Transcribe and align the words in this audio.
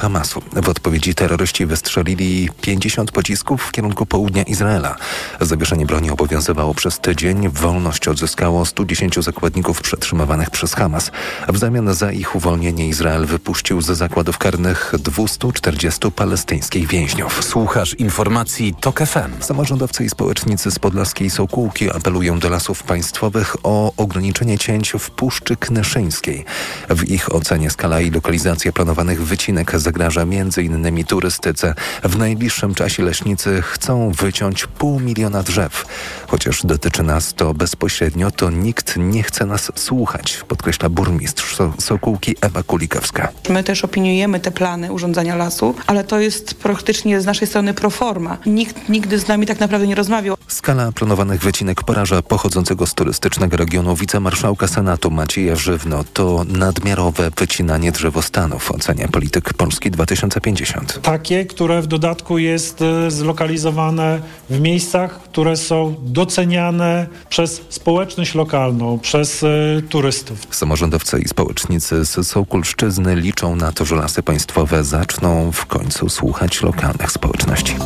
Hamasu. 0.00 0.42
W 0.52 0.68
odpowiedzi 0.68 1.14
terroryści 1.14 1.66
wystrzelili 1.66 2.48
50 2.60 3.12
pocisków 3.12 3.62
w 3.62 3.72
kierunku 3.72 4.06
południa 4.06 4.42
Izraela. 4.42 4.96
Zawieszenie 5.40 5.86
broni 5.86 6.10
obowiązywało 6.10 6.74
przez 6.74 7.00
tydzień. 7.00 7.48
Wolność 7.48 8.08
odzyskało 8.08 8.66
110 8.66 9.14
zakładników 9.14 9.82
przetrzymywanych 9.82 10.50
przez 10.50 10.74
Hamas. 10.74 11.10
W 11.48 11.58
zamian 11.58 11.94
za 11.94 12.12
ich 12.12 12.36
uwolnienie 12.36 12.88
Izrael 12.88 13.26
wypuścił 13.26 13.80
ze 13.80 13.94
zakładów 13.94 14.38
karnych 14.38 14.92
240 14.98 16.12
palestyńskich 16.12 16.88
więźniów. 16.88 17.44
Słuchasz 17.44 17.94
informacji 17.94 18.74
TOK 18.80 19.00
FM. 19.00 19.42
Samorządowcy 19.42 20.04
i 20.04 20.10
społecznicy 20.10 20.70
z 20.70 20.78
Podlaskiej 20.78 21.30
Sokółki 21.30 21.90
apelują 21.90 22.38
do 22.38 22.48
lasów 22.48 22.82
państwowych 22.82 23.56
o 23.62 23.92
ograniczenie 23.96 24.58
cięć 24.58 24.92
w 24.98 25.10
Puszczy 25.10 25.56
Knyszyńskiej. 25.56 26.44
W 26.90 27.10
ich 27.10 27.34
ocenie 27.34 27.70
skala 27.70 28.00
i 28.00 28.10
lokalizacja 28.10 28.72
planowanych 28.72 29.26
wycinek 29.26 29.80
zagraża 29.90 30.22
m.in. 30.22 31.04
turystyce. 31.04 31.74
W 32.02 32.18
najbliższym 32.18 32.74
czasie 32.74 33.02
leśnicy 33.02 33.62
chcą 33.62 34.12
wyciąć 34.12 34.66
pół 34.66 35.00
miliona 35.00 35.42
drzew. 35.42 35.86
Chociaż 36.26 36.66
dotyczy 36.66 37.02
nas 37.02 37.34
to 37.34 37.54
bezpośrednio, 37.54 38.30
to 38.30 38.50
nikt 38.50 38.96
nie 38.96 39.22
chce 39.22 39.46
nas 39.46 39.72
słuchać, 39.74 40.40
podkreśla 40.48 40.88
burmistrz 40.88 41.56
Sokółki 41.78 42.36
Ewa 42.40 42.62
Kulikowska. 42.62 43.28
My 43.48 43.64
też 43.64 43.84
opiniujemy 43.84 44.40
te 44.40 44.50
plany 44.50 44.92
urządzania 44.92 45.36
lasu, 45.36 45.74
ale 45.86 46.04
to 46.04 46.20
jest 46.20 46.54
praktycznie 46.54 47.20
z 47.20 47.26
naszej 47.26 47.48
strony 47.48 47.74
proforma. 47.74 48.36
Nikt 48.46 48.88
nigdy 48.88 49.18
z 49.18 49.28
nami 49.28 49.46
tak 49.46 49.60
naprawdę 49.60 49.86
nie 49.86 49.94
rozmawiał. 49.94 50.36
Skala 50.48 50.92
planowanych 50.92 51.40
wycinek 51.40 51.82
poraża 51.84 52.22
pochodzącego 52.22 52.86
z 52.86 52.94
turystycznego 52.94 53.56
regionu 53.56 53.96
wicemarszałka 53.96 54.68
Senatu 54.68 55.10
Macieja 55.10 55.56
Żywno. 55.56 56.04
To 56.12 56.44
nadmiarowe 56.48 57.30
wycinanie 57.36 57.92
drzewostanów, 57.92 58.72
ocenia 58.72 59.08
polityk 59.08 59.54
Polski 59.54 59.79
2050. 59.88 61.02
Takie, 61.02 61.44
które 61.44 61.82
w 61.82 61.86
dodatku 61.86 62.38
jest 62.38 62.82
e, 62.82 63.10
zlokalizowane 63.10 64.20
w 64.50 64.60
miejscach, 64.60 65.22
które 65.22 65.56
są 65.56 65.94
doceniane 66.02 67.06
przez 67.28 67.62
społeczność 67.68 68.34
lokalną, 68.34 68.98
przez 68.98 69.42
y, 69.42 69.82
turystów. 69.88 70.46
Samorządowcy 70.50 71.20
i 71.20 71.28
społecznicy 71.28 72.04
z 72.04 72.28
Sokulszczyzny 72.28 73.16
liczą 73.16 73.56
na 73.56 73.72
to, 73.72 73.84
że 73.84 73.96
lasy 73.96 74.22
państwowe 74.22 74.84
zaczną 74.84 75.52
w 75.52 75.66
końcu 75.66 76.08
słuchać 76.08 76.62
lokalnych 76.62 77.12
społeczności. 77.12 77.76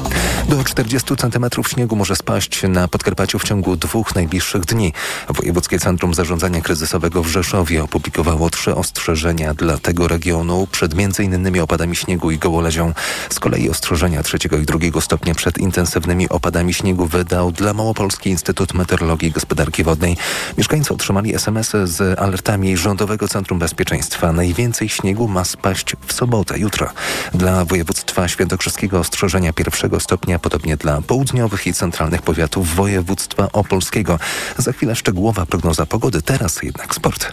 Do 0.48 0.64
40 0.64 1.16
cm 1.16 1.46
śniegu 1.68 1.96
może 1.96 2.16
spaść 2.16 2.62
na 2.68 2.88
Podkarpaciu 2.88 3.38
w 3.38 3.44
ciągu 3.44 3.76
dwóch 3.76 4.14
najbliższych 4.14 4.64
dni. 4.64 4.92
Wojewódzkie 5.28 5.78
Centrum 5.78 6.14
Zarządzania 6.14 6.60
Kryzysowego 6.60 7.22
w 7.22 7.28
Rzeszowie 7.28 7.84
opublikowało 7.84 8.50
trzy 8.50 8.74
ostrzeżenia 8.74 9.54
dla 9.54 9.78
tego 9.78 10.08
regionu 10.08 10.68
przed 10.72 10.92
m.in. 10.94 11.60
opadami 11.60 11.83
śniegu 11.92 12.30
i 12.30 12.38
gołolezią. 12.38 12.92
Z 13.30 13.40
kolei 13.40 13.70
ostrzeżenia 13.70 14.22
trzeciego 14.22 14.58
i 14.58 14.66
drugiego 14.66 15.00
stopnia 15.00 15.34
przed 15.34 15.58
intensywnymi 15.58 16.28
opadami 16.28 16.74
śniegu 16.74 17.06
wydał 17.06 17.52
dla 17.52 17.72
Małopolski 17.72 18.30
Instytut 18.30 18.74
Meteorologii 18.74 19.28
i 19.28 19.32
Gospodarki 19.32 19.84
Wodnej. 19.84 20.16
Mieszkańcy 20.58 20.94
otrzymali 20.94 21.34
SMS-y 21.34 21.86
z 21.86 22.18
alertami 22.18 22.76
Rządowego 22.76 23.28
Centrum 23.28 23.58
Bezpieczeństwa. 23.58 24.32
Najwięcej 24.32 24.88
śniegu 24.88 25.28
ma 25.28 25.44
spaść 25.44 25.96
w 26.06 26.12
sobotę, 26.12 26.58
jutro. 26.58 26.90
Dla 27.34 27.64
województwa 27.64 28.28
świętokrzyskiego 28.28 28.98
ostrzeżenia 28.98 29.52
pierwszego 29.52 30.00
stopnia, 30.00 30.38
podobnie 30.38 30.76
dla 30.76 31.02
południowych 31.02 31.66
i 31.66 31.74
centralnych 31.74 32.22
powiatów 32.22 32.74
województwa 32.74 33.48
opolskiego. 33.52 34.18
Za 34.58 34.72
chwilę 34.72 34.96
szczegółowa 34.96 35.46
prognoza 35.46 35.86
pogody, 35.86 36.22
teraz 36.22 36.62
jednak 36.62 36.94
sport. 36.94 37.32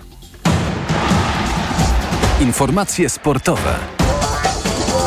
Informacje 2.42 3.10
sportowe. 3.10 3.76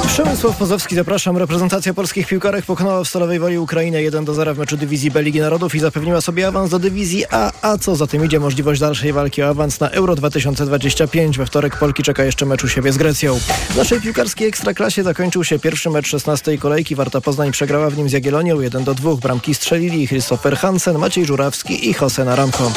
Przemysław 0.07 0.57
Pozowski, 0.57 0.95
zapraszam. 0.95 1.37
Reprezentacja 1.37 1.95
polskich 1.95 2.27
piłkarek 2.27 2.65
pokonała 2.65 3.05
w 3.05 3.09
Stalowej 3.09 3.39
Woli 3.39 3.59
Ukrainę 3.59 4.03
1 4.03 4.25
do 4.25 4.35
0 4.35 4.55
w 4.55 4.59
meczu 4.59 4.77
dywizji 4.77 5.11
B 5.11 5.23
Ligi 5.23 5.41
Narodów 5.41 5.75
i 5.75 5.79
zapewniła 5.79 6.21
sobie 6.21 6.49
awans 6.49 6.71
do 6.71 6.79
dywizji 6.79 7.25
A, 7.31 7.53
a 7.63 7.79
co 7.79 7.97
za 7.97 8.07
tym 8.07 8.25
idzie 8.25 8.41
możliwość 8.41 8.81
dalszej 8.81 9.13
walki 9.13 9.43
o 9.43 9.49
awans 9.49 9.81
na 9.81 9.91
Euro 9.91 10.15
2025. 10.15 11.39
We 11.39 11.47
wtorek 11.47 11.77
Polki 11.77 12.03
czeka 12.03 12.25
jeszcze 12.25 12.47
mecz 12.47 12.65
u 12.65 12.69
siebie 12.69 12.93
z 12.93 12.97
Grecją. 12.97 13.39
W 13.71 13.77
naszej 13.77 14.01
piłkarskiej 14.01 14.49
ekstraklasie 14.49 15.03
zakończył 15.03 15.45
się 15.45 15.59
pierwszy 15.59 15.91
mecz 15.91 16.07
16 16.07 16.59
kolejki. 16.59 16.95
Warta 16.95 17.21
Poznań 17.21 17.53
przegrała 17.53 17.91
w 17.91 17.97
nim 17.97 18.09
z 18.09 18.13
Jagiellonią 18.13 18.61
1 18.61 18.85
do 18.85 18.95
2. 18.95 19.17
Bramki 19.17 19.55
strzelili 19.55 20.09
Christopher 20.09 20.57
Hansen, 20.57 20.99
Maciej 20.99 21.27
Żurawski 21.27 21.91
i 21.91 21.95
Jose 22.01 22.25
Naramko. 22.25 22.73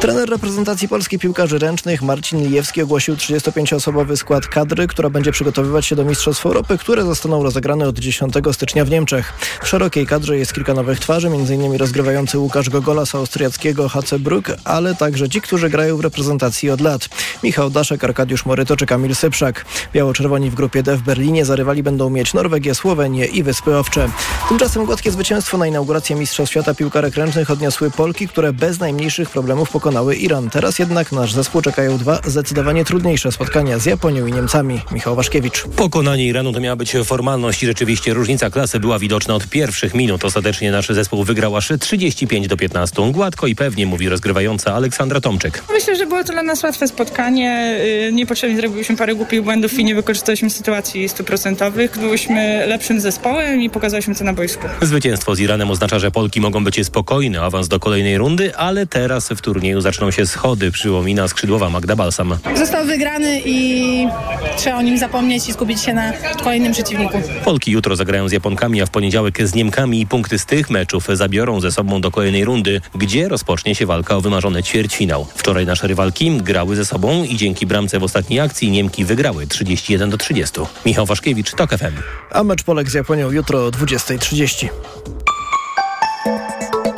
Trener 0.00 0.28
reprezentacji 0.28 0.88
Polski 0.88 1.18
piłkarzy 1.18 1.58
ręcznych 1.58 2.02
Marcin 2.02 2.40
Lijewski 2.40 2.82
ogłosił 2.82 3.14
35-osobowy 3.14 4.16
skład 4.16 4.46
kadry, 4.46 4.86
która 4.86 5.10
będzie 5.10 5.32
przygotowywać 5.32 5.86
się 5.86 5.96
do 5.96 6.04
Mistrzostw 6.04 6.46
Europy 6.46 6.65
które 6.78 7.04
zostaną 7.04 7.42
rozegrane 7.42 7.88
od 7.88 7.98
10 7.98 8.34
stycznia 8.52 8.84
w 8.84 8.90
Niemczech. 8.90 9.32
W 9.62 9.68
szerokiej 9.68 10.06
kadrze 10.06 10.38
jest 10.38 10.54
kilka 10.54 10.74
nowych 10.74 11.00
twarzy, 11.00 11.28
m.in. 11.28 11.76
rozgrywający 11.76 12.38
Łukasz 12.38 12.70
Gogola 12.70 13.06
z 13.06 13.14
austriackiego 13.14 13.88
HC 13.88 14.18
Brugg, 14.18 14.52
ale 14.64 14.94
także 14.94 15.28
ci, 15.28 15.40
którzy 15.40 15.70
grają 15.70 15.96
w 15.96 16.00
reprezentacji 16.00 16.70
od 16.70 16.80
lat. 16.80 17.08
Michał 17.42 17.70
Daszek, 17.70 18.04
Arkadiusz 18.04 18.46
Moryto 18.46 18.76
czy 18.76 18.86
Kamil 18.86 19.14
Sypszak. 19.14 19.64
Biało-czerwoni 19.92 20.50
w 20.50 20.54
grupie 20.54 20.82
D 20.82 20.96
w 20.96 21.02
Berlinie 21.02 21.44
zarywali 21.44 21.82
będą 21.82 22.10
mieć 22.10 22.34
Norwegię, 22.34 22.74
Słowenię 22.74 23.26
i 23.26 23.42
Wyspy 23.42 23.76
Owcze. 23.76 24.10
Tymczasem 24.48 24.84
gładkie 24.84 25.10
zwycięstwo 25.10 25.58
na 25.58 25.66
inaugurację 25.66 26.16
Mistrzostw 26.16 26.50
Świata 26.50 26.74
Piłkarek 26.74 27.14
Ręcznych 27.14 27.50
odniosły 27.50 27.90
Polki, 27.90 28.28
które 28.28 28.52
bez 28.52 28.80
najmniejszych 28.80 29.30
problemów 29.30 29.70
pokonały 29.70 30.16
Iran. 30.16 30.50
Teraz 30.50 30.78
jednak 30.78 31.12
nasz 31.12 31.32
zespół 31.32 31.62
czekają 31.62 31.98
dwa 31.98 32.20
zdecydowanie 32.24 32.84
trudniejsze 32.84 33.32
spotkania 33.32 33.78
z 33.78 33.86
Japonią 33.86 34.26
i 34.26 34.32
Niemcami. 34.32 34.80
Michał 34.92 35.16
Waszkiewicz. 35.16 35.64
Pokonanie 35.76 36.26
Iranu 36.26 36.52
to 36.56 36.60
miała 36.60 36.76
być 36.76 36.96
formalność 37.04 37.62
i 37.62 37.66
rzeczywiście 37.66 38.14
różnica 38.14 38.50
klasy 38.50 38.80
była 38.80 38.98
widoczna 38.98 39.34
od 39.34 39.46
pierwszych 39.46 39.94
minut. 39.94 40.24
Ostatecznie 40.24 40.70
nasz 40.70 40.88
zespół 40.88 41.24
wygrał 41.24 41.56
aż 41.56 41.72
35 41.80 42.48
do 42.48 42.56
15. 42.56 43.12
Gładko 43.12 43.46
i 43.46 43.54
pewnie, 43.54 43.86
mówi 43.86 44.08
rozgrywająca 44.08 44.74
Aleksandra 44.74 45.20
Tomczyk. 45.20 45.64
Myślę, 45.72 45.96
że 45.96 46.06
było 46.06 46.24
to 46.24 46.32
dla 46.32 46.42
nas 46.42 46.62
łatwe 46.62 46.88
spotkanie. 46.88 47.78
Y, 48.08 48.12
niepotrzebnie 48.12 48.56
zrobiliśmy 48.56 48.96
parę 48.96 49.14
głupich 49.14 49.42
błędów 49.42 49.78
i 49.78 49.84
nie 49.84 49.94
wykorzystaliśmy 49.94 50.50
sytuacji 50.50 51.08
stuprocentowych. 51.08 51.98
Byliśmy 51.98 52.66
lepszym 52.66 53.00
zespołem 53.00 53.60
i 53.60 53.70
pokazaliśmy 53.70 54.14
co 54.14 54.24
na 54.24 54.32
boisku. 54.32 54.68
Zwycięstwo 54.82 55.34
z 55.34 55.40
Iranem 55.40 55.70
oznacza, 55.70 55.98
że 55.98 56.10
Polki 56.10 56.40
mogą 56.40 56.64
być 56.64 56.86
spokojne. 56.86 57.42
Awans 57.42 57.68
do 57.68 57.80
kolejnej 57.80 58.18
rundy, 58.18 58.56
ale 58.56 58.86
teraz 58.86 59.28
w 59.28 59.40
turnieju 59.40 59.80
zaczną 59.80 60.10
się 60.10 60.26
schody, 60.26 60.70
przypomina 60.70 61.28
skrzydłowa 61.28 61.70
Magda 61.70 61.96
Balsam. 61.96 62.38
Został 62.54 62.84
wygrany 62.84 63.40
i 63.44 64.08
trzeba 64.56 64.76
o 64.76 64.82
nim 64.82 64.98
zapomnieć 64.98 65.48
i 65.48 65.52
skupić 65.52 65.80
się 65.80 65.94
na 65.94 66.12
kolejnym 66.46 66.72
przeciwniku. 66.72 67.22
Polki 67.44 67.72
jutro 67.72 67.96
zagrają 67.96 68.28
z 68.28 68.32
Japonkami, 68.32 68.82
a 68.82 68.86
w 68.86 68.90
poniedziałek 68.90 69.48
z 69.48 69.54
Niemkami 69.54 70.00
i 70.00 70.06
punkty 70.06 70.38
z 70.38 70.46
tych 70.46 70.70
meczów 70.70 71.06
zabiorą 71.12 71.60
ze 71.60 71.72
sobą 71.72 72.00
do 72.00 72.10
kolejnej 72.10 72.44
rundy, 72.44 72.80
gdzie 72.94 73.28
rozpocznie 73.28 73.74
się 73.74 73.86
walka 73.86 74.16
o 74.16 74.20
wymarzony 74.20 74.62
ćwierćfinał. 74.62 75.26
Wczoraj 75.34 75.66
nasze 75.66 75.86
rywalki 75.86 76.36
grały 76.36 76.76
ze 76.76 76.84
sobą 76.84 77.24
i 77.24 77.36
dzięki 77.36 77.66
bramce 77.66 77.98
w 77.98 78.02
ostatniej 78.02 78.40
akcji 78.40 78.70
Niemki 78.70 79.04
wygrały 79.04 79.46
31 79.46 80.10
do 80.10 80.18
30. 80.18 80.60
Michał 80.86 81.06
Waszkiewicz, 81.06 81.52
TOK 81.54 81.70
FM. 81.70 81.94
A 82.30 82.44
mecz 82.44 82.62
Polek 82.62 82.90
z 82.90 82.94
Japonią 82.94 83.30
jutro 83.30 83.66
o 83.66 83.70
20.30. 83.70 84.68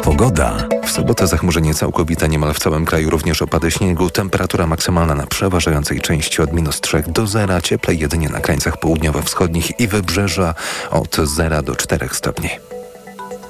Pogoda. 0.08 0.69
W 0.84 0.91
sobotę 0.91 1.26
zachmurzenie 1.26 1.74
całkowite 1.74 2.28
niemal 2.28 2.54
w 2.54 2.58
całym 2.58 2.84
kraju, 2.84 3.10
również 3.10 3.42
opady 3.42 3.70
śniegu. 3.70 4.10
Temperatura 4.10 4.66
maksymalna 4.66 5.14
na 5.14 5.26
przeważającej 5.26 6.00
części 6.00 6.42
od 6.42 6.52
minus 6.52 6.80
3 6.80 7.02
do 7.06 7.26
0, 7.26 7.60
cieplej 7.60 7.98
jedynie 7.98 8.28
na 8.28 8.41
krańcach 8.41 8.76
południowo-wschodnich 8.80 9.80
i 9.80 9.88
wybrzeża 9.88 10.54
od 10.91 11.16
0 11.16 11.62
do 11.62 11.76
4 11.76 12.08
stopni. 12.12 12.50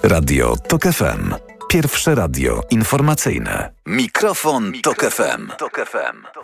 Radio 0.03 0.57
TOK 0.69 0.83
FM. 0.83 1.35
Pierwsze 1.69 2.15
radio 2.15 2.63
informacyjne. 2.71 3.73
Mikrofon, 3.87 4.73
Tok 4.83 5.05
FM. 5.05 5.49
Tok 5.59 5.81
FM. 5.87 6.38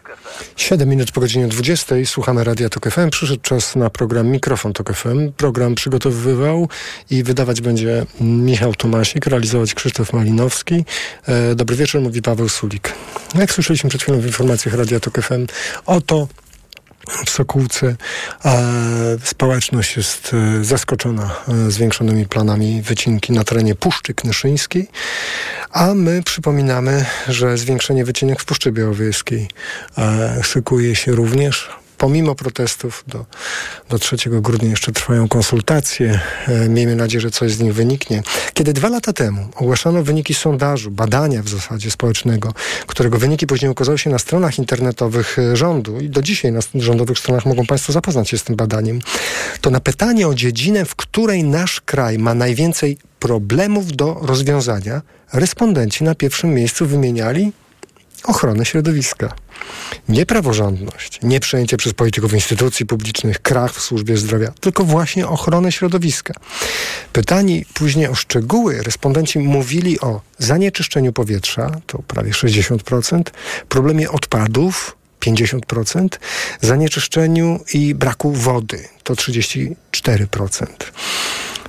7 0.56 0.88
minut 0.88 1.12
po 1.12 1.20
godzinie 1.20 1.48
20 1.48 1.94
słuchamy 2.04 2.44
Radia 2.44 2.69
Tok 2.69 2.91
FM. 2.91 3.10
Przyszedł 3.10 3.41
czas 3.42 3.76
na 3.76 3.91
program 3.91 4.26
Mikrofon 4.26 4.72
Tok 4.72 4.94
FM. 4.94 5.32
Program 5.32 5.74
przygotowywał 5.74 6.68
i 7.10 7.22
wydawać 7.22 7.60
będzie 7.60 8.06
Michał 8.21 8.74
Tomasik, 8.74 9.27
realizować 9.27 9.74
Krzysztof 9.74 10.12
Malinowski. 10.12 10.84
E, 11.27 11.54
dobry 11.54 11.77
wieczór, 11.77 12.01
mówi 12.01 12.22
Paweł 12.22 12.48
Sulik. 12.48 12.92
Jak 13.34 13.53
słyszeliśmy 13.53 13.91
przed 13.91 14.03
chwilą 14.03 14.21
w 14.21 14.27
informacjach 14.27 14.74
Radia 14.74 15.01
Tok 15.01 15.21
FM, 15.22 15.47
oto 15.86 16.28
w 17.27 17.30
Sokółce, 17.30 17.97
a 18.42 18.56
społeczność 19.24 19.97
jest 19.97 20.34
e, 20.34 20.65
zaskoczona 20.65 21.34
e, 21.48 21.71
zwiększonymi 21.71 22.27
planami 22.27 22.83
wycinki 22.83 23.33
na 23.33 23.45
terenie 23.45 23.74
Puszczy 23.74 24.15
Knyszyńskiej, 24.15 24.89
a 25.71 25.95
my 25.95 26.22
przypominamy, 26.22 27.04
że 27.28 27.59
zwiększenie 27.59 28.04
wycinek 28.04 28.41
w 28.41 28.45
Puszczy 28.45 28.72
Białowieskiej 28.72 29.48
szykuje 30.42 30.97
się 30.97 31.12
również 31.12 31.71
pomimo 31.98 32.34
protestów 32.34 33.04
do, 33.06 33.26
do 33.88 33.98
3 33.98 34.16
grudnia 34.30 34.70
jeszcze 34.70 34.92
trwają 34.92 35.28
konsultacje. 35.28 36.20
E, 36.48 36.68
miejmy 36.68 36.96
nadzieję, 36.96 37.20
że 37.20 37.30
coś 37.30 37.52
z 37.52 37.60
nich 37.60 37.74
wyniknie. 37.74 38.22
Kiedy 38.54 38.72
dwa 38.72 38.88
lata 38.88 39.12
temu 39.12 39.48
ogłaszano 39.56 40.02
wyniki 40.02 40.34
sondażu, 40.34 40.91
badania 40.91 41.42
w 41.42 41.48
zasadzie 41.48 41.91
społecznego, 41.91 42.52
którego 42.86 43.18
wyniki 43.18 43.46
później 43.46 43.70
ukazały 43.70 43.98
się 43.98 44.10
na 44.10 44.18
stronach 44.18 44.58
internetowych 44.58 45.38
e, 45.38 45.56
rządu 45.56 46.00
i 46.00 46.08
do 46.08 46.22
dzisiaj 46.22 46.52
na 46.52 46.60
rządowych 46.74 47.18
stronach 47.18 47.46
mogą 47.46 47.66
Państwo 47.66 47.92
zapoznać 47.92 48.28
się 48.28 48.38
z 48.38 48.44
tym 48.44 48.56
badaniem, 48.56 48.98
to 49.60 49.70
na 49.70 49.80
pytanie 49.80 50.28
o 50.28 50.34
dziedzinę, 50.34 50.84
w 50.84 50.94
której 50.96 51.44
nasz 51.44 51.80
kraj 51.80 52.18
ma 52.18 52.34
najwięcej 52.34 52.98
problemów 53.18 53.92
do 53.92 54.18
rozwiązania, 54.22 55.02
respondenci 55.32 56.04
na 56.04 56.14
pierwszym 56.14 56.54
miejscu 56.54 56.86
wymieniali 56.86 57.52
ochronę 58.24 58.65
środowiska. 58.65 59.34
Nie 60.09 60.26
praworządność, 60.26 61.18
nie 61.22 61.41
przejęcie 61.41 61.76
przez 61.76 61.92
polityków 61.92 62.32
instytucji 62.34 62.86
publicznych, 62.86 63.42
krach 63.42 63.74
w 63.74 63.80
służbie 63.80 64.16
zdrowia, 64.16 64.53
tylko 64.60 64.84
właśnie 64.84 65.26
ochronę 65.26 65.72
środowiska. 65.72 66.34
Pytani 67.12 67.65
później 67.74 68.09
o 68.09 68.15
szczegóły, 68.15 68.82
respondenci 68.82 69.38
mówili 69.38 70.00
o 70.00 70.21
zanieczyszczeniu 70.38 71.12
powietrza, 71.12 71.80
to 71.86 71.98
prawie 71.98 72.30
60%, 72.30 73.22
problemie 73.68 74.10
odpadów, 74.10 74.97
50%, 75.20 76.09
zanieczyszczeniu 76.60 77.60
i 77.74 77.94
braku 77.94 78.32
wody, 78.32 78.88
to 79.03 79.15
34%. 79.15 79.74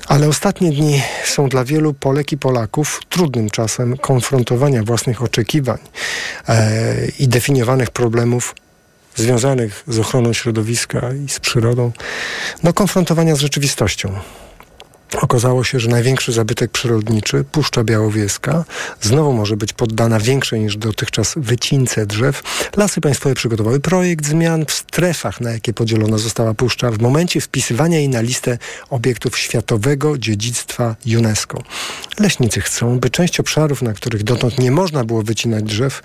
Ale 0.08 0.28
ostatnie 0.28 0.72
dni 0.72 1.02
są 1.26 1.50
dla 1.50 1.66
wielu 1.66 1.94
Polek 1.94 2.32
i 2.32 2.38
Polaków 2.38 3.02
trudnym 3.10 3.50
czasem 3.50 3.98
konfrontowania 3.98 4.84
własnych 4.84 5.22
oczekiwań 5.24 5.78
e, 6.48 7.08
i 7.20 7.28
definiowanych 7.28 7.92
problemów 7.92 8.56
związanych 9.16 9.84
z 9.88 10.00
ochroną 10.00 10.34
środowiska 10.34 11.14
i 11.26 11.30
z 11.30 11.40
przyrodą, 11.40 11.92
do 12.64 12.74
konfrontowania 12.74 13.36
z 13.36 13.40
rzeczywistością. 13.40 14.20
Okazało 15.22 15.64
się, 15.64 15.80
że 15.80 15.90
największy 15.90 16.32
zabytek 16.32 16.72
przyrodniczy, 16.72 17.44
Puszcza 17.52 17.84
Białowieska, 17.84 18.66
znowu 19.02 19.34
może 19.34 19.58
być 19.58 19.74
poddana 19.74 20.20
większej 20.20 20.60
niż 20.60 20.78
dotychczas 20.78 21.34
wycince 21.38 22.06
drzew. 22.06 22.44
Lasy 22.78 23.02
Państwowe 23.02 23.36
przygotowały 23.36 23.80
projekt 23.80 24.26
zmian 24.26 24.66
w 24.66 24.72
strefach, 24.72 25.42
na 25.42 25.52
jakie 25.52 25.74
podzielona 25.74 26.18
została 26.18 26.54
puszcza 26.54 26.92
w 26.92 27.00
momencie 27.00 27.42
wpisywania 27.42 27.98
jej 27.98 28.10
na 28.10 28.22
listę 28.22 28.58
obiektów 28.90 29.38
światowego 29.38 30.18
dziedzictwa 30.18 30.96
UNESCO. 31.18 31.64
Leśnicy 32.20 32.62
chcą, 32.62 33.00
by 33.00 33.10
część 33.10 33.40
obszarów, 33.40 33.82
na 33.82 33.94
których 33.94 34.24
dotąd 34.24 34.60
nie 34.60 34.72
można 34.72 35.04
było 35.04 35.24
wycinać 35.24 35.64
drzew, 35.64 36.02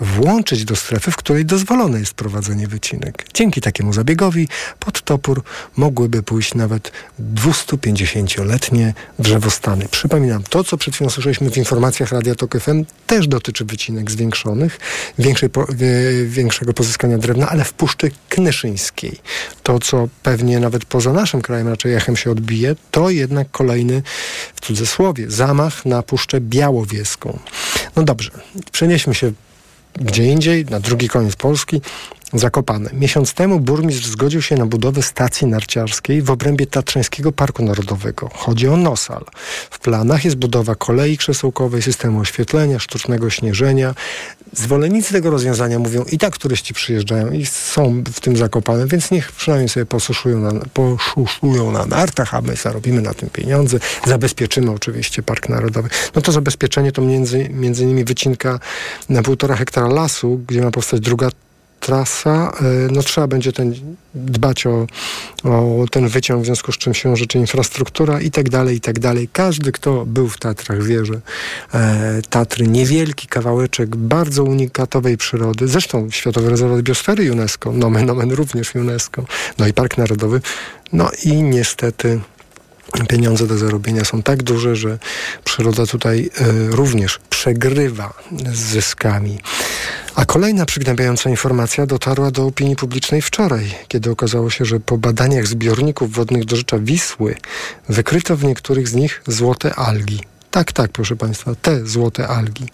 włączyć 0.00 0.64
do 0.64 0.76
strefy, 0.76 1.10
w 1.10 1.16
której 1.16 1.44
dozwolone 1.44 1.98
jest 1.98 2.14
prowadzenie 2.14 2.68
wycinek. 2.68 3.26
Dzięki 3.34 3.60
takiemu 3.60 3.92
zabiegowi 3.92 4.48
pod 4.78 5.02
topór 5.02 5.42
mogłyby 5.76 6.22
pójść 6.22 6.54
nawet 6.54 6.92
250-letnie 7.34 8.94
drzewostany. 9.18 9.88
Przypominam, 9.90 10.42
to 10.42 10.64
co 10.64 10.76
przed 10.76 10.94
chwilą 10.94 11.10
słyszeliśmy 11.10 11.50
w 11.50 11.56
informacjach 11.56 12.12
Radia 12.12 12.34
Tok 12.34 12.60
FM 12.60 12.84
też 13.06 13.28
dotyczy 13.28 13.64
wycinek 13.64 14.10
zwiększonych, 14.10 14.78
większej, 15.18 15.50
większego 16.26 16.72
pozyskania 16.72 17.18
drewna, 17.18 17.48
ale 17.48 17.64
w 17.64 17.72
Puszczy 17.72 18.10
Knyszyńskiej. 18.28 19.20
To 19.62 19.78
co 19.78 20.08
pewnie 20.22 20.60
nawet 20.60 20.84
poza 20.84 21.12
naszym 21.12 21.42
krajem 21.42 21.68
raczej 21.68 21.94
echem 21.94 22.16
się 22.16 22.30
odbije, 22.30 22.76
to 22.90 23.10
jednak 23.10 23.50
kolejny, 23.50 24.02
w 24.54 24.60
cudzysłowie, 24.60 25.30
zamach 25.30 25.86
na 25.86 26.02
Puszczę 26.02 26.40
Białowieską. 26.40 27.38
No 27.96 28.02
dobrze, 28.02 28.30
przenieśmy 28.72 29.14
się 29.14 29.32
gdzie 30.00 30.24
indziej, 30.24 30.64
na 30.64 30.80
drugi 30.80 31.08
koniec 31.08 31.36
Polski, 31.36 31.80
Zakopane. 32.34 32.90
Miesiąc 32.92 33.34
temu 33.34 33.60
burmistrz 33.60 34.06
zgodził 34.06 34.42
się 34.42 34.56
na 34.56 34.66
budowę 34.66 35.02
stacji 35.02 35.46
narciarskiej 35.46 36.22
w 36.22 36.30
obrębie 36.30 36.66
Tatrzańskiego 36.66 37.32
Parku 37.32 37.64
Narodowego. 37.64 38.30
Chodzi 38.34 38.68
o 38.68 38.76
Nosal. 38.76 39.24
W 39.70 39.78
planach 39.78 40.24
jest 40.24 40.36
budowa 40.36 40.74
kolei 40.74 41.18
krzesełkowej, 41.18 41.82
systemu 41.82 42.20
oświetlenia, 42.20 42.78
sztucznego 42.78 43.30
śnieżenia. 43.30 43.94
Zwolennicy 44.52 45.12
tego 45.12 45.30
rozwiązania 45.30 45.78
mówią, 45.78 46.04
i 46.12 46.18
tak 46.18 46.38
turyści 46.38 46.74
przyjeżdżają 46.74 47.30
i 47.32 47.46
są 47.46 48.02
w 48.14 48.20
tym 48.20 48.36
zakopane, 48.36 48.86
więc 48.86 49.10
niech 49.10 49.32
przynajmniej 49.32 49.68
sobie 49.68 49.86
posuszują 49.86 50.40
na, 50.40 50.52
poszuszują 50.74 51.72
na 51.72 51.86
nartach, 51.86 52.34
a 52.34 52.40
my 52.40 52.56
zarobimy 52.56 53.02
na 53.02 53.14
tym 53.14 53.30
pieniądze. 53.30 53.78
Zabezpieczymy 54.06 54.70
oczywiście 54.70 55.22
Park 55.22 55.48
Narodowy. 55.48 55.88
No 56.14 56.22
to 56.22 56.32
zabezpieczenie 56.32 56.92
to 56.92 57.02
między, 57.02 57.48
między 57.48 57.82
innymi 57.82 58.04
wycinka 58.04 58.58
na 59.08 59.22
półtora 59.22 59.56
hektara 59.56 59.88
lasu, 59.88 60.40
gdzie 60.46 60.62
ma 60.62 60.70
powstać 60.70 61.00
druga 61.00 61.28
trasa, 61.84 62.52
e, 62.60 62.92
no 62.92 63.02
trzeba 63.02 63.26
będzie 63.26 63.52
ten, 63.52 63.74
dbać 64.14 64.66
o, 64.66 64.86
o 65.44 65.84
ten 65.90 66.08
wyciąg, 66.08 66.42
w 66.42 66.46
związku 66.46 66.72
z 66.72 66.78
czym 66.78 66.94
się 66.94 67.16
rzeczy 67.16 67.38
infrastruktura 67.38 68.20
i 68.20 68.30
tak 68.30 68.48
dalej, 68.48 68.76
i 68.76 68.80
tak 68.80 68.98
dalej. 68.98 69.28
Każdy, 69.32 69.72
kto 69.72 70.06
był 70.06 70.28
w 70.28 70.38
Tatrach 70.38 70.82
wie, 70.82 71.04
że 71.04 71.20
e, 71.74 72.22
Tatry, 72.30 72.66
niewielki 72.68 73.28
kawałeczek 73.28 73.96
bardzo 73.96 74.44
unikatowej 74.44 75.16
przyrody, 75.16 75.68
zresztą 75.68 76.10
Światowy 76.10 76.50
Rezerwat 76.50 76.82
Biosfery 76.82 77.32
UNESCO, 77.32 77.72
nomen 77.72 78.10
omen 78.10 78.32
również 78.32 78.74
UNESCO, 78.74 79.24
no 79.58 79.66
i 79.66 79.72
Park 79.72 79.98
Narodowy, 79.98 80.40
no 80.92 81.10
i 81.24 81.42
niestety 81.42 82.20
pieniądze 83.08 83.46
do 83.46 83.58
zarobienia 83.58 84.04
są 84.04 84.22
tak 84.22 84.42
duże, 84.42 84.76
że 84.76 84.98
przyroda 85.44 85.86
tutaj 85.86 86.30
y, 86.40 86.76
również 86.76 87.18
przegrywa 87.30 88.14
z 88.52 88.58
zyskami. 88.58 89.38
A 90.14 90.24
kolejna 90.24 90.66
przygnębiająca 90.66 91.30
informacja 91.30 91.86
dotarła 91.86 92.30
do 92.30 92.46
opinii 92.46 92.76
publicznej 92.76 93.22
wczoraj, 93.22 93.74
kiedy 93.88 94.10
okazało 94.10 94.50
się, 94.50 94.64
że 94.64 94.80
po 94.80 94.98
badaniach 94.98 95.46
zbiorników 95.46 96.12
wodnych 96.12 96.44
do 96.44 96.56
rzecza 96.56 96.78
Wisły 96.78 97.36
wykryto 97.88 98.36
w 98.36 98.44
niektórych 98.44 98.88
z 98.88 98.94
nich 98.94 99.22
złote 99.26 99.74
algi. 99.74 100.33
Tak, 100.54 100.72
tak, 100.72 100.92
proszę 100.92 101.16
Państwa, 101.16 101.54
te 101.62 101.86
złote 101.86 102.28
algi. 102.28 102.64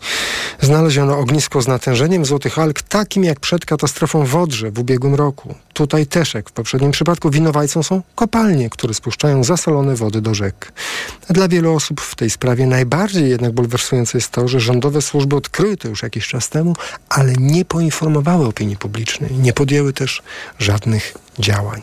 Znaleziono 0.61 1.19
ognisko 1.19 1.62
z 1.62 1.69
natężeniem 1.69 2.25
złotych 2.25 2.59
alg 2.59 2.82
takim 2.82 3.25
jak 3.25 3.41
przed 3.41 3.65
katastrofą 3.65 4.27
w 4.27 4.37
Odrze 4.37 4.71
w 4.71 4.79
ubiegłym 4.79 5.15
roku. 5.15 5.55
Tutaj 5.73 6.06
też, 6.06 6.35
jak 6.35 6.50
w 6.50 6.53
poprzednim 6.53 6.91
przypadku, 6.91 7.31
winowajcą 7.31 7.82
są 7.82 8.03
kopalnie, 8.15 8.71
które 8.71 8.94
spuszczają 8.94 9.44
zasolone 9.44 9.97
wody 9.97 10.21
do 10.21 10.35
rzek. 10.35 10.73
Dla 11.31 11.49
wielu 11.49 11.75
osób 11.75 12.00
w 12.00 12.15
tej 12.15 12.31
sprawie 12.31 12.67
najbardziej 12.67 13.31
jednak 13.31 13.53
bulwersujące 13.53 14.19
jest 14.19 14.31
to, 14.31 14.49
że 14.49 14.61
rządowe 14.61 15.03
służby 15.03 15.37
odkryły 15.37 15.76
to 15.76 15.88
już 15.88 16.03
jakiś 16.03 16.29
czas 16.29 16.49
temu, 16.49 16.75
ale 17.09 17.33
nie 17.33 17.65
poinformowały 17.65 18.47
opinii 18.47 18.76
publicznej, 18.76 19.31
nie 19.33 19.53
podjęły 19.53 19.93
też 19.93 20.23
żadnych 20.59 21.15
działań. 21.38 21.81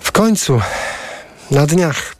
W 0.00 0.12
końcu 0.12 0.60
na 1.50 1.66
dniach 1.66 2.18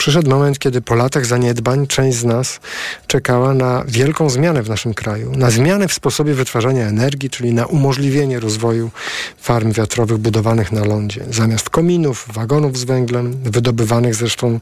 Przyszedł 0.00 0.30
moment, 0.30 0.58
kiedy 0.58 0.80
po 0.80 0.94
latach 0.94 1.26
zaniedbań 1.26 1.86
część 1.86 2.18
z 2.18 2.24
nas 2.24 2.60
czekała 3.06 3.54
na 3.54 3.84
wielką 3.88 4.30
zmianę 4.30 4.62
w 4.62 4.68
naszym 4.68 4.94
kraju, 4.94 5.32
na 5.36 5.50
zmianę 5.50 5.88
w 5.88 5.92
sposobie 5.92 6.34
wytwarzania 6.34 6.86
energii, 6.86 7.30
czyli 7.30 7.52
na 7.52 7.66
umożliwienie 7.66 8.40
rozwoju 8.40 8.90
farm 9.38 9.72
wiatrowych 9.72 10.18
budowanych 10.18 10.72
na 10.72 10.84
lądzie. 10.84 11.24
Zamiast 11.30 11.70
kominów, 11.70 12.26
wagonów 12.32 12.78
z 12.78 12.84
węglem, 12.84 13.42
wydobywanych 13.42 14.14
zresztą 14.14 14.48
e, 14.54 14.58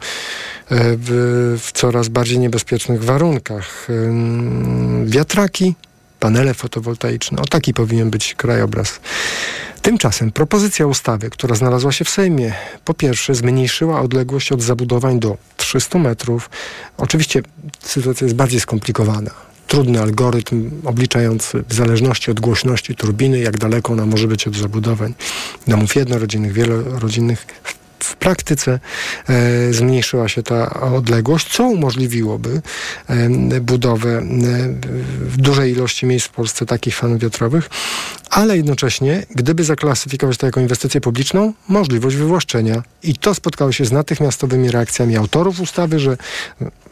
w, 0.71 1.59
w 1.63 1.73
coraz 1.73 2.09
bardziej 2.09 2.39
niebezpiecznych 2.39 3.05
warunkach, 3.05 3.89
wiatraki, 5.05 5.75
panele 6.21 6.55
fotowoltaiczne. 6.55 7.43
O 7.43 7.45
taki 7.45 7.75
powinien 7.75 8.11
być 8.11 8.35
krajobraz. 8.35 9.01
Tymczasem 9.83 10.33
propozycja 10.33 10.87
ustawy, 10.87 11.31
która 11.31 11.55
znalazła 11.55 11.93
się 11.93 12.05
w 12.05 12.11
Sejmie, 12.11 12.53
po 12.85 12.95
pierwsze 12.95 13.35
zmniejszyła 13.35 14.01
odległość 14.01 14.53
od 14.53 14.63
zabudowań 14.63 15.21
do 15.21 15.37
300 15.57 15.99
metrów. 15.99 16.51
Oczywiście 16.97 17.43
sytuacja 17.83 18.25
jest 18.25 18.37
bardziej 18.37 18.61
skomplikowana. 18.61 19.31
Trudny 19.67 20.03
algorytm 20.03 20.71
obliczający 20.85 21.65
w 21.69 21.75
zależności 21.75 22.31
od 22.31 22.41
głośności 22.41 22.95
turbiny, 22.95 23.39
jak 23.39 23.59
daleko 23.59 23.93
ona 23.93 24.07
może 24.07 24.29
być 24.29 24.49
od 24.49 24.57
zabudowań 24.57 25.15
domów 25.67 25.97
jednorodzinnych, 25.97 26.53
wielorodzinnych 26.53 27.47
w 27.99 28.17
praktyce 28.17 28.81
e, 29.29 29.73
zmniejszyła 29.73 30.29
się 30.29 30.43
ta 30.43 30.81
odległość, 30.81 31.49
co 31.53 31.65
umożliwiłoby 31.65 32.63
e, 33.09 33.61
budowę 33.61 34.09
e, 34.09 34.23
w 35.21 35.37
dużej 35.37 35.73
ilości 35.73 36.07
miejsc 36.07 36.27
w 36.27 36.31
Polsce 36.31 36.67
takich 36.67 36.97
farm 36.97 37.19
wiatrowych, 37.19 37.71
ale 38.31 38.57
jednocześnie, 38.57 39.27
gdyby 39.35 39.65
zaklasyfikować 39.65 40.37
to 40.37 40.47
jako 40.47 40.61
inwestycję 40.61 41.01
publiczną, 41.01 41.53
możliwość 41.69 42.17
wywłaszczenia. 42.17 42.83
I 43.03 43.15
to 43.15 43.35
spotkało 43.35 43.73
się 43.73 43.85
z 43.85 43.93
natychmiastowymi 43.93 44.71
reakcjami 44.71 45.17
autorów 45.17 45.61
ustawy, 45.61 45.99
że 45.99 46.17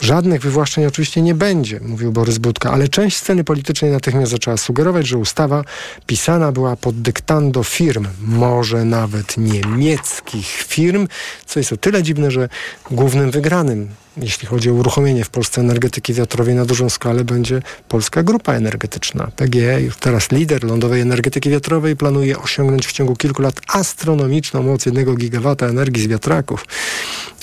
żadnych 0.00 0.43
wywłaszczeń 0.43 0.87
oczywiście 0.87 1.23
nie 1.23 1.35
będzie, 1.35 1.81
mówił 1.81 2.12
Borys 2.12 2.38
Budka, 2.38 2.73
ale 2.73 2.88
część 2.88 3.16
sceny 3.16 3.45
politycznej 3.45 3.90
natychmiast 3.90 4.33
zaczęła 4.33 4.57
sugerować, 4.57 5.07
że 5.07 5.19
ustawa 5.19 5.64
pisana 6.07 6.52
była 6.52 6.76
pod 6.76 7.00
dyktando 7.02 7.64
firm, 7.64 8.07
może 8.21 8.85
nawet 8.85 9.37
niemieckich 9.37 10.47
firm, 10.47 11.09
co 11.47 11.61
jest 11.61 11.73
o 11.73 11.76
tyle 11.76 12.02
dziwne, 12.02 12.31
że 12.31 12.49
głównym 12.90 13.31
wygranym 13.31 13.88
jeśli 14.16 14.46
chodzi 14.46 14.70
o 14.70 14.73
uruchomienie 14.73 15.25
w 15.25 15.30
Polsce 15.30 15.61
energetyki 15.61 16.14
wiatrowej 16.14 16.54
na 16.54 16.64
dużą 16.64 16.90
skalę, 16.90 17.25
będzie 17.25 17.62
Polska 17.88 18.23
Grupa 18.23 18.52
Energetyczna. 18.52 19.30
PGE, 19.37 19.82
już 19.82 19.96
teraz 19.96 20.30
lider 20.30 20.64
lądowej 20.64 21.00
energetyki 21.00 21.50
wiatrowej, 21.50 21.96
planuje 21.96 22.38
osiągnąć 22.38 22.87
w 22.87 22.92
ciągu 22.92 23.16
kilku 23.16 23.42
lat 23.42 23.61
astronomiczną 23.68 24.62
moc 24.62 24.87
1 24.87 25.14
gigawata 25.14 25.66
energii 25.66 26.02
z 26.02 26.06
wiatraków. 26.06 26.64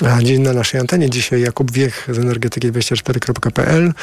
A 0.06 0.40
na 0.40 0.54
naszej 0.54 0.80
antenie 0.80 1.10
dzisiaj 1.10 1.42
Jakub 1.42 1.72
Wiech 1.72 2.10
z 2.12 2.18
energetyki24.pl 2.18 3.94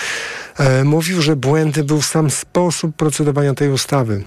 e, 0.58 0.84
mówił, 0.84 1.22
że 1.22 1.36
błędy 1.36 1.84
był 1.84 2.02
sam 2.02 2.30
sposób 2.30 2.96
procedowania 2.96 3.54
tej 3.54 3.70
ustawy 3.70 4.24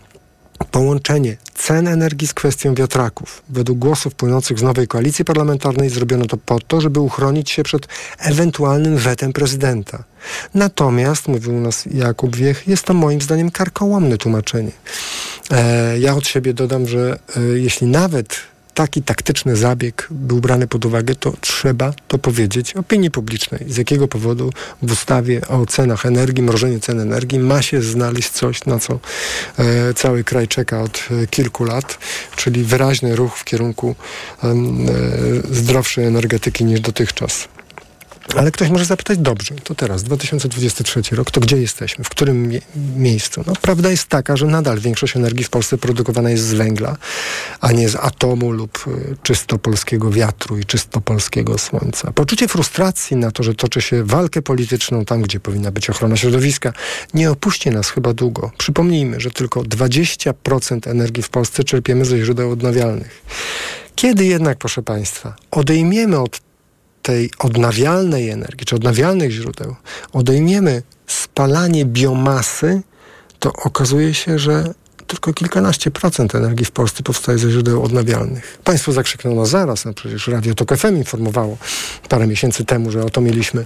połączenie 0.66 1.38
cen 1.54 1.88
energii 1.88 2.28
z 2.28 2.34
kwestią 2.34 2.76
wiatraków. 2.76 3.44
Według 3.50 3.80
głosów 3.80 4.16
płynących 4.16 4.60
z 4.60 4.64
nowej 4.64 4.88
koalicji 4.88 5.26
parlamentarnej 5.26 5.90
zrobiono 5.90 6.26
to 6.26 6.38
po 6.38 6.60
to, 6.60 6.82
żeby 6.82 7.00
uchronić 7.00 7.52
się 7.52 7.64
przed 7.64 7.88
ewentualnym 8.20 8.98
wetem 8.98 9.34
prezydenta. 9.34 10.04
Natomiast, 10.54 11.28
mówił 11.28 11.56
u 11.56 11.60
nas 11.60 11.86
Jakub 11.86 12.36
Wiech, 12.36 12.68
jest 12.68 12.84
to 12.84 12.94
moim 12.94 13.22
zdaniem 13.22 13.52
karkołomne 13.52 14.18
tłumaczenie. 14.18 14.72
E, 15.52 16.00
ja 16.00 16.16
od 16.16 16.28
siebie 16.28 16.54
dodam, 16.54 16.88
że 16.88 17.20
e, 17.38 17.42
jeśli 17.42 17.88
nawet 17.88 18.53
taki 18.74 19.02
taktyczny 19.02 19.56
zabieg 19.56 20.08
był 20.12 20.40
brany 20.40 20.68
pod 20.68 20.86
uwagę, 20.86 21.16
to 21.16 21.34
trzeba 21.42 21.94
to 22.08 22.18
powiedzieć 22.18 22.76
opinii 22.76 23.12
publicznej. 23.12 23.66
Z 23.68 23.78
jakiego 23.78 24.08
powodu 24.08 24.50
w 24.82 24.92
ustawie 24.92 25.48
o 25.48 25.66
cenach 25.66 26.06
energii, 26.06 26.44
mrożeniu 26.44 26.80
cen 26.80 27.00
energii 27.00 27.40
ma 27.40 27.62
się 27.62 27.82
znaleźć 27.82 28.30
coś, 28.30 28.66
na 28.66 28.80
co 28.80 29.00
e, 29.58 29.94
cały 29.94 30.24
kraj 30.24 30.48
czeka 30.48 30.82
od 30.82 31.10
e, 31.24 31.28
kilku 31.28 31.64
lat, 31.64 31.98
czyli 32.36 32.64
wyraźny 32.64 33.16
ruch 33.16 33.38
w 33.38 33.44
kierunku 33.44 33.96
e, 34.44 34.56
zdrowszej 35.52 36.06
energetyki 36.06 36.66
niż 36.66 36.80
dotychczas. 36.80 37.48
Ale 38.36 38.52
ktoś 38.52 38.70
może 38.70 38.86
zapytać, 38.86 39.18
dobrze, 39.18 39.56
to 39.64 39.76
teraz, 39.76 40.04
2023 40.04 41.02
rok, 41.16 41.32
to 41.32 41.42
gdzie 41.42 41.58
jesteśmy? 41.58 42.04
W 42.04 42.10
którym 42.10 42.48
mie 42.48 42.60
miejscu? 42.98 43.44
No, 43.48 43.54
prawda 43.62 43.90
jest 43.90 44.08
taka, 44.08 44.38
że 44.38 44.46
nadal 44.46 44.80
większość 44.80 45.16
energii 45.16 45.44
w 45.44 45.50
Polsce 45.50 45.78
produkowana 45.78 46.30
jest 46.30 46.44
z 46.44 46.54
węgla, 46.54 46.98
a 47.62 47.72
nie 47.72 47.90
z 47.90 47.96
atomu 47.96 48.52
lub 48.52 48.86
y, 48.88 49.16
czysto 49.24 49.58
polskiego 49.58 50.12
wiatru 50.12 50.58
i 50.58 50.66
czysto 50.66 51.02
polskiego 51.02 51.58
słońca. 51.58 52.12
Poczucie 52.12 52.48
frustracji 52.48 53.18
na 53.18 53.32
to, 53.32 53.44
że 53.44 53.56
toczy 53.56 53.82
się 53.82 54.04
walkę 54.04 54.42
polityczną 54.42 55.06
tam, 55.06 55.22
gdzie 55.22 55.40
powinna 55.40 55.72
być 55.72 55.90
ochrona 55.90 56.18
środowiska, 56.18 56.74
nie 57.14 57.32
opuści 57.32 57.70
nas 57.70 57.90
chyba 57.90 58.14
długo. 58.14 58.52
Przypomnijmy, 58.58 59.20
że 59.20 59.32
tylko 59.32 59.62
20% 59.62 60.90
energii 60.90 61.24
w 61.24 61.30
Polsce 61.30 61.64
czerpiemy 61.64 62.06
ze 62.06 62.18
źródeł 62.18 62.52
odnawialnych. 62.52 63.22
Kiedy 63.96 64.26
jednak, 64.26 64.58
proszę 64.58 64.84
Państwa, 64.84 65.36
odejmiemy 65.52 66.20
od 66.20 66.53
tej 67.04 67.30
odnawialnej 67.40 68.30
energii, 68.30 68.66
czy 68.66 68.76
odnawialnych 68.76 69.32
źródeł, 69.32 69.76
odejmiemy 70.14 70.82
spalanie 71.08 71.86
biomasy, 71.86 72.82
to 73.40 73.54
okazuje 73.54 74.14
się, 74.14 74.40
że 74.40 74.74
tylko 75.14 75.34
kilkanaście 75.34 75.92
procent 75.92 76.36
energii 76.36 76.66
w 76.66 76.72
Polsce 76.72 77.04
powstaje 77.04 77.38
ze 77.38 77.52
źródeł 77.52 77.84
odnawialnych. 77.84 78.58
Państwo 78.64 78.92
zakrzyknęło 78.92 79.46
zaraz, 79.46 79.86
no 79.86 79.94
przecież 79.94 80.28
Radio 80.28 80.56
Tok 80.56 80.78
FM 80.78 80.98
informowało 80.98 81.58
parę 82.10 82.28
miesięcy 82.28 82.66
temu, 82.66 82.92
że 82.92 83.04
oto 83.04 83.22
mieliśmy 83.22 83.64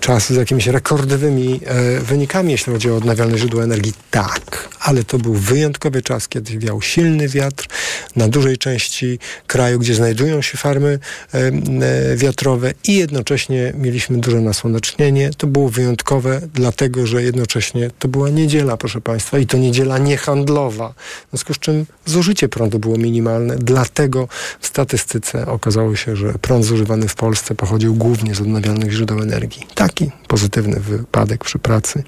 czas 0.00 0.26
z 0.32 0.36
jakimiś 0.36 0.66
rekordowymi 0.66 1.60
e, 1.64 2.00
wynikami, 2.00 2.52
jeśli 2.52 2.72
chodzi 2.72 2.90
o 2.90 2.96
odnawialne 2.96 3.38
źródła 3.38 3.62
energii. 3.62 3.92
Tak, 4.10 4.68
ale 4.80 5.04
to 5.04 5.18
był 5.18 5.34
wyjątkowy 5.34 6.02
czas, 6.02 6.28
kiedy 6.28 6.58
wiał 6.58 6.82
silny 6.82 7.28
wiatr 7.28 7.68
na 8.16 8.28
dużej 8.28 8.58
części 8.58 9.18
kraju, 9.46 9.78
gdzie 9.78 9.94
znajdują 9.94 10.42
się 10.42 10.58
farmy 10.58 10.98
e, 11.34 11.38
e, 11.38 12.16
wiatrowe 12.16 12.72
i 12.84 12.94
jednocześnie 12.94 13.72
mieliśmy 13.78 14.18
duże 14.18 14.40
nasłonecznienie. 14.40 15.30
To 15.36 15.46
było 15.46 15.68
wyjątkowe, 15.68 16.40
dlatego 16.54 17.06
że 17.06 17.22
jednocześnie 17.22 17.90
to 17.98 18.08
była 18.08 18.30
niedziela, 18.30 18.76
proszę 18.76 19.00
Państwa, 19.00 19.38
i 19.38 19.46
to 19.46 19.58
niedziela 19.58 19.98
niehandlowa. 19.98 20.85
W 21.26 21.30
związku 21.30 21.54
z 21.54 21.58
czym 21.58 21.86
zużycie 22.06 22.48
prądu 22.48 22.78
było 22.78 22.96
minimalne, 22.96 23.56
dlatego 23.56 24.28
w 24.60 24.66
statystyce 24.66 25.46
okazało 25.46 25.96
się, 25.96 26.16
że 26.16 26.32
prąd 26.32 26.64
zużywany 26.64 27.08
w 27.08 27.14
Polsce 27.14 27.54
pochodził 27.54 27.94
głównie 27.94 28.34
z 28.34 28.40
odnawialnych 28.40 28.92
źródeł 28.92 29.22
energii. 29.22 29.66
Taki 29.74 30.10
pozytywny 30.28 30.80
wypadek 30.80 31.44
przy 31.44 31.58
pracy. 31.58 32.02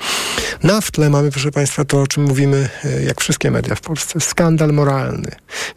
Na 0.62 0.80
w 0.80 0.90
tle 0.90 1.10
mamy, 1.10 1.30
proszę 1.30 1.50
Państwa, 1.50 1.84
to 1.84 2.02
o 2.02 2.06
czym 2.06 2.22
mówimy, 2.24 2.68
e, 2.84 3.02
jak 3.02 3.20
wszystkie 3.20 3.50
media 3.50 3.74
w 3.74 3.80
Polsce, 3.80 4.20
skandal 4.20 4.72
moralny, 4.72 5.30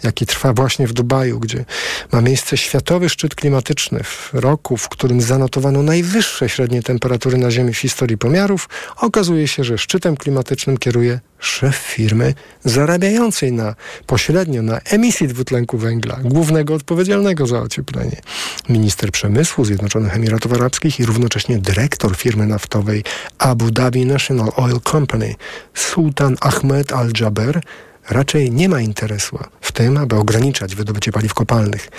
jaki 0.03 0.25
trwa 0.25 0.53
właśnie 0.53 0.87
w 0.87 0.93
Dubaju, 0.93 1.39
gdzie 1.39 1.65
ma 2.11 2.21
miejsce 2.21 2.57
światowy 2.57 3.09
szczyt 3.09 3.35
klimatyczny 3.35 4.03
w 4.03 4.29
roku, 4.33 4.77
w 4.77 4.89
którym 4.89 5.21
zanotowano 5.21 5.83
najwyższe 5.83 6.49
średnie 6.49 6.83
temperatury 6.83 7.37
na 7.37 7.51
Ziemi 7.51 7.73
w 7.73 7.77
historii 7.77 8.17
pomiarów. 8.17 8.69
Okazuje 8.97 9.47
się, 9.47 9.63
że 9.63 9.77
szczytem 9.77 10.17
klimatycznym 10.17 10.77
kieruje 10.77 11.19
szef 11.41 11.75
firmy 11.75 12.33
zarabiającej 12.63 13.51
na 13.51 13.75
pośrednio 14.05 14.61
na 14.61 14.79
emisji 14.79 15.27
dwutlenku 15.27 15.77
węgla, 15.77 16.17
głównego 16.23 16.73
odpowiedzialnego 16.73 17.47
za 17.47 17.59
ocieplenie. 17.59 18.21
Minister 18.69 19.11
przemysłu 19.11 19.65
Zjednoczonych 19.65 20.15
Emiratów 20.15 20.53
Arabskich 20.53 20.99
i 20.99 21.05
równocześnie 21.05 21.59
dyrektor 21.59 22.15
firmy 22.15 22.47
naftowej 22.47 23.03
Abu 23.37 23.71
Dhabi 23.71 24.05
National 24.05 24.51
Oil 24.55 24.79
Company, 24.81 25.35
Sultan 25.73 26.37
Ahmed 26.41 26.93
Al-Jaber, 26.93 27.61
raczej 28.09 28.51
nie 28.51 28.69
ma 28.69 28.81
interesu 28.81 29.39
w 29.61 29.71
tym, 29.71 29.97
aby 29.97 30.15
ograniczać 30.15 30.75
wydobycie 30.75 31.11
paliw 31.11 31.33
kopalnych. 31.33 31.89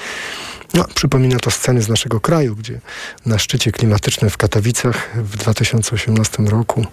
No, 0.75 0.85
przypomina 0.95 1.39
to 1.39 1.51
sceny 1.51 1.83
z 1.83 1.89
naszego 1.89 2.21
kraju, 2.21 2.57
gdzie 2.57 2.81
na 3.27 3.39
szczycie 3.39 3.73
klimatycznym 3.73 4.31
w 4.31 4.37
Katowicach 4.37 5.11
w 5.15 5.37
2018 5.37 6.43
roku 6.43 6.87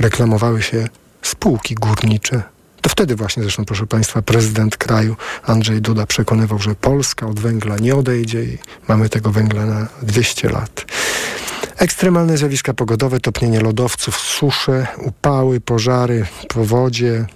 reklamowały 0.00 0.62
się 0.62 0.88
spółki 1.24 1.74
górnicze. 1.74 2.42
To 2.80 2.90
wtedy 2.90 3.16
właśnie 3.16 3.42
zresztą, 3.42 3.64
proszę 3.64 3.86
Państwa, 3.86 4.22
prezydent 4.22 4.76
kraju 4.76 5.16
Andrzej 5.42 5.82
Duda 5.82 6.06
przekonywał, 6.06 6.58
że 6.58 6.74
Polska 6.74 7.26
od 7.26 7.40
węgla 7.40 7.76
nie 7.76 7.96
odejdzie 7.96 8.44
i 8.44 8.58
mamy 8.88 9.08
tego 9.08 9.30
węgla 9.30 9.66
na 9.66 9.86
200 10.02 10.48
lat. 10.48 10.84
Ekstremalne 11.76 12.38
zjawiska 12.38 12.74
pogodowe, 12.74 13.20
topnienie 13.20 13.60
lodowców, 13.60 14.16
susze, 14.16 14.86
upały, 14.98 15.60
pożary, 15.60 16.26
powodzie, 16.48 17.26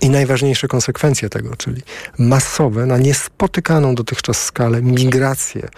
i 0.00 0.10
najważniejsze 0.10 0.68
konsekwencje 0.68 1.28
tego, 1.28 1.56
czyli 1.56 1.82
masowe, 2.18 2.86
na 2.86 2.98
niespotykaną 2.98 3.94
dotychczas 3.94 4.44
skalę 4.44 4.82
migracje, 4.82 5.68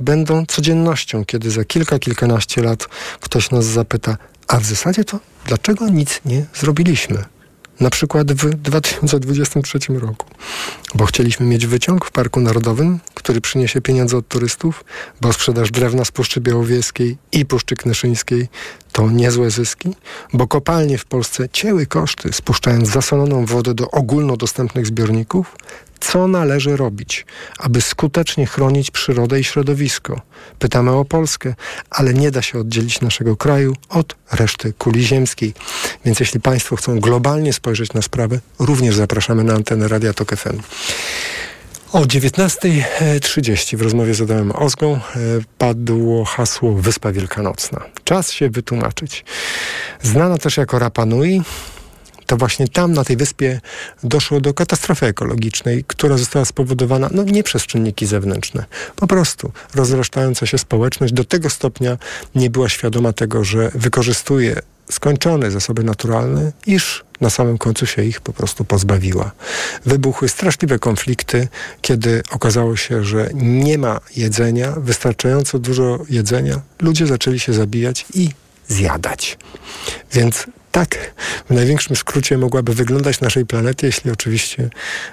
będą 0.00 0.46
codziennością, 0.46 1.24
kiedy 1.24 1.50
za 1.50 1.64
kilka, 1.64 1.98
kilkanaście 1.98 2.62
lat 2.62 2.88
ktoś 3.20 3.50
nas 3.50 3.64
zapyta, 3.64 4.16
a 4.48 4.60
w 4.60 4.64
zasadzie 4.64 5.04
to 5.04 5.20
dlaczego 5.46 5.88
nic 5.88 6.20
nie 6.24 6.46
zrobiliśmy? 6.54 7.24
Na 7.80 7.90
przykład 7.90 8.32
w 8.32 8.54
2023 8.54 9.78
roku. 9.88 10.26
Bo 10.94 11.06
chcieliśmy 11.06 11.46
mieć 11.46 11.66
wyciąg 11.66 12.04
w 12.04 12.10
Parku 12.10 12.40
Narodowym, 12.40 13.00
który 13.14 13.40
przyniesie 13.40 13.80
pieniądze 13.80 14.16
od 14.16 14.28
turystów, 14.28 14.84
bo 15.20 15.32
sprzedaż 15.32 15.70
drewna 15.70 16.04
z 16.04 16.10
Puszczy 16.10 16.40
Białowieskiej 16.40 17.16
i 17.32 17.46
Puszczy 17.46 17.76
Knyszyńskiej 17.76 18.48
to 18.92 19.10
niezłe 19.10 19.50
zyski, 19.50 19.94
bo 20.32 20.46
kopalnie 20.46 20.98
w 20.98 21.04
Polsce 21.04 21.48
cięły 21.48 21.86
koszty, 21.86 22.32
spuszczając 22.32 22.88
zasoloną 22.88 23.46
wodę 23.46 23.74
do 23.74 23.90
ogólnodostępnych 23.90 24.86
zbiorników, 24.86 25.56
co 26.02 26.28
należy 26.28 26.76
robić, 26.76 27.26
aby 27.58 27.80
skutecznie 27.80 28.46
chronić 28.46 28.90
przyrodę 28.90 29.40
i 29.40 29.44
środowisko. 29.44 30.20
Pytamy 30.58 30.90
o 30.90 31.04
Polskę, 31.04 31.54
ale 31.90 32.14
nie 32.14 32.30
da 32.30 32.42
się 32.42 32.58
oddzielić 32.58 33.00
naszego 33.00 33.36
kraju 33.36 33.76
od 33.88 34.14
reszty 34.32 34.72
kuli 34.78 35.04
ziemskiej. 35.04 35.54
Więc 36.04 36.20
jeśli 36.20 36.40
Państwo 36.40 36.76
chcą 36.76 37.00
globalnie 37.00 37.52
spojrzeć 37.52 37.92
na 37.92 38.02
sprawę, 38.02 38.40
również 38.58 38.96
zapraszamy 38.96 39.44
na 39.44 39.54
antenę 39.54 39.88
Radia 39.88 40.12
Tok 40.12 40.36
FM. 40.36 40.60
O 41.92 42.00
19.30 42.00 43.76
w 43.76 43.82
rozmowie 43.82 44.14
z 44.14 44.20
Adamem 44.20 44.52
Ozgą 44.52 44.94
e, 44.94 45.00
padło 45.58 46.24
hasło 46.24 46.72
Wyspa 46.74 47.12
Wielkanocna. 47.12 47.80
Czas 48.04 48.32
się 48.32 48.50
wytłumaczyć. 48.50 49.24
Znana 50.02 50.38
też 50.38 50.56
jako 50.56 50.78
Rapa 50.78 51.06
Nui, 51.06 51.42
to 52.32 52.36
właśnie 52.36 52.68
tam, 52.68 52.92
na 52.92 53.04
tej 53.04 53.16
wyspie, 53.16 53.60
doszło 54.04 54.40
do 54.40 54.54
katastrofy 54.54 55.06
ekologicznej, 55.06 55.84
która 55.86 56.16
została 56.16 56.44
spowodowana 56.44 57.08
no, 57.12 57.22
nie 57.22 57.42
przez 57.42 57.62
czynniki 57.62 58.06
zewnętrzne. 58.06 58.64
Po 58.96 59.06
prostu 59.06 59.52
rozrastająca 59.74 60.46
się 60.46 60.58
społeczność 60.58 61.12
do 61.12 61.24
tego 61.24 61.50
stopnia 61.50 61.98
nie 62.34 62.50
była 62.50 62.68
świadoma 62.68 63.12
tego, 63.12 63.44
że 63.44 63.70
wykorzystuje 63.74 64.56
skończone 64.90 65.50
zasoby 65.50 65.84
naturalne, 65.84 66.52
iż 66.66 67.04
na 67.20 67.30
samym 67.30 67.58
końcu 67.58 67.86
się 67.86 68.04
ich 68.04 68.20
po 68.20 68.32
prostu 68.32 68.64
pozbawiła. 68.64 69.30
Wybuchły 69.86 70.28
straszliwe 70.28 70.78
konflikty, 70.78 71.48
kiedy 71.82 72.22
okazało 72.30 72.76
się, 72.76 73.04
że 73.04 73.30
nie 73.34 73.78
ma 73.78 74.00
jedzenia, 74.16 74.72
wystarczająco 74.76 75.58
dużo 75.58 75.98
jedzenia, 76.10 76.60
ludzie 76.80 77.06
zaczęli 77.06 77.38
się 77.38 77.52
zabijać 77.52 78.06
i 78.14 78.30
zjadać. 78.68 79.38
Więc 80.12 80.46
tak 80.72 81.14
w 81.50 81.54
największym 81.54 81.96
skrócie 81.96 82.38
mogłaby 82.38 82.74
wyglądać 82.74 83.20
naszej 83.20 83.46
planety, 83.46 83.86
jeśli 83.86 84.10
oczywiście 84.10 84.70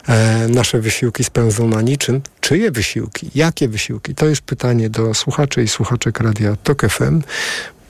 e, 0.07 0.47
nasze 0.47 0.79
wysiłki 0.79 1.23
spełzą 1.23 1.67
na 1.67 1.81
niczym. 1.81 2.21
Czyje 2.41 2.71
wysiłki? 2.71 3.31
Jakie 3.35 3.67
wysiłki? 3.67 4.15
To 4.15 4.25
jest 4.25 4.41
pytanie 4.41 4.89
do 4.89 5.13
słuchaczy 5.13 5.63
i 5.63 5.67
słuchaczek 5.67 6.19
Radia 6.19 6.55
TOK 6.63 6.81
FM. 6.89 7.21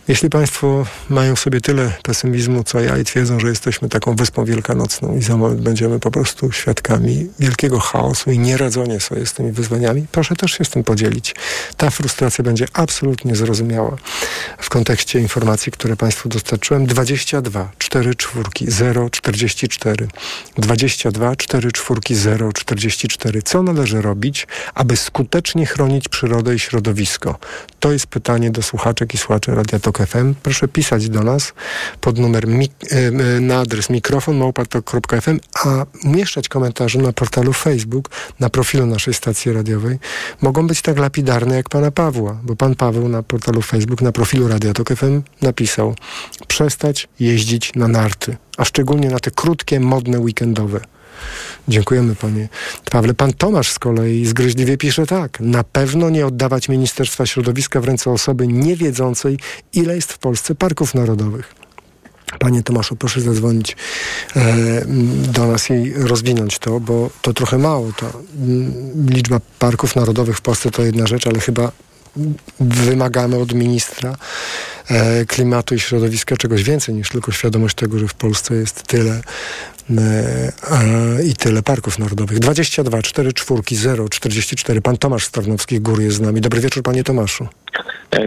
Jeśli 0.09 0.29
Państwo 0.29 0.85
mają 1.09 1.35
w 1.35 1.39
sobie 1.39 1.61
tyle 1.61 1.91
pesymizmu, 2.03 2.63
co 2.63 2.79
ja 2.79 2.97
i 2.97 3.03
twierdzą, 3.03 3.39
że 3.39 3.47
jesteśmy 3.47 3.89
taką 3.89 4.15
wyspą 4.15 4.45
wielkanocną 4.45 5.17
i 5.17 5.21
za 5.21 5.37
moment 5.37 5.61
będziemy 5.61 5.99
po 5.99 6.11
prostu 6.11 6.51
świadkami 6.51 7.27
wielkiego 7.39 7.79
chaosu 7.79 8.31
i 8.31 8.39
nieradzenia 8.39 8.99
sobie 8.99 9.25
z 9.25 9.33
tymi 9.33 9.51
wyzwaniami, 9.51 10.05
proszę 10.11 10.35
też 10.35 10.51
się 10.51 10.65
z 10.65 10.69
tym 10.69 10.83
podzielić. 10.83 11.35
Ta 11.77 11.89
frustracja 11.89 12.43
będzie 12.43 12.65
absolutnie 12.73 13.35
zrozumiała 13.35 13.95
w 14.57 14.69
kontekście 14.69 15.19
informacji, 15.19 15.71
które 15.71 15.95
Państwu 15.95 16.29
dostarczyłem. 16.29 16.85
22 16.85 17.71
4 17.77 18.15
czwórki 18.15 18.71
0 18.71 19.09
44 19.09 20.07
22 20.57 21.35
4 21.35 21.71
czwórki 21.71 22.15
0 22.15 22.53
44. 22.53 23.41
Co 23.41 23.63
należy 23.63 24.01
robić, 24.01 24.47
aby 24.73 24.97
skutecznie 24.97 25.65
chronić 25.65 26.09
przyrodę 26.09 26.55
i 26.55 26.59
środowisko? 26.59 27.39
To 27.79 27.91
jest 27.91 28.07
pytanie 28.07 28.51
do 28.51 28.61
słuchaczek 28.61 29.13
i 29.13 29.17
słuchaczy 29.17 29.55
Radia 29.55 29.79
Tok 29.79 29.98
FM. 30.05 30.33
Proszę 30.43 30.67
pisać 30.67 31.09
do 31.09 31.23
nas 31.23 31.53
pod 32.01 32.17
numer 32.17 32.45
y, 32.47 33.41
na 33.41 33.59
adres 33.59 33.89
mikrofon.fm, 33.89 35.39
a 35.65 35.85
umieszczać 36.03 36.49
komentarze 36.49 36.99
na 36.99 37.13
portalu 37.13 37.53
Facebook, 37.53 38.09
na 38.39 38.49
profilu 38.49 38.85
naszej 38.85 39.13
stacji 39.13 39.53
radiowej. 39.53 39.99
Mogą 40.41 40.67
być 40.67 40.81
tak 40.81 40.97
lapidarne 40.97 41.55
jak 41.55 41.69
pana 41.69 41.91
Pawła, 41.91 42.39
bo 42.43 42.55
pan 42.55 42.75
Paweł 42.75 43.09
na 43.09 43.23
portalu 43.23 43.61
Facebook, 43.61 44.01
na 44.01 44.11
profilu 44.11 44.47
Radia 44.47 44.73
FM 44.73 45.21
napisał 45.41 45.95
przestać 46.47 47.07
jeździć 47.19 47.71
na 47.75 47.87
narty, 47.87 48.37
a 48.57 48.65
szczególnie 48.65 49.09
na 49.09 49.19
te 49.19 49.31
krótkie, 49.31 49.79
modne, 49.79 50.19
weekendowe. 50.19 50.98
Dziękujemy 51.67 52.15
panie 52.15 52.49
Pawle. 52.91 53.13
Pan 53.13 53.33
Tomasz 53.33 53.71
z 53.71 53.79
kolei 53.79 54.25
zgryźliwie 54.25 54.77
pisze 54.77 55.05
tak. 55.05 55.39
Na 55.39 55.63
pewno 55.63 56.09
nie 56.09 56.25
oddawać 56.25 56.69
Ministerstwa 56.69 57.25
Środowiska 57.25 57.81
w 57.81 57.85
ręce 57.85 58.11
osoby 58.11 58.47
niewiedzącej, 58.47 59.39
ile 59.73 59.95
jest 59.95 60.13
w 60.13 60.17
Polsce 60.17 60.55
parków 60.55 60.95
narodowych. 60.95 61.55
Panie 62.39 62.63
Tomaszu, 62.63 62.95
proszę 62.95 63.21
zadzwonić 63.21 63.77
e, 64.35 64.85
do 65.33 65.47
nas 65.47 65.69
i 65.69 65.93
rozwinąć 65.93 66.59
to, 66.59 66.79
bo 66.79 67.09
to 67.21 67.33
trochę 67.33 67.57
mało. 67.57 67.91
To, 67.97 68.05
m, 68.41 68.73
liczba 69.09 69.39
parków 69.59 69.95
narodowych 69.95 70.38
w 70.38 70.41
Polsce 70.41 70.71
to 70.71 70.83
jedna 70.83 71.07
rzecz, 71.07 71.27
ale 71.27 71.39
chyba 71.39 71.71
wymagamy 72.59 73.38
od 73.38 73.53
ministra 73.53 74.15
e, 74.88 75.25
klimatu 75.25 75.75
i 75.75 75.79
środowiska 75.79 76.38
czegoś 76.38 76.63
więcej 76.63 76.95
niż 76.95 77.09
tylko 77.09 77.31
świadomość 77.31 77.75
tego, 77.75 77.99
że 77.99 78.07
w 78.07 78.13
Polsce 78.13 78.55
jest 78.55 78.83
tyle 78.83 79.21
i 81.29 81.34
tyle 81.34 81.62
parków 81.63 82.00
narodowych. 82.00 82.39
22 82.39 83.01
4 83.01 83.34
4 83.34 83.62
0 83.72 84.10
44. 84.10 84.81
Pan 84.81 84.98
Tomasz 84.98 85.25
z 85.25 85.31
Tarnowskich 85.31 85.81
Gór 85.81 86.01
jest 86.01 86.17
z 86.17 86.22
nami. 86.22 86.41
Dobry 86.41 86.62
wieczór, 86.62 86.84
panie 86.84 87.03
Tomaszu. 87.03 87.48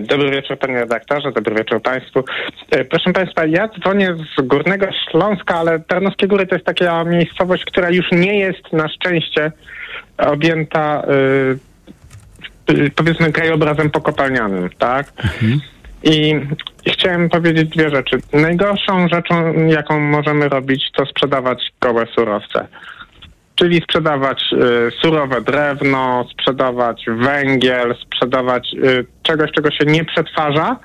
Dobry 0.01 0.31
wieczór 0.31 0.59
panie 0.59 0.75
redaktorze, 0.75 1.33
dobry 1.33 1.55
wieczór 1.55 1.83
państwu. 1.83 2.25
E, 2.71 2.85
Proszę 2.85 3.13
państwa, 3.13 3.47
ja 3.47 3.69
dzwonię 3.69 4.17
z 4.39 4.47
Górnego 4.47 4.87
Śląska, 5.11 5.57
ale 5.57 5.81
Tarnowskie 5.81 6.29
Góry 6.29 6.47
to 6.47 6.55
jest 6.55 6.67
taka 6.67 7.05
miejscowość, 7.05 7.65
która 7.65 7.91
już 7.91 8.07
nie 8.13 8.39
jest 8.39 8.73
na 8.73 8.89
szczęście 8.89 9.53
objęta 10.19 11.03
y, 12.71 12.75
y, 12.75 12.91
powiedzmy 12.97 13.33
krajobrazem 13.33 13.91
pokopalnianym, 13.91 14.71
tak? 14.79 15.13
I 16.05 16.41
chciałem 16.87 17.29
powiedzieć 17.29 17.69
dwie 17.69 17.91
rzeczy. 17.91 18.19
Najgorszą 18.33 19.09
rzeczą, 19.09 19.53
jaką 19.67 20.01
możemy 20.01 20.49
robić, 20.49 20.91
to 20.97 21.07
sprzedawać 21.07 21.73
gołe 21.81 22.07
surowce. 22.15 22.67
Czyli 23.55 23.83
sprzedawać 23.83 24.43
y, 24.53 24.91
surowe 25.03 25.41
drewno, 25.41 26.27
sprzedawać 26.33 27.07
węgiel, 27.09 27.95
sprzedawać 28.07 28.75
y, 28.75 29.07
czegoś, 29.23 29.51
czego 29.51 29.71
się 29.71 29.85
nie 29.87 30.05
przetwarza, 30.05 30.77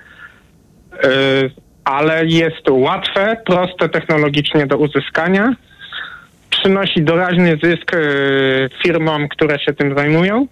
y, 1.05 1.51
ale 1.83 2.25
jest 2.25 2.69
łatwe, 2.69 3.37
proste 3.45 3.89
technologicznie 3.89 4.67
do 4.67 4.77
uzyskania, 4.77 5.53
przynosi 6.49 7.03
doraźny 7.03 7.57
zysk 7.63 7.93
y, 7.93 8.69
firmom, 8.83 9.27
które 9.27 9.59
się 9.59 9.73
tym 9.73 9.97
zajmują, 9.97 10.47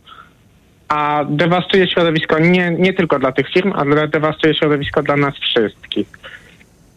a 0.87 1.25
dewastuje 1.29 1.87
środowisko 1.87 2.39
nie, 2.39 2.71
nie 2.71 2.93
tylko 2.93 3.19
dla 3.19 3.31
tych 3.31 3.49
firm, 3.49 3.73
ale 3.75 4.07
dewastuje 4.07 4.55
środowisko 4.55 5.03
dla 5.03 5.17
nas 5.17 5.33
wszystkich. 5.37 6.07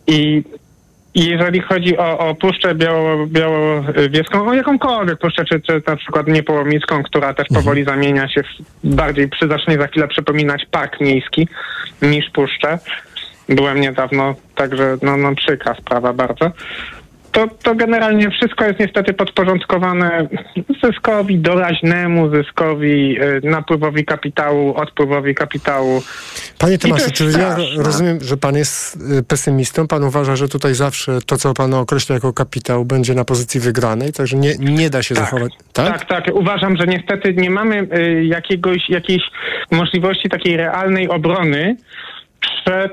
I 0.06 0.42
jeżeli 1.14 1.60
chodzi 1.60 1.98
o, 1.98 2.18
o 2.18 2.34
Puszczę 2.34 2.74
Biało, 2.74 3.26
Białowieską, 3.26 4.48
o 4.48 4.54
jakąkolwiek 4.54 5.18
puszczę, 5.18 5.44
czy, 5.44 5.60
czy 5.60 5.82
na 5.86 5.96
przykład 5.96 6.28
Niepołomicką, 6.28 7.02
która 7.02 7.34
też 7.34 7.46
powoli 7.54 7.84
zamienia 7.84 8.28
się 8.28 8.42
w 8.42 8.46
bardziej, 8.84 9.28
przy, 9.28 9.48
zacznie 9.48 9.78
za 9.78 9.86
chwilę 9.86 10.08
przypominać 10.08 10.66
park 10.70 11.00
miejski 11.00 11.48
niż 12.02 12.30
puszczę. 12.30 12.78
Byłem 13.48 13.80
niedawno, 13.80 14.34
także 14.54 14.96
no, 15.02 15.16
no 15.16 15.34
przykra 15.34 15.74
sprawa 15.74 16.12
bardzo. 16.12 16.50
To, 17.32 17.48
to 17.62 17.74
generalnie 17.74 18.30
wszystko 18.30 18.64
jest 18.64 18.80
niestety 18.80 19.12
podporządkowane 19.12 20.28
zyskowi 20.84 21.38
doraźnemu, 21.38 22.30
zyskowi, 22.30 23.22
y, 23.22 23.40
napływowi 23.42 24.04
kapitału, 24.04 24.74
odpływowi 24.76 25.34
kapitału. 25.34 26.02
Panie 26.58 26.78
Tomaszu, 26.78 27.10
czyli 27.10 27.32
ja 27.32 27.56
rozumiem, 27.76 28.18
że 28.22 28.36
pan 28.36 28.56
jest 28.56 28.98
y, 29.18 29.22
pesymistą. 29.22 29.86
Pan 29.86 30.04
uważa, 30.04 30.36
że 30.36 30.48
tutaj 30.48 30.74
zawsze 30.74 31.18
to, 31.26 31.36
co 31.36 31.54
pan 31.54 31.74
określa 31.74 32.14
jako 32.14 32.32
kapitał, 32.32 32.84
będzie 32.84 33.14
na 33.14 33.24
pozycji 33.24 33.60
wygranej, 33.60 34.12
także 34.12 34.36
nie, 34.36 34.54
nie 34.58 34.90
da 34.90 35.02
się 35.02 35.14
Tak. 35.14 35.24
zachować. 35.24 35.52
Tak? 35.72 35.98
Tak, 35.98 36.08
tak. 36.08 36.34
Uważam, 36.34 36.76
że 36.76 36.86
niestety 36.86 37.34
nie 37.34 37.50
mamy 37.50 37.88
y, 37.98 38.24
jakiegoś, 38.24 38.88
jakiejś 38.88 39.22
możliwości 39.70 40.28
takiej 40.28 40.56
realnej 40.56 41.08
obrony 41.08 41.76
przed 42.40 42.92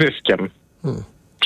zyskiem. 0.00 0.50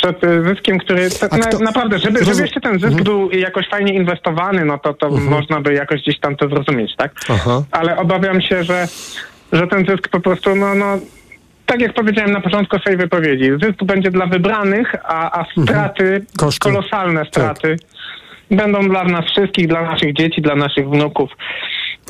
Przed 0.02 0.24
y, 0.24 0.44
zyskiem, 0.48 0.78
który 0.78 1.08
A 1.30 1.36
na, 1.36 1.46
naprawdę, 1.58 1.98
żeby, 1.98 2.24
żeby 2.24 2.42
jeszcze 2.42 2.60
ten 2.60 2.80
zysk 2.80 3.02
był 3.02 3.30
jakoś 3.30 3.68
fajnie 3.68 3.94
inwestowany, 3.94 4.64
no 4.64 4.78
to, 4.78 4.94
to 4.94 5.10
można 5.10 5.60
by 5.60 5.74
jakoś 5.74 6.02
gdzieś 6.02 6.20
tam 6.20 6.36
to 6.36 6.48
zrozumieć, 6.48 6.96
tak? 6.96 7.12
Aha. 7.28 7.62
Ale 7.70 7.96
obawiam 7.96 8.40
się, 8.40 8.64
że, 8.64 8.88
że 9.52 9.66
ten 9.66 9.86
zysk 9.86 10.08
po 10.08 10.20
prostu, 10.20 10.56
no, 10.56 10.74
no 10.74 10.98
tak 11.66 11.80
jak 11.80 11.94
powiedziałem 11.94 12.32
na 12.32 12.40
początku 12.40 12.78
swojej 12.78 12.98
wypowiedzi, 12.98 13.50
zysk 13.62 13.84
będzie 13.84 14.10
dla 14.10 14.26
wybranych, 14.26 14.94
a, 15.04 15.40
a 15.40 15.44
straty, 15.62 16.24
Koszty. 16.38 16.60
kolosalne 16.60 17.24
straty, 17.24 17.76
będą 18.50 18.88
dla 18.88 19.04
nas 19.04 19.24
wszystkich, 19.24 19.68
dla 19.68 19.82
naszych 19.82 20.14
dzieci, 20.14 20.42
dla 20.42 20.54
naszych 20.54 20.90
wnuków. 20.90 21.30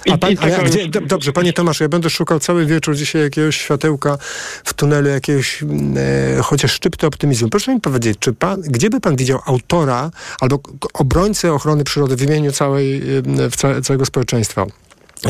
I, 0.06 0.10
A 0.10 0.18
pan, 0.18 0.30
a 0.42 0.48
ja, 0.48 0.58
gdzie, 0.58 0.88
dobrze, 0.88 1.32
panie 1.32 1.52
Tomaszu, 1.52 1.84
ja 1.84 1.88
będę 1.88 2.10
szukał 2.10 2.38
cały 2.38 2.66
wieczór 2.66 2.96
dzisiaj 2.96 3.22
jakiegoś 3.22 3.56
światełka 3.56 4.16
w 4.64 4.74
tunelu, 4.74 5.08
jakiegoś 5.08 5.62
mm, 5.62 5.94
e, 6.38 6.42
chociaż 6.42 6.72
szczypty 6.72 7.06
optymizmu. 7.06 7.48
Proszę 7.48 7.74
mi 7.74 7.80
powiedzieć, 7.80 8.18
czy 8.20 8.32
pan, 8.32 8.60
gdzie 8.60 8.90
by 8.90 9.00
pan 9.00 9.16
widział 9.16 9.38
autora 9.46 10.10
albo 10.40 10.58
obrońcę 10.94 11.52
ochrony 11.52 11.84
przyrody 11.84 12.16
w 12.16 12.22
imieniu 12.22 12.52
całej, 12.52 12.96
e, 12.96 13.50
w 13.50 13.56
ca, 13.56 13.80
całego 13.80 14.04
społeczeństwa? 14.04 14.66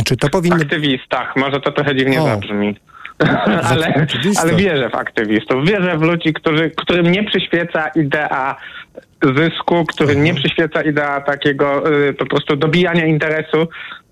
Czy 0.04 0.16
to 0.16 0.28
powinny... 0.28 0.62
aktywistach. 0.62 1.36
Może 1.36 1.60
to 1.60 1.72
trochę 1.72 1.96
dziwnie 1.96 2.22
O. 2.22 2.24
zabrzmi. 2.24 2.76
ale, 3.70 4.06
ale 4.40 4.54
wierzę 4.54 4.90
w 4.90 4.94
aktywistów. 4.94 5.66
Wierzę 5.66 5.98
w 5.98 6.02
ludzi, 6.02 6.32
którzy, 6.32 6.70
którym 6.76 7.12
nie 7.12 7.24
przyświeca 7.24 7.88
idea 7.88 8.56
zysku, 9.36 9.84
którym 9.84 10.24
nie 10.24 10.34
przyświeca 10.34 10.82
idea 10.82 11.20
takiego 11.20 11.92
y, 12.08 12.14
po 12.14 12.26
prostu 12.26 12.56
dobijania 12.56 13.06
interesu, 13.06 13.68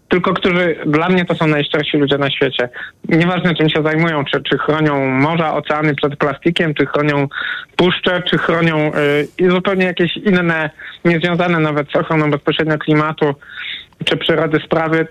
tylko 0.08 0.34
którzy 0.34 0.76
dla 0.86 1.08
mnie 1.08 1.24
to 1.24 1.34
są 1.34 1.46
najszczersi 1.46 1.96
ludzie 1.96 2.18
na 2.18 2.30
świecie. 2.30 2.68
Nieważne 3.08 3.54
czym 3.54 3.68
się 3.68 3.82
zajmują, 3.82 4.24
czy, 4.24 4.42
czy 4.42 4.58
chronią 4.58 5.06
morza, 5.06 5.54
oceany 5.54 5.94
przed 5.94 6.16
plastikiem, 6.16 6.74
czy 6.74 6.86
chronią 6.86 7.28
puszcze, 7.76 8.22
czy 8.22 8.38
chronią 8.38 8.92
y, 9.40 9.50
zupełnie 9.50 9.84
jakieś 9.84 10.16
inne, 10.16 10.70
niezwiązane 11.04 11.58
nawet 11.58 11.90
z 11.92 11.96
ochroną 11.96 12.30
bezpośrednio 12.30 12.78
klimatu 12.78 13.34
czy 14.04 14.16
przyrody 14.16 14.58
sprawy. 14.64 15.06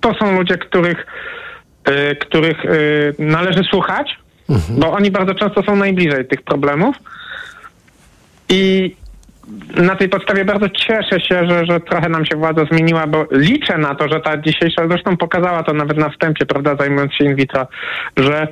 To 0.00 0.14
są 0.14 0.38
ludzie, 0.38 0.58
których, 0.58 1.06
y, 1.88 2.16
których 2.16 2.64
y, 2.64 3.14
należy 3.18 3.64
słuchać, 3.70 4.18
bo 4.78 4.92
oni 4.92 5.10
bardzo 5.10 5.34
często 5.34 5.62
są 5.62 5.76
najbliżej 5.76 6.26
tych 6.26 6.42
problemów. 6.42 6.96
I 8.48 8.94
na 9.76 9.96
tej 9.96 10.08
podstawie 10.08 10.44
bardzo 10.44 10.68
cieszę 10.68 11.20
się, 11.20 11.46
że, 11.48 11.66
że 11.66 11.80
trochę 11.80 12.08
nam 12.08 12.26
się 12.26 12.36
władza 12.36 12.64
zmieniła, 12.64 13.06
bo 13.06 13.26
liczę 13.30 13.78
na 13.78 13.94
to, 13.94 14.08
że 14.08 14.20
ta 14.20 14.36
dzisiejsza, 14.36 14.88
zresztą 14.88 15.16
pokazała 15.16 15.62
to 15.62 15.72
nawet 15.72 15.96
na 15.96 16.10
wstępie, 16.10 16.46
prawda, 16.46 16.76
zajmując 16.76 17.14
się 17.14 17.24
in 17.24 17.34
vitro, 17.34 17.66
że 18.16 18.48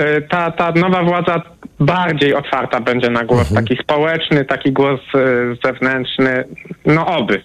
y, 0.00 0.22
ta, 0.30 0.50
ta 0.50 0.72
nowa 0.72 1.02
władza 1.02 1.42
bardziej 1.80 2.34
otwarta 2.34 2.80
będzie 2.80 3.10
na 3.10 3.24
głos 3.24 3.54
taki 3.54 3.76
społeczny, 3.76 4.44
taki 4.44 4.72
głos 4.72 5.00
y, 5.14 5.56
zewnętrzny, 5.64 6.44
no 6.86 7.06
oby. 7.06 7.42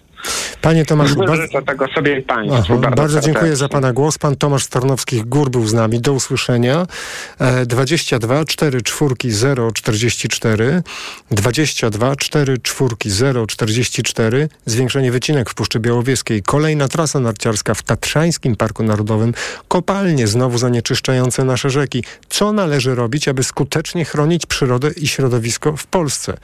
Panie 0.62 0.86
Tomaszu, 0.86 1.16
bardzo, 1.16 1.36
Życzę 1.36 1.62
tego 1.62 1.88
sobie 1.88 2.20
i 2.20 2.22
Państwu. 2.22 2.74
Aha, 2.74 2.78
bardzo, 2.78 2.96
bardzo 2.96 3.20
dziękuję 3.20 3.56
za 3.56 3.70
Pana 3.70 3.94
głos. 3.94 4.18
Pan 4.18 4.36
Tomasz 4.36 4.64
z 4.64 4.70
Tarnowskich 4.70 5.26
Gór 5.26 5.50
był 5.50 5.68
z 5.68 5.74
nami. 5.74 6.02
Do 6.02 6.14
usłyszenia. 6.14 6.88
E, 7.40 7.66
22 7.66 8.46
4 8.46 8.82
czwórki 8.82 9.32
0 9.32 9.72
44 9.72 10.84
22 11.32 12.16
4 12.16 12.58
czwórki 12.58 13.10
0 13.10 13.48
44 13.48 14.50
Zwiększenie 14.66 15.12
wycinek 15.12 15.50
w 15.50 15.56
Puszczy 15.56 15.80
Białowieskiej. 15.80 16.44
Kolejna 16.44 16.88
trasa 16.88 17.20
narciarska 17.20 17.74
w 17.74 17.84
Tatrzańskim 17.84 18.56
Parku 18.56 18.84
Narodowym. 18.84 19.34
Kopalnie 19.68 20.28
znowu 20.28 20.58
zanieczyszczające 20.58 21.44
nasze 21.44 21.70
rzeki. 21.70 22.04
Co 22.30 22.54
należy 22.54 22.96
robić, 22.96 23.28
aby 23.28 23.44
skutecznie 23.44 24.06
chronić 24.06 24.46
przyrodę 24.46 24.92
i 24.92 25.08
środowisko 25.08 25.78
w 25.78 25.88
Polsce? 25.88 26.38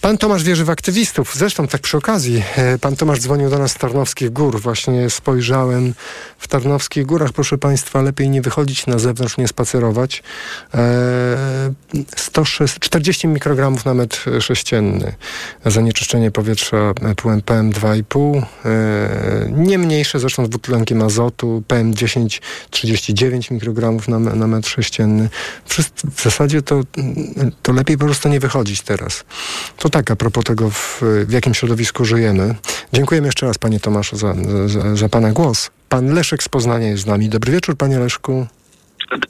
Pan 0.00 0.18
Tomasz 0.18 0.42
wierzy 0.44 0.64
w 0.64 0.70
aktywistów. 0.70 1.34
Zresztą 1.34 1.68
tak 1.68 1.80
przy 1.80 1.96
okazji, 1.96 2.42
e, 2.56 2.78
pan 2.88 2.96
Tomasz 2.96 3.20
dzwonił 3.20 3.50
do 3.50 3.58
nas 3.58 3.72
z 3.72 3.74
Tarnowskich 3.74 4.30
Gór. 4.30 4.60
Właśnie 4.60 5.10
spojrzałem 5.10 5.94
w 6.38 6.48
Tarnowskich 6.48 7.06
Górach, 7.06 7.32
proszę 7.32 7.58
państwa, 7.58 8.02
lepiej 8.02 8.30
nie 8.30 8.42
wychodzić 8.42 8.86
na 8.86 8.98
zewnątrz, 8.98 9.36
nie 9.36 9.48
spacerować. 9.48 10.22
E, 10.74 11.72
106, 12.16 12.78
40 12.78 13.28
mikrogramów 13.28 13.84
na 13.84 13.94
metr 13.94 14.42
sześcienny. 14.42 15.14
Zanieczyszczenie 15.66 16.30
powietrza 16.30 16.92
płem 17.16 17.40
PM2,5. 17.40 18.42
E, 18.64 19.50
nie 19.50 19.78
mniejsze 19.78 20.20
zresztą 20.20 20.46
dwutlenkiem 20.46 21.02
azotu. 21.02 21.62
PM10 21.68 22.40
39 22.70 23.50
mikrogramów 23.50 24.08
na, 24.08 24.18
na 24.18 24.46
metr 24.46 24.68
sześcienny. 24.68 25.28
Wszyscy, 25.64 26.06
w 26.16 26.22
zasadzie 26.22 26.62
to, 26.62 26.80
to 27.62 27.72
lepiej 27.72 27.98
po 27.98 28.04
prostu 28.04 28.28
nie 28.28 28.40
wychodzić 28.40 28.82
teraz. 28.82 29.24
To 29.76 29.88
tak 29.88 30.10
a 30.10 30.16
propos 30.16 30.44
tego, 30.44 30.70
w, 30.70 31.02
w 31.26 31.32
jakim 31.32 31.54
środowisku 31.54 32.04
żyjemy. 32.04 32.54
Dziękujemy 32.92 33.26
jeszcze 33.26 33.46
raz 33.46 33.58
panie 33.58 33.80
Tomaszu 33.80 34.16
za, 34.16 34.34
za, 34.66 34.96
za 34.96 35.08
pana 35.08 35.32
głos. 35.32 35.70
Pan 35.88 36.14
Leszek 36.14 36.42
z 36.42 36.48
Poznania 36.48 36.86
jest 36.86 37.02
z 37.02 37.06
nami. 37.06 37.28
Dobry 37.28 37.52
wieczór 37.52 37.76
panie 37.76 37.98
Leszku. 37.98 38.46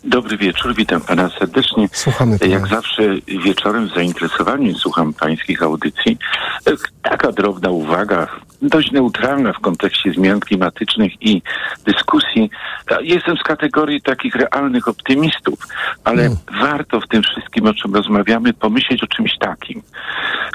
Dobry 0.04 0.36
wieczór, 0.36 0.74
witam 0.74 1.00
pana 1.00 1.30
serdecznie. 1.38 1.88
Słuchamy 1.92 2.38
pana. 2.38 2.52
Jak 2.52 2.66
zawsze 2.66 3.02
wieczorem 3.44 3.88
z 3.88 3.94
zainteresowaniem 3.94 4.74
słucham 4.74 5.12
pańskich 5.14 5.62
audycji. 5.62 6.18
E, 6.66 6.72
Taka 7.02 7.32
drobna 7.32 7.70
uwaga, 7.70 8.28
dość 8.62 8.92
neutralna 8.92 9.52
w 9.52 9.60
kontekście 9.60 10.12
zmian 10.12 10.40
klimatycznych 10.40 11.12
i 11.22 11.42
dyskusji. 11.86 12.50
Ja 12.90 13.00
Jestem 13.00 13.36
z 13.36 13.42
kategorii 13.42 14.02
takich 14.02 14.34
realnych 14.34 14.88
optymistów, 14.88 15.58
ale 16.04 16.36
warto 16.60 17.00
w 17.00 17.08
tym 17.08 17.22
wszystkim, 17.22 17.66
o 17.66 17.74
czym 17.74 17.94
rozmawiamy, 17.94 18.52
pomyśleć 18.52 19.02
o 19.02 19.06
czymś 19.06 19.38
takim. 19.40 19.82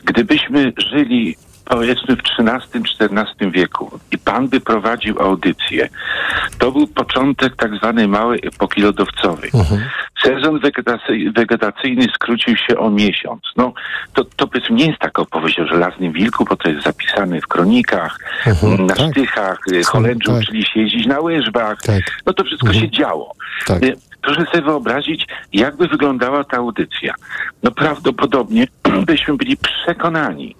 Gdybyśmy 0.05 0.73
żyli 0.77 1.37
powiedzmy 1.65 2.15
w 2.15 2.19
XIII-XIV 2.19 3.51
wieku 3.51 3.99
i 4.11 4.17
pan 4.17 4.47
by 4.47 4.59
prowadził 4.61 5.21
audycję, 5.21 5.89
to 6.59 6.71
był 6.71 6.87
początek 6.87 7.55
tak 7.55 7.75
zwanej 7.75 8.07
małej 8.07 8.39
epoki 8.47 8.81
lodowcowej. 8.81 9.51
Sezon 10.23 10.59
wegetacy- 10.59 11.31
wegetacyjny 11.35 12.07
skrócił 12.15 12.55
się 12.57 12.77
o 12.77 12.89
miesiąc. 12.89 13.41
No, 13.57 13.73
to, 14.13 14.23
to 14.35 14.47
powiedzmy 14.47 14.75
nie 14.75 14.85
jest 14.87 14.99
taka 14.99 15.21
opowieść 15.21 15.59
o 15.59 15.67
żelaznym 15.67 16.11
wilku, 16.13 16.45
bo 16.45 16.55
to 16.55 16.69
jest 16.69 16.83
zapisane 16.85 17.41
w 17.41 17.47
kronikach, 17.47 18.19
Mhm, 18.47 18.85
na 18.85 18.95
tak. 18.95 19.11
sztychach, 19.11 19.59
y, 19.71 19.83
Holendrzy 19.83 20.31
tak. 20.31 20.41
uczyli 20.41 20.65
się 20.65 20.79
jeździć 20.79 21.05
na 21.05 21.19
łyżwach. 21.19 21.81
Tak. 21.81 22.01
No 22.25 22.33
to 22.33 22.43
wszystko 22.43 22.73
się 22.73 22.89
działo. 22.89 23.33
Tak. 23.67 23.81
Y, 24.23 24.35
Proszę 24.35 24.45
sobie 24.51 24.63
wyobrazić, 24.63 25.27
jakby 25.53 25.87
wyglądała 25.87 26.43
ta 26.43 26.57
audycja. 26.57 27.13
No 27.63 27.71
prawdopodobnie 27.71 28.67
byśmy 29.07 29.37
byli 29.37 29.57
przekonani, 29.57 30.55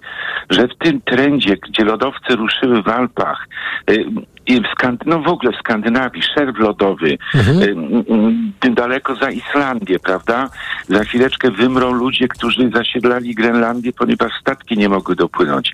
że 0.50 0.68
w 0.68 0.76
tym 0.78 1.00
trendzie, 1.00 1.56
gdzie 1.56 1.84
lodowce 1.84 2.36
ruszyły 2.36 2.82
w 2.82 2.88
Alpach, 2.88 3.48
y, 3.90 4.04
i 4.46 4.60
w 4.60 4.64
Skand- 4.78 5.06
no 5.06 5.20
w 5.20 5.28
ogóle 5.28 5.52
w 5.52 5.56
Skandynawii, 5.56 6.22
szerw 6.22 6.58
lodowy, 6.58 7.18
Mhm. 7.34 8.52
Tym 8.64 8.74
daleko 8.74 9.16
za 9.16 9.30
Islandię, 9.30 9.98
prawda? 9.98 10.50
Za 10.88 11.04
chwileczkę 11.04 11.50
wymrą 11.50 11.92
ludzie, 11.92 12.28
którzy 12.28 12.70
zasiedlali 12.74 13.34
Grenlandię, 13.34 13.92
ponieważ 13.92 14.32
statki 14.40 14.76
nie 14.78 14.88
mogły 14.88 15.16
dopłynąć. 15.16 15.72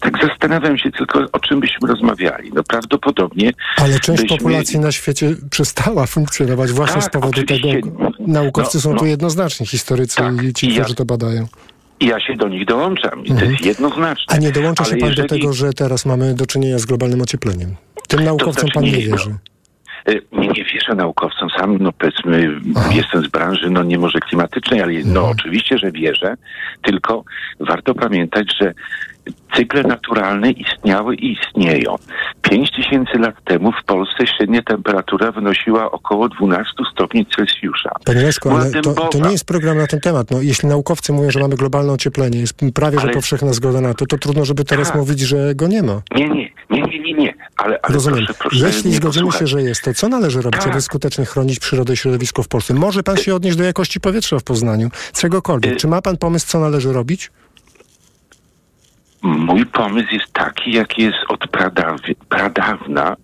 Tak 0.00 0.18
zastanawiam 0.28 0.78
się 0.78 0.90
tylko, 0.90 1.18
o 1.32 1.38
czym 1.40 1.60
byśmy 1.60 1.88
rozmawiali. 1.88 2.50
No 2.54 2.62
prawdopodobnie 2.64 3.52
Ale 3.76 4.00
część 4.00 4.22
byśmy- 4.22 4.36
populacji 4.38 4.78
na 4.78 4.92
świecie 4.92 5.34
przestała 5.50 6.06
funkcjonować 6.06 6.72
właśnie 6.72 6.94
Tak, 7.00 7.04
z 7.04 7.08
powodu 7.10 7.40
oczywiście. 7.40 7.74
tego. 7.74 8.10
Naukowcy 8.20 8.78
No, 8.78 8.80
są 8.82 8.92
no. 8.92 8.98
tu 8.98 9.06
jednoznaczni, 9.06 9.66
historycy 9.66 10.16
Tak, 10.16 10.42
i 10.42 10.52
ci, 10.52 10.66
i 10.66 10.74
ja- 10.74 10.80
którzy 10.80 10.94
to 10.94 11.04
badają. 11.04 11.46
I 12.00 12.06
ja 12.06 12.20
się 12.20 12.36
do 12.36 12.48
nich 12.48 12.64
dołączam. 12.66 13.24
I 13.24 13.28
to 13.28 13.32
Mhm. 13.34 13.52
jest 13.52 13.64
jednoznaczne. 13.64 14.34
A 14.34 14.36
nie 14.38 14.52
dołącza 14.52 14.84
się 14.84 14.90
Ale 14.92 15.00
pan 15.00 15.08
do 15.14 15.22
jeżeli- 15.22 15.40
tego, 15.40 15.52
że 15.52 15.72
teraz 15.72 16.06
mamy 16.06 16.34
do 16.34 16.46
czynienia 16.46 16.78
z 16.78 16.86
globalnym 16.86 17.22
ociepleniem? 17.22 17.76
Tym 18.08 18.24
naukowcom 18.24 18.52
znaczy 18.52 18.74
pan 18.74 18.84
nie 18.84 18.92
nie, 18.92 18.98
wierzy. 18.98 19.30
Y, 19.30 19.53
Nie, 20.32 20.48
nie 20.48 20.64
wierzę 20.64 20.94
naukowcom. 20.94 21.48
Sam, 21.58 21.78
no 21.80 21.92
powiedzmy, 21.92 22.50
jestem 22.92 23.24
z 23.24 23.28
branży, 23.28 23.70
no 23.70 23.82
nie 23.82 23.98
może 23.98 24.20
klimatycznej, 24.20 24.82
ale 24.82 24.92
no 24.92 25.20
Mhm. 25.20 25.24
oczywiście, 25.26 25.78
że 25.78 25.92
wierzę. 25.92 26.34
Tylko 26.82 27.24
warto 27.60 27.94
pamiętać, 27.94 28.56
że 28.60 28.74
cykle 29.56 29.82
naturalne 29.82 30.50
istniały 30.50 31.14
i 31.16 31.32
istnieją. 31.32 31.94
Pięć 32.42 32.70
tysięcy 32.76 33.18
lat 33.18 33.34
temu 33.44 33.72
w 33.72 33.84
Polsce 33.84 34.26
średnia 34.26 34.62
temperatura 34.62 35.32
wynosiła 35.32 35.90
około 35.90 36.28
12 36.28 36.72
stopni 36.92 37.26
Celsjusza. 37.36 37.90
Panie 38.04 38.22
Leszku, 38.22 38.50
ale 38.50 38.70
to, 38.70 38.94
to 38.94 39.18
nie 39.18 39.32
jest 39.32 39.44
program 39.46 39.78
na 39.78 39.86
ten 39.86 40.00
temat. 40.00 40.30
No, 40.30 40.42
jeśli 40.42 40.68
naukowcy 40.68 41.12
mówią, 41.12 41.30
że 41.30 41.40
mamy 41.40 41.56
globalne 41.56 41.92
ocieplenie, 41.92 42.38
jest 42.40 42.54
prawie, 42.74 42.98
że 42.98 43.04
Ale- 43.04 43.12
powszechna 43.12 43.52
zgoda 43.52 43.80
na 43.80 43.94
to, 43.94 44.06
to 44.06 44.18
trudno, 44.18 44.44
żeby 44.44 44.64
teraz 44.64 44.88
Tak. 44.88 44.96
mówić, 44.96 45.20
że 45.20 45.54
go 45.54 45.66
nie 45.66 45.82
ma. 45.82 46.02
Nie, 46.16 46.28
nie, 46.28 46.50
nie, 46.70 46.82
nie, 46.82 46.98
nie, 47.00 47.12
nie. 47.12 47.34
Ale, 47.56 47.78
ale 47.82 47.94
Rozumiem. 47.94 48.24
proszę, 48.26 48.38
proszę 48.40 48.66
Jeśli 48.66 48.92
zgodzimy 48.94 49.32
się, 49.32 49.46
że 49.46 49.62
jest, 49.62 49.82
to 49.82 49.94
co 49.94 50.08
należy 50.08 50.42
robić, 50.42 50.60
Tak. 50.60 50.72
aby 50.72 50.80
skutecznie 50.80 51.24
chronić 51.24 51.58
przyrodę 51.58 51.92
i 51.92 51.96
środowisko 51.96 52.42
w 52.42 52.48
Polsce? 52.48 52.74
Może 52.74 53.02
pan 53.02 53.16
się 53.16 53.34
odnieść 53.34 53.56
do 53.56 53.64
jakości 53.64 54.00
powietrza 54.00 54.38
w 54.38 54.44
Poznaniu? 54.44 54.88
Czegokolwiek. 55.12 55.72
Y- 55.72 55.76
Czy 55.76 55.88
ma 55.88 56.02
pan 56.02 56.16
pomysł, 56.16 56.46
co 56.46 56.60
należy 56.60 56.92
robić? 56.92 57.30
Mój 59.24 59.66
pomysł 59.66 60.08
jest 60.12 60.32
taki, 60.32 60.72
jaki 60.72 61.02
jest 61.02 61.16
od 61.28 61.40
pradaw- 61.40 62.14
pradawna, 62.28 63.16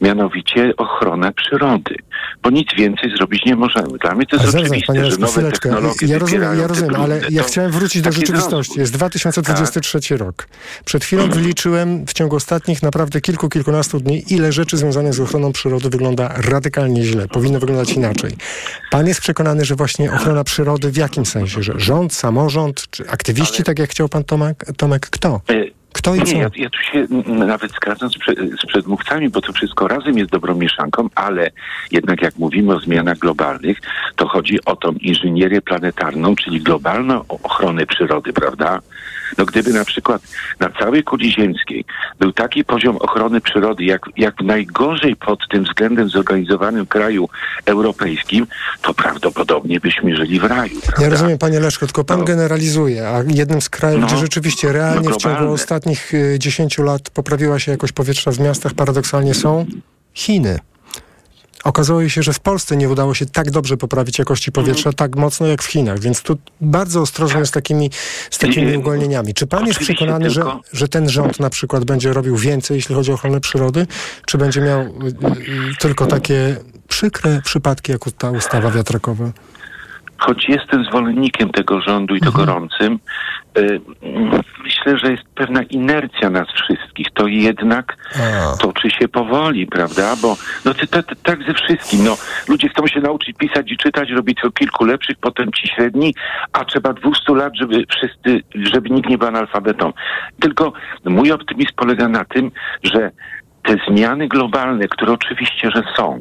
mianowicie 0.00 0.72
ochrona 0.76 1.32
przyrody. 1.32 1.94
Bo 2.42 2.50
nic 2.50 2.68
więcej 2.76 3.10
zrobić 3.16 3.44
nie 3.44 3.56
możemy. 3.56 3.98
Dla 3.98 4.14
mnie 4.14 4.26
to 4.26 4.36
Ale 4.36 4.42
jest 4.42 4.52
zaraz, 4.52 4.66
oczywiste, 4.66 4.92
panie 4.92 5.10
że 5.10 5.18
nowe 5.18 5.52
technologie 5.52 6.06
Ja 6.06 6.18
rozumiem, 6.18 6.58
ja 6.58 6.66
rozumiem, 6.66 7.00
ale 7.00 7.20
ja 7.30 7.42
chciałem 7.42 7.70
wrócić 7.72 8.02
do 8.02 8.12
rzeczywistości. 8.12 8.54
rozwój. 8.56 8.80
Jest 8.80 8.92
2023 8.92 10.16
rok. 10.16 10.48
Przed 10.84 11.04
chwilą 11.04 11.28
wyliczyłem 11.28 12.06
w 12.06 12.12
ciągu 12.12 12.36
ostatnich 12.36 12.82
naprawdę 12.82 13.20
kilku, 13.20 13.48
kilkunastu 13.48 14.00
dni, 14.00 14.22
ile 14.32 14.52
rzeczy 14.52 14.76
związanych 14.76 15.14
z 15.14 15.20
ochroną 15.20 15.52
przyrody 15.52 15.90
wygląda 15.90 16.32
radykalnie 16.36 17.04
źle. 17.04 17.28
Powinno 17.28 17.58
wyglądać 17.60 17.92
inaczej. 17.92 18.30
Pan 18.90 19.06
jest 19.06 19.20
przekonany, 19.20 19.64
że 19.64 19.74
właśnie 19.74 20.12
ochrona 20.12 20.44
przyrody 20.44 20.90
w 20.90 20.96
jakim 20.96 21.26
sensie? 21.26 21.62
Że 21.62 21.72
rząd, 21.76 22.14
samorząd, 22.14 22.84
czy 22.90 23.10
aktywiści, 23.10 23.62
tak 23.62 23.78
jak 23.78 23.90
chciał 23.90 24.08
pan 24.08 24.24
Tomek? 24.24 24.64
Tomek 24.76 25.06
kto? 25.10 25.40
E, 25.50 25.78
Kto 25.92 26.14
i 26.14 26.22
co? 26.22 26.32
Nie, 26.32 26.40
ja, 26.40 26.50
ja 26.56 26.70
tu 26.70 26.82
się 26.82 27.06
nawet 27.26 27.72
zgadzam 27.72 28.10
z, 28.10 28.18
prze, 28.18 28.32
z 28.32 28.66
przedmówcami, 28.66 29.28
bo 29.28 29.40
to 29.40 29.52
wszystko 29.52 29.88
razem 29.88 30.18
jest 30.18 30.30
dobrą 30.30 30.54
mieszanką, 30.54 31.08
ale 31.14 31.50
jednak 31.90 32.22
jak 32.22 32.36
mówimy 32.36 32.74
o 32.74 32.80
zmianach 32.80 33.18
globalnych, 33.18 33.80
to 34.16 34.28
chodzi 34.28 34.64
o 34.64 34.76
tą 34.76 34.92
inżynierię 34.92 35.62
planetarną, 35.62 36.36
czyli 36.36 36.60
globalną 36.60 37.24
ochronę 37.28 37.86
przyrody, 37.86 38.32
prawda? 38.32 38.80
No 39.38 39.44
gdyby 39.46 39.72
na 39.72 39.84
przykład 39.84 40.22
na 40.60 40.70
całej 40.70 41.04
kuli 41.04 41.32
ziemskiej 41.32 41.84
był 42.18 42.32
taki 42.32 42.64
poziom 42.64 42.96
ochrony 42.96 43.40
przyrody, 43.40 43.84
jak, 43.84 44.02
jak 44.16 44.40
najgorzej 44.40 45.16
pod 45.16 45.48
tym 45.50 45.64
względem 45.64 46.08
zorganizowanym 46.08 46.86
kraju 46.86 47.28
europejskim, 47.66 48.46
to 48.82 48.94
prawdopodobnie 48.94 49.80
byśmy 49.80 50.16
żyli 50.16 50.40
w 50.40 50.44
raju, 50.44 50.80
prawda? 50.80 51.02
Ja 51.04 51.10
rozumiem, 51.10 51.38
panie 51.38 51.60
Leszko, 51.60 51.86
tylko 51.86 52.04
pan 52.04 52.18
No. 52.18 52.24
generalizuje, 52.24 53.08
a 53.08 53.22
jednym 53.28 53.60
z 53.60 53.68
krajów, 53.68 54.00
No. 54.00 54.06
gdzie 54.06 54.16
rzeczywiście 54.16 54.72
realnie 54.72 55.08
No, 55.08 55.14
w 55.14 55.22
ciągu 55.22 55.52
ostatnich 55.52 56.14
y, 56.14 56.36
10 56.38 56.78
lat 56.78 57.10
poprawiła 57.10 57.58
się 57.58 57.72
jakość 57.72 57.92
powietrza 57.92 58.30
w 58.30 58.40
miastach, 58.40 58.74
paradoksalnie 58.74 59.34
są 59.34 59.66
Chiny. 60.14 60.58
Okazało 61.64 62.08
się, 62.08 62.22
że 62.22 62.32
w 62.32 62.40
Polsce 62.40 62.76
nie 62.76 62.88
udało 62.88 63.14
się 63.14 63.26
tak 63.26 63.50
dobrze 63.50 63.76
poprawić 63.76 64.18
jakości 64.18 64.52
powietrza, 64.52 64.92
tak 64.92 65.16
mocno 65.16 65.46
jak 65.46 65.62
w 65.62 65.66
Chinach, 65.66 65.98
więc 65.98 66.22
tu 66.22 66.38
bardzo 66.60 67.00
ostrożnie 67.00 67.46
z 67.46 67.50
takimi, 67.50 67.90
z 68.30 68.38
takimi 68.38 68.76
uwolnieniami. 68.76 69.34
Czy 69.34 69.46
pan 69.46 69.66
jest 69.66 69.78
przekonany, 69.80 70.30
że, 70.30 70.40
tylko- 70.40 70.60
że 70.72 70.88
ten 70.88 71.08
rząd 71.08 71.40
na 71.40 71.50
przykład 71.50 71.84
będzie 71.84 72.12
robił 72.12 72.36
więcej, 72.36 72.74
jeśli 72.74 72.94
chodzi 72.94 73.10
o 73.10 73.14
ochronę 73.14 73.40
przyrody, 73.40 73.86
czy 74.26 74.38
będzie 74.38 74.60
miał 74.60 74.80
y, 74.80 74.86
y, 74.86 75.76
tylko 75.78 76.06
takie 76.06 76.56
przykre 76.88 77.42
przypadki, 77.44 77.92
jak 77.92 78.00
ta 78.18 78.30
ustawa 78.30 78.70
wiatrakowa? 78.70 79.30
Choć 80.18 80.48
jestem 80.48 80.84
zwolennikiem 80.84 81.50
tego 81.50 81.80
rządu 81.80 82.16
i 82.16 82.20
to 82.20 82.26
Mhm. 82.26 82.46
gorącym, 82.46 82.98
y, 83.58 83.80
myślę, 84.64 84.98
że 84.98 85.10
jest 85.10 85.24
pewna 85.34 85.62
inercja 85.62 86.30
nas 86.30 86.48
wszystkich. 86.48 87.06
To 87.14 87.26
jednak 87.26 87.96
toczy 88.60 88.90
się 88.90 89.08
powoli, 89.08 89.66
prawda? 89.66 90.16
Bo 90.22 90.36
no 90.64 90.74
to, 90.74 91.02
to, 91.02 91.14
tak 91.22 91.42
ze 91.42 91.54
wszystkim. 91.54 92.04
No, 92.04 92.16
ludzie 92.48 92.68
chcą 92.68 92.86
się 92.86 93.00
nauczyć 93.00 93.36
pisać 93.36 93.72
i 93.72 93.76
czytać, 93.76 94.10
robić 94.10 94.40
tylko 94.40 94.58
kilku 94.58 94.84
lepszych, 94.84 95.16
potem 95.20 95.52
ci 95.52 95.68
średni, 95.68 96.14
a 96.52 96.64
trzeba 96.64 96.92
200 96.92 97.34
lat, 97.34 97.52
żeby 97.56 97.84
wszyscy, 97.90 98.42
żeby 98.54 98.90
nikt 98.90 99.10
nie 99.10 99.18
był 99.18 99.28
analfabetą. 99.28 99.92
Tylko 100.40 100.72
mój 101.04 101.32
optymizm 101.32 101.72
polega 101.76 102.08
na 102.08 102.24
tym, 102.24 102.50
że 102.82 103.10
te 103.62 103.76
zmiany 103.88 104.28
globalne, 104.28 104.88
które 104.88 105.12
oczywiście, 105.12 105.70
że 105.74 105.82
są, 105.96 106.20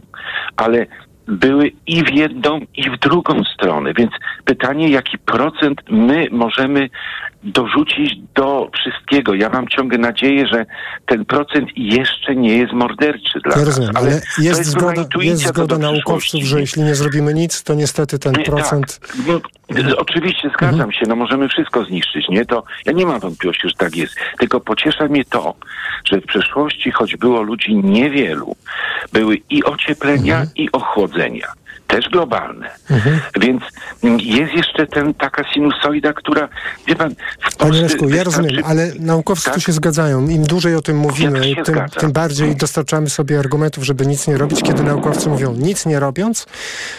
ale 0.57 0.85
były 1.27 1.71
i 1.87 2.03
w 2.03 2.09
jedną, 2.13 2.59
i 2.75 2.89
w 2.89 2.99
drugą 2.99 3.43
stronę. 3.53 3.93
Więc 3.97 4.11
pytanie, 4.45 4.89
jaki 4.89 5.17
procent 5.17 5.81
my 5.89 6.27
możemy 6.31 6.89
dorzucić 7.43 8.13
do 8.35 8.69
wszystkiego. 8.73 9.33
Ja 9.33 9.49
mam 9.49 9.67
ciągle 9.67 9.97
nadzieję, 9.97 10.47
że 10.47 10.65
ten 11.05 11.25
procent 11.25 11.69
jeszcze 11.75 12.35
nie 12.35 12.57
jest 12.57 12.73
morderczy 12.73 13.39
dla 13.43 13.51
Ja 13.51 13.57
nas. 13.57 13.65
rozumiem, 13.65 13.91
ale 13.95 14.21
to 14.35 14.41
jest 14.41 14.65
zgoda, 14.65 15.05
jest 15.21 15.47
zgoda 15.47 15.77
naukowców, 15.77 16.41
że 16.43 16.59
jeśli 16.59 16.83
nie 16.83 16.95
zrobimy 16.95 17.33
nic, 17.33 17.63
to 17.63 17.73
niestety 17.73 18.19
ten 18.19 18.33
Nie, 18.33 18.43
procent... 18.43 18.99
Tak. 18.99 19.17
Oczywiście 19.97 20.49
zgadzam 20.49 20.91
się, 20.91 21.05
no 21.07 21.15
możemy 21.15 21.49
wszystko 21.49 21.83
zniszczyć, 21.83 22.29
nie? 22.29 22.45
To 22.45 22.63
ja 22.85 22.91
nie 22.91 23.05
mam 23.05 23.19
wątpliwości, 23.19 23.67
że 23.69 23.75
tak 23.77 23.95
jest. 23.95 24.15
Tylko 24.39 24.59
pociesza 24.59 25.05
mnie 25.05 25.25
to, 25.25 25.55
że 26.05 26.21
w 26.21 26.25
przeszłości, 26.25 26.91
choć 26.91 27.15
było 27.15 27.41
ludzi 27.41 27.75
niewielu, 27.75 28.55
były 29.13 29.37
i 29.49 29.63
ocieplenia, 29.63 30.43
i 30.55 30.71
ochłodzenia. 30.71 31.47
Też 31.87 32.09
globalne. 32.09 32.69
Więc 33.39 33.63
mm, 34.03 34.19
jest 34.19 34.53
jeszcze 34.53 34.87
ten, 34.87 35.13
taka 35.13 35.53
sinusoida, 35.53 36.13
która, 36.13 36.49
wie 36.87 36.95
pan... 36.95 37.15
w 37.51 37.55
Panie 37.55 37.81
Leszku, 37.81 38.09
ja 38.09 38.23
rozumiem, 38.23 38.63
ale 38.65 38.91
naukowcy 38.99 39.51
tu 39.51 39.61
się 39.61 39.71
zgadzają. 39.71 40.27
Im 40.27 40.43
dłużej 40.43 40.75
o 40.75 40.81
tym 40.81 40.97
mówimy, 40.97 41.39
Tak. 41.39 41.57
Ja 41.57 41.63
tym, 41.63 41.99
tym 41.99 42.11
bardziej 42.11 42.55
dostarczamy 42.55 43.09
sobie 43.09 43.39
argumentów, 43.39 43.83
żeby 43.83 44.05
nic 44.05 44.27
nie 44.27 44.37
robić. 44.37 44.63
Kiedy 44.63 44.83
naukowcy 44.83 45.29
mówią 45.29 45.53
nic 45.53 45.85
nie 45.85 45.99
robiąc, 45.99 46.45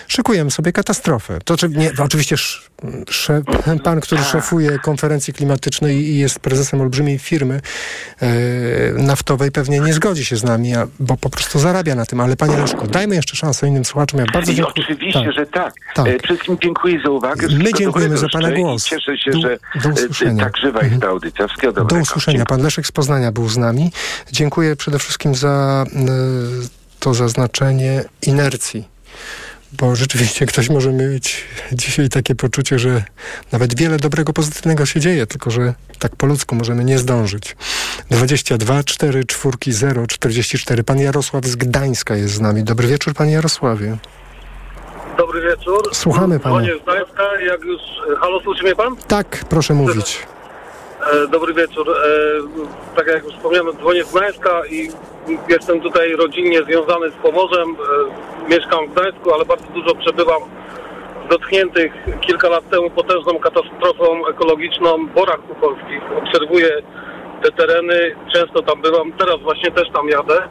szykujemy 0.09 0.51
sobie 0.51 0.73
katastrofę. 0.73 1.39
To 1.45 1.57
czy, 1.57 1.69
nie, 1.69 1.91
oczywiście 1.99 2.35
sz, 2.35 2.71
sze, 3.11 3.43
pan, 3.85 4.01
który 4.01 4.21
Tak. 4.21 4.31
szefuje 4.31 4.79
konferencji 4.79 5.33
klimatycznej 5.33 5.97
i 5.97 6.19
jest 6.19 6.39
prezesem 6.39 6.81
olbrzymiej 6.81 7.19
firmy 7.19 7.61
e, 8.21 8.29
naftowej, 8.93 9.51
pewnie 9.51 9.81
nie 9.81 9.93
zgodzi 9.93 10.25
się 10.25 10.37
z 10.37 10.45
nami, 10.45 10.75
a, 10.77 10.87
bo 11.01 11.17
po 11.17 11.31
prostu 11.31 11.59
zarabia 11.59 11.95
na 11.95 12.07
tym. 12.07 12.21
Ale 12.21 12.37
panie 12.37 12.57
Leszku, 12.57 12.87
dajmy 12.87 13.15
jeszcze 13.15 13.37
szansę 13.37 13.69
innym 13.69 13.85
słuchaczom. 13.85 14.21
Ja 14.21 14.27
bardzo 14.33 14.55
dziękuję. 14.55 14.78
Oczywiście, 14.79 15.23
Tak. 15.25 15.33
że 15.33 15.47
tak. 15.47 15.75
Tak. 15.95 16.07
E, 16.07 16.19
Wszystkim 16.19 16.57
dziękuję 16.63 17.01
za 17.05 17.11
uwagę. 17.11 17.43
My 17.43 17.49
Wszystkiego 17.49 17.79
dziękujemy 17.79 18.17
za 18.19 18.29
pana 18.29 18.51
głos. 18.53 18.85
Cieszę 18.85 19.19
się, 19.19 19.31
Do- 19.31 19.41
że 19.41 19.59
do 19.83 19.89
e, 19.89 19.93
usłyszenia. 19.93 20.45
tak 20.45 20.57
żywa 20.57 20.83
jest 20.83 21.01
ta 21.01 21.09
audycja. 21.09 21.47
Wszystkiego 21.47 21.73
Do 21.73 21.81
dobrego. 21.81 22.03
usłyszenia. 22.03 22.45
Pan 22.45 22.63
Leszek 22.63 22.87
z 22.87 22.93
Poznania 22.93 23.33
był 23.33 23.49
z 23.49 23.57
nami. 23.57 23.93
Dziękuję 24.33 24.77
przede 24.77 24.99
wszystkim 24.99 25.35
za 25.35 25.85
y, 26.65 26.69
to 27.01 27.15
zaznaczenie 27.15 28.05
inercji. 28.23 28.89
Bo 29.73 29.97
rzeczywiście 29.97 30.47
ktoś 30.47 30.71
może 30.71 30.93
mieć 30.93 31.45
dzisiaj 31.73 32.09
takie 32.09 32.35
poczucie, 32.35 32.79
że 32.79 33.05
nawet 33.53 33.77
wiele 33.79 33.97
dobrego, 33.97 34.33
pozytywnego 34.33 34.87
się 34.87 35.01
dzieje, 35.01 35.27
tylko 35.27 35.51
że 35.51 35.75
tak 35.99 36.17
po 36.17 36.27
ludzku 36.27 36.55
możemy 36.55 36.85
nie 36.85 36.99
zdążyć. 36.99 37.57
22 38.11 38.85
4 38.85 39.25
4 39.25 39.57
0 39.73 40.07
44. 40.07 40.85
Pan 40.85 40.99
Jarosław 40.99 41.47
z 41.47 41.57
Gdańska 41.57 42.17
jest 42.17 42.35
z 42.35 42.41
nami. 42.41 42.65
Dobry 42.65 42.89
wieczór, 42.89 43.15
panie 43.15 43.33
Jarosławie. 43.33 43.97
Dobry 45.19 45.41
wieczór. 45.41 45.83
Słuchamy 45.93 46.41
pana. 46.41 46.57
Dzwonię 46.57 46.79
z 46.79 46.83
Gdańska, 46.83 47.41
jak 47.41 47.65
już... 47.65 47.81
Halo, 48.21 48.41
słyszy 48.41 48.65
mnie 48.65 48.75
pan? 48.75 48.97
Tak, 49.09 49.45
proszę 49.51 49.75
mówić. 49.75 50.27
E, 51.13 51.29
dobry 51.29 51.55
wieczór. 51.55 51.91
E, 51.91 52.97
tak 52.97 53.07
jak 53.07 53.25
już 53.25 53.35
wspomniałem, 53.35 53.77
dzwonię 53.77 54.05
z 54.05 54.13
Gdańska 54.13 54.67
i 54.67 54.89
jestem 55.49 55.81
tutaj 55.81 56.13
rodzinnie 56.17 56.63
związany 56.63 57.11
z 57.11 57.15
Pomorzem. 57.15 57.69
E, 57.69 58.51
mieszkam 58.51 58.89
w 58.89 58.93
Gdańsku, 58.93 59.35
ale 59.35 59.45
bardzo 59.45 59.67
dużo 59.67 59.95
przebywam 59.95 60.43
dotkniętych 61.31 61.93
kilka 62.21 62.49
lat 62.49 62.71
temu 62.71 62.91
potężną 62.91 63.39
katastrofą 63.39 64.27
ekologiczną 64.29 65.07
borach 65.07 65.41
tucholskich. 65.49 66.03
Obserwuję 66.19 66.71
te 67.43 67.53
tereny, 67.53 68.15
często 68.33 68.63
tam 68.63 68.83
bywam, 68.83 69.13
teraz 69.13 69.41
właśnie 69.43 69.71
też 69.71 69.91
tam 69.93 70.09
jadę. 70.09 70.49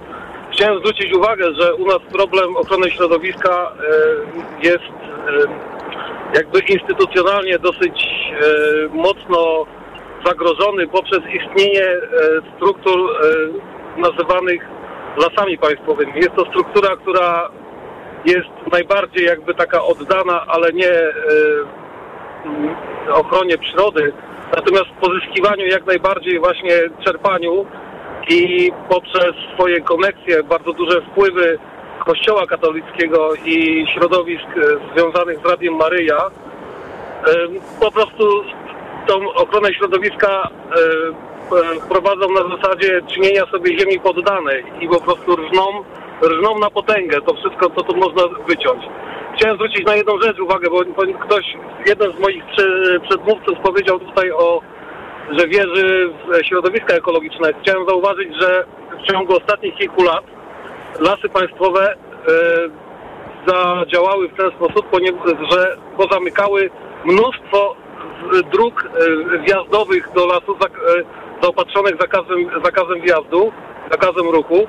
Chciałem 0.58 0.80
zwrócić 0.80 1.14
uwagę, 1.14 1.54
że 1.54 1.76
u 1.76 1.86
nas 1.86 2.00
problem 2.12 2.58
ochrony 2.58 2.92
środowiska 2.92 3.72
e, 3.72 4.68
jest 4.68 4.84
e, 4.84 6.36
jakby 6.36 6.60
instytucjonalnie 6.60 7.60
dosyć 7.60 8.06
e, 8.06 8.46
mocno 8.96 9.66
zagrożony 10.26 10.88
poprzez 10.88 11.20
istnienie 11.20 11.86
struktur 12.56 12.98
nazywanych 13.98 14.62
lasami 15.18 15.58
państwowymi. 15.58 16.14
Jest 16.16 16.36
to 16.36 16.46
struktura, 16.46 16.96
która 16.96 17.50
jest 18.26 18.72
najbardziej 18.72 19.26
jakby 19.26 19.54
taka 19.54 19.84
oddana, 19.84 20.46
ale 20.48 20.74
nie 20.74 20.92
ochronie 23.14 23.58
przyrody, 23.58 24.14
natomiast 24.56 24.90
pozyskiwaniu 25.02 25.66
jak 25.66 25.86
najbardziej 25.86 26.40
właśnie 26.40 26.74
czerpaniu 27.06 27.66
i 28.30 28.72
poprzez 28.90 29.36
swoje 29.54 29.82
koneksje, 29.82 30.44
bardzo 30.44 30.74
duże 30.74 31.02
wpływy 31.02 31.60
Kościoła 32.06 32.48
katolickiego 32.48 33.30
i 33.46 33.86
środowisk 33.94 34.46
e, 34.58 34.94
związanych 34.94 35.40
z 35.40 35.46
Radiem 35.46 35.76
Maryja, 35.76 36.18
e, 36.18 36.30
po 37.80 37.92
prostu 37.92 38.44
tą 39.08 39.34
ochronę 39.34 39.74
środowiska 39.74 40.50
e, 40.50 41.88
prowadzą 41.90 42.28
na 42.32 42.58
zasadzie 42.58 43.02
czynienia 43.14 43.46
sobie 43.46 43.80
ziemi 43.80 44.00
poddanej 44.00 44.64
i 44.82 44.88
po 44.88 45.02
prostu 45.02 45.36
rżną, 45.36 45.66
rżną 46.24 46.60
na 46.60 46.70
potęgę 46.70 47.22
to 47.22 47.34
wszystko, 47.34 47.70
co 47.70 47.84
tu 47.84 47.96
można 47.96 48.24
wyciąć. 48.48 48.84
Chciałem 49.36 49.56
zwrócić 49.56 49.86
na 49.86 49.96
jedną 49.96 50.22
rzecz 50.22 50.40
uwagę, 50.40 50.70
bo 50.70 51.04
ktoś, 51.26 51.46
jeden 51.86 52.12
z 52.12 52.20
moich 52.20 52.44
przedmówców 53.10 53.60
powiedział 53.64 54.00
tutaj 54.00 54.32
o, 54.32 54.62
że 55.32 55.48
wierzy 55.48 56.10
w 56.10 56.46
środowiska 56.46 56.94
ekologiczne. 56.94 57.54
Chciałem 57.62 57.88
zauważyć, 57.90 58.36
że 58.42 58.66
w 59.04 59.12
ciągu 59.12 59.38
ostatnich 59.38 59.76
kilku 59.76 60.04
lat 60.04 60.24
lasy 61.00 61.30
państwowe 61.30 61.94
e, 61.94 61.98
zadziałały 63.48 64.30
w 64.30 64.38
ten 64.38 64.52
sposób, 64.52 64.86
że 65.52 65.78
pozamykały 65.98 66.70
mnóstwo 67.06 67.76
dróg 68.52 68.84
e, 68.84 69.38
wjazdowych 69.40 70.10
do 70.16 70.28
zak- 70.28 71.00
e, 71.00 71.04
zaopatrzonych 71.42 71.96
zakazem, 72.02 72.50
zakazem 72.64 73.02
wjazdu, 73.02 73.52
zakazem 73.92 74.30
ruchu, 74.30 74.68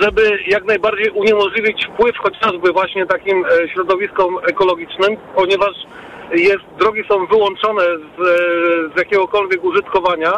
żeby 0.00 0.38
jak 0.46 0.64
najbardziej 0.64 1.10
uniemożliwić 1.10 1.86
wpływ 1.86 2.16
chociażby 2.18 2.72
właśnie 2.72 3.06
takim 3.06 3.44
środowiskom 3.72 4.38
ekologicznym, 4.48 5.16
ponieważ 5.34 5.74
jest, 6.32 6.64
drogi 6.78 7.02
są 7.08 7.26
wyłączone 7.26 7.82
z, 7.82 8.20
e, 8.20 8.94
z 8.94 8.98
jakiegokolwiek 8.98 9.64
użytkowania, 9.64 10.32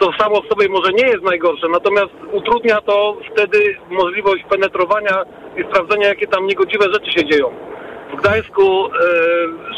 co 0.00 0.12
samo 0.12 0.42
w 0.42 0.48
sobie 0.48 0.68
może 0.68 0.92
nie 0.92 1.06
jest 1.06 1.22
najgorsze, 1.22 1.68
natomiast 1.68 2.12
utrudnia 2.32 2.80
to 2.80 3.16
wtedy 3.32 3.76
możliwość 3.90 4.44
penetrowania 4.50 5.22
i 5.56 5.62
sprawdzenia, 5.62 6.08
jakie 6.08 6.26
tam 6.26 6.46
niegodziwe 6.46 6.84
rzeczy 6.92 7.12
się 7.12 7.24
dzieją. 7.24 7.50
W 8.12 8.16
Gdańsku 8.16 8.86
e, 8.86 8.90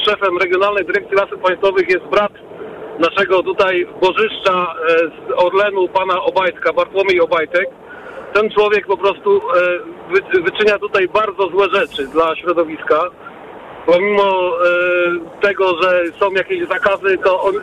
szefem 0.05 0.39
Regionalnej 0.39 0.85
Dyrekcji 0.85 1.17
Lasów 1.17 1.41
Państwowych 1.43 1.89
jest 1.89 2.05
brat 2.05 2.33
naszego 2.99 3.43
tutaj 3.43 3.87
bożyszcza 4.01 4.75
e, 4.89 4.99
z 4.99 5.45
Orlenu, 5.45 5.89
pana 5.89 6.23
Obajtka, 6.23 6.73
Bartłomiej 6.73 7.21
Obajtek. 7.21 7.67
Ten 8.33 8.51
człowiek 8.51 8.87
po 8.87 8.97
prostu 8.97 9.37
e, 9.37 9.41
wy, 10.13 10.43
wyczynia 10.43 10.79
tutaj 10.79 11.09
bardzo 11.09 11.49
złe 11.49 11.67
rzeczy 11.73 12.07
dla 12.07 12.37
środowiska. 12.37 13.11
Pomimo 13.87 14.23
e, 14.23 15.41
tego, 15.41 15.83
że 15.83 16.03
są 16.21 16.31
jakieś 16.31 16.69
zakazy, 16.69 17.19
to 17.25 17.43
on 17.43 17.55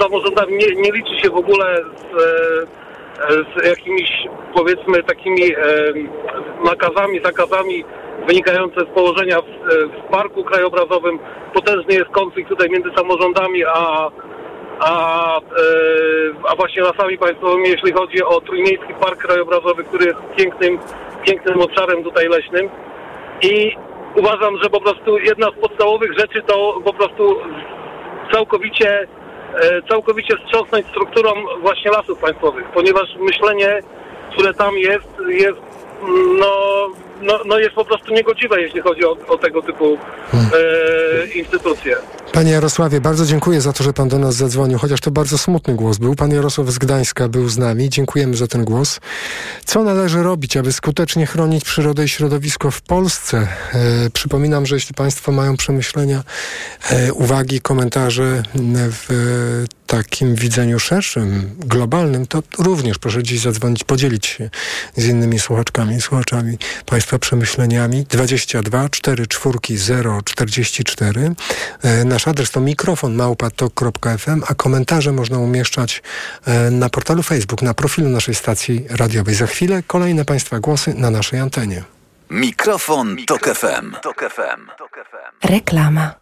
samorządami 0.00 0.52
nie, 0.52 0.82
nie 0.82 0.92
liczy 0.92 1.18
się 1.22 1.30
w 1.30 1.36
ogóle 1.36 1.80
z, 1.96 2.14
e, 2.14 3.62
z 3.62 3.66
jakimiś 3.66 4.10
powiedzmy 4.54 5.02
takimi 5.02 5.54
e, 5.54 5.58
nakazami, 6.64 7.20
zakazami 7.24 7.84
wynikające 8.28 8.80
z 8.80 8.94
położenia 8.94 9.40
w, 9.40 9.44
w 9.98 10.10
parku 10.10 10.44
krajobrazowym. 10.44 11.18
Potężny 11.54 11.94
jest 11.94 12.10
konflikt 12.10 12.48
tutaj 12.48 12.70
między 12.70 12.90
samorządami 12.96 13.64
a, 13.64 14.10
a, 14.80 15.36
e, 15.38 15.42
a 16.48 16.56
właśnie 16.56 16.82
lasami 16.82 17.18
państwowymi, 17.18 17.68
jeśli 17.68 17.92
chodzi 17.92 18.22
o 18.24 18.40
Trójmiejski 18.40 18.94
Park 19.00 19.18
Krajobrazowy, 19.18 19.84
który 19.84 20.06
jest 20.06 20.18
pięknym, 20.36 20.78
pięknym 21.26 21.60
obszarem 21.60 22.04
tutaj 22.04 22.28
leśnym. 22.28 22.70
I 23.42 23.76
uważam, 24.16 24.56
że 24.62 24.70
po 24.70 24.80
prostu 24.80 25.18
jedna 25.18 25.46
z 25.50 25.60
podstawowych 25.60 26.18
rzeczy 26.18 26.42
to 26.46 26.80
po 26.84 26.92
prostu 26.92 27.36
całkowicie, 28.32 29.08
e, 29.54 29.82
całkowicie 29.88 30.36
wstrząsnąć 30.36 30.86
strukturą 30.86 31.30
właśnie 31.60 31.90
lasów 31.90 32.18
państwowych, 32.18 32.64
ponieważ 32.74 33.16
myślenie, 33.18 33.80
które 34.32 34.54
tam 34.54 34.78
jest, 34.78 35.18
jest 35.28 35.60
mm, 36.02 36.38
no 36.38 36.52
no, 37.22 37.38
no 37.46 37.58
jest 37.58 37.74
po 37.74 37.84
prostu 37.84 38.12
niegodziwe, 38.12 38.62
jeśli 38.62 38.80
chodzi 38.80 39.04
o, 39.04 39.16
o 39.28 39.38
tego 39.38 39.62
typu 39.62 39.98
e, 40.34 41.26
instytucje. 41.34 41.96
Panie 42.32 42.52
Jarosławie, 42.52 43.00
bardzo 43.00 43.26
dziękuję 43.26 43.60
za 43.60 43.72
to, 43.72 43.84
że 43.84 43.92
pan 43.92 44.08
do 44.08 44.18
nas 44.18 44.34
zadzwonił, 44.34 44.78
chociaż 44.78 45.00
to 45.00 45.10
bardzo 45.10 45.38
smutny 45.38 45.74
głos 45.74 45.98
był. 45.98 46.14
Pan 46.14 46.30
Jarosław 46.30 46.68
z 46.68 46.78
Gdańska 46.78 47.28
był 47.28 47.48
z 47.48 47.58
nami. 47.58 47.88
Dziękujemy 47.88 48.36
za 48.36 48.46
ten 48.46 48.64
głos. 48.64 49.00
Co 49.64 49.84
należy 49.84 50.22
robić, 50.22 50.56
aby 50.56 50.72
skutecznie 50.72 51.26
chronić 51.26 51.64
przyrodę 51.64 52.04
i 52.04 52.08
środowisko 52.08 52.70
w 52.70 52.82
Polsce? 52.82 53.48
E, 53.74 54.10
przypominam, 54.10 54.66
że 54.66 54.74
jeśli 54.74 54.94
państwo 54.94 55.32
mają 55.32 55.56
przemyślenia, 55.56 56.22
e, 56.90 57.12
uwagi, 57.12 57.60
komentarze 57.60 58.42
w 58.74 59.64
takim 59.92 60.34
widzeniu 60.34 60.78
szerszym, 60.78 61.50
globalnym, 61.58 62.26
to 62.26 62.42
również 62.58 62.98
proszę 62.98 63.22
dziś 63.22 63.40
zadzwonić, 63.40 63.84
podzielić 63.84 64.26
się 64.26 64.50
z 64.96 65.06
innymi 65.06 65.38
słuchaczkami 65.38 65.96
i 65.96 66.00
słuchaczami 66.00 66.58
Państwa 66.86 67.18
przemyśleniami. 67.18 68.06
22 68.08 68.88
4 68.88 69.26
4 69.26 69.58
0 69.76 70.22
44. 70.24 71.34
E, 71.82 72.04
nasz 72.04 72.28
adres 72.28 72.50
to 72.50 72.60
mikrofon 72.60 73.14
małpatok.fm, 73.14 74.42
a 74.48 74.54
komentarze 74.54 75.12
można 75.12 75.38
umieszczać 75.38 76.02
e, 76.46 76.70
na 76.70 76.88
portalu 76.88 77.22
Facebook, 77.22 77.62
na 77.62 77.74
profilu 77.74 78.08
naszej 78.08 78.34
stacji 78.34 78.86
radiowej. 78.90 79.34
Za 79.34 79.46
chwilę 79.46 79.82
kolejne 79.86 80.24
Państwa 80.24 80.60
głosy 80.60 80.94
na 80.94 81.10
naszej 81.10 81.40
antenie. 81.40 81.82
Mikrofon, 82.30 83.16
Tok 83.26 83.54
FM. 83.54 83.94
Reklama. 85.44 86.21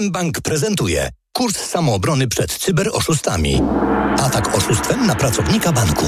mBank 0.00 0.40
prezentuje 0.40 1.08
kurs 1.32 1.56
samoobrony 1.56 2.28
przed 2.28 2.52
cyberoszustami. 2.58 3.62
Atak 4.22 4.56
oszustwem 4.56 5.06
na 5.06 5.14
pracownika 5.14 5.72
banku. 5.72 6.06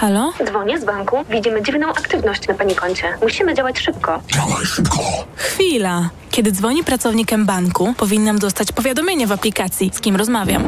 Halo? 0.00 0.32
Dzwonię 0.44 0.80
z 0.80 0.84
banku. 0.84 1.16
Widzimy 1.30 1.62
dziwną 1.62 1.88
aktywność 1.88 2.48
na 2.48 2.54
pani 2.54 2.74
koncie. 2.74 3.18
Musimy 3.22 3.54
działać 3.54 3.78
szybko. 3.78 4.22
Działaj 4.34 4.66
szybko. 4.66 4.98
Chwila. 5.36 6.08
Kiedy 6.30 6.52
dzwoni 6.52 6.84
pracownik 6.84 7.36
banku, 7.38 7.94
powinnam 7.96 8.38
dostać 8.38 8.72
powiadomienie 8.72 9.26
w 9.26 9.32
aplikacji, 9.32 9.90
z 9.94 10.00
kim 10.00 10.16
rozmawiam. 10.16 10.62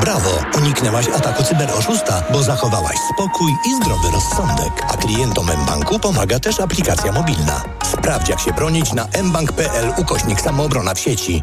Brawo! 0.00 0.30
Uniknęłaś 0.58 1.08
ataku 1.08 1.42
cyberoszusta, 1.42 2.22
bo 2.32 2.42
zachowałaś 2.42 2.96
spokój 3.14 3.52
i 3.66 3.74
zdrowy 3.74 4.08
rozsądek. 4.12 4.72
A 4.94 4.96
klientom 4.96 5.46
mBanku 5.62 5.98
pomaga 5.98 6.40
też 6.40 6.60
aplikacja 6.60 7.12
mobilna. 7.12 7.62
Sprawdź 7.84 8.28
jak 8.28 8.40
się 8.40 8.52
bronić 8.52 8.92
na 8.92 9.06
mbank.pl 9.22 9.92
ukośnik 9.96 10.40
samoobrona 10.40 10.94
w 10.94 11.00
sieci. 11.00 11.42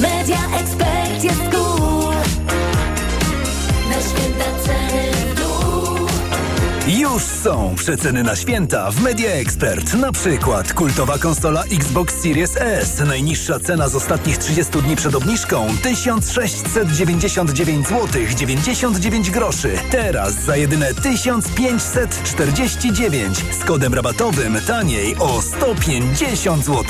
Media 0.00 0.38
Expert 0.60 1.24
jest 1.24 1.40
cool. 1.50 2.14
Na 3.88 4.00
święta 4.00 4.44
ceny 4.64 5.12
w 5.12 5.34
dół. 5.34 6.08
Już 6.88 7.22
są 7.22 7.74
przeceny 7.76 8.22
na 8.22 8.36
święta 8.36 8.90
w 8.90 9.00
Media 9.00 9.30
Expert. 9.30 9.94
Na 9.94 10.12
przykład 10.12 10.72
kultowa 10.72 11.18
konsola 11.18 11.64
Xbox 11.64 12.14
Series 12.14 12.56
S. 12.56 13.02
Najniższa 13.06 13.60
cena 13.60 13.88
z 13.88 13.94
ostatnich 13.94 14.38
30 14.38 14.82
dni 14.82 14.96
przed 14.96 15.14
obniżką 15.14 15.66
1699 15.82 17.88
zł 17.88 18.08
99 18.36 19.30
groszy. 19.30 19.72
Teraz 19.90 20.34
za 20.34 20.56
jedyne 20.56 20.94
1549 20.94 23.38
z 23.60 23.64
kodem 23.64 23.94
rabatowym 23.94 24.58
taniej 24.66 25.16
o 25.18 25.42
150 25.42 26.64
zł. 26.64 26.84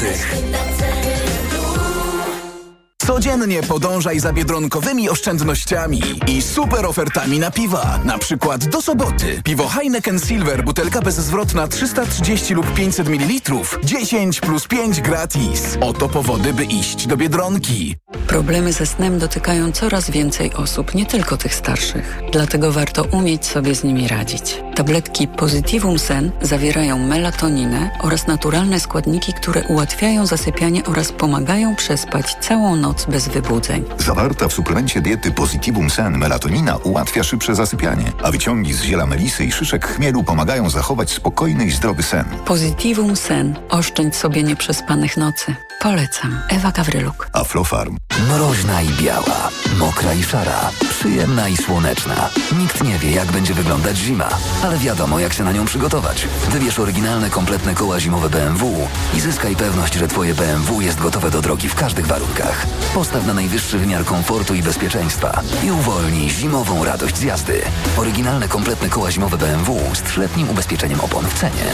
Codziennie 3.09 3.63
podążaj 3.63 4.21
za 4.21 4.33
biedronkowymi 4.33 5.11
oszczędnościami 5.11 6.03
i 6.27 6.43
super 6.43 6.87
ofertami 6.87 7.39
na 7.39 7.51
piwa. 7.51 8.01
Na 8.05 8.19
przykład 8.19 8.69
do 8.69 8.83
soboty. 8.83 9.43
Piwo 9.45 9.69
Heineken 9.69 10.19
Silver, 10.19 10.65
butelka 10.65 11.01
bezzwrotna 11.01 11.69
330 11.69 12.55
lub 12.55 12.75
500 12.75 13.09
ml. 13.09 13.55
10 13.85 14.41
plus 14.41 14.67
5 14.67 15.01
gratis. 15.01 15.79
Oto 15.81 16.09
powody, 16.09 16.53
by 16.53 16.65
iść 16.65 17.07
do 17.07 17.17
Biedronki. 17.17 17.97
Problemy 18.27 18.73
ze 18.73 18.87
snem 18.87 19.19
dotykają 19.19 19.73
coraz 19.73 20.11
więcej 20.11 20.55
osób, 20.55 20.95
nie 20.95 21.07
tylko 21.07 21.37
tych 21.37 21.55
starszych. 21.55 22.19
Dlatego 22.33 22.73
warto 22.73 23.03
umieć 23.05 23.47
sobie 23.47 23.75
z 23.75 23.85
nimi 23.85 24.09
radzić. 24.09 24.63
Tabletki 24.75 25.29
Positivum 25.29 25.99
Sen 25.99 26.31
zawierają 26.43 26.99
melatoninę 26.99 27.91
oraz 28.03 28.27
naturalne 28.27 28.81
składniki, 28.81 29.33
które 29.33 29.63
ułatwiają 29.63 30.27
zasypianie 30.27 30.85
oraz 30.85 31.13
pomagają 31.13 31.77
przespać 31.77 32.37
całą 32.41 32.77
noc 32.77 32.98
bez 33.07 33.29
wybudzeń. 33.29 33.85
Zawarta 33.99 34.49
w 34.49 34.53
suplemencie 34.53 35.01
diety 35.01 35.31
Positivum 35.31 35.91
Sen 35.91 36.19
melatonina 36.19 36.77
ułatwia 36.77 37.23
szybsze 37.23 37.55
zasypianie, 37.55 38.13
a 38.23 38.31
wyciągi 38.31 38.75
z 38.75 38.83
ziela 38.83 39.07
melisy 39.07 39.45
i 39.45 39.53
szyszek 39.53 39.87
chmielu 39.87 40.25
pomagają 40.25 40.71
zachować 40.71 41.11
spokojny 41.11 41.65
i 41.67 41.71
zdrowy 41.71 42.03
sen. 42.03 42.25
Positivum 42.45 43.17
Sen. 43.17 43.57
Oszczędź 43.69 44.17
sobie 44.17 44.43
nieprzespanych 44.43 45.17
nocy. 45.17 45.55
Polecam. 45.81 46.41
Ewa 46.49 46.71
Gawryluk. 46.73 47.29
Aflofarm. 47.33 47.97
Mroźna 48.29 48.83
i 48.83 48.89
biała, 48.89 49.49
mokra 49.79 50.15
i 50.15 50.23
szara, 50.23 50.71
przyjemna 50.91 51.49
i 51.49 51.57
słoneczna. 51.57 52.31
Nikt 52.59 52.85
nie 52.85 52.99
wie, 52.99 53.11
jak 53.11 53.33
będzie 53.33 53.55
wyglądać 53.55 53.97
zima, 53.97 54.29
ale 54.65 54.79
wiadomo, 54.79 55.19
jak 55.21 55.33
się 55.33 55.45
na 55.45 55.53
nią 55.53 55.65
przygotować. 55.65 56.29
Wybierz 56.51 56.79
oryginalne, 56.79 57.31
kompletne 57.31 57.75
koła 57.75 58.01
zimowe 58.01 58.31
BMW 58.31 58.89
i 59.15 59.21
zyskaj 59.21 59.57
pewność, 59.57 59.95
że 59.95 60.09
Twoje 60.09 60.35
BMW 60.35 60.81
jest 60.81 60.99
gotowe 61.01 61.31
do 61.31 61.43
drogi 61.43 61.69
w 61.69 61.75
każdych 61.75 62.07
warunkach. 62.07 62.67
Postaw 62.95 63.27
na 63.27 63.35
najwyższy 63.35 63.79
wymiar 63.79 64.05
komfortu 64.05 64.55
i 64.55 64.63
bezpieczeństwa 64.63 65.43
i 65.65 65.71
uwolnij 65.71 66.31
zimową 66.31 66.85
radość 66.85 67.17
z 67.17 67.23
jazdy. 67.23 67.63
Oryginalne, 67.97 68.49
kompletne 68.49 68.89
koła 68.89 69.11
zimowe 69.11 69.39
BMW 69.39 69.81
z 69.95 70.03
trzyletnim 70.03 70.51
ubezpieczeniem 70.51 71.01
opon 71.01 71.25
w 71.25 71.35
cenie. 71.35 71.65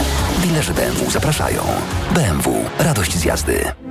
Dilerzy 0.41 0.73
BMW 0.73 1.11
zapraszają. 1.11 1.63
BMW. 2.13 2.65
Radość 2.79 3.17
z 3.17 3.25
jazdy. 3.25 3.84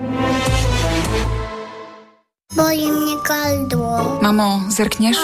Boli 2.56 2.92
mnie 2.92 3.14
gardło. 3.28 4.18
Mamo, 4.22 4.60
zerkniesz? 4.68 5.16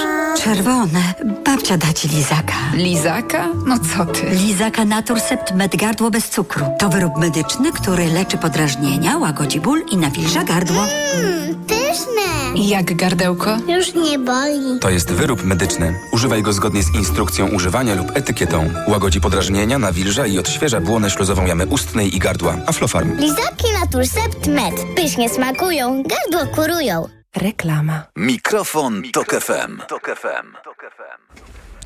Czerwone. 0.45 1.15
Babcia 1.45 1.77
da 1.77 1.93
ci 1.93 2.09
lizaka. 2.09 2.55
Lizaka? 2.75 3.47
No 3.67 3.77
co 3.79 4.07
ty? 4.07 4.31
Lizaka 4.31 4.85
Naturcept 4.85 5.55
Med 5.55 5.77
Gardło 5.77 6.11
bez 6.11 6.29
cukru. 6.31 6.67
To 6.79 6.89
wyrób 6.89 7.17
medyczny, 7.17 7.73
który 7.73 8.07
leczy 8.07 8.39
podrażnienia, 8.39 9.19
łagodzi 9.19 9.61
ból 9.61 9.83
i 9.93 9.97
nawilża 9.97 10.45
gardło. 10.45 10.83
Mmm, 11.17 11.65
pyszne. 11.67 12.21
Jak 12.69 12.95
gardełko? 12.97 13.57
Już 13.69 13.95
nie 13.95 14.19
boli. 14.19 14.79
To 14.81 14.91
jest 14.91 15.11
wyrób 15.13 15.45
medyczny. 15.45 15.95
Używaj 16.13 16.43
go 16.43 16.53
zgodnie 16.53 16.83
z 16.83 16.95
instrukcją 16.95 17.49
używania 17.49 17.95
lub 17.95 18.17
etykietą. 18.17 18.71
Łagodzi 18.89 19.21
podrażnienia, 19.21 19.79
nawilża 19.79 20.27
i 20.27 20.39
odświeża 20.39 20.81
błonę 20.81 21.11
śluzową 21.11 21.47
jamy 21.47 21.67
ustnej 21.67 22.17
i 22.17 22.19
gardła. 22.19 22.57
Aflofarm. 22.67 23.17
Lizaki 23.17 23.67
Naturcept 23.81 24.47
Med. 24.47 24.75
Pysznie 24.97 25.29
smakują, 25.29 26.03
gardło 26.03 26.55
kurują. 26.55 27.20
Reklama. 27.37 28.03
Mikrofon, 28.17 29.03
Tok 29.13 29.35
FM. 29.41 29.81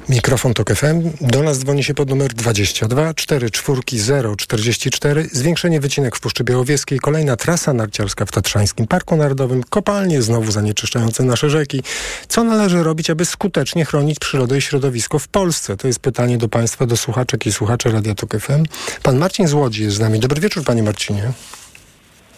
Mikrofon 0.08 0.54
Tok 0.54 0.74
FM. 0.74 1.10
Do 1.20 1.42
nas 1.42 1.58
dzwoni 1.58 1.84
się 1.84 1.94
pod 1.94 2.10
numer 2.10 2.34
22 2.34 3.14
44 3.14 4.36
044. 4.36 5.28
Zwiększenie 5.32 5.80
wycinek 5.80 6.16
w 6.16 6.20
Puszczy 6.20 6.44
Białowieskiej, 6.44 6.98
kolejna 6.98 7.36
trasa 7.36 7.72
narciarska 7.72 8.24
w 8.24 8.30
Tatrzańskim 8.30 8.86
Parku 8.86 9.16
Narodowym, 9.16 9.62
kopalnie 9.70 10.22
znowu 10.22 10.52
zanieczyszczające 10.52 11.22
nasze 11.24 11.50
rzeki. 11.50 11.82
Co 12.28 12.44
należy 12.44 12.82
robić, 12.82 13.10
aby 13.10 13.24
skutecznie 13.24 13.84
chronić 13.84 14.18
przyrodę 14.18 14.58
i 14.58 14.60
środowisko 14.60 15.18
w 15.18 15.28
Polsce? 15.28 15.76
To 15.76 15.86
jest 15.86 16.00
pytanie 16.00 16.38
do 16.38 16.48
Państwa, 16.48 16.86
do 16.86 16.96
słuchaczek 16.96 17.46
i 17.46 17.52
słuchaczy 17.52 17.92
Radia 17.92 18.14
Tok 18.14 18.36
FM. 18.40 18.64
Pan 19.02 19.18
Marcin 19.18 19.48
z 19.48 19.52
Łodzi 19.52 19.82
jest 19.82 19.96
z 19.96 20.00
nami. 20.00 20.20
Dobry 20.20 20.40
wieczór, 20.40 20.64
Panie 20.64 20.82
Marcinie. 20.82 21.32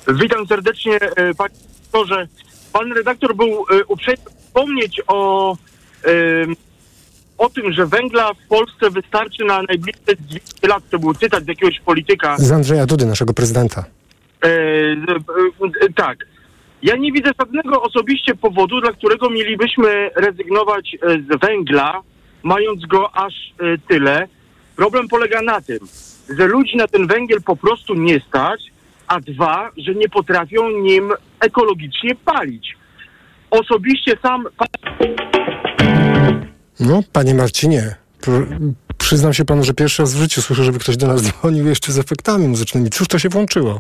Witam 0.09 0.47
serdecznie, 0.47 1.01
e, 1.01 1.35
panie 1.35 1.55
redaktorze. 1.97 2.29
Pan 2.79 2.93
redaktor 2.93 3.37
był 3.37 3.49
e, 3.49 3.85
uprzejmy 3.85 4.23
wspomnieć 4.39 5.01
o, 5.07 5.57
o 7.39 7.49
tym, 7.49 7.73
że 7.73 7.87
węgla 7.87 8.35
w 8.35 8.49
Polsce 8.49 8.91
wystarczy 8.91 9.45
na 9.45 9.62
najbliższe 9.62 10.17
200 10.21 10.69
lat. 10.69 10.83
To 10.91 10.99
był 10.99 11.15
cytat 11.15 11.45
z 11.45 11.49
jakiegoś 11.49 11.81
polityka. 11.81 12.37
Z 12.39 12.53
Andrzeja 12.53 12.87
Dudy, 12.87 13.07
naszego 13.07 13.35
prezydenta. 13.35 13.85
E, 14.45 14.49
e, 14.49 15.93
tak. 15.95 16.19
Ja 16.83 16.97
nie 16.97 17.12
widzę 17.12 17.31
żadnego 17.39 17.83
osobiście 17.83 18.35
powodu, 18.35 18.81
dla 18.81 18.93
którego 18.93 19.31
mielibyśmy 19.31 20.11
rezygnować 20.17 20.97
z 21.03 21.41
węgla, 21.41 22.03
mając 22.43 22.87
go 22.87 23.17
aż 23.17 23.35
tyle. 23.89 24.29
Problem 24.77 25.09
polega 25.09 25.43
na 25.43 25.61
tym, 25.61 25.79
że 26.39 26.47
ludzi 26.47 26.77
na 26.77 26.87
ten 26.87 27.07
węgiel 27.07 27.43
po 27.43 27.57
prostu 27.57 27.95
nie 27.95 28.20
stać, 28.20 28.72
a 29.09 29.21
dwa, 29.21 29.71
że 29.77 29.95
nie 29.95 30.09
potrafią 30.09 30.71
nim 30.71 31.13
ekologicznie 31.41 32.15
palić. 32.15 32.77
Osobiście 33.51 34.13
sam 34.23 34.45
No, 36.81 37.03
Panie 37.13 37.35
Marcinie, 37.35 37.95
pr- 38.23 38.73
przyznam 38.99 39.33
się 39.35 39.45
Panu, 39.45 39.65
że 39.65 39.75
pierwszy 39.75 40.03
raz 40.03 40.15
w 40.15 40.19
życiu 40.19 40.43
słyszę, 40.43 40.65
żeby 40.65 40.79
ktoś 40.79 40.97
do 40.97 41.07
nas 41.07 41.23
dzwonił 41.23 41.67
jeszcze 41.67 41.93
z 41.93 41.99
efektami 41.99 42.49
muzycznymi. 42.49 42.91
Cóż 42.91 43.09
to 43.09 43.19
się 43.19 43.29
włączyło? 43.29 43.79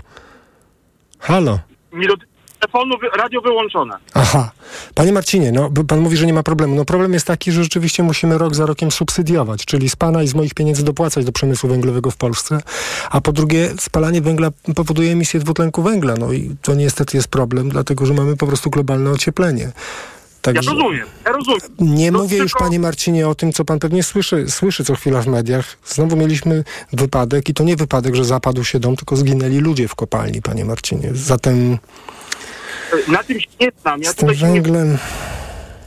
Halo? 1.18 1.58
do 1.92 2.16
telefonu 2.60 2.94
radio 3.18 3.40
wyłączone. 3.40 3.96
Aha. 4.14 4.50
Panie 4.94 5.12
Marcinie, 5.12 5.52
no 5.52 5.70
pan 5.88 6.00
mówi, 6.00 6.16
że 6.16 6.26
nie 6.26 6.32
ma 6.32 6.42
problemu. 6.42 6.74
No 6.74 6.84
problem 6.84 7.12
jest 7.12 7.26
taki, 7.26 7.52
że 7.52 7.62
rzeczywiście 7.62 8.02
musimy 8.02 8.38
rok 8.38 8.54
za 8.54 8.66
rokiem 8.66 8.90
subsydiować, 8.90 9.64
czyli 9.64 9.88
z 9.90 9.96
pana 9.96 10.22
i 10.22 10.28
z 10.28 10.34
moich 10.34 10.54
pieniędzy 10.54 10.84
dopłacać 10.84 11.24
do 11.24 11.32
przemysłu 11.32 11.68
węglowego 11.70 12.10
w 12.10 12.16
Polsce. 12.16 12.58
A 13.10 13.20
po 13.20 13.32
drugie, 13.32 13.70
spalanie 13.80 14.20
węgla 14.20 14.48
powoduje 14.74 15.12
emisję 15.12 15.40
dwutlenku 15.40 15.82
węgla. 15.82 16.14
No 16.18 16.32
i 16.32 16.56
to 16.62 16.74
niestety 16.74 17.16
jest 17.16 17.28
problem, 17.28 17.68
dlatego 17.68 18.06
że 18.06 18.14
mamy 18.14 18.36
po 18.36 18.46
prostu 18.46 18.70
globalne 18.70 19.10
ocieplenie. 19.10 19.72
Ja 20.46 20.52
rozumiem, 20.52 21.06
ja 21.24 21.32
rozumiem. 21.32 21.60
nie 21.78 22.10
No, 22.10 22.18
mówię 22.18 22.36
już, 22.36 22.52
tylko- 22.52 22.64
panie 22.64 22.80
Marcinie, 22.80 23.28
o 23.28 23.34
tym, 23.34 23.52
co 23.52 23.64
pan 23.64 23.78
pewnie 23.78 24.02
słyszy, 24.02 24.50
słyszy 24.50 24.84
co 24.84 24.94
chwila 24.94 25.22
w 25.22 25.26
mediach. 25.26 25.76
Znowu 25.86 26.16
mieliśmy 26.16 26.64
wypadek 26.92 27.48
i 27.48 27.54
to 27.54 27.64
nie 27.64 27.76
wypadek, 27.76 28.14
że 28.14 28.24
zapadł 28.24 28.64
się 28.64 28.80
dom, 28.80 28.96
tylko 28.96 29.16
zginęli 29.16 29.58
ludzie 29.58 29.88
w 29.88 29.94
kopalni, 29.94 30.42
panie 30.42 30.64
Marcinie. 30.64 31.10
Zatem 31.14 31.78
Na 33.08 33.22
tym 33.22 33.40
się 33.40 33.46
nie 33.60 33.70
znam. 33.82 34.00
Ja 34.02 34.10
z 34.10 34.14
tym 34.14 34.28
tutaj 34.28 34.40
się 34.40 34.46
nie 34.52 34.62
węglem... 34.62 34.98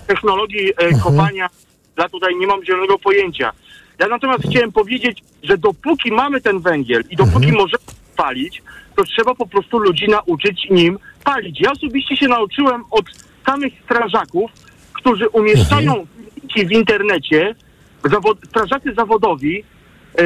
technologii 0.08 0.70
e, 0.70 0.86
Mhm. 0.86 1.02
kopania, 1.02 1.50
ja 1.97 2.10
tutaj 2.10 2.36
nie 2.36 2.47
mam 2.47 2.66
zielonego 2.66 3.00
pojęcia. 3.00 3.52
Ja 4.00 4.08
natomiast 4.08 4.43
chciałem 4.50 4.72
powiedzieć, 4.72 5.24
że 5.43 5.58
dopóki 5.58 6.12
mamy 6.12 6.41
ten 6.41 6.60
węgiel 6.60 7.04
i 7.10 7.16
dopóki 7.16 7.45
Mhm. 7.45 7.56
możemy 7.56 7.84
palić, 8.18 8.62
to 8.95 9.04
trzeba 9.04 9.36
po 9.36 9.47
prostu 9.47 9.80
ludzi 9.80 10.08
nauczyć 10.08 10.68
nim 10.70 11.00
palić. 11.24 11.62
Ja 11.62 11.72
osobiście 11.72 12.18
się 12.18 12.28
nauczyłem 12.28 12.84
od 12.91 13.06
samych 13.45 13.74
strażaków, 13.86 14.52
którzy 14.93 15.30
umieszczają 15.30 15.91
Mhm. 15.93 16.68
w 16.68 16.72
internecie, 16.72 17.56
zawod, 18.12 18.38
strażacy 18.47 18.93
zawodowi, 18.93 19.64
e, 20.18 20.24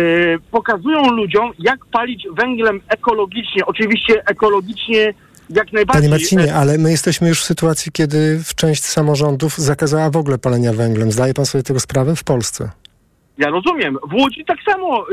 pokazują 0.52 1.12
ludziom, 1.12 1.52
jak 1.60 1.86
palić 1.86 2.28
węglem 2.38 2.82
ekologicznie. 2.88 3.66
Oczywiście 3.66 4.26
ekologicznie 4.26 5.14
jak 5.50 5.74
najbardziej. 5.74 6.02
Panie 6.02 6.08
E, 6.08 6.20
Marcinie, 6.20 6.56
ale 6.56 6.78
my 6.78 6.92
jesteśmy 6.92 7.30
już 7.30 7.42
w 7.42 7.44
sytuacji, 7.44 7.92
kiedy 7.92 8.40
w 8.44 8.56
część 8.56 8.84
samorządów 8.84 9.58
zakazała 9.58 10.10
w 10.10 10.18
ogóle 10.18 10.38
palenia 10.38 10.74
węglem. 10.74 11.12
Zdaje 11.12 11.34
pan 11.34 11.46
sobie 11.46 11.64
tego 11.64 11.80
sprawę 11.80 12.16
w 12.16 12.24
Polsce? 12.24 12.70
Ja 13.38 13.50
rozumiem. 13.50 13.98
W 14.10 14.14
Łodzi 14.14 14.46
tak 14.46 14.58
samo 14.66 15.06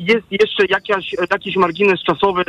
jest 0.00 0.26
jeszcze 0.30 0.66
jakaś, 0.68 1.14
jakiś 1.30 1.56
margines 1.56 2.02
czasowy 2.02 2.42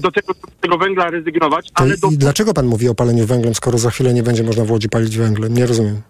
do 0.00 0.10
tego, 0.10 0.34
tego 0.60 0.78
węgla 0.78 1.10
rezygnować, 1.10 1.68
ale 1.74 1.94
i, 1.94 1.98
do, 1.98 2.08
dlaczego 2.12 2.54
pan 2.54 2.66
mówi 2.66 2.88
o 2.88 2.94
paleniu 2.94 3.26
węglem, 3.26 3.54
skoro 3.54 3.78
za 3.78 3.90
chwilę 3.90 4.14
nie 4.14 4.22
będzie 4.22 4.42
można 4.42 4.64
w 4.64 4.70
Łodzi 4.70 4.88
palić 4.88 5.16
węglem? 5.16 5.54
Nie 5.54 5.66
rozumiem. 5.66 6.02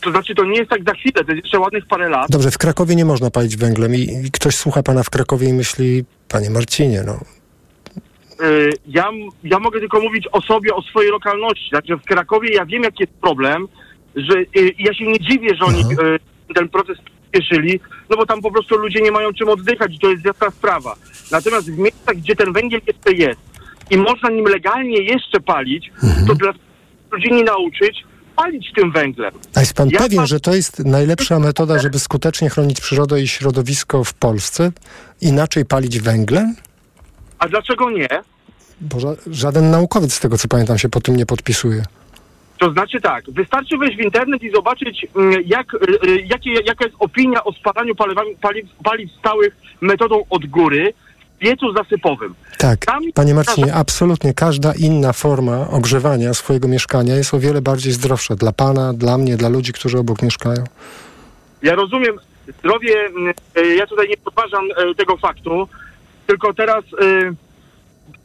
to 0.00 0.10
znaczy 0.10 0.34
to 0.34 0.44
nie 0.44 0.58
jest 0.58 0.70
tak 0.70 0.84
za 0.84 0.92
chwilę, 0.94 1.24
to 1.24 1.32
jest 1.32 1.44
jeszcze 1.44 1.58
ładnych 1.58 1.86
parę 1.86 2.08
lat. 2.08 2.26
Dobrze, 2.30 2.50
w 2.50 2.58
Krakowie 2.58 2.96
nie 2.96 3.04
można 3.04 3.30
palić 3.30 3.56
węglem 3.56 3.94
i, 3.94 3.98
i 4.26 4.30
ktoś 4.30 4.56
słucha 4.56 4.82
pana 4.82 5.02
w 5.02 5.10
Krakowie 5.10 5.48
i 5.48 5.52
myśli, 5.52 6.04
panie 6.28 6.50
Marcinie, 6.50 7.02
no 7.06 7.20
ja, 8.86 9.10
ja 9.44 9.58
mogę 9.58 9.80
tylko 9.80 10.00
mówić 10.00 10.28
o 10.32 10.40
sobie, 10.40 10.74
o 10.74 10.82
swojej 10.82 11.10
lokalności. 11.10 11.70
Także 11.70 11.96
w 11.96 12.02
Krakowie 12.02 12.48
ja 12.54 12.66
wiem, 12.66 12.82
jaki 12.82 13.02
jest 13.02 13.12
problem, 13.12 13.68
że 14.16 14.38
y, 14.38 14.74
ja 14.78 14.94
się 14.94 15.06
nie 15.06 15.20
dziwię, 15.20 15.54
że 15.54 15.64
oni 15.64 15.80
y, 15.82 16.54
ten 16.54 16.68
proces 16.68 16.98
przyspieszyli, 17.04 17.80
no 18.10 18.16
bo 18.16 18.26
tam 18.26 18.40
po 18.42 18.50
prostu 18.50 18.76
ludzie 18.76 19.00
nie 19.00 19.12
mają 19.12 19.32
czym 19.32 19.48
oddychać 19.48 19.94
i 19.94 19.98
to 19.98 20.10
jest 20.10 20.24
jasna 20.24 20.50
sprawa. 20.50 20.96
Natomiast 21.30 21.70
w 21.70 21.78
miejscach, 21.78 22.16
gdzie 22.16 22.36
ten 22.36 22.52
węgiel 22.52 22.80
jeszcze 22.86 23.12
jest 23.12 23.40
i 23.90 23.96
można 23.96 24.30
nim 24.30 24.44
legalnie 24.44 25.02
jeszcze 25.02 25.40
palić, 25.40 25.92
to 26.26 26.34
dla 26.34 26.52
ludzi 27.12 27.32
nie 27.32 27.44
nauczyć 27.44 28.04
palić 28.36 28.72
tym 28.76 28.92
węglem. 28.92 29.34
A 29.54 29.60
jest 29.60 29.74
pan 29.74 29.88
Ja 29.90 29.98
pewien, 29.98 30.16
pan- 30.18 30.26
że 30.26 30.40
to 30.40 30.54
jest 30.54 30.84
najlepsza 30.84 31.38
metoda, 31.38 31.78
żeby 31.78 31.98
skutecznie 31.98 32.50
chronić 32.50 32.80
przyrodę 32.80 33.22
i 33.22 33.28
środowisko 33.28 34.04
w 34.04 34.14
Polsce? 34.14 34.72
Inaczej 35.20 35.64
palić 35.64 36.00
węglem? 36.00 36.54
A 37.40 37.48
dlaczego 37.48 37.90
nie? 37.90 38.08
Bo 38.80 38.98
ża- 38.98 39.16
żaden 39.30 39.70
naukowiec, 39.70 40.14
z 40.14 40.20
tego 40.20 40.38
co 40.38 40.48
pamiętam, 40.48 40.78
się 40.78 40.88
po 40.88 41.00
tym 41.00 41.16
nie 41.16 41.26
podpisuje. 41.26 41.82
To 42.58 42.72
znaczy 42.72 43.00
tak, 43.00 43.24
wystarczy 43.30 43.78
wejść 43.78 43.96
w 43.98 44.00
internet 44.00 44.42
i 44.42 44.50
zobaczyć, 44.50 45.06
mm, 45.16 45.42
jak, 45.46 45.66
jakie, 46.24 46.50
jaka 46.52 46.84
jest 46.84 46.96
opinia 46.98 47.44
o 47.44 47.52
spalaniu 47.52 47.94
paliwami, 47.94 48.36
paliw, 48.40 48.66
paliw 48.84 49.10
stałych 49.18 49.56
metodą 49.80 50.24
od 50.30 50.46
góry 50.46 50.92
w 51.36 51.38
piecu 51.38 51.72
zasypowym. 51.72 52.34
Tak, 52.58 52.86
Tam- 52.86 53.12
panie 53.14 53.34
Marcinie, 53.34 53.74
absolutnie 53.74 54.34
każda 54.34 54.72
inna 54.78 55.12
forma 55.12 55.68
ogrzewania 55.70 56.34
swojego 56.34 56.68
mieszkania 56.68 57.16
jest 57.16 57.34
o 57.34 57.38
wiele 57.38 57.62
bardziej 57.62 57.92
zdrowsza 57.92 58.36
dla 58.36 58.52
pana, 58.52 58.92
dla 58.92 59.18
mnie, 59.18 59.36
dla 59.36 59.48
ludzi, 59.48 59.72
którzy 59.72 59.98
obok 59.98 60.22
mieszkają. 60.22 60.64
Ja 61.62 61.74
rozumiem, 61.74 62.16
zdrowie, 62.58 62.94
mm, 63.06 63.32
y, 63.58 63.74
ja 63.76 63.86
tutaj 63.86 64.08
nie 64.08 64.16
podważam 64.16 64.64
y, 64.90 64.94
tego 64.94 65.16
faktu, 65.16 65.68
tylko 66.30 66.54
teraz 66.54 66.84
y, 66.84 67.34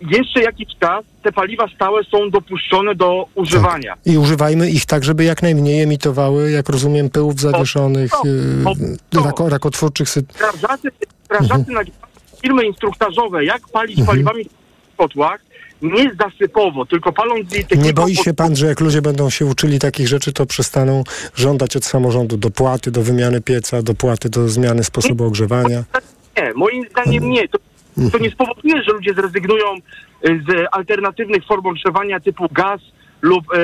jeszcze 0.01 0.41
jakiś 0.41 0.67
czas 0.79 1.05
te 1.23 1.31
paliwa 1.31 1.67
stałe 1.75 2.03
są 2.03 2.29
dopuszczone 2.29 2.95
do 2.95 3.25
używania. 3.35 3.93
I 4.05 4.17
używajmy 4.17 4.69
ich 4.69 4.85
tak, 4.85 5.03
żeby 5.03 5.23
jak 5.23 5.41
najmniej 5.43 5.81
emitowały, 5.81 6.51
jak 6.51 6.69
rozumiem, 6.69 7.09
pyłów 7.09 7.39
zawieszonych, 7.39 8.11
yy, 9.13 9.23
rako, 9.25 9.49
rakotwórczych 9.49 10.07
sy- 10.07 10.23
strażacy, 10.35 10.89
strażacy 11.25 11.53
Mhm. 11.69 11.73
na 11.73 11.81
firmy 12.41 12.65
instruktażowe, 12.65 13.45
jak 13.45 13.67
palić 13.69 13.99
Mhm. 13.99 14.07
paliwami 14.07 14.45
w 14.93 14.95
kotłach, 14.97 15.41
nie 15.81 16.11
zasypowo, 16.19 16.85
tylko 16.85 17.13
paląc. 17.13 17.47
Nie 17.77 17.93
boi 17.93 18.15
się 18.15 18.33
pan, 18.33 18.55
że 18.55 18.67
jak 18.67 18.79
ludzie 18.79 19.01
będą 19.01 19.29
się 19.29 19.45
uczyli 19.45 19.79
takich 19.79 20.07
rzeczy, 20.07 20.33
to 20.33 20.45
przestaną 20.45 21.03
żądać 21.35 21.75
od 21.75 21.85
samorządu 21.85 22.37
dopłaty 22.37 22.91
do 22.91 23.01
wymiany 23.01 23.41
pieca, 23.41 23.81
dopłaty 23.81 24.29
do 24.29 24.49
zmiany 24.49 24.83
sposobu 24.83 25.23
ogrzewania? 25.25 25.83
Nie, 26.37 26.53
moim 26.53 26.83
zdaniem 26.91 27.29
nie. 27.29 27.47
To, 27.47 27.57
to 28.11 28.17
nie 28.17 28.31
spowoduje, 28.31 28.83
że 28.83 28.93
ludzie 28.93 29.13
zrezygnują 29.13 29.65
y, 29.75 29.79
z 30.47 30.67
alternatywnych 30.71 31.45
form 31.45 31.65
ogrzewania 31.65 32.19
typu 32.19 32.47
gaz 32.51 32.81
lub 33.21 33.45
e, 33.53 33.59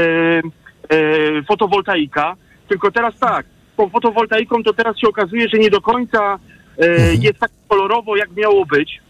e, 0.90 1.44
fotowoltaika, 1.44 2.36
tylko 2.68 2.92
teraz 2.92 3.20
tak, 3.20 3.46
tą 3.78 3.90
fotowoltaiką 3.90 4.64
to 4.64 4.74
teraz 4.74 4.98
się 4.98 5.08
okazuje, 5.08 5.50
że 5.50 5.58
nie 5.58 5.70
do 5.70 5.82
końca 5.82 6.40
e, 6.80 7.16
jest 7.16 7.40
tak 7.40 7.52
kolorowo, 7.68 8.16
jak 8.16 8.36
miało 8.36 8.66
być. 8.66 9.02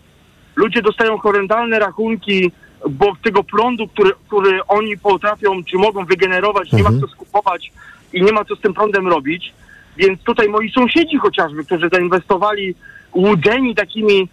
Ludzie 0.55 0.81
dostają 0.81 1.17
horrendalne 1.17 1.79
rachunki, 1.79 2.51
bo 2.89 3.13
tego 3.23 3.43
prądu, 3.43 3.87
który, 3.87 4.11
który 4.27 4.63
oni 4.67 4.97
potrafią, 4.97 5.63
czy 5.63 5.77
mogą 5.77 6.05
wygenerować, 6.05 6.71
nie 6.71 6.83
ma 6.83 6.89
co 7.01 7.07
skupować 7.07 7.71
i 8.13 8.21
nie 8.21 8.31
ma 8.31 8.45
co 8.45 8.55
z 8.55 8.61
tym 8.61 8.73
prądem 8.73 9.07
robić. 9.07 9.53
Więc 9.97 10.23
tutaj 10.23 10.49
moi 10.49 10.71
sąsiedzi 10.71 11.17
chociażby, 11.17 11.65
którzy 11.65 11.89
zainwestowali 11.89 12.75
łudzeni 13.13 13.75
takimi 13.75 14.27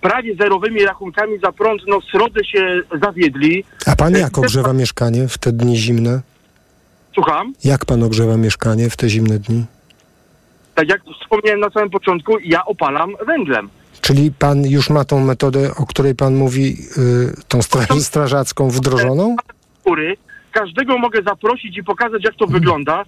prawie 0.00 0.34
zerowymi 0.36 0.84
rachunkami 0.84 1.38
za 1.38 1.52
prąd, 1.52 1.82
no 1.88 2.00
srodze 2.00 2.44
się 2.44 2.80
zawiedli. 3.02 3.64
A 3.86 3.96
pan 3.96 4.14
jak 4.14 4.38
ogrzewa 4.38 4.72
mieszkanie 4.72 5.28
w 5.28 5.38
te 5.38 5.52
dni 5.52 5.76
zimne? 5.76 6.20
Słucham? 7.14 7.52
Jak 7.64 7.84
pan 7.84 8.02
ogrzewa 8.02 8.36
mieszkanie 8.36 8.90
w 8.90 8.96
te 8.96 9.08
zimne 9.08 9.38
dni? 9.38 9.64
Tak 10.74 10.88
jak 10.88 11.00
wspomniałem 11.22 11.60
na 11.60 11.70
samym 11.70 11.90
początku, 11.90 12.38
ja 12.44 12.64
opalam 12.64 13.12
węglem. 13.26 13.68
Czyli 14.00 14.32
pan 14.32 14.64
już 14.66 14.90
ma 14.90 15.04
tą 15.04 15.20
metodę, 15.24 15.70
o 15.76 15.86
której 15.86 16.14
pan 16.14 16.34
mówi, 16.34 16.76
yy, 16.96 17.32
tą 17.48 17.58
stra- 17.58 18.00
strażacką 18.00 18.68
wdrożoną? 18.68 19.36
Każdego 20.52 20.98
mogę 20.98 21.22
zaprosić 21.22 21.78
i 21.78 21.84
pokazać, 21.84 22.24
jak 22.24 22.34
to 22.34 22.44
Mhm. 22.44 22.60
wygląda. 22.60 23.04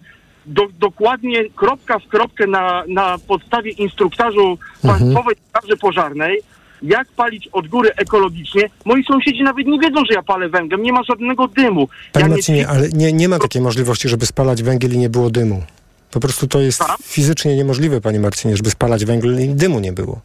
Do, 0.46 0.62
dokładnie 0.78 1.50
kropka 1.50 1.98
w 1.98 2.08
kropkę 2.08 2.46
na, 2.46 2.84
na 2.88 3.18
podstawie 3.28 3.70
instruktażu 3.70 4.58
Państwowej 4.82 5.36
Straży 5.48 5.76
Pożarnej, 5.76 6.42
jak 6.82 7.08
palić 7.08 7.48
od 7.52 7.68
góry 7.68 7.90
ekologicznie. 7.96 8.70
Moi 8.84 9.04
sąsiedzi 9.04 9.42
nawet 9.42 9.66
nie 9.66 9.78
wiedzą, 9.78 10.04
że 10.08 10.14
ja 10.14 10.22
palę 10.22 10.48
węglem, 10.48 10.82
nie 10.82 10.92
ma 10.92 11.02
żadnego 11.02 11.48
dymu. 11.48 11.88
Panie 12.12 12.36
ja 12.48 12.54
nie 12.54 12.68
ale 12.68 12.88
nie, 12.88 13.12
nie 13.12 13.28
ma 13.28 13.38
takiej 13.38 13.62
możliwości, 13.62 14.08
żeby 14.08 14.26
spalać 14.26 14.62
węgiel 14.62 14.92
i 14.92 14.98
nie 14.98 15.10
było 15.10 15.30
dymu. 15.30 15.62
Po 16.10 16.20
prostu 16.20 16.46
to 16.46 16.60
jest 16.60 16.84
fizycznie 17.02 17.56
niemożliwe, 17.56 18.00
panie 18.00 18.20
Marcinie, 18.20 18.56
żeby 18.56 18.70
spalać 18.70 19.04
węgiel 19.04 19.40
i 19.40 19.48
dymu 19.48 19.80
nie 19.80 19.92
było. 19.92 20.20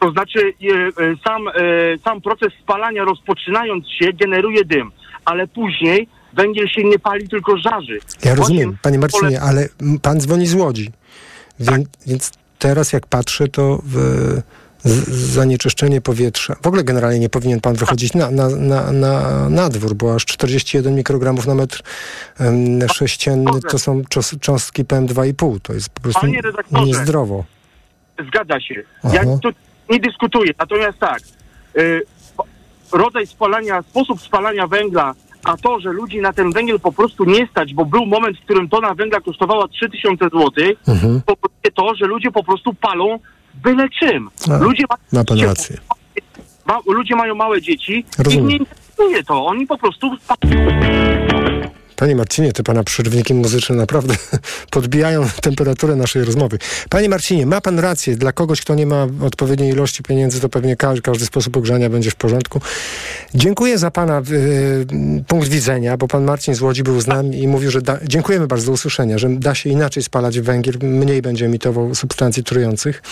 To 0.00 0.10
znaczy 0.10 0.38
e, 0.38 1.02
e, 1.02 1.16
sam, 1.24 1.48
e, 1.48 1.52
sam 2.04 2.20
proces 2.20 2.52
spalania 2.62 3.04
rozpoczynając 3.04 3.88
się 3.88 4.12
generuje 4.12 4.64
dym, 4.64 4.92
ale 5.24 5.46
później 5.46 6.08
węgiel 6.36 6.68
się 6.68 6.84
nie 6.84 6.98
pali, 6.98 7.28
tylko 7.28 7.58
żarzy. 7.58 7.98
Ja 8.24 8.34
rozumiem, 8.34 8.76
panie 8.82 8.98
Marcinie, 8.98 9.40
ale 9.40 9.68
pan 10.02 10.20
dzwoni 10.20 10.46
z 10.46 10.54
Łodzi. 10.54 10.92
Więc, 11.60 11.88
więc 12.06 12.32
teraz 12.58 12.92
jak 12.92 13.06
patrzę, 13.06 13.48
to 13.48 13.80
w, 13.84 13.96
z, 14.84 15.08
zanieczyszczenie 15.08 16.00
powietrza. 16.00 16.56
W 16.62 16.66
ogóle 16.66 16.84
generalnie 16.84 17.18
nie 17.18 17.28
powinien 17.28 17.60
pan 17.60 17.74
wychodzić 17.74 18.14
na, 18.14 18.30
na, 18.30 18.48
na, 18.48 18.92
na, 18.92 19.48
na 19.48 19.68
dwór, 19.68 19.94
bo 19.94 20.14
aż 20.14 20.24
41 20.24 20.94
mikrogramów 20.94 21.46
na 21.46 21.54
metr 21.54 21.82
em, 22.40 22.88
sześcienny 22.94 23.60
to 23.70 23.78
są 23.78 24.02
czos- 24.02 24.38
cząstki 24.40 24.84
PM2,5. 24.84 25.60
To 25.62 25.72
jest 25.72 25.88
po 25.88 26.00
prostu 26.00 26.26
niezdrowo. 26.86 27.44
Zgadza 28.28 28.60
się. 28.60 28.82
Aha. 29.02 29.14
Ja 29.14 29.38
tu 29.38 29.48
nie 29.90 30.00
dyskutuję. 30.00 30.52
Natomiast 30.58 30.98
tak, 30.98 31.20
y, 31.78 32.02
rodzaj 32.92 33.26
spalania, 33.26 33.82
sposób 33.82 34.20
spalania 34.20 34.66
węgla, 34.66 35.14
a 35.44 35.56
to, 35.56 35.80
że 35.80 35.92
ludzi 35.92 36.20
na 36.20 36.32
ten 36.32 36.52
węgiel 36.52 36.80
po 36.80 36.92
prostu 36.92 37.24
nie 37.24 37.46
stać, 37.46 37.74
bo 37.74 37.84
był 37.84 38.06
moment, 38.06 38.38
w 38.38 38.44
którym 38.44 38.68
tona 38.68 38.94
węgla 38.94 39.20
kosztowała 39.20 39.68
3000 39.68 40.24
zł, 40.24 40.50
Mhm. 40.88 41.20
powoduje 41.26 41.70
to, 41.74 41.94
że 41.94 42.06
ludzie 42.06 42.30
po 42.30 42.44
prostu 42.44 42.74
palą 42.74 43.18
byle 43.54 43.88
czym. 43.88 44.30
A, 44.50 44.56
ludzie, 44.58 44.84
ma, 44.90 44.96
Ma 46.66 46.78
ludzie 46.86 47.16
mają 47.16 47.34
małe 47.34 47.62
dzieci 47.62 48.04
Rozumiem. 48.18 48.44
i 48.44 48.48
nie 48.52 48.56
interesuje 48.56 49.24
to. 49.24 49.46
Oni 49.46 49.66
po 49.66 49.78
prostu 49.78 50.10
Panie 51.96 52.16
Marcinie, 52.16 52.52
te 52.52 52.62
pana 52.62 52.84
przerwniki 52.84 53.34
muzyczne 53.34 53.76
naprawdę 53.76 54.14
podbijają 54.70 55.26
temperaturę 55.42 55.96
naszej 55.96 56.24
rozmowy. 56.24 56.58
Panie 56.88 57.08
Marcinie, 57.08 57.46
ma 57.46 57.60
pan 57.60 57.78
rację. 57.78 58.16
Dla 58.16 58.32
kogoś, 58.32 58.60
kto 58.60 58.74
nie 58.74 58.86
ma 58.86 59.06
odpowiedniej 59.20 59.70
ilości 59.72 60.02
pieniędzy, 60.02 60.40
to 60.40 60.48
pewnie 60.48 60.76
każdy, 60.76 61.02
każdy 61.02 61.26
sposób 61.26 61.56
ogrzania 61.56 61.90
będzie 61.90 62.10
w 62.10 62.14
porządku. 62.14 62.60
Dziękuję 63.34 63.78
za 63.78 63.90
pana 63.90 64.22
y, 64.30 64.86
punkt 65.28 65.48
widzenia, 65.48 65.96
bo 65.96 66.08
pan 66.08 66.24
Marcin 66.24 66.54
z 66.54 66.60
Łodzi 66.60 66.82
był 66.82 67.00
z 67.00 67.06
nami 67.06 67.42
i 67.42 67.48
mówił, 67.48 67.70
że 67.70 67.82
da, 67.82 67.98
dziękujemy 68.02 68.46
bardzo 68.46 68.66
do 68.66 68.72
usłyszenia, 68.72 69.18
że 69.18 69.28
da 69.28 69.54
się 69.54 69.70
inaczej 69.70 70.02
spalać 70.02 70.40
węgiel, 70.40 70.74
mniej 70.82 71.22
będzie 71.22 71.46
emitował 71.46 71.94
substancji 71.94 72.44
trujących. 72.44 73.02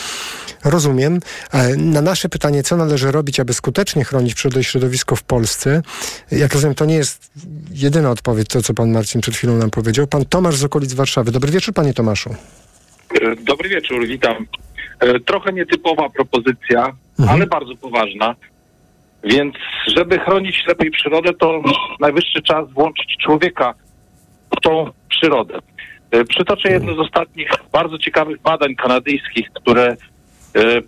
Rozumiem. 0.65 1.21
E, 1.53 1.77
Na 1.77 2.01
nasze 2.01 2.29
pytanie, 2.29 2.63
co 2.63 2.77
należy 2.77 3.13
robić, 3.13 3.41
aby 3.41 3.55
skutecznie 3.55 4.05
chronić 4.05 4.35
przyrody 4.35 4.61
i 4.61 4.65
środowisko 4.65 5.17
w 5.17 5.23
Polsce, 5.23 5.83
jak 6.31 6.55
rozumiem, 6.55 6.75
to 6.75 6.85
nie 6.85 6.95
jest 6.95 7.31
jedyna 7.71 8.11
odpowiedź, 8.11 8.49
to 8.49 8.63
co 8.63 8.75
pan 8.75 8.82
Marcin 8.91 9.21
przed 9.21 9.35
chwilą 9.37 9.57
nam 9.57 9.71
powiedział. 9.71 10.07
Pan 10.07 10.25
Tomasz 10.25 10.57
z 10.57 10.65
okolic 10.65 10.95
Warszawy. 10.95 11.33
Dobry 11.33 11.53
wieczór, 11.53 11.75
panie 11.75 11.95
Tomaszu. 11.95 12.31
E, 13.21 13.37
Dobry 13.37 13.69
wieczór, 13.69 14.07
witam. 14.07 14.47
E, 15.01 15.21
Trochę 15.21 15.53
nietypowa 15.53 16.09
propozycja, 16.11 16.93
ale 17.29 17.47
bardzo 17.47 17.77
poważna. 17.77 18.35
Więc, 19.25 19.55
żeby 19.87 20.19
chronić 20.19 20.65
lepiej 20.67 20.91
przyrodę, 20.91 21.33
to 21.35 21.63
najwyższy 22.01 22.43
czas 22.43 22.71
włączyć 22.71 23.17
człowieka 23.23 23.75
w 24.57 24.61
tą 24.61 24.91
przyrodę. 25.09 25.59
E, 26.11 26.25
Przytoczę 26.25 26.71
jedno 26.71 26.95
z 26.95 26.99
ostatnich 26.99 27.49
bardzo 27.73 27.99
ciekawych 27.99 28.41
badań 28.43 28.75
kanadyjskich, 28.75 29.49
które 29.55 29.97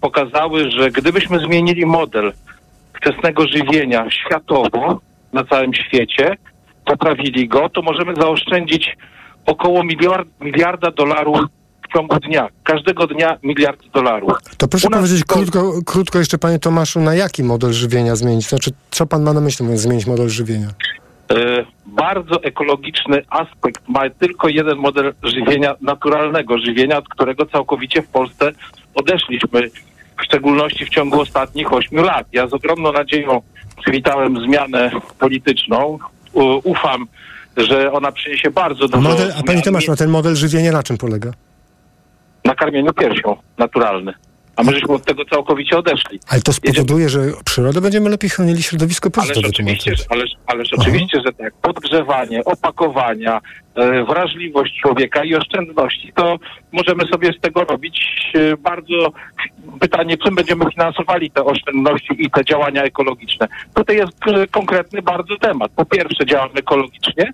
pokazały, 0.01 0.71
że 0.71 0.91
gdybyśmy 0.91 1.39
zmienili 1.39 1.87
model 1.87 2.33
wczesnego 2.95 3.47
żywienia 3.49 4.11
światowo 4.11 5.01
na 5.33 5.45
całym 5.45 5.75
świecie, 5.75 6.37
poprawili 6.85 7.49
go, 7.49 7.69
to 7.69 7.83
możemy 7.83 8.15
zaoszczędzić 8.17 8.97
około 9.47 9.85
miliard, 9.85 10.29
miliarda 10.41 10.91
dolarów 10.91 11.41
w 11.89 11.93
ciągu 11.93 12.17
dnia. 12.21 12.49
Każdego 12.65 13.07
dnia 13.07 13.39
miliard 13.43 13.81
dolarów. 13.95 14.33
To 14.59 14.69
proszę 14.69 14.91
powiedzieć 14.91 15.25
krótko, 15.25 15.73
krótko 15.87 16.19
jeszcze, 16.19 16.39
panie 16.39 16.59
Tomaszu, 16.59 17.01
na 17.01 17.15
jaki 17.15 17.43
model 17.43 17.73
żywienia 17.73 18.17
zmienić? 18.17 18.49
Znaczy, 18.49 18.71
co 18.91 19.07
pan 19.07 19.23
ma 19.23 19.33
na 19.33 19.41
myśli, 19.41 19.65
mówiąc 19.65 19.81
zmienić 19.81 20.07
model 20.07 20.29
żywienia? 20.29 20.69
E, 21.31 21.65
bardzo 21.87 22.43
ekologiczny 22.43 23.23
aspekt 23.31 23.89
ma 23.89 24.11
tylko 24.11 24.49
jeden 24.49 24.79
model 24.79 25.15
żywienia, 25.23 25.75
naturalnego 25.81 26.59
żywienia, 26.59 26.99
od 26.99 27.09
którego 27.09 27.47
całkowicie 27.47 28.03
w 28.03 28.09
Polsce 28.09 28.53
odeszliśmy, 28.95 29.71
w 30.19 30.25
szczególności 30.25 30.87
w 30.87 30.89
ciągu 30.89 31.21
ostatnich 31.21 31.73
ośmiu 31.73 32.03
lat. 32.03 32.27
Ja 32.33 32.47
z 32.47 32.53
ogromną 32.53 32.93
nadzieją 32.93 33.43
przywitałem 33.83 34.41
zmianę 34.41 34.91
polityczną. 35.19 35.99
Ufam, 36.65 37.07
że 37.57 37.93
ona 37.93 38.13
przyniesie 38.13 38.51
bardzo 38.51 38.85
A, 38.85 38.89
dużo 38.89 39.01
model, 39.09 39.29
a 39.29 39.33
zmian 39.33 39.45
panie 39.45 39.63
Tomaszu, 39.63 39.93
a 39.93 39.97
ten 39.97 40.11
model 40.11 40.37
żywienia 40.37 40.73
na 40.73 40.83
czym 40.83 40.99
polega? 40.99 41.31
na 42.45 42.55
karmieniu 42.55 42.93
piersią 42.93 43.37
naturalny. 43.59 44.15
A 44.57 44.63
my 44.63 44.73
żeśmy 44.73 44.95
od 44.95 45.05
tego 45.05 45.25
całkowicie 45.25 45.79
odeszli. 45.79 46.21
Ale 46.29 46.43
to 46.43 46.53
spowoduje, 46.53 47.09
że 47.09 47.21
przyrodę 47.45 47.81
będziemy 47.81 48.11
lepiej 48.11 48.31
chronili, 48.31 48.63
środowisko 48.63 49.11
proszę 49.11 49.33
Ależ 49.37 49.49
oczywiście, 49.49 49.97
że, 49.97 50.05
ależ, 50.09 50.31
ależ 50.47 50.69
oczywiście, 50.79 51.21
że 51.27 51.33
tak. 51.33 51.55
Podgrzewanie, 51.55 52.45
opakowania, 52.45 53.41
e, 53.75 54.05
wrażliwość 54.05 54.81
człowieka 54.83 55.25
i 55.25 55.35
oszczędności, 55.35 56.13
to 56.15 56.39
możemy 56.73 57.07
sobie 57.07 57.33
z 57.33 57.41
tego 57.41 57.65
robić 57.65 58.01
e, 58.35 58.57
bardzo 58.57 59.13
pytanie, 59.81 60.17
czym 60.17 60.35
będziemy 60.35 60.65
finansowali 60.71 61.31
te 61.31 61.45
oszczędności 61.45 62.17
i 62.19 62.31
te 62.31 62.45
działania 62.45 62.83
ekologiczne. 62.83 63.49
Tutaj 63.75 63.97
jest 63.97 64.27
e, 64.27 64.47
konkretny 64.47 65.03
bardzo 65.03 65.37
temat. 65.37 65.73
Po 65.77 65.85
pierwsze 65.85 66.27
działamy 66.27 66.55
ekologicznie, 66.55 67.33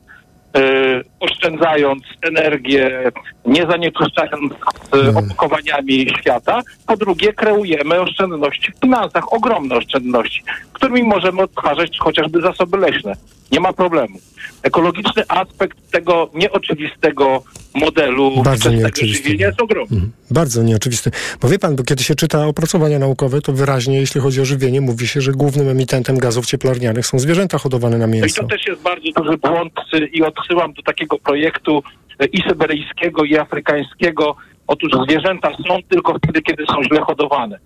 oszczędzając 1.20 2.02
energię, 2.22 3.12
nie 3.46 3.66
zanieczyszczając 3.66 4.52
e, 4.52 5.18
opakowaniami 5.18 6.06
świata. 6.20 6.60
Po 6.86 6.96
drugie, 6.96 7.32
kreujemy 7.32 8.00
oszczędności 8.00 8.72
w 8.72 8.80
finansach, 8.80 9.32
ogromne 9.32 9.76
oszczędności, 9.76 10.42
którymi 10.72 11.02
możemy 11.02 11.42
odtwarzać 11.42 11.98
chociażby 11.98 12.40
zasoby 12.40 12.78
leśne. 12.78 13.12
Nie 13.52 13.60
ma 13.60 13.72
problemu. 13.72 14.18
Ekologiczny 14.62 15.22
aspekt 15.28 15.90
tego 15.90 16.30
nieoczywistego 16.34 17.42
modelu 17.74 18.42
Bardzo 18.42 18.70
nieoczywisty. 18.70 19.24
żywienia 19.24 19.46
jest 19.46 19.60
ogromny. 19.62 20.00
Bardzo 20.30 20.62
nieoczywisty. 20.62 21.10
Bo 21.40 21.48
wie 21.48 21.58
pan, 21.58 21.76
bo 21.76 21.82
kiedy 21.84 22.04
się 22.04 22.14
czyta 22.14 22.46
opracowania 22.46 22.98
naukowe, 22.98 23.40
to 23.40 23.52
wyraźnie, 23.52 23.96
jeśli 24.00 24.20
chodzi 24.20 24.40
o 24.40 24.44
żywienie, 24.44 24.80
mówi 24.80 25.06
się, 25.08 25.20
że 25.20 25.32
głównym 25.32 25.68
emitentem 25.68 26.18
gazów 26.18 26.46
cieplarnianych 26.46 27.06
są 27.06 27.18
zwierzęta 27.18 27.58
hodowane 27.58 27.98
na 27.98 28.06
No 28.06 28.14
i 28.14 28.20
mięso. 28.20 28.42
to 28.42 28.48
też 28.48 28.66
jest 28.66 28.82
bardzo 28.82 29.08
duży 29.16 29.38
błąd 29.38 29.72
y, 29.94 30.06
i 30.06 30.22
odsyłam 30.22 30.72
do 30.72 30.82
takiego 30.82 31.18
projektu 31.18 31.82
y, 32.22 32.26
i 32.26 32.42
syberyjskiego, 32.48 33.24
i 33.24 33.36
afrykańskiego. 33.38 34.36
Otóż 34.66 34.90
zwierzęta 35.08 35.50
są 35.68 35.78
tylko 35.88 36.18
wtedy, 36.18 36.42
kiedy 36.42 36.64
są 36.66 36.82
źle 36.84 37.00
hodowane. 37.00 37.58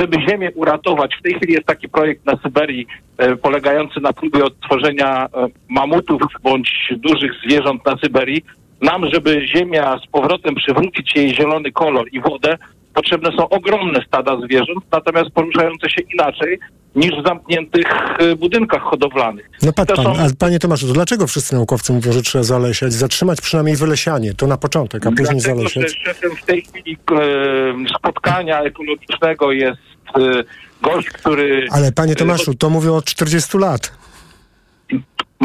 Żeby 0.00 0.16
Ziemię 0.28 0.50
uratować, 0.54 1.16
w 1.16 1.22
tej 1.22 1.34
chwili 1.34 1.52
jest 1.52 1.66
taki 1.66 1.88
projekt 1.88 2.26
na 2.26 2.36
Syberii 2.36 2.86
e, 3.18 3.36
polegający 3.36 4.00
na 4.00 4.12
próbie 4.12 4.44
odtworzenia 4.44 5.26
e, 5.26 5.28
mamutów 5.68 6.22
bądź 6.42 6.92
dużych 6.96 7.32
zwierząt 7.46 7.86
na 7.86 7.96
Syberii. 7.96 8.44
Nam, 8.80 9.06
żeby 9.12 9.48
Ziemia 9.48 9.98
z 10.04 10.06
powrotem 10.06 10.54
przywrócić 10.54 11.16
jej 11.16 11.34
zielony 11.34 11.72
kolor 11.72 12.06
i 12.12 12.20
wodę, 12.20 12.58
potrzebne 12.94 13.30
są 13.38 13.48
ogromne 13.48 14.00
stada 14.06 14.36
zwierząt, 14.44 14.84
natomiast 14.92 15.30
poruszające 15.30 15.90
się 15.90 16.02
inaczej 16.14 16.58
niż 16.96 17.10
w 17.22 17.26
zamkniętych 17.26 17.86
e, 18.18 18.36
budynkach 18.36 18.82
hodowlanych. 18.82 19.50
No 19.62 19.72
pan, 19.72 19.86
są- 19.96 20.16
a 20.16 20.26
panie 20.38 20.58
Tomaszu, 20.58 20.86
to 20.86 20.92
dlaczego 20.92 21.26
wszyscy 21.26 21.54
naukowcy 21.54 21.92
mówią, 21.92 22.12
że 22.12 22.22
trzeba 22.22 22.44
zalesiać, 22.44 22.92
zatrzymać 22.92 23.40
przynajmniej 23.40 23.76
wylesianie, 23.76 24.34
to 24.34 24.46
na 24.46 24.56
początek, 24.56 25.06
a 25.06 25.10
później 25.10 25.26
Dlatego, 25.40 25.56
zalesiać? 25.68 25.96
szefem 26.04 26.30
w 26.36 26.44
tej 26.44 26.62
chwili 26.62 26.96
e, 27.12 27.96
spotkania 27.98 28.62
ekologicznego 28.62 29.52
jest 29.52 29.78
e, 30.16 30.44
gość, 30.82 31.08
który 31.08 31.66
Ale 31.70 31.92
panie 31.92 32.12
e, 32.12 32.16
Tomaszu, 32.16 32.54
to 32.54 32.70
mówią 32.70 32.94
od 32.94 33.04
40 33.04 33.58
lat. 33.58 33.92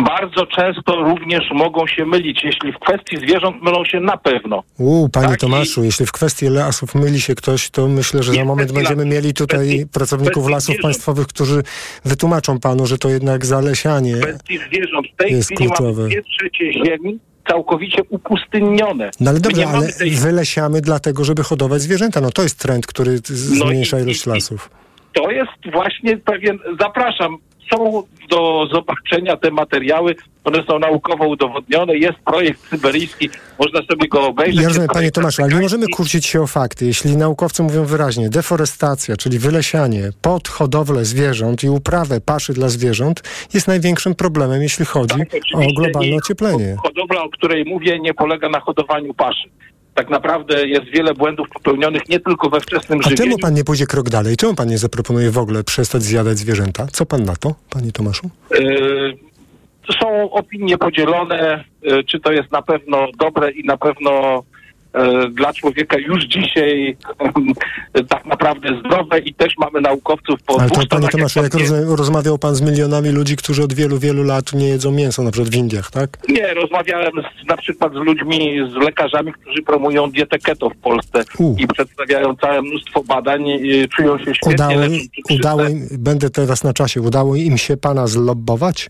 Bardzo 0.04 0.46
często 0.46 0.96
również 0.96 1.44
mogą 1.54 1.88
się 1.88 2.06
mylić. 2.06 2.44
Jeśli 2.44 2.72
w 2.74 2.80
kwestii 2.80 3.18
zwierząt 3.18 3.62
mylą 3.64 3.86
się 3.86 4.00
na 4.00 4.18
pewno. 4.18 4.64
U, 4.78 5.10
panie 5.10 5.38
Tomaszu, 5.38 5.84
jeśli 5.84 6.06
w 6.06 6.12
kwestii 6.12 6.48
lasów 6.50 6.96
myli 6.96 7.22
się 7.22 7.36
ktoś, 7.36 7.70
to 7.70 7.88
myślę, 7.88 8.24
że 8.24 8.34
za 8.34 8.46
moment 8.46 8.70
kwestii 8.72 8.76
będziemy 8.88 9.06
lasów, 9.06 9.16
mieli 9.24 9.34
tutaj 9.34 9.86
pracowników 9.94 10.34
kwestii 10.34 10.52
lasów 10.52 10.66
zwierząt. 10.66 10.84
państwowych, 10.84 11.28
którzy 11.28 11.64
wytłumaczą 12.06 12.60
panu, 12.60 12.86
że 12.86 12.98
to 12.98 13.10
jednak 13.10 13.46
zalesianie. 13.46 14.16
W 14.16 14.22
kwestii 14.22 14.58
zwierząt 14.68 15.08
w 15.14 15.16
tej 15.16 15.32
Jest 15.32 15.50
chwili 15.52 15.66
kluczowe. 15.70 16.02
mamy 16.02 16.10
dwie 16.10 16.24
trzecie 16.24 16.74
ziemi 16.74 17.20
całkowicie 17.50 18.02
upustynione. 18.10 19.12
No 19.20 19.30
ale 19.32 19.40
dobrze, 19.40 19.68
ale 19.68 19.94
tej- 19.94 20.12
wylesiamy 20.12 20.82
dlatego, 20.82 21.24
żeby 21.24 21.44
hodować 21.44 21.82
zwierzęta. 21.82 22.22
No 22.22 22.30
to 22.32 22.44
jest 22.44 22.60
trend, 22.60 22.88
który 22.88 23.12
No 23.12 23.18
i- 23.18 23.36
zmniejsza 23.36 24.00
i- 24.00 24.04
ilość 24.04 24.28
i- 24.28 24.30
lasów. 24.30 24.70
To 25.14 25.32
jest 25.32 25.52
właśnie 25.72 26.18
pewien, 26.18 26.60
zapraszam, 26.80 27.38
są 27.74 28.04
do 28.30 28.68
zobaczenia 28.74 29.38
te 29.38 29.52
materiały. 29.52 30.16
One 30.44 30.64
są 30.64 30.80
naukowo 30.80 31.28
udowodnione. 31.28 31.98
Jest 31.98 32.18
projekt 32.26 32.70
syberyjski, 32.70 33.30
można 33.60 33.82
sobie 33.82 34.08
go 34.08 34.28
obejrzeć. 34.28 34.62
Ja 34.62 34.68
rozumiem, 34.68 34.90
panie 34.94 35.12
Tomaszu, 35.12 35.44
ale 35.44 35.54
nie 35.54 35.62
możemy 35.62 35.88
kłócić 35.88 36.26
się 36.26 36.42
o 36.42 36.48
fakty. 36.48 36.86
Jeśli 36.86 37.18
naukowcy 37.18 37.64
mówią 37.64 37.86
wyraźnie, 37.86 38.30
deforestacja, 38.30 39.18
czyli 39.18 39.40
wylesianie 39.40 40.10
pod 40.22 40.48
hodowlę 40.48 41.06
zwierząt 41.06 41.64
i 41.64 41.70
uprawę 41.70 42.22
paszy 42.22 42.54
dla 42.54 42.70
zwierząt 42.70 43.24
jest 43.54 43.68
największym 43.68 44.16
problemem, 44.16 44.62
jeśli 44.62 44.86
chodzi 44.86 45.16
o 45.16 45.18
Tak, 45.18 45.28
Oczywiście 45.28 45.74
globalne 45.82 46.16
ocieplenie. 46.16 46.76
Hodowla, 46.84 47.24
o 47.24 47.30
której 47.30 47.66
mówię, 47.66 48.00
nie 48.00 48.14
polega 48.14 48.50
na 48.50 48.60
hodowaniu 48.60 49.14
paszy. 49.14 49.50
Tak 49.98 50.10
naprawdę 50.10 50.68
jest 50.68 50.86
wiele 50.86 51.14
błędów 51.14 51.50
popełnionych 51.50 52.10
nie 52.10 52.20
tylko 52.20 52.50
we 52.50 52.60
wczesnym 52.60 53.00
A 53.00 53.02
żywieniu. 53.02 53.18
czemu 53.18 53.38
pan 53.38 53.54
nie 53.54 53.64
pójdzie 53.64 53.86
krok 53.86 54.10
dalej? 54.10 54.38
Czemu 54.38 54.56
pan 54.56 54.68
nie 54.68 54.78
zaproponuje 54.78 55.32
w 55.32 55.38
ogóle 55.38 55.64
przestać 55.64 56.04
zjadać 56.04 56.38
zwierzęta? 56.38 56.88
Co 56.92 57.06
pan 57.06 57.24
na 57.24 57.36
to, 57.36 57.56
panie 57.70 57.92
Tomaszu? 57.92 58.30
Y, 58.56 59.18
Są 60.02 60.32
opinie 60.32 60.78
podzielone, 60.78 61.64
y, 61.92 62.04
czy 62.04 62.20
to 62.20 62.32
jest 62.32 62.52
na 62.52 62.62
pewno 62.62 63.08
dobre 63.20 63.52
i 63.52 63.64
na 63.64 63.78
pewno 63.78 64.44
dla 65.32 65.54
człowieka 65.54 65.98
już 65.98 66.26
dzisiaj 66.26 66.98
tak 68.10 68.26
naprawdę 68.26 68.70
zdrowe 68.80 69.20
i 69.20 69.34
też 69.34 69.54
mamy 69.58 69.82
naukowców 69.82 70.44
po 70.46 70.62
Ale 70.62 70.70
to, 70.70 70.82
panie 70.90 71.08
Tomaszu, 71.08 71.44
jak 71.44 71.54
rozumiem, 71.54 71.90
rozmawiał 71.94 72.38
pan 72.38 72.56
z 72.56 72.62
milionami 72.62 73.10
ludzi, 73.10 73.36
którzy 73.36 73.64
od 73.64 73.74
wielu, 73.74 74.00
wielu 74.00 74.24
lat 74.24 74.54
nie 74.54 74.68
jedzą 74.68 74.92
mięsa, 74.92 75.24
na 75.24 75.32
przykład 75.32 75.54
w 75.54 75.56
Indiach, 75.56 75.92
tak? 75.92 76.18
Nie, 76.30 76.54
rozmawiałem 76.54 77.12
z, 77.12 77.48
na 77.48 77.58
przykład 77.58 77.94
z 77.94 77.96
ludźmi, 77.96 78.60
z 78.74 78.76
lekarzami, 78.86 79.34
którzy 79.34 79.62
promują 79.62 80.12
dietę 80.12 80.40
keto 80.40 80.70
w 80.70 80.78
Polsce 80.78 81.24
i 81.58 81.68
przedstawiają 81.68 82.36
całe 82.36 82.62
mnóstwo 82.62 83.04
badań, 83.04 83.50
y, 83.50 83.88
czują 83.96 84.18
się 84.18 84.36
świetnie. 84.36 84.54
Udało, 84.54 84.84
im- 84.86 85.02
udało 85.30 85.64
im, 85.64 85.88
będę 85.92 86.30
teraz 86.30 86.64
na 86.64 86.74
czasie, 86.74 87.02
udało 87.02 87.36
im 87.36 87.58
się 87.58 87.78
pana 87.78 88.08
zlobbować? 88.08 88.90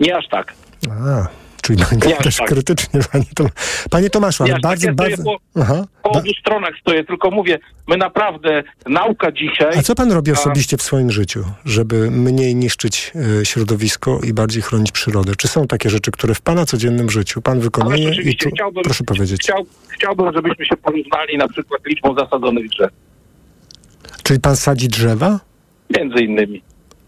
Nie 0.00 0.16
aż 0.16 0.28
tak. 0.28 0.52
A, 0.90 1.26
czyli 1.64 1.82
Nie 2.06 2.18
aż 2.18 2.24
też 2.24 2.36
tak. 2.36 2.48
krytycznie, 2.48 3.00
panie, 3.12 3.24
Tom... 3.34 3.48
panie 3.90 4.10
Tomaszu, 4.10 4.42
ale 4.42 4.52
Ja 4.52 4.58
bardzo, 4.60 4.86
tak, 4.86 4.88
ja 4.88 4.94
bardzo... 4.94 5.22
stoję 5.22 5.36
Aha. 5.60 5.86
Po 6.02 6.10
obu 6.10 6.28
stronach 6.40 6.74
stoję, 6.80 7.04
tylko 7.04 7.30
mówię, 7.30 7.58
my 7.88 7.96
naprawdę, 7.96 8.62
nauka 8.86 9.32
dzisiaj... 9.32 9.78
A 9.78 9.82
co 9.82 9.94
pan 9.94 10.12
robi 10.12 10.30
a- 10.30 10.34
osobiście 10.34 10.76
w 10.76 10.82
swoim 10.82 11.10
życiu, 11.10 11.44
żeby 11.64 12.10
mniej 12.10 12.54
niszczyć 12.54 13.12
e, 13.40 13.44
środowisko 13.44 14.20
i 14.24 14.32
bardziej 14.32 14.62
chronić 14.62 14.92
przyrodę? 14.92 15.32
Czy 15.36 15.48
są 15.48 15.66
takie 15.66 15.90
rzeczy, 15.90 16.10
które 16.10 16.34
w 16.34 16.40
pana 16.40 16.66
codziennym 16.66 17.10
życiu 17.10 17.42
pan 17.42 17.60
wykonuje 17.60 18.14
i 18.14 18.36
tu, 18.36 18.48
chciałbym, 18.54 18.82
proszę 18.84 19.04
powiedzieć. 19.04 19.40
Chciał, 19.40 19.66
chciałbym, 19.88 20.32
żebyśmy 20.34 20.66
się 20.66 20.76
porównali 20.76 21.38
na 21.38 21.48
przykład 21.48 21.86
liczbą 21.86 22.14
zasadzonych 22.14 22.68
drzew. 22.68 22.90
Czyli 24.22 24.40
pan 24.40 24.56
sadzi 24.56 24.88
drzewa? 24.88 25.40
Między 25.98 26.24
innymi. 26.24 26.62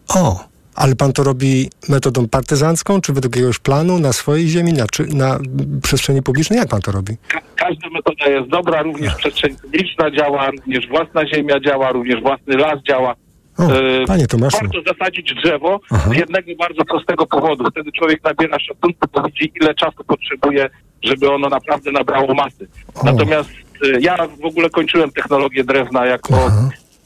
O, 0.08 0.44
ale 0.76 0.96
pan 0.96 1.12
to 1.12 1.24
robi 1.24 1.70
metodą 1.88 2.28
partyzancką, 2.28 3.00
czy 3.00 3.12
według 3.12 3.36
jakiegoś 3.36 3.58
planu 3.58 3.98
na 3.98 4.12
swojej 4.12 4.48
ziemi, 4.48 4.72
na, 4.72 4.86
czy, 4.92 5.06
na 5.06 5.38
przestrzeni 5.82 6.22
publicznej? 6.22 6.58
Jak 6.58 6.68
pan 6.68 6.80
to 6.80 6.92
robi? 6.92 7.16
Ka- 7.28 7.40
każda 7.56 7.88
metoda 7.90 8.26
jest 8.26 8.48
dobra, 8.48 8.82
również 8.82 9.14
przestrzeń 9.14 9.56
publiczna 9.56 10.10
działa, 10.10 10.50
również 10.50 10.88
własna 10.88 11.26
ziemia 11.34 11.60
działa, 11.60 11.92
również 11.92 12.22
własny 12.22 12.56
las 12.56 12.82
działa. 12.88 13.14
O, 13.58 13.62
E, 13.62 14.06
panie 14.06 14.26
Tomaszu. 14.26 14.58
Warto 14.62 14.78
zasadzić 14.92 15.34
drzewo 15.34 15.80
z 16.12 16.16
jednego 16.16 16.50
bardzo 16.58 16.84
prostego 16.84 17.26
powodu. 17.26 17.64
Wtedy 17.70 17.92
człowiek 17.92 18.24
nabiera 18.24 18.58
szacunku, 18.58 19.08
bo 19.12 19.22
widzi 19.22 19.52
ile 19.60 19.74
czasu 19.74 20.04
potrzebuje, 20.06 20.70
żeby 21.02 21.32
ono 21.32 21.48
naprawdę 21.48 21.92
nabrało 21.92 22.34
masy. 22.34 22.68
Natomiast 23.04 23.50
e, 23.84 24.00
ja 24.00 24.16
w 24.42 24.44
ogóle 24.44 24.70
kończyłem 24.70 25.10
technologię 25.10 25.64
drewna 25.64 26.06
jako, 26.06 26.34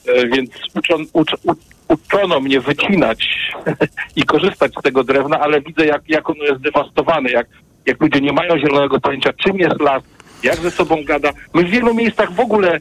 e, 0.07 0.27
więc 0.29 0.51
uczon, 0.75 1.07
ucz, 1.13 1.33
u, 1.45 1.53
uczono 1.91 2.41
mnie 2.41 2.61
wycinać 2.61 3.53
i 4.17 4.23
korzystać 4.23 4.73
z 4.79 4.83
tego 4.83 5.05
drewna, 5.05 5.41
ale 5.41 5.61
widzę 5.61 5.87
jak, 5.87 6.03
jak 6.09 6.31
ono 6.31 6.45
jest 6.45 6.61
dewastowane, 6.61 7.31
jak, 7.31 7.47
jak 7.87 8.01
ludzie 8.01 8.21
nie 8.21 8.33
mają 8.33 8.59
zielonego 8.59 9.01
pojęcia, 9.01 9.33
czym 9.33 9.57
jest 9.57 9.81
las, 9.81 10.03
jak 10.43 10.57
ze 10.57 10.71
sobą 10.71 11.05
gada. 11.05 11.31
My 11.55 11.65
w 11.65 11.71
wielu 11.71 11.95
miejscach 11.95 12.33
w 12.33 12.41
ogóle 12.41 12.75
e, 12.75 12.81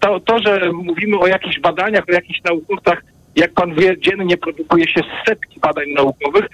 to, 0.00 0.20
to, 0.20 0.38
że 0.38 0.72
mówimy 0.72 1.18
o 1.18 1.26
jakichś 1.26 1.60
badaniach, 1.60 2.04
o 2.08 2.12
jakichś 2.12 2.42
naukowcach, 2.42 3.02
jak 3.36 3.52
pan 3.52 3.74
wie, 3.74 3.98
dziennie 3.98 4.36
produkuje 4.36 4.88
się 4.88 5.00
setki 5.26 5.60
badań 5.60 5.90
naukowych. 5.94 6.46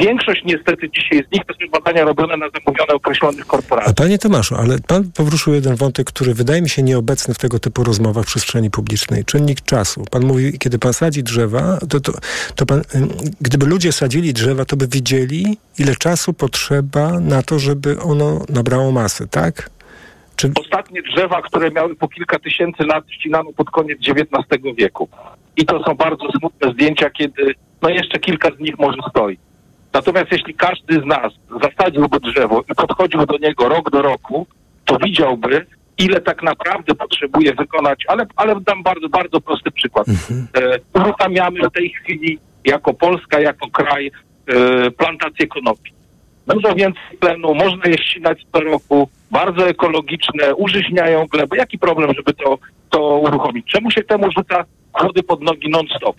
Większość 0.00 0.42
niestety 0.44 0.90
dzisiaj 0.90 1.24
z 1.28 1.32
nich 1.32 1.42
to 1.46 1.54
są 1.54 1.70
badania 1.70 2.04
robione 2.04 2.36
na 2.36 2.46
zamówione 2.50 2.94
określonych 2.94 3.46
korporacjach. 3.46 3.94
Panie 3.94 4.18
Tomaszu, 4.18 4.54
ale 4.54 4.78
pan 4.88 5.10
poruszył 5.16 5.54
jeden 5.54 5.76
wątek, 5.76 6.06
który 6.06 6.34
wydaje 6.34 6.62
mi 6.62 6.68
się 6.68 6.82
nieobecny 6.82 7.34
w 7.34 7.38
tego 7.38 7.58
typu 7.58 7.84
rozmowach 7.84 8.24
w 8.24 8.26
przestrzeni 8.26 8.70
publicznej. 8.70 9.24
Czynnik 9.24 9.60
czasu. 9.60 10.04
Pan 10.10 10.24
mówi, 10.24 10.58
kiedy 10.58 10.78
pan 10.78 10.92
sadzi 10.92 11.22
drzewa, 11.22 11.78
to, 11.90 12.00
to, 12.00 12.12
to 12.56 12.66
pan, 12.66 12.82
gdyby 13.40 13.66
ludzie 13.66 13.92
sadzili 13.92 14.32
drzewa, 14.32 14.64
to 14.64 14.76
by 14.76 14.88
wiedzieli, 14.88 15.58
ile 15.78 15.96
czasu 15.96 16.32
potrzeba 16.32 17.20
na 17.20 17.42
to, 17.42 17.58
żeby 17.58 18.00
ono 18.00 18.40
nabrało 18.48 18.92
masy, 18.92 19.28
tak? 19.28 19.70
Czy... 20.36 20.52
Ostatnie 20.60 21.02
drzewa, 21.02 21.42
które 21.42 21.70
miały 21.70 21.96
po 21.96 22.08
kilka 22.08 22.38
tysięcy 22.38 22.84
lat, 22.84 23.04
ścinano 23.10 23.52
pod 23.52 23.70
koniec 23.70 23.98
XIX 24.08 24.62
wieku. 24.76 25.08
I 25.56 25.66
to 25.66 25.84
są 25.84 25.94
bardzo 25.94 26.28
smutne 26.38 26.72
zdjęcia, 26.72 27.10
kiedy 27.10 27.54
no 27.82 27.88
jeszcze 27.88 28.18
kilka 28.18 28.48
z 28.56 28.60
nich 28.60 28.78
może 28.78 28.98
stoi. 29.10 29.38
Natomiast 29.94 30.32
jeśli 30.32 30.54
każdy 30.54 31.00
z 31.00 31.04
nas 31.04 31.32
zasadziłby 31.62 32.20
drzewo 32.20 32.64
i 32.72 32.74
podchodził 32.74 33.26
do 33.26 33.38
niego 33.38 33.68
rok 33.68 33.90
do 33.90 34.02
roku, 34.02 34.46
to 34.84 34.98
widziałby, 34.98 35.66
ile 35.98 36.20
tak 36.20 36.42
naprawdę 36.42 36.94
potrzebuje 36.94 37.54
wykonać, 37.54 38.04
ale, 38.08 38.26
ale 38.36 38.60
dam 38.60 38.82
bardzo, 38.82 39.08
bardzo 39.08 39.40
prosty 39.40 39.70
przykład. 39.70 40.06
E, 40.56 41.00
uruchamiamy 41.00 41.68
w 41.68 41.72
tej 41.72 41.90
chwili 41.90 42.38
jako 42.64 42.94
Polska, 42.94 43.40
jako 43.40 43.70
kraj 43.70 44.10
e, 44.46 44.90
plantację 44.90 45.46
konopi. 45.46 45.92
Dużo 46.46 46.74
więcej 46.74 47.18
tlenu, 47.20 47.54
można 47.54 47.90
je 47.90 47.98
ścinać 47.98 48.46
co 48.52 48.60
roku, 48.60 49.08
bardzo 49.30 49.68
ekologiczne, 49.68 50.54
użyźniają 50.54 51.26
glebę. 51.26 51.56
Jaki 51.56 51.78
problem, 51.78 52.14
żeby 52.14 52.32
to, 52.32 52.58
to 52.90 53.18
uruchomić? 53.18 53.66
Czemu 53.66 53.90
się 53.90 54.02
temu 54.02 54.30
rzuca 54.36 54.64
wody 55.02 55.22
pod 55.22 55.42
nogi 55.42 55.70
non-stop? 55.70 56.16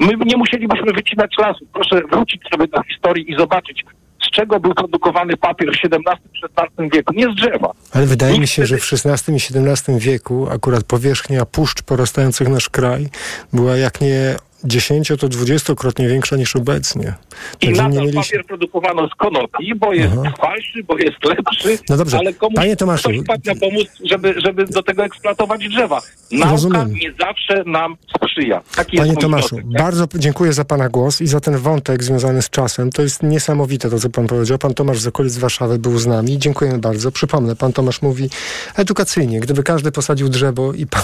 My 0.00 0.16
nie 0.26 0.36
musielibyśmy 0.36 0.92
wycinać 0.92 1.34
lasu. 1.38 1.66
Proszę 1.72 2.00
wrócić 2.12 2.42
sobie 2.52 2.68
do 2.68 2.82
historii 2.82 3.32
i 3.32 3.36
zobaczyć, 3.36 3.84
z 4.22 4.30
czego 4.30 4.60
był 4.60 4.74
produkowany 4.74 5.36
papier 5.36 5.68
w 5.68 5.84
XVII-XVI 5.84 6.90
wieku. 6.92 7.14
Nie 7.14 7.32
z 7.32 7.34
drzewa. 7.34 7.72
Ale 7.92 8.06
wydaje 8.06 8.40
mi 8.40 8.48
się, 8.48 8.66
że 8.66 8.78
w 8.78 8.92
XVI 8.92 9.32
i 9.32 9.36
XVII 9.36 9.98
wieku 9.98 10.48
akurat 10.50 10.84
powierzchnia 10.84 11.46
puszcz 11.46 11.82
porastających 11.82 12.48
nasz 12.48 12.68
kraj 12.68 13.08
była 13.52 13.76
jak 13.76 14.00
nie 14.00 14.36
10, 14.64 15.08
to 15.08 15.28
20-krotnie 15.28 16.08
większa 16.08 16.36
niż 16.36 16.56
obecnie. 16.56 17.14
I 17.60 17.66
Także 17.66 17.82
nadal 17.82 18.00
mieliśmy... 18.00 18.22
papier 18.22 18.46
produkowano 18.46 19.08
z 19.08 19.14
konopi, 19.14 19.74
bo 19.74 19.92
jest 19.92 20.14
falszy, 20.40 20.84
bo 20.88 20.98
jest 20.98 21.24
lepszy, 21.24 21.78
No 21.88 21.96
dobrze. 21.96 22.18
ale 22.18 22.34
komuś 22.34 22.54
Panie 22.56 22.76
Tomaszu, 22.76 23.08
ktoś 23.08 23.26
powinien 23.26 23.60
pomóc, 23.60 23.86
żeby, 24.04 24.34
żeby 24.40 24.64
do 24.66 24.82
tego 24.82 25.04
eksploatować 25.04 25.68
drzewa. 25.68 26.00
Nauka 26.32 26.50
Rozumiem. 26.50 26.94
nie 26.94 27.12
zawsze 27.20 27.62
nam 27.66 27.96
sprzyja. 28.16 28.62
Taki 28.76 28.96
Panie 28.96 29.16
Tomaszu, 29.16 29.56
tak? 29.56 29.66
bardzo 29.66 30.06
dziękuję 30.14 30.52
za 30.52 30.64
Pana 30.64 30.88
głos 30.88 31.20
i 31.20 31.26
za 31.26 31.40
ten 31.40 31.56
wątek 31.58 32.02
związany 32.04 32.42
z 32.42 32.50
czasem. 32.50 32.90
To 32.90 33.02
jest 33.02 33.22
niesamowite 33.22 33.90
to, 33.90 33.98
co 33.98 34.10
Pan 34.10 34.26
powiedział. 34.26 34.58
Pan 34.58 34.74
Tomasz 34.74 34.98
z 35.00 35.06
okolic 35.06 35.38
Warszawy 35.38 35.78
był 35.78 35.98
z 35.98 36.06
nami. 36.06 36.38
Dziękujemy 36.38 36.78
bardzo. 36.78 37.12
Przypomnę, 37.12 37.56
Pan 37.56 37.72
Tomasz 37.72 38.02
mówi 38.02 38.30
edukacyjnie. 38.76 39.40
Gdyby 39.40 39.62
każdy 39.62 39.92
posadził 39.92 40.28
drzewo 40.28 40.72
i, 40.72 40.86
pan, 40.86 41.02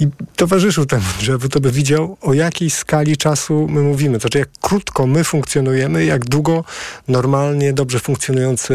i 0.00 0.06
towarzyszył 0.36 0.86
temu 0.86 1.02
drzewu, 1.18 1.48
to 1.48 1.60
by 1.60 1.70
widział, 1.70 2.16
o 2.20 2.34
jakiej 2.34 2.70
skali 2.70 3.16
czasu 3.16 3.66
my 3.70 3.82
mówimy. 3.82 4.14
To 4.14 4.20
znaczy, 4.20 4.38
jak 4.38 4.48
krótko 4.60 5.06
my 5.06 5.24
funkcjonujemy, 5.24 6.04
jak 6.04 6.24
długo 6.24 6.64
normalnie, 7.08 7.72
dobrze 7.72 7.98
funkcjonujące 7.98 8.74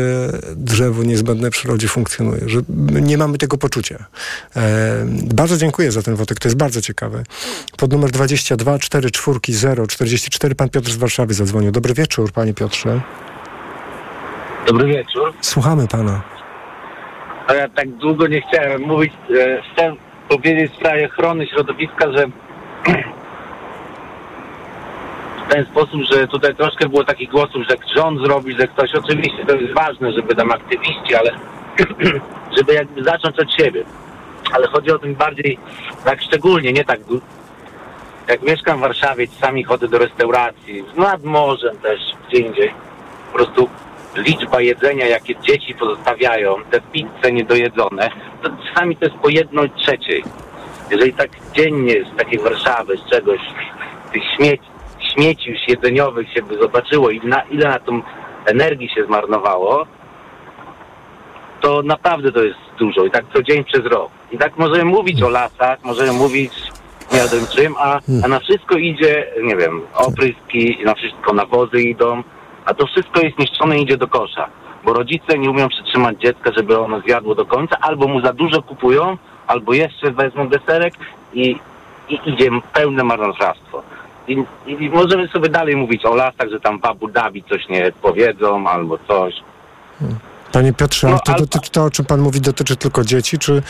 drzewo 0.56 1.04
niezbędne 1.04 1.50
przyrodzie 1.50 1.88
funkcjonuje. 1.88 2.50
Że 2.50 2.62
my 2.70 3.02
nie 3.02 3.18
mamy 3.18 3.38
tego 3.38 3.58
poczucia. 3.58 4.06
E, 4.56 5.06
bardzo 5.34 5.58
dziękuję 5.58 5.92
za 5.92 6.02
ten 6.02 6.16
wątek. 6.16 6.40
To 6.40 6.48
jest 6.48 6.58
bardzo 6.58 6.82
ciekawe. 6.82 7.24
Pod 7.78 7.92
numer 7.92 8.12
22 8.12 8.80
44 8.80 9.40
0 9.50 9.88
44 9.88 10.56
pan 10.56 10.70
Piotr 10.70 10.92
z 10.92 10.96
Warszawy 10.96 11.34
zadzwonił. 11.34 11.72
Dobry 11.72 11.94
wieczór, 11.94 12.32
panie 12.32 12.54
Piotrze. 12.54 13.02
Dobry 14.68 14.88
wieczór. 14.88 15.34
Słuchamy 15.42 15.88
pana. 15.88 16.22
A 17.48 17.54
ja 17.54 17.70
tak 17.70 17.90
długo 17.90 18.28
nie 18.28 18.42
chciałem 18.42 18.82
mówić. 18.82 19.14
E, 19.40 19.62
powiedzieć 20.30 20.72
w 20.72 20.76
sprawie 20.76 21.06
ochrony 21.06 21.48
środowiska, 21.48 22.12
że 22.12 22.26
w 25.46 25.54
ten 25.54 25.66
sposób, 25.66 26.02
że 26.02 26.28
tutaj 26.28 26.56
troszkę 26.56 26.90
było 26.90 27.04
takich 27.04 27.30
głosów, 27.30 27.64
że 27.70 27.76
rząd 27.96 28.22
zrobi, 28.22 28.56
że 28.60 28.68
ktoś, 28.68 28.96
oczywiście 28.96 29.46
to 29.46 29.56
jest 29.56 29.74
ważne, 29.74 30.12
żeby 30.12 30.36
tam 30.36 30.52
aktywiści, 30.52 31.16
ale 31.16 31.32
żeby 32.58 32.74
jakby 32.74 33.04
zacząć 33.04 33.40
od 33.40 33.54
siebie. 33.54 33.84
Ale 34.54 34.68
chodzi 34.68 34.92
o 34.92 35.00
tym 35.00 35.16
bardziej, 35.16 35.60
tak 36.06 36.22
szczególnie, 36.22 36.74
nie 36.74 36.86
tak 36.86 37.00
jak 38.28 38.42
mieszkam 38.42 38.78
w 38.78 38.82
Warszawie, 38.82 39.28
czasami 39.28 39.64
chodzę 39.64 39.88
do 39.88 39.98
restauracji, 39.98 40.84
nad 40.96 41.24
morzem 41.24 41.78
też, 41.78 42.00
gdzie 42.28 42.40
indziej. 42.40 42.74
Po 43.32 43.38
prostu 43.38 43.70
liczba 44.16 44.62
jedzenia, 44.62 45.08
jakie 45.08 45.36
dzieci 45.36 45.76
pozostawiają, 45.76 46.56
te 46.72 46.82
pizze 46.82 47.32
niedojedzone, 47.32 48.10
to 48.42 48.50
czasami 48.68 48.98
to 48.98 49.06
jest 49.06 49.18
po 49.18 49.30
jednej 49.30 49.70
trzeciej. 49.70 50.24
Jeżeli 50.92 51.14
tak 51.14 51.30
dziennie 51.54 51.94
z 52.14 52.18
takiej 52.18 52.40
Warszawy, 52.40 52.98
z 52.98 53.10
czegoś, 53.10 53.40
tych 54.14 54.24
śmieci, 54.36 54.70
śmieci 55.14 55.50
już 55.50 55.68
jedzeniowych 55.68 56.34
się 56.34 56.42
by 56.42 56.58
zobaczyło 56.58 57.10
i 57.10 57.28
na, 57.28 57.42
ile 57.42 57.70
na 57.70 57.80
tą 57.80 58.02
energii 58.46 58.90
się 58.90 59.06
zmarnowało, 59.06 59.86
to 61.62 61.82
naprawdę 61.82 62.32
to 62.32 62.44
jest 62.44 62.60
dużo 62.80 63.06
i 63.06 63.12
tak 63.12 63.26
co 63.34 63.44
dzień 63.44 63.64
przez 63.64 63.86
rok. 63.86 64.12
I 64.32 64.38
tak 64.38 64.58
możemy 64.58 64.86
mówić 64.86 65.24
o 65.24 65.30
lasach, 65.30 65.84
możemy 65.84 66.14
mówić 66.14 66.52
nie 67.12 67.20
wiem 67.20 67.48
czym, 67.56 67.76
a, 67.78 68.00
a 68.24 68.28
na 68.28 68.40
wszystko 68.40 68.76
idzie, 68.76 69.28
nie 69.44 69.56
wiem, 69.56 69.82
opryski, 69.96 70.78
na 70.86 70.96
wszystko 70.96 71.34
nawozy 71.34 71.82
idą, 71.82 72.24
a 72.66 72.74
to 72.74 72.86
wszystko 72.88 73.22
jest 73.22 73.40
niszczone 73.40 73.80
i 73.80 73.84
idzie 73.84 73.98
do 73.98 74.08
kosza. 74.08 74.48
Bo 74.84 74.94
rodzice 74.94 75.38
nie 75.38 75.50
umieją 75.50 75.70
przytrzymać 75.70 76.22
dziecka, 76.22 76.52
żeby 76.58 76.80
ono 76.80 77.00
zjadło 77.00 77.36
do 77.36 77.46
końca, 77.46 77.78
albo 77.82 78.08
mu 78.08 78.22
za 78.22 78.34
dużo 78.34 78.62
kupują, 78.62 79.18
albo 79.48 79.74
jeszcze 79.74 80.12
wezmą 80.12 80.48
deserek 80.48 80.94
i, 81.34 81.56
i 82.10 82.20
idzie 82.26 82.50
pełne 82.74 83.04
marnotrawstwo. 83.04 83.84
I, 84.28 84.44
I 84.68 84.90
możemy 84.90 85.28
sobie 85.28 85.50
dalej 85.50 85.76
mówić 85.76 86.06
o 86.06 86.16
lasach, 86.16 86.50
że 86.52 86.60
tam 86.60 86.80
w 86.80 86.86
Abu 86.86 87.08
Dhabi 87.08 87.44
coś 87.44 87.70
nie 87.70 87.92
powiedzą 88.02 88.68
albo 88.68 88.98
coś. 89.08 89.34
Panie 90.52 90.74
Piotrze, 90.74 91.08
No, 91.08 91.14
ale 91.28 91.38
to 91.38 91.46
dotyczy, 91.46 91.72
to, 91.72 91.84
o 91.84 91.90
czym 91.90 92.06
pan 92.06 92.20
mówi, 92.20 92.42
dotyczy 92.42 92.76
tylko 92.76 93.04
dzieci, 93.04 93.40
czy... 93.40 93.62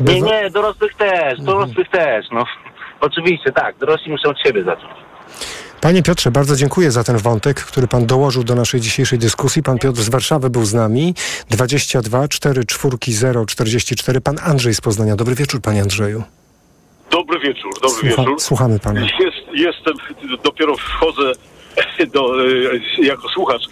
Nie, 0.00 0.06
bywa- 0.06 0.26
nie, 0.26 0.50
dorosłych 0.50 0.94
też, 0.94 1.40
dorosłych 1.40 1.88
też, 1.88 2.26
no. 2.32 2.44
Oczywiście, 3.00 3.52
tak, 3.52 3.76
dorośli 3.76 4.12
muszą 4.12 4.28
od 4.28 4.40
siebie 4.40 4.64
zacząć. 4.64 4.94
Panie 5.80 6.02
Piotrze, 6.02 6.30
bardzo 6.30 6.56
dziękuję 6.56 6.90
za 6.90 7.04
ten 7.04 7.18
wątek, 7.18 7.60
który 7.64 7.88
pan 7.88 8.06
dołożył 8.06 8.44
do 8.44 8.54
naszej 8.54 8.80
dzisiejszej 8.80 9.18
dyskusji. 9.18 9.62
Pan 9.62 9.78
Piotr 9.78 10.00
z 10.00 10.08
Warszawy 10.08 10.50
był 10.50 10.64
z 10.64 10.74
nami. 10.74 11.14
22 11.50 12.28
4 12.28 12.64
4 12.64 12.96
0 13.08 13.46
44. 13.46 14.20
Pan 14.20 14.36
Andrzej 14.42 14.74
z 14.74 14.80
Poznania. 14.80 15.16
Dobry 15.16 15.34
wieczór, 15.34 15.60
panie 15.60 15.82
Andrzeju. 15.82 16.22
Dobry 17.10 17.40
wieczór, 17.40 17.72
dobry 17.82 17.88
Słucha- 18.10 18.22
wieczór. 18.22 18.40
słuchamy 18.40 18.78
pana. 18.78 19.00
Jest, 19.00 19.14
jestem, 19.54 19.94
dopiero 20.44 20.76
wchodzę 20.76 21.32
do, 22.14 22.44
e, 22.44 23.04
jako 23.04 23.28
słuchacz. 23.28 23.62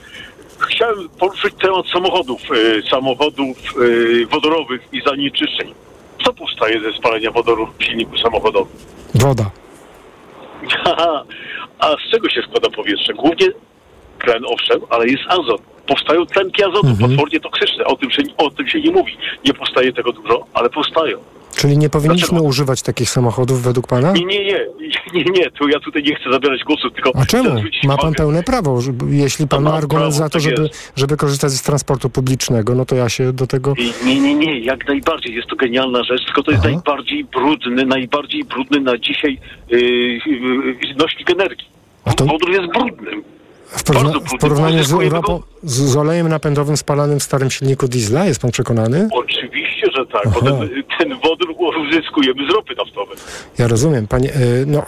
Chciałem 0.58 1.08
poruszyć 1.08 1.54
temat 1.62 1.86
samochodów, 1.92 2.40
e, 2.42 2.88
samochodów 2.90 3.56
e, 3.58 4.26
wodorowych 4.26 4.80
i 4.92 5.02
zanieczyszczeń. 5.06 5.74
Co 6.24 6.32
powstaje 6.32 6.80
ze 6.80 6.92
spalania 6.98 7.30
wodoru 7.30 7.68
w 7.78 7.84
silniku 7.84 8.18
samochodowym? 8.18 8.72
Woda. 9.14 9.50
A 11.78 11.90
z 11.90 12.10
czego 12.10 12.28
się 12.28 12.42
składa 12.42 12.70
powietrze? 12.70 13.14
Głównie 13.14 13.46
tlen, 14.18 14.44
owszem, 14.46 14.80
ale 14.90 15.06
jest 15.06 15.22
azot. 15.28 15.73
Powstają 15.86 16.26
tlenki 16.26 16.64
azotu, 16.64 16.86
Mhm. 16.88 17.10
potwornie 17.10 17.40
toksyczne. 17.40 17.84
O 17.84 17.96
tym, 17.96 18.10
się, 18.10 18.22
o 18.36 18.50
tym 18.50 18.68
się 18.68 18.80
nie 18.80 18.90
mówi. 18.90 19.16
Nie 19.46 19.54
powstaje 19.54 19.92
tego 19.92 20.12
dużo, 20.12 20.46
ale 20.54 20.70
powstają. 20.70 21.18
Czyli 21.56 21.78
nie 21.78 21.90
powinniśmy 21.90 22.28
Dlaczego? 22.28 22.48
używać 22.48 22.82
takich 22.82 23.10
samochodów 23.10 23.62
według 23.62 23.86
pana? 23.86 24.12
Nie, 24.12 24.24
nie, 24.24 24.44
nie, 24.44 24.60
nie, 25.14 25.24
nie, 25.24 25.50
tu 25.50 25.68
ja 25.68 25.80
tutaj 25.80 26.02
nie 26.02 26.14
chcę 26.14 26.32
zabierać 26.32 26.64
głosu, 26.64 26.90
tylko 26.90 27.10
A 27.14 27.26
czemu? 27.26 27.62
Ma 27.84 27.96
pan 27.96 28.12
pełne 28.14 28.42
prawo. 28.42 28.80
że- 28.80 28.92
Jeśli 29.10 29.48
pan 29.48 29.62
ma 29.62 29.72
argument 29.74 30.02
prawo, 30.14 30.18
za 30.18 30.24
to, 30.24 30.30
tak 30.30 30.42
żeby, 30.42 30.62
jest. 30.62 30.92
żeby 30.96 31.16
korzystać 31.16 31.52
z 31.52 31.62
transportu 31.62 32.10
publicznego, 32.10 32.74
no 32.74 32.84
to 32.84 32.94
ja 32.96 33.08
się 33.08 33.32
do 33.32 33.46
tego... 33.46 33.74
Nie, 34.04 34.20
nie, 34.20 34.34
nie, 34.34 34.58
jak 34.60 34.88
najbardziej. 34.88 35.34
Jest 35.34 35.48
to 35.48 35.56
genialna 35.56 36.04
rzecz, 36.04 36.24
tylko 36.24 36.42
to 36.42 36.50
jest 36.50 36.64
najbardziej 36.64 37.24
brudny, 37.24 37.86
najbardziej 37.86 38.44
brudny 38.44 38.80
na 38.80 38.98
dzisiaj 38.98 39.38
yy, 39.70 39.80
yy, 39.80 40.94
nośnik 40.98 41.30
energii. 41.30 41.68
Wodór 42.18 42.50
jest 42.50 42.72
brudnym. 42.72 43.22
W, 43.66 43.82
porówna- 43.84 44.20
w 44.36 44.40
porównaniu 44.40 44.84
z, 44.84 44.92
uzyskujemy 44.92 45.10
go- 45.10 45.16
ropą, 45.16 45.42
z, 45.62 45.72
z 45.80 45.96
olejem 45.96 46.28
napędowym 46.28 46.76
spalanym 46.76 47.20
w 47.20 47.22
starym 47.22 47.50
silniku 47.50 47.88
diesla, 47.88 48.24
jest 48.26 48.40
pan 48.40 48.50
przekonany? 48.50 49.08
Oczywiście, 49.12 49.86
że 49.96 50.06
tak, 50.06 50.28
bo 50.32 50.40
ten, 50.40 50.82
ten 50.98 51.08
wodór 51.20 51.54
uzyskujemy 51.88 52.50
z 52.50 52.54
ropy 52.54 52.74
naftowej. 52.78 53.16
Ja 53.58 53.68
rozumiem, 53.68 54.06
panie, 54.06 54.30
y, 54.36 54.64
no... 54.66 54.82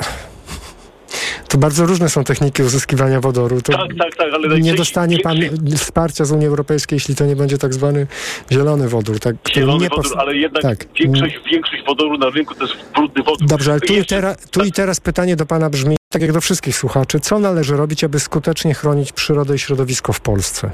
To 1.49 1.59
bardzo 1.59 1.87
różne 1.87 2.09
są 2.09 2.25
techniki 2.25 2.63
uzyskiwania 2.63 3.21
wodoru. 3.21 3.63
To 3.63 3.73
Tak, 3.73 3.81
tak, 3.99 4.17
tak, 4.17 4.33
ale 4.35 4.61
nie 4.61 4.75
dostanie 4.75 5.19
pan 5.19 5.37
wsparcia 5.77 6.25
z 6.25 6.33
Unii 6.33 6.47
Europejskiej, 6.47 6.97
jeśli 6.97 7.17
to 7.17 7.27
nie 7.27 7.37
będzie 7.37 7.59
tak 7.59 7.75
zwany 7.75 8.07
zielony 8.53 8.89
wodór. 8.89 9.19
Tak, 9.21 9.37
Zielony 9.55 9.83
nie 9.83 9.89
wodór, 9.89 10.13
ale 10.19 10.37
jednak 10.37 10.63
tak. 10.63 10.79
większość, 11.01 11.39
większość 11.53 11.83
wodoru 11.87 12.19
na 12.19 12.31
rynku 12.31 12.55
to 12.55 12.63
jest 12.65 12.77
brudny 12.95 13.23
wodór. 13.23 13.49
Dobrze, 13.49 13.71
ale 13.73 13.81
tu 13.81 13.93
i, 13.93 13.97
Jeszcze- 13.97 14.15
tera, 14.17 14.35
tu 14.51 14.65
i 14.65 14.73
teraz 14.73 15.01
pytanie 15.01 15.37
do 15.37 15.47
pana 15.47 15.71
brzmi, 15.71 15.97
tak 16.11 16.23
jak 16.23 16.33
do 16.33 16.41
wszystkich 16.41 16.77
słuchaczy, 16.77 17.21
co 17.21 17.39
należy 17.39 17.77
robić, 17.77 18.05
aby 18.05 18.21
skutecznie 18.21 18.75
chronić 18.75 19.13
przyrodę 19.13 19.55
i 19.55 19.59
środowisko 19.59 20.13
w 20.13 20.21
Polsce? 20.21 20.71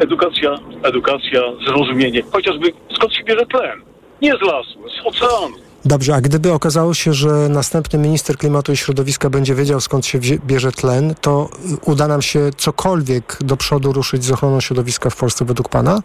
Edukacja, 0.00 0.54
edukacja, 0.82 1.40
zrozumienie. 1.66 2.22
Chociażby 2.32 2.72
skąd 2.96 3.14
się 3.14 3.24
bierze 3.24 3.46
tlen? 3.46 3.82
Nie 4.22 4.32
z 4.36 4.40
lasu, 4.42 4.78
z 4.88 5.06
oceanu. 5.06 5.56
Dobrze, 5.84 6.14
a 6.14 6.20
gdyby 6.20 6.52
okazało 6.52 6.94
się, 6.94 7.12
że 7.12 7.28
następny 7.28 7.98
minister 7.98 8.36
klimatu 8.36 8.72
i 8.72 8.76
środowiska 8.76 9.30
będzie 9.30 9.54
wiedział, 9.54 9.80
skąd 9.80 10.06
się 10.06 10.18
bierze 10.46 10.72
tlen, 10.72 11.14
to 11.20 11.48
y, 11.86 11.90
uda 11.90 12.08
nam 12.08 12.22
się 12.22 12.50
cokolwiek 12.56 13.38
do 13.40 13.56
przodu 13.56 13.92
ruszyć 13.92 14.24
z 14.24 14.32
ochroną 14.32 14.60
środowiska 14.60 15.10
w 15.10 15.16
Polsce 15.16 15.44
według 15.44 15.68
pana? 15.68 16.02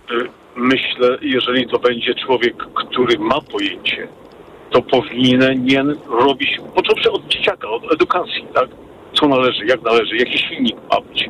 Myślę, 0.55 1.17
jeżeli 1.21 1.67
to 1.67 1.79
będzie 1.79 2.15
człowiek, 2.15 2.55
który 2.73 3.19
ma 3.19 3.41
pojęcie, 3.41 4.07
to 4.69 4.81
powinien 4.81 5.95
robić, 6.09 6.59
począwszy 6.75 7.11
od 7.11 7.27
dzieciaka, 7.27 7.69
od 7.69 7.93
edukacji, 7.93 8.45
tak? 8.53 8.69
Co 9.19 9.27
należy, 9.27 9.65
jak 9.65 9.81
należy, 9.81 10.17
jaki 10.17 10.37
silnik 10.37 10.75
ma 10.91 11.01
być. 11.01 11.29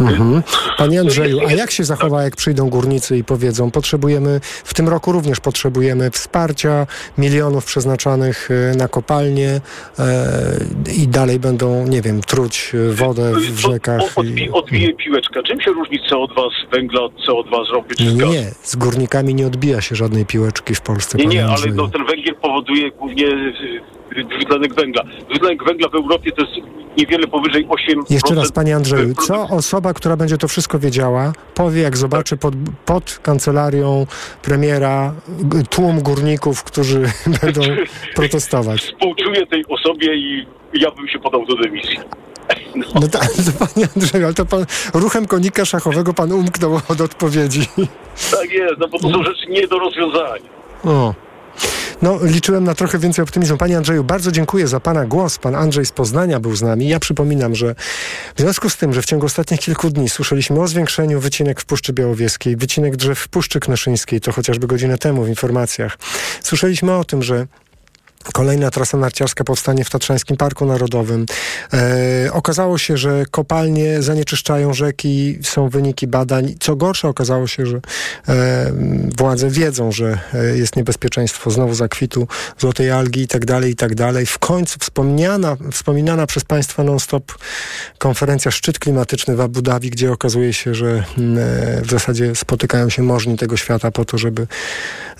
Mhm. 0.00 0.42
Panie 0.78 1.00
Andrzeju, 1.00 1.40
a 1.48 1.52
jak 1.52 1.70
się 1.70 1.84
zachowa, 1.84 2.22
jak 2.22 2.36
przyjdą 2.36 2.70
górnicy 2.70 3.16
i 3.18 3.24
powiedzą, 3.24 3.70
potrzebujemy, 3.70 4.40
w 4.42 4.74
tym 4.74 4.88
roku 4.88 5.12
również 5.12 5.40
potrzebujemy 5.40 6.10
wsparcia, 6.10 6.86
milionów 7.18 7.64
przeznaczanych 7.64 8.48
e, 8.50 8.76
na 8.76 8.88
kopalnie 8.88 9.60
e, 9.98 10.10
i 10.96 11.08
dalej 11.08 11.38
będą, 11.40 11.86
nie 11.86 12.02
wiem, 12.02 12.20
truć 12.20 12.72
e, 12.74 12.92
wodę 12.92 13.32
w, 13.32 13.58
rzekach. 13.58 14.00
O, 14.16 14.20
odbi, 14.20 14.50
odbije 14.50 14.94
piłeczka. 14.94 15.42
Czym 15.42 15.60
się 15.60 15.70
różni 15.70 16.00
CO2 16.00 16.34
z 16.34 16.70
węgla 16.70 17.00
od 17.00 17.12
CO2 17.12 17.66
z 17.66 17.70
ropy 17.70 17.94
czy 17.94 18.04
Nie, 18.04 18.10
z 18.10 18.14
nie, 18.14 18.20
gazu? 18.20 18.32
nie, 18.32 18.50
z 18.62 18.76
górnikami 18.76 19.34
nie 19.34 19.46
odbija 19.46 19.80
się 19.80 19.96
żadnej 19.96 20.26
piłeczki 20.26 20.74
w 20.74 20.80
Polsce, 20.80 21.18
Nie, 21.18 21.26
nie, 21.26 21.46
ale 21.46 21.66
no, 21.74 21.88
ten 21.88 22.06
węgiel 22.06 22.34
powoduje 22.34 22.90
głównie 22.90 23.26
dwutlenek 24.24 24.74
węgla. 24.74 25.02
Dwutlenek 25.30 25.64
węgla 25.64 25.88
w 25.88 25.94
Europie 25.94 26.32
to 26.32 26.42
jest 26.42 26.54
niewiele 26.98 27.26
powyżej 27.26 27.66
8%. 27.66 28.02
Jeszcze 28.10 28.34
raz, 28.34 28.52
panie 28.52 28.76
Andrzeju, 28.76 29.14
co 29.14 29.48
osoba, 29.48 29.94
która 29.94 30.16
będzie 30.16 30.38
to 30.38 30.48
wszystko 30.48 30.78
wiedziała, 30.78 31.32
powie, 31.54 31.82
jak 31.82 31.96
zobaczy 31.96 32.36
pod, 32.36 32.54
pod 32.84 33.18
kancelarią 33.22 34.06
premiera 34.42 35.14
tłum 35.70 36.00
górników, 36.00 36.62
którzy 36.64 37.00
będą 37.42 37.60
protestować? 38.14 38.80
Współczuję 38.80 39.46
tej 39.46 39.64
osobie 39.68 40.14
i 40.14 40.46
ja 40.72 40.90
bym 40.90 41.08
się 41.08 41.18
podał 41.18 41.46
do 41.46 41.56
dymisji. 41.56 41.98
No 42.94 43.08
tak, 43.08 43.28
to 43.32 43.66
panie 43.66 43.88
Andrzeju, 43.96 44.24
ale 44.24 44.34
to 44.34 44.46
pan 44.46 44.66
ruchem 44.94 45.26
konika 45.26 45.64
szachowego 45.64 46.14
pan 46.14 46.32
umknął 46.32 46.80
od 46.88 47.00
odpowiedzi. 47.00 47.60
Tak 48.30 48.50
jest, 48.50 48.74
no 48.78 48.88
bo 48.88 48.98
to 48.98 49.10
są 49.10 49.24
rzeczy 49.24 49.46
nie 49.48 49.68
do 49.68 49.78
rozwiązania. 49.78 50.48
O. 50.84 51.14
No, 52.02 52.18
liczyłem 52.22 52.64
na 52.64 52.74
trochę 52.74 52.98
więcej 52.98 53.22
optymizmu. 53.22 53.56
Panie 53.56 53.76
Andrzeju, 53.76 54.04
bardzo 54.04 54.32
dziękuję 54.32 54.68
za 54.68 54.80
Pana 54.80 55.06
głos. 55.06 55.38
Pan 55.38 55.54
Andrzej 55.54 55.86
z 55.86 55.92
Poznania 55.92 56.40
był 56.40 56.56
z 56.56 56.62
nami. 56.62 56.88
Ja 56.88 57.00
przypominam, 57.00 57.54
że 57.54 57.74
w 58.36 58.40
związku 58.40 58.70
z 58.70 58.76
tym, 58.76 58.92
że 58.92 59.02
w 59.02 59.06
ciągu 59.06 59.26
ostatnich 59.26 59.60
kilku 59.60 59.90
dni 59.90 60.08
słyszeliśmy 60.08 60.60
o 60.60 60.68
zwiększeniu 60.68 61.20
wycinek 61.20 61.60
w 61.60 61.64
Puszczy 61.64 61.92
Białowieskiej, 61.92 62.56
wycinek 62.56 62.96
drzew 62.96 63.18
w 63.18 63.28
Puszczy 63.28 63.60
Knyszyńskiej, 63.60 64.20
to 64.20 64.32
chociażby 64.32 64.66
godzinę 64.66 64.98
temu 64.98 65.24
w 65.24 65.28
informacjach, 65.28 65.98
słyszeliśmy 66.42 66.94
o 66.94 67.04
tym, 67.04 67.22
że 67.22 67.46
Kolejna 68.32 68.70
trasa 68.70 68.98
narciarska 68.98 69.44
powstanie 69.44 69.84
w 69.84 69.90
Tatrzańskim 69.90 70.36
Parku 70.36 70.66
Narodowym. 70.66 71.26
E, 71.72 72.32
okazało 72.32 72.78
się, 72.78 72.96
że 72.96 73.24
kopalnie 73.30 74.02
zanieczyszczają 74.02 74.74
rzeki, 74.74 75.38
są 75.42 75.68
wyniki 75.68 76.06
badań. 76.06 76.54
Co 76.60 76.76
gorsza, 76.76 77.08
okazało 77.08 77.46
się, 77.46 77.66
że 77.66 77.80
e, 78.28 78.72
władze 79.18 79.50
wiedzą, 79.50 79.92
że 79.92 80.18
e, 80.34 80.56
jest 80.56 80.76
niebezpieczeństwo 80.76 81.50
znowu 81.50 81.74
zakwitu 81.74 82.28
złotej 82.58 82.90
algi 82.90 83.20
i 83.20 83.28
tak 83.28 83.44
dalej, 83.44 83.72
i 83.72 83.76
tak 83.76 83.94
dalej. 83.94 84.26
W 84.26 84.38
końcu 84.38 84.78
wspomniana, 84.78 85.56
wspominana 85.72 86.26
przez 86.26 86.44
Państwa 86.44 86.84
non-stop 86.84 87.38
konferencja 87.98 88.50
Szczyt 88.50 88.78
Klimatyczny 88.78 89.36
w 89.36 89.40
Abu 89.40 89.62
Dhabi, 89.62 89.90
gdzie 89.90 90.12
okazuje 90.12 90.52
się, 90.52 90.74
że 90.74 91.04
mm, 91.18 91.38
e, 91.38 91.82
w 91.82 91.90
zasadzie 91.90 92.34
spotykają 92.34 92.90
się 92.90 93.02
możni 93.02 93.36
tego 93.38 93.56
świata 93.56 93.90
po 93.90 94.04
to, 94.04 94.18
żeby 94.18 94.46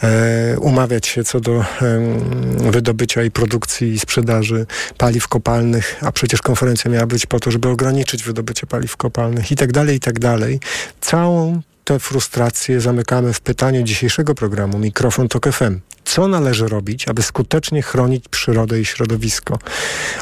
e, 0.03 0.59
umawiać 0.59 1.07
się 1.07 1.25
co 1.25 1.41
do 1.41 1.65
em, 1.83 2.73
wydobycia 2.97 3.23
i 3.23 3.31
produkcji 3.31 3.93
i 3.93 3.99
sprzedaży 3.99 4.67
paliw 4.99 5.29
kopalnych, 5.29 5.97
a 6.01 6.13
przecież 6.13 6.43
konferencja 6.43 6.91
miała 6.91 7.07
być 7.07 7.27
po 7.27 7.41
to, 7.41 7.51
żeby 7.51 7.69
ograniczyć 7.69 8.23
wydobycie 8.23 8.67
paliw 8.67 8.97
kopalnych 8.97 9.53
i 9.53 9.57
tak 9.57 9.73
dalej, 9.73 9.97
i 9.97 10.01
tak 10.01 10.19
dalej. 10.19 10.61
Całą 11.01 11.61
te 11.87 11.99
frustracje 11.99 12.81
zamykamy 12.81 13.33
w 13.33 13.41
pytaniu 13.41 13.83
dzisiejszego 13.83 14.35
programu 14.35 14.79
Mikrofon 14.79 15.29
Tok 15.29 15.49
FM. 15.53 15.81
Co 16.05 16.29
należy 16.29 16.69
robić, 16.69 17.09
aby 17.09 17.23
skutecznie 17.23 17.83
chronić 17.83 18.29
przyrodę 18.29 18.81
i 18.81 18.85
środowisko? 18.85 19.59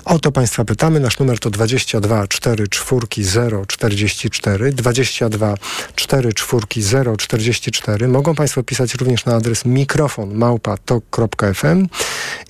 O 0.04 0.18
to 0.18 0.32
Państwa 0.32 0.64
pytamy. 0.64 1.00
Nasz 1.00 1.18
numer 1.18 1.38
to 1.38 1.50
22 1.50 2.26
4 2.26 2.68
4 2.68 3.06
0 3.18 3.66
44 3.66 4.72
22 4.72 5.54
4 5.94 6.32
4 6.32 6.66
0 6.76 7.16
44. 7.16 8.08
Mogą 8.08 8.34
Państwo 8.34 8.62
pisać 8.62 8.94
również 8.94 9.24
na 9.24 9.34
adres 9.34 9.64
mikrofon 9.64 10.34
małpa.tok.fm 10.34 11.88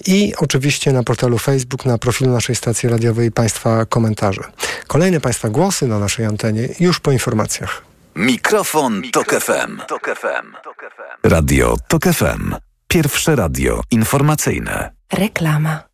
i 0.06 0.34
oczywiście 0.36 0.92
na 0.92 1.02
portalu 1.02 1.38
Facebook, 1.38 1.84
na 1.84 1.98
profilu 1.98 2.30
naszej 2.30 2.56
stacji 2.56 2.88
radiowej 2.88 3.32
Państwa 3.32 3.86
komentarze. 3.86 4.42
Kolejne 4.86 5.20
Państwa 5.20 5.48
głosy 5.48 5.86
na 5.86 5.98
naszej 5.98 6.26
antenie 6.26 6.68
już 6.80 7.00
po 7.00 7.12
informacjach. 7.12 7.93
Mikrofon, 8.16 9.02
Tok 9.12 9.34
FM. 9.40 9.76
Radio 11.24 11.76
Tok 11.88 12.04
FM. 12.06 12.54
Pierwsze 12.88 13.36
radio 13.36 13.80
informacyjne. 13.90 14.90
Reklama. 15.12 15.93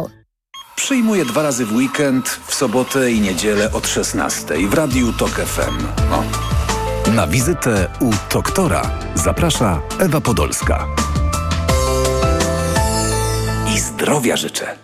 Przyjmuję 0.75 1.25
dwa 1.25 1.41
razy 1.41 1.65
w 1.65 1.75
weekend, 1.75 2.39
w 2.47 2.53
sobotę 2.53 3.11
i 3.11 3.21
niedzielę 3.21 3.71
od 3.73 3.87
16 3.87 4.67
w 4.67 4.73
Radiu 4.73 5.13
Tok 5.13 5.29
FM. 5.31 5.85
O. 6.11 6.23
Na 7.11 7.27
wizytę 7.27 7.87
u 7.99 8.11
doktora 8.33 8.91
zaprasza 9.15 9.81
Ewa 9.99 10.21
Podolska. 10.21 10.87
I 13.75 13.79
zdrowia 13.79 14.37
życzę. 14.37 14.77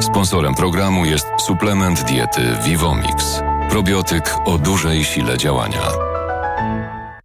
Sponsorem 0.00 0.54
programu 0.54 1.04
jest 1.04 1.26
suplement 1.46 2.02
diety 2.04 2.56
Vivomix. 2.64 3.40
Probiotyk 3.70 4.34
o 4.46 4.58
dużej 4.58 5.04
sile 5.04 5.38
działania. 5.38 6.11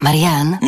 Marian, 0.00 0.58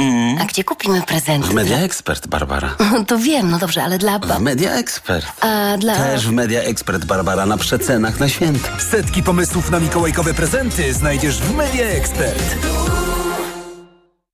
a 0.41 0.45
gdzie 0.45 0.65
kupimy 0.65 1.03
prezenty? 1.03 1.49
W 1.49 1.55
Media 1.55 1.79
Expert, 1.79 2.27
Barbara. 2.27 2.77
To 3.07 3.19
wiem, 3.19 3.51
no 3.51 3.59
dobrze, 3.59 3.85
ale 3.85 3.99
dla 3.99 4.19
W. 4.19 4.41
Media 4.41 4.73
Expert. 4.73 5.27
A 5.41 5.77
dla... 5.79 5.97
Też 5.97 6.27
w 6.29 6.33
Media 6.33 6.61
Expert, 6.61 7.05
Barbara, 7.05 7.47
na 7.47 7.57
przecenach 7.57 8.21
na 8.21 8.29
święta. 8.29 8.69
Setki 8.91 9.23
pomysłów 9.23 9.71
na 9.71 9.81
mikołajkowe 9.81 10.35
prezenty 10.35 10.95
znajdziesz 10.95 11.39
w 11.39 11.57
Media 11.57 11.87
Expert. 11.87 12.57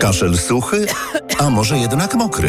Kaszel 0.00 0.36
suchy, 0.38 0.86
a 1.38 1.50
może 1.50 1.78
jednak 1.78 2.14
mokry? 2.14 2.48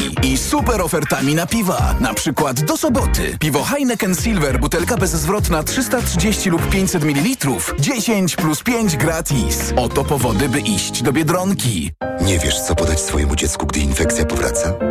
i 0.23 0.37
super 0.37 0.81
ofertami 0.81 1.35
na 1.35 1.45
piwa. 1.45 1.95
Na 1.99 2.13
przykład 2.13 2.61
do 2.61 2.77
soboty. 2.77 3.37
Piwo 3.39 3.63
Heineken 3.63 4.15
Silver, 4.15 4.59
butelka 4.59 4.97
bezzwrotna 4.97 5.63
330 5.63 6.49
lub 6.49 6.69
500 6.69 7.03
ml. 7.03 7.51
10 7.79 8.35
plus 8.35 8.63
5 8.63 8.97
gratis. 8.97 9.73
Oto 9.75 10.03
powody, 10.03 10.49
by 10.49 10.59
iść 10.59 11.01
do 11.01 11.13
Biedronki. 11.13 11.91
Nie 12.21 12.39
wiesz, 12.39 12.59
co 12.61 12.75
podać 12.75 12.99
swojemu 12.99 13.35
dziecku, 13.35 13.65
gdy 13.65 13.79
infekcja 13.79 14.25
powraca? 14.25 14.90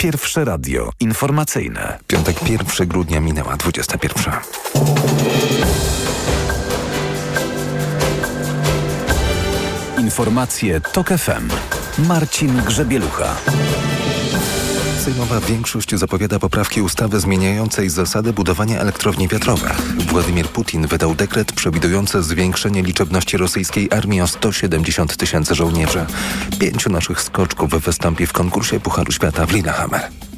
Pierwsze 0.00 0.44
radio 0.44 0.90
informacyjne. 1.00 1.98
Piątek 2.06 2.48
1 2.50 2.88
grudnia 2.88 3.20
minęła 3.20 3.56
21. 3.56 4.34
Informacje 9.98 10.80
Tok 10.80 11.08
FM. 11.08 11.48
Marcin 12.08 12.62
Grzebielucha. 12.66 13.36
Sejmowa 15.10 15.40
większość 15.40 15.94
zapowiada 15.94 16.38
poprawki 16.38 16.82
ustawy 16.82 17.20
zmieniającej 17.20 17.90
zasady 17.90 18.32
budowania 18.32 18.80
elektrowni 18.80 19.28
wiatrowych. 19.28 19.72
Władimir 20.08 20.48
Putin 20.48 20.86
wydał 20.86 21.14
dekret 21.14 21.52
przewidujący 21.52 22.22
zwiększenie 22.22 22.82
liczebności 22.82 23.36
rosyjskiej 23.36 23.88
armii 23.92 24.20
o 24.20 24.26
170 24.26 25.16
tysięcy 25.16 25.54
żołnierzy. 25.54 26.06
Pięciu 26.60 26.90
naszych 26.90 27.20
skoczków 27.20 27.70
wystąpi 27.70 28.26
w 28.26 28.32
konkursie 28.32 28.80
Pucharu 28.80 29.12
Świata 29.12 29.46
w 29.46 29.52
Lillehammer. 29.52 30.29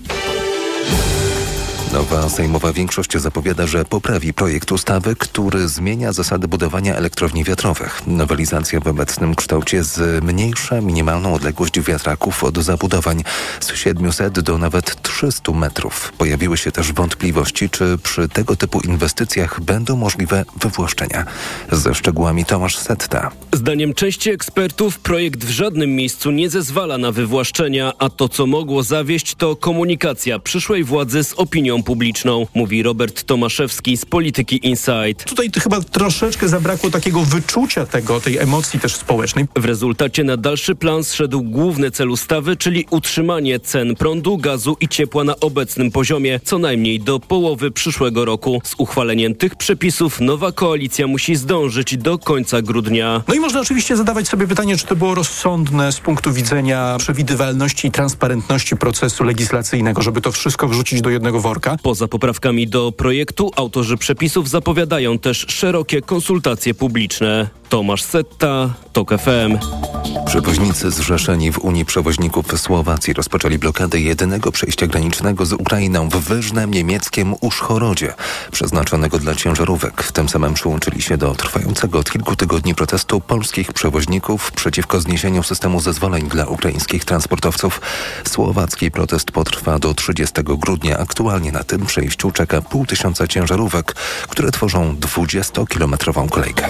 Nowa 1.93 2.29
sejmowa 2.29 2.73
większość 2.73 3.19
zapowiada, 3.19 3.67
że 3.67 3.85
poprawi 3.85 4.35
projekt 4.35 4.73
ustawy, 4.73 5.17
który 5.17 5.69
zmienia 5.69 6.13
zasady 6.13 6.49
budowania 6.49 6.97
elektrowni 6.97 7.45
wiatrowych. 7.45 8.03
Nowelizacja 8.07 8.81
w 8.81 8.87
obecnym 8.87 9.35
kształcie 9.35 9.85
zmniejsza 9.85 10.81
minimalną 10.81 11.35
odległość 11.35 11.81
wiatraków 11.81 12.45
od 12.45 12.59
zabudowań 12.59 13.25
z 13.61 13.75
700 13.75 14.41
do 14.41 14.59
nawet 14.59 15.03
300 15.03 15.53
metrów. 15.53 16.13
Pojawiły 16.19 16.57
się 16.57 16.73
też 16.73 16.93
wątpliwości, 16.93 17.71
czy 17.71 17.99
przy 18.03 18.29
tego 18.29 18.57
typu 18.57 18.81
inwestycjach 18.81 19.61
będą 19.61 19.97
możliwe 19.97 20.45
wywłaszczenia. 20.57 21.25
Ze 21.73 21.95
szczegółami 21.95 22.45
Tomasz 22.45 22.77
Setta. 22.77 23.31
Zdaniem 23.53 23.95
części 23.95 24.31
ekspertów 24.31 24.99
projekt 24.99 25.45
w 25.45 25.51
żadnym 25.51 25.91
miejscu 25.97 26.31
nie 26.31 26.51
zezwala 26.51 26.99
na 26.99 27.13
wywłaszczenia, 27.13 27.93
a 27.99 28.11
to 28.11 28.29
co 28.29 28.47
mogło 28.47 28.83
zawieść 28.83 29.35
to 29.35 29.57
komunikacja 29.57 30.39
przyszłej 30.39 30.85
władzy 30.85 31.25
z 31.25 31.33
opinią 31.33 31.82
publiczną, 31.83 32.47
mówi 32.55 32.83
Robert 32.83 33.25
Tomaszewski 33.25 33.97
z 33.97 34.05
Polityki 34.05 34.67
Insight. 34.67 35.25
Tutaj 35.25 35.51
chyba 35.63 35.81
troszeczkę 35.81 36.49
zabrakło 36.49 36.91
takiego 36.91 37.21
wyczucia 37.21 37.87
tego, 37.87 38.21
tej 38.21 38.39
emocji 38.39 38.81
też 38.81 38.95
społecznej. 38.95 39.45
W 39.57 39.65
rezultacie 39.65 40.25
na 40.25 40.37
dalszy 40.37 40.75
plan 40.75 41.05
zszedł 41.05 41.43
główny 41.43 41.91
cel 41.91 42.11
ustawy, 42.11 42.57
czyli 42.57 42.87
utrzymanie 42.91 43.61
cen 43.61 43.95
prądu, 43.97 44.39
gazu 44.39 44.77
i 44.81 44.89
ciepła 44.89 45.25
na 45.25 45.41
obecnym 45.41 45.91
poziomie, 45.91 46.41
co 46.45 46.59
najmniej 46.59 47.01
do 47.01 47.21
połowy 47.21 47.71
przyszłego 47.71 48.25
roku. 48.25 48.61
Z 48.65 48.75
uchwaleniem 48.79 49.35
tych 49.35 49.57
przepisów 49.57 50.21
nowa 50.21 50.53
koalicja 50.53 51.07
musi 51.07 51.37
zdążyć 51.37 51.97
do 51.97 52.19
końca 52.19 52.63
grudnia. 52.63 53.23
No 53.29 53.35
i 53.35 53.41
można 53.41 53.61
oczywiście 53.61 53.97
zadawać 53.97 54.29
sobie 54.29 54.47
pytanie, 54.47 54.77
czy 54.77 54.87
to 54.87 54.97
było 54.97 55.15
rozsądne 55.15 55.93
z 55.93 56.01
punktu 56.01 56.33
widzenia 56.33 56.97
przewidywalności 56.99 57.89
i 57.89 57.91
transparentności 57.91 58.77
procesu 58.77 59.25
legislacyjnego, 59.25 60.03
żeby 60.03 60.21
to 60.21 60.33
wszystko 60.33 60.69
wrzucić 60.69 61.01
do 61.01 61.11
jednego 61.11 61.41
worka. 61.41 61.72
Poza 61.83 62.09
poprawkami 62.09 62.69
do 62.69 62.93
projektu 62.93 63.51
autorzy 63.57 63.97
przepisów 63.97 64.49
zapowiadają 64.49 65.19
też 65.19 65.47
szerokie 65.49 66.03
konsultacje 66.03 66.75
publiczne. 66.75 67.49
Tomasz 67.69 68.03
Setta, 68.03 68.75
TOK 68.93 69.11
FM. 69.19 69.59
Przewoźnicy 70.27 70.91
zrzeszeni 70.91 71.53
w 71.53 71.59
Unii 71.59 71.85
Przewoźników 71.85 72.61
Słowacji 72.61 73.15
rozpoczęli 73.15 73.59
blokadę 73.59 74.01
jedynego 74.01 74.53
przejścia 74.53 74.87
granicznego 74.87 75.47
z 75.47 75.53
Ukrainą 75.53 76.09
w 76.09 76.17
wyżnem 76.17 76.71
niemieckim 76.71 77.35
Uszchorodzie, 77.41 78.15
przeznaczonego 78.53 79.19
dla 79.19 79.35
ciężarówek. 79.35 80.13
Tym 80.13 80.29
samym 80.29 80.55
przyłączyli 80.55 81.03
się 81.03 81.17
do 81.17 81.35
trwającego 81.35 81.99
od 81.99 82.11
kilku 82.11 82.37
tygodni 82.37 82.75
protestu 82.75 83.21
polskich 83.21 83.73
przewoźników 83.73 84.53
przeciwko 84.53 85.01
zniesieniu 85.01 85.43
systemu 85.43 85.81
zezwoleń 85.81 86.29
dla 86.29 86.47
ukraińskich 86.47 87.05
transportowców. 87.05 87.81
Słowacki 88.29 88.91
protest 88.91 89.31
potrwa 89.31 89.79
do 89.79 89.95
30 89.95 90.35
grudnia. 90.45 90.99
Aktualnie 90.99 91.53
na 91.53 91.62
tym 91.65 91.87
przejściu 91.87 92.31
czeka 92.31 92.63
pół 92.63 92.87
tysiąca 92.87 93.27
ciężarówek, 93.27 93.93
które 94.29 94.51
tworzą 94.51 94.95
20-kilometrową 94.95 96.29
kolejkę. 96.29 96.69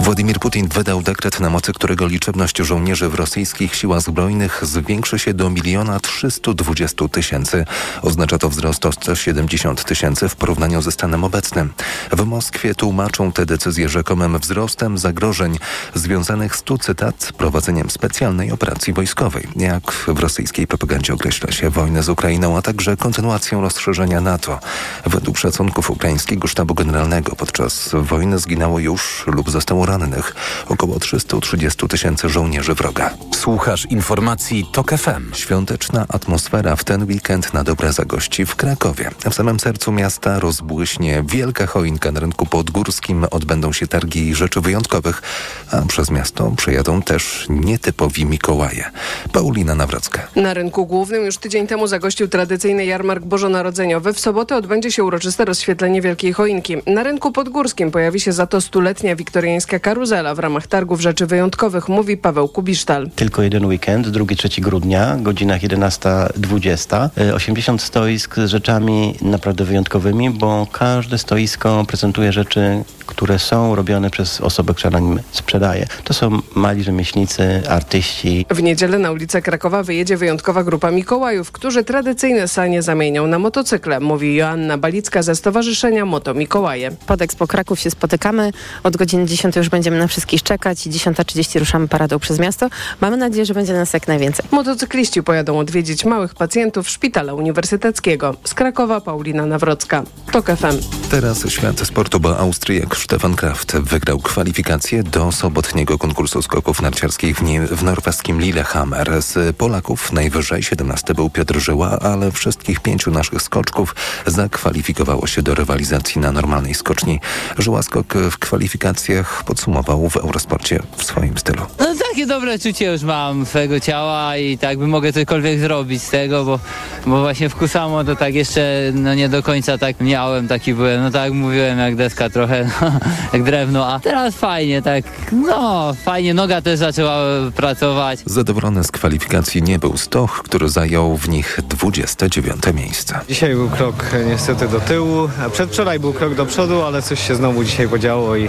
Władimir 0.00 0.38
Putin 0.38 0.68
wydał 0.68 1.02
dekret, 1.02 1.40
na 1.40 1.50
mocy 1.50 1.72
którego 1.72 2.06
liczebność 2.06 2.56
żołnierzy 2.56 3.08
w 3.08 3.14
rosyjskich 3.14 3.74
siłach 3.74 4.00
zbrojnych 4.00 4.60
zwiększy 4.62 5.18
się 5.18 5.34
do 5.34 5.50
miliona 5.50 6.00
320 6.00 7.08
tysięcy. 7.08 7.64
Oznacza 8.02 8.38
to 8.38 8.48
wzrost 8.48 8.86
o 8.86 8.92
170 8.92 9.84
tysięcy 9.84 10.28
w 10.28 10.36
porównaniu 10.36 10.82
ze 10.82 10.92
stanem 10.92 11.24
obecnym. 11.24 11.72
W 12.12 12.24
Moskwie 12.24 12.74
tłumaczą 12.74 13.32
tę 13.32 13.46
decyzję 13.46 13.88
rzekomym 13.88 14.38
wzrostem 14.38 14.98
zagrożeń 14.98 15.58
związanych 15.94 16.56
z 16.56 16.62
tu 16.62 16.78
cytat 16.78 17.32
prowadzeniem 17.38 17.90
specjalnej 17.90 18.52
operacji 18.52 18.92
wojskowej. 18.92 19.48
Jak 19.56 19.92
w 19.92 20.18
rosyjskiej 20.18 20.66
propagandzie 20.66 21.14
określa 21.14 21.52
się 21.52 21.70
wojnę 21.70 22.02
z 22.02 22.08
Ukrainą, 22.08 22.56
a 22.56 22.62
także 22.62 22.96
kontynuacją 22.96 23.60
rozszerzenia 23.60 24.20
NATO. 24.20 24.58
Według 25.06 25.38
szacunków 25.38 25.90
ukraińskiego 25.90 26.48
sztabu 26.48 26.74
generalnego 26.74 27.36
podczas 27.36 27.90
wojny 27.92 28.38
zginęło 28.38 28.78
już 28.78 29.24
lub 29.26 29.50
zostało 29.50 29.86
rannych 29.98 30.34
około 30.68 30.98
330 30.98 31.88
tysięcy 31.88 32.28
żołnierzy 32.28 32.74
wroga. 32.74 33.10
Słuchasz 33.34 33.86
informacji 33.86 34.66
TOK 34.72 34.90
FM. 34.90 35.34
Świąteczna 35.34 36.06
atmosfera 36.08 36.76
w 36.76 36.84
ten 36.84 37.04
weekend 37.04 37.54
na 37.54 37.64
dobre 37.64 37.92
zagości 37.92 38.46
w 38.46 38.56
Krakowie. 38.56 39.10
W 39.30 39.34
samym 39.34 39.60
sercu 39.60 39.92
miasta 39.92 40.40
rozbłyśnie 40.40 41.22
wielka 41.26 41.66
choinka 41.66 42.12
na 42.12 42.20
rynku 42.20 42.46
podgórskim. 42.46 43.26
Odbędą 43.30 43.72
się 43.72 43.86
targi 43.86 44.34
rzeczy 44.34 44.60
wyjątkowych, 44.60 45.22
a 45.70 45.82
przez 45.82 46.10
miasto 46.10 46.52
przejadą 46.56 47.02
też 47.02 47.46
nietypowi 47.48 48.26
Mikołaje. 48.26 48.90
Paulina 49.32 49.74
Nawrocka. 49.74 50.28
Na 50.36 50.54
rynku 50.54 50.86
głównym 50.86 51.24
już 51.24 51.38
tydzień 51.38 51.66
temu 51.66 51.86
zagościł 51.86 52.28
tradycyjny 52.28 52.84
jarmark 52.84 53.24
bożonarodzeniowy. 53.24 54.12
W 54.12 54.20
sobotę 54.20 54.56
odbędzie 54.56 54.92
się 54.92 55.04
uroczyste 55.04 55.44
rozświetlenie 55.44 56.02
Wielkiej 56.02 56.32
Choinki. 56.32 56.76
Na 56.86 57.02
rynku 57.02 57.32
podgórskim 57.32 57.90
pojawi 57.90 58.20
się 58.20 58.32
za 58.32 58.46
to 58.46 58.60
stuletnia 58.60 59.16
wiktoriańska 59.16 59.71
karuzela 59.80 60.34
w 60.34 60.38
ramach 60.38 60.66
targów 60.66 61.00
rzeczy 61.00 61.26
wyjątkowych, 61.26 61.88
mówi 61.88 62.16
Paweł 62.16 62.48
Kubisztal. 62.48 63.10
Tylko 63.16 63.42
jeden 63.42 63.66
weekend, 63.66 64.06
2-3 64.06 64.60
grudnia, 64.60 65.16
godzinach 65.20 65.60
11-20. 65.60 67.08
80 67.34 67.82
stoisk 67.82 68.36
z 68.36 68.50
rzeczami 68.50 69.14
naprawdę 69.22 69.64
wyjątkowymi, 69.64 70.30
bo 70.30 70.66
każde 70.72 71.18
stoisko 71.18 71.84
prezentuje 71.88 72.32
rzeczy, 72.32 72.84
które 73.06 73.38
są 73.38 73.74
robione 73.74 74.10
przez 74.10 74.40
osobę, 74.40 74.74
która 74.74 74.98
nim 74.98 75.20
sprzedaje. 75.32 75.86
To 76.04 76.14
są 76.14 76.38
mali 76.54 76.84
rzemieślnicy, 76.84 77.62
artyści. 77.68 78.46
W 78.50 78.62
niedzielę 78.62 78.98
na 78.98 79.10
ulicę 79.10 79.42
Krakowa 79.42 79.82
wyjedzie 79.82 80.16
wyjątkowa 80.16 80.64
grupa 80.64 80.90
Mikołajów, 80.90 81.52
którzy 81.52 81.84
tradycyjne 81.84 82.48
sanie 82.48 82.82
zamienią 82.82 83.26
na 83.26 83.38
motocykle, 83.38 84.00
mówi 84.00 84.34
Joanna 84.34 84.78
Balicka 84.78 85.22
ze 85.22 85.34
Stowarzyszenia 85.34 86.06
Moto 86.06 86.34
Mikołaje. 86.34 86.90
Pod 87.06 87.22
Expo 87.22 87.46
Kraków 87.46 87.80
się 87.80 87.90
spotykamy. 87.90 88.52
Od 88.82 88.96
godziny 88.96 89.26
10 89.26 89.54
już 89.62 89.68
będziemy 89.68 89.98
na 89.98 90.06
wszystkich 90.06 90.42
czekać 90.42 90.86
i 90.86 90.90
10.30 90.90 91.58
ruszamy 91.58 91.88
paradą 91.88 92.18
przez 92.18 92.38
miasto. 92.38 92.68
Mamy 93.00 93.16
nadzieję, 93.16 93.46
że 93.46 93.54
będzie 93.54 93.72
nas 93.72 93.92
jak 93.92 94.08
najwięcej. 94.08 94.44
Motocykliści 94.50 95.22
pojadą 95.22 95.58
odwiedzić 95.58 96.04
małych 96.04 96.34
pacjentów 96.34 96.88
Szpitala 96.88 97.34
Uniwersyteckiego. 97.34 98.34
Z 98.44 98.54
Krakowa 98.54 99.00
Paulina 99.00 99.46
Nawrocka. 99.46 100.02
TOK 100.32 100.46
FM. 100.46 100.78
Teraz 101.10 101.48
świat 101.48 101.80
sportu, 101.80 102.20
bo 102.20 102.38
Austriak 102.38 102.96
Stefan 102.96 103.36
Kraft 103.36 103.76
wygrał 103.76 104.18
kwalifikacje 104.18 105.02
do 105.02 105.32
sobotniego 105.32 105.98
konkursu 105.98 106.42
skoków 106.42 106.82
narciarskich 106.82 107.36
w, 107.36 107.42
nie, 107.42 107.60
w 107.60 107.82
norweskim 107.82 108.40
Lillehammer. 108.40 109.22
Z 109.22 109.56
Polaków 109.56 110.12
najwyżej 110.12 110.62
17 110.62 111.14
był 111.14 111.30
Piotr 111.30 111.58
Żyła, 111.58 111.98
ale 111.98 112.32
wszystkich 112.32 112.80
pięciu 112.80 113.10
naszych 113.10 113.42
skoczków 113.42 113.94
zakwalifikowało 114.26 115.26
się 115.26 115.42
do 115.42 115.54
rywalizacji 115.54 116.20
na 116.20 116.32
normalnej 116.32 116.74
skoczni. 116.74 117.20
Żyła 117.58 117.82
skok 117.82 118.14
w 118.14 118.38
kwalifikacjach 118.38 119.44
podsumował 119.52 120.08
w 120.08 120.16
Eurosporcie 120.16 120.82
w 120.96 121.04
swoim 121.04 121.38
stylu. 121.38 121.62
No 121.78 121.86
takie 122.10 122.26
dobre 122.26 122.58
czucie 122.58 122.92
już 122.92 123.02
mam 123.02 123.46
swojego 123.46 123.80
ciała 123.80 124.36
i 124.36 124.58
tak 124.58 124.78
by 124.78 124.86
mogę 124.86 125.12
cokolwiek 125.12 125.60
zrobić 125.60 126.02
z 126.02 126.10
tego, 126.10 126.44
bo, 126.44 126.58
bo 127.06 127.20
właśnie 127.20 127.48
w 127.48 127.54
Kusamo 127.54 128.04
to 128.04 128.16
tak 128.16 128.34
jeszcze 128.34 128.92
no 128.94 129.14
nie 129.14 129.28
do 129.28 129.42
końca 129.42 129.78
tak 129.78 130.00
miałem, 130.00 130.48
taki 130.48 130.74
byłem, 130.74 131.02
no 131.02 131.10
tak 131.10 131.32
mówiłem, 131.32 131.78
jak 131.78 131.96
deska 131.96 132.30
trochę, 132.30 132.64
no, 132.80 132.92
jak 133.32 133.42
drewno, 133.42 133.86
a 133.86 134.00
teraz 134.00 134.34
fajnie, 134.34 134.82
tak, 134.82 135.04
no 135.32 135.94
fajnie, 136.04 136.34
noga 136.34 136.62
też 136.62 136.78
zaczęła 136.78 137.16
pracować. 137.56 138.20
Zadowolony 138.26 138.84
z 138.84 138.90
kwalifikacji 138.90 139.62
nie 139.62 139.78
był 139.78 139.96
Stoch, 139.96 140.42
który 140.44 140.68
zajął 140.68 141.16
w 141.16 141.28
nich 141.28 141.58
29 141.68 142.62
miejsce. 142.74 143.20
Dzisiaj 143.28 143.54
był 143.54 143.70
krok 143.70 144.04
niestety 144.26 144.68
do 144.68 144.80
tyłu, 144.80 145.28
a 145.46 145.50
przedwczoraj 145.50 146.00
był 146.00 146.12
krok 146.12 146.34
do 146.34 146.46
przodu, 146.46 146.82
ale 146.82 147.02
coś 147.02 147.26
się 147.28 147.34
znowu 147.34 147.64
dzisiaj 147.64 147.88
podziało 147.88 148.36
i 148.36 148.48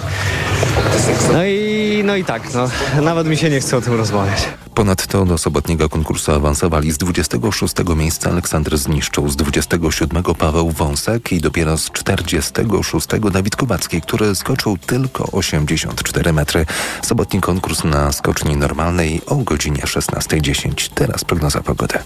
no 1.33 1.45
i, 1.45 2.01
no 2.05 2.15
i 2.15 2.25
tak, 2.25 2.53
no, 2.53 2.69
nawet 3.01 3.27
mi 3.27 3.37
się 3.37 3.49
nie 3.49 3.59
chce 3.59 3.77
o 3.77 3.81
tym 3.81 3.93
rozmawiać. 3.93 4.47
Ponadto 4.73 5.25
do 5.25 5.37
sobotniego 5.37 5.89
konkursu 5.89 6.31
awansowali 6.31 6.91
z 6.91 6.97
26 6.97 7.75
miejsca 7.95 8.29
Aleksander 8.29 8.77
Zniszczył, 8.77 9.29
z 9.29 9.35
27 9.35 10.23
Paweł 10.23 10.71
Wąsek 10.71 11.31
i 11.31 11.41
dopiero 11.41 11.77
z 11.77 11.91
46 11.91 13.07
Dawid 13.31 13.55
Kubacki, 13.55 14.01
który 14.01 14.35
skoczył 14.35 14.77
tylko 14.77 15.31
84 15.31 16.33
metry. 16.33 16.65
Sobotni 17.03 17.41
konkurs 17.41 17.83
na 17.83 18.11
skoczni 18.11 18.57
normalnej 18.57 19.21
o 19.25 19.35
godzinie 19.35 19.81
16.10. 19.81 20.89
Teraz 20.93 21.23
prognoza 21.23 21.61
pogody. 21.61 21.99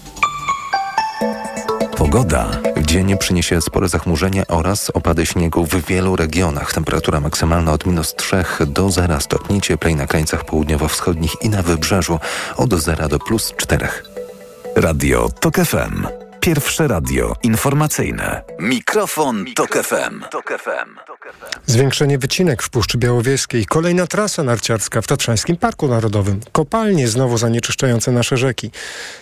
Pogoda. 1.98 2.50
Dzień 2.82 3.18
przyniesie 3.18 3.60
spore 3.60 3.88
zachmurzenie 3.88 4.46
oraz 4.46 4.90
opady 4.90 5.26
śniegu 5.26 5.66
w 5.66 5.86
wielu 5.86 6.16
regionach. 6.16 6.72
Temperatura 6.72 7.20
maksymalna 7.20 7.72
od 7.72 7.86
minus 7.86 8.14
3 8.14 8.44
do 8.66 8.90
0 8.90 9.20
stopni, 9.20 9.60
cieplej 9.60 9.96
na 9.96 10.06
krańcach 10.06 10.44
południowo-wschodnich 10.44 11.32
i 11.42 11.48
na 11.48 11.62
wybrzeżu 11.62 12.18
od 12.56 12.74
0 12.74 13.08
do 13.08 13.18
plus 13.18 13.54
4. 13.56 13.88
Radio 14.76 15.28
TOK 15.40 15.54
FM. 15.54 16.06
Pierwsze 16.40 16.88
radio 16.88 17.34
informacyjne. 17.42 18.42
Mikrofon, 18.58 19.44
Tok 19.54 19.78
FM. 19.82 20.24
Zwiększenie 21.66 22.18
wycinek 22.18 22.62
w 22.62 22.70
Puszczy 22.70 22.98
Białowieskiej, 22.98 23.66
kolejna 23.66 24.06
trasa 24.06 24.42
narciarska 24.42 25.02
w 25.02 25.06
Tatrzańskim 25.06 25.56
Parku 25.56 25.88
Narodowym, 25.88 26.40
kopalnie 26.52 27.08
znowu 27.08 27.38
zanieczyszczające 27.38 28.12
nasze 28.12 28.36
rzeki. 28.36 28.70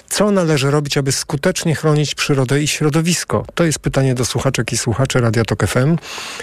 Co 0.07 0.31
należy 0.31 0.71
robić, 0.71 0.99
aby 0.99 1.13
skutecznie 1.13 1.75
chronić 1.75 2.15
przyrodę 2.15 2.63
i 2.63 2.69
środowisko? 2.69 3.45
To 3.55 3.65
jest 3.65 3.79
pytanie 3.79 4.15
do 4.15 4.25
słuchaczek 4.25 4.73
i 4.73 4.77
słuchaczy 4.77 5.21
Radia 5.21 5.45
Tok 5.45 5.67
FM. 5.67 5.97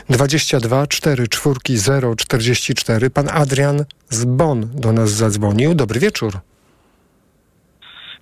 22 0.10 0.88
4 0.88 1.28
4 1.28 1.56
0 1.78 2.16
44. 2.16 3.10
Pan 3.10 3.30
Adrian 3.30 3.86
z 4.10 4.26
Bonn 4.26 4.68
do 4.74 4.94
nas 4.94 5.12
zadzwonił. 5.12 5.76
Dobry 5.76 6.00
wieczór. 6.00 6.40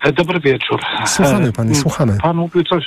E, 0.03 0.13
Dobry 0.13 0.39
wieczór. 0.39 0.79
Słuchamy 1.05 1.51
E, 1.71 1.75
słuchamy. 1.75 2.17
Pan 2.21 2.37
mówił 2.37 2.63
coś, 2.63 2.83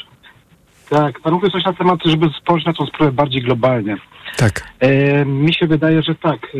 tak, 0.94 1.20
pan 1.20 1.32
mówił 1.32 1.50
coś 1.50 1.64
na 1.64 1.72
temat, 1.72 2.00
żeby 2.04 2.30
spojrzeć 2.38 2.66
na 2.66 2.72
tą 2.72 2.86
sprawę 2.86 3.12
bardziej 3.12 3.42
globalnie. 3.42 3.96
Tak. 4.36 4.72
E, 4.80 5.24
mi 5.24 5.54
się 5.54 5.66
wydaje, 5.66 6.02
że 6.02 6.14
tak, 6.14 6.44
e, 6.44 6.58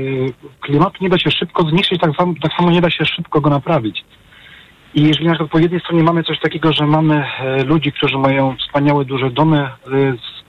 klimatu 0.61 1.05
nie 1.05 1.09
da 1.09 1.19
się 1.19 1.31
szybko 1.31 1.63
zniszczyć, 1.71 2.01
tak 2.01 2.17
samo, 2.17 2.35
tak 2.43 2.53
samo 2.53 2.71
nie 2.71 2.81
da 2.81 2.91
się 2.91 3.05
szybko 3.05 3.41
go 3.41 3.51
naprawić. 3.51 4.05
I 4.95 5.03
jeżeli 5.03 5.27
na 5.27 5.33
przykład 5.33 5.51
po 5.51 5.59
jednej 5.59 5.81
stronie 5.81 6.03
mamy 6.03 6.23
coś 6.23 6.41
takiego, 6.41 6.73
że 6.73 6.87
mamy 6.87 7.25
e, 7.41 7.65
ludzi, 7.65 7.93
którzy 7.93 8.19
mają 8.19 8.57
wspaniałe 8.57 9.05
duże 9.05 9.31
domy 9.31 9.59
e, 9.61 9.71
z, 9.91 10.45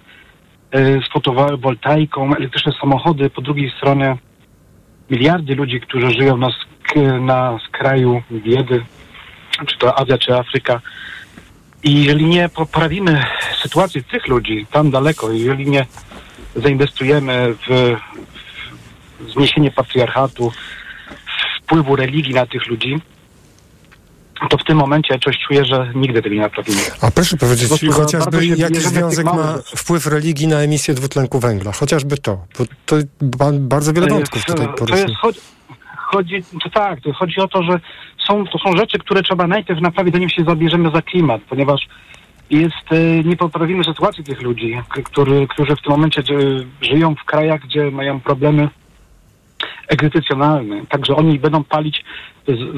e, 0.71 1.01
z 1.01 1.09
fotowoltaiką, 1.13 2.35
elektryczne 2.35 2.73
samochody, 2.81 3.29
po 3.29 3.41
drugiej 3.41 3.71
stronie 3.77 4.17
miliardy 5.09 5.55
ludzi, 5.55 5.81
którzy 5.81 6.11
żyją 6.11 6.37
na, 6.37 6.47
sk- 6.47 7.21
na 7.21 7.59
skraju 7.67 8.21
biedy, 8.31 8.85
czy 9.65 9.77
to 9.77 9.99
Azja, 9.99 10.17
czy 10.17 10.35
Afryka. 10.37 10.81
I 11.85 12.03
jeżeli 12.03 12.25
nie 12.25 12.49
poprawimy 12.49 13.23
sytuacji 13.61 14.03
tych 14.03 14.27
ludzi 14.27 14.67
tam 14.71 14.91
daleko, 14.91 15.31
jeżeli 15.31 15.69
nie 15.69 15.85
zainwestujemy 16.55 17.55
w, 17.67 17.95
w 19.19 19.31
zniesienie 19.31 19.71
patriarchatu, 19.71 20.51
wpływu 21.61 21.95
religii 21.95 22.33
na 22.33 22.45
tych 22.45 22.67
ludzi, 22.67 23.01
to 24.49 24.57
w 24.57 24.63
tym 24.63 24.77
momencie 24.77 25.19
coś 25.25 25.37
czuję, 25.47 25.65
że 25.65 25.91
nigdy 25.95 26.21
tego 26.21 26.35
nie 26.35 26.41
naprawimy. 26.41 26.81
A 27.01 27.11
proszę 27.11 27.37
powiedzieć, 27.37 27.69
Po 27.69 27.77
prostu 27.77 27.91
chociażby 27.91 28.45
jaki 28.45 28.79
związek 28.79 29.25
ma 29.25 29.57
wpływ 29.75 30.07
religii 30.07 30.47
na 30.47 30.59
emisję 30.59 30.93
dwutlenku 30.93 31.39
węgla? 31.39 31.71
Chociażby 31.71 32.17
to, 32.17 32.45
bo 32.57 32.65
to 32.85 32.95
bardzo 33.51 33.93
wiele 33.93 34.07
wątków 34.07 34.45
tutaj 34.45 34.67
to 34.67 34.73
poruszył. 34.73 35.07
jest, 35.07 35.41
chodzi, 36.05 36.43
to 36.63 36.69
tak, 36.69 37.01
to 37.01 37.13
chodzi 37.13 37.39
o 37.39 37.47
to, 37.47 37.63
że 37.63 37.79
są, 38.27 38.45
to 38.47 38.59
są 38.59 38.77
rzeczy, 38.77 38.99
które 38.99 39.23
trzeba 39.23 39.47
najpierw 39.47 39.81
naprawić, 39.81 40.13
zanim 40.13 40.29
się 40.29 40.43
zabierzemy 40.43 40.91
za 40.93 41.01
klimat, 41.01 41.41
ponieważ 41.49 41.87
jest, 42.49 42.91
e, 42.91 43.23
nie 43.23 43.37
poprawimy 43.37 43.83
sytuacji 43.83 44.23
tych 44.23 44.41
ludzi, 44.41 44.77
który, 44.89 45.47
którzy 45.47 45.75
w 45.75 45.81
tym 45.81 45.91
momencie 45.91 46.21
e, 46.21 46.25
żyją 46.81 47.15
w 47.15 47.25
krajach, 47.25 47.61
gdzie 47.61 47.91
mają 47.91 48.19
problemy 48.19 48.69
egzystencjonalne. 49.87 50.85
Także 50.89 51.15
oni 51.15 51.39
będą 51.39 51.63
palić 51.63 52.05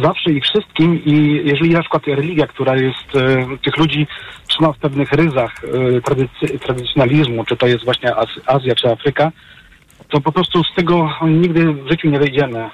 zawsze 0.03 0.31
i 0.31 0.41
wszystkim 0.41 1.05
i 1.05 1.41
jeżeli 1.45 1.69
na 1.69 1.81
przykład 1.81 2.07
religia, 2.07 2.47
która 2.47 2.75
jest 2.75 3.15
e, 3.15 3.57
tych 3.57 3.77
ludzi 3.77 4.07
trzyma 4.47 4.73
w 4.73 4.77
pewnych 4.77 5.11
ryzach 5.11 5.51
e, 5.63 6.01
tradycy, 6.01 6.59
tradycjonalizmu, 6.59 7.45
czy 7.45 7.57
to 7.57 7.67
jest 7.67 7.85
właśnie 7.85 8.15
Az, 8.15 8.27
Azja 8.45 8.75
czy 8.75 8.91
Afryka, 8.91 9.31
to 10.09 10.21
po 10.21 10.31
prostu 10.31 10.63
z 10.63 10.75
tego 10.75 11.09
nigdy 11.27 11.73
w 11.73 11.89
życiu 11.89 12.09
nie 12.09 12.19
wyjdziemy. 12.19 12.59
E, 12.59 12.69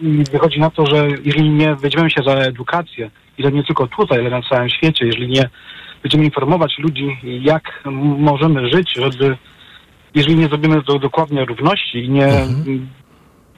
I 0.00 0.24
wychodzi 0.32 0.60
na 0.60 0.70
to, 0.70 0.86
że 0.86 1.08
jeżeli 1.24 1.50
nie 1.50 1.74
weźmiemy 1.74 2.10
się 2.10 2.22
za 2.26 2.32
edukację, 2.32 3.10
i 3.38 3.42
to 3.42 3.50
nie 3.50 3.64
tylko 3.64 3.86
tutaj, 3.86 4.18
ale 4.18 4.30
na 4.30 4.42
całym 4.42 4.68
świecie, 4.68 5.06
jeżeli 5.06 5.28
nie 5.28 5.48
będziemy 6.02 6.24
informować 6.24 6.78
ludzi, 6.78 7.16
jak 7.22 7.82
możemy 8.18 8.68
żyć, 8.70 8.94
żeby, 8.96 9.36
jeżeli 10.14 10.36
nie 10.36 10.46
zrobimy 10.46 10.82
do, 10.82 10.98
dokładnie 10.98 11.44
równości 11.44 12.04
i 12.04 12.10
nie 12.10 12.26
m, 12.26 12.88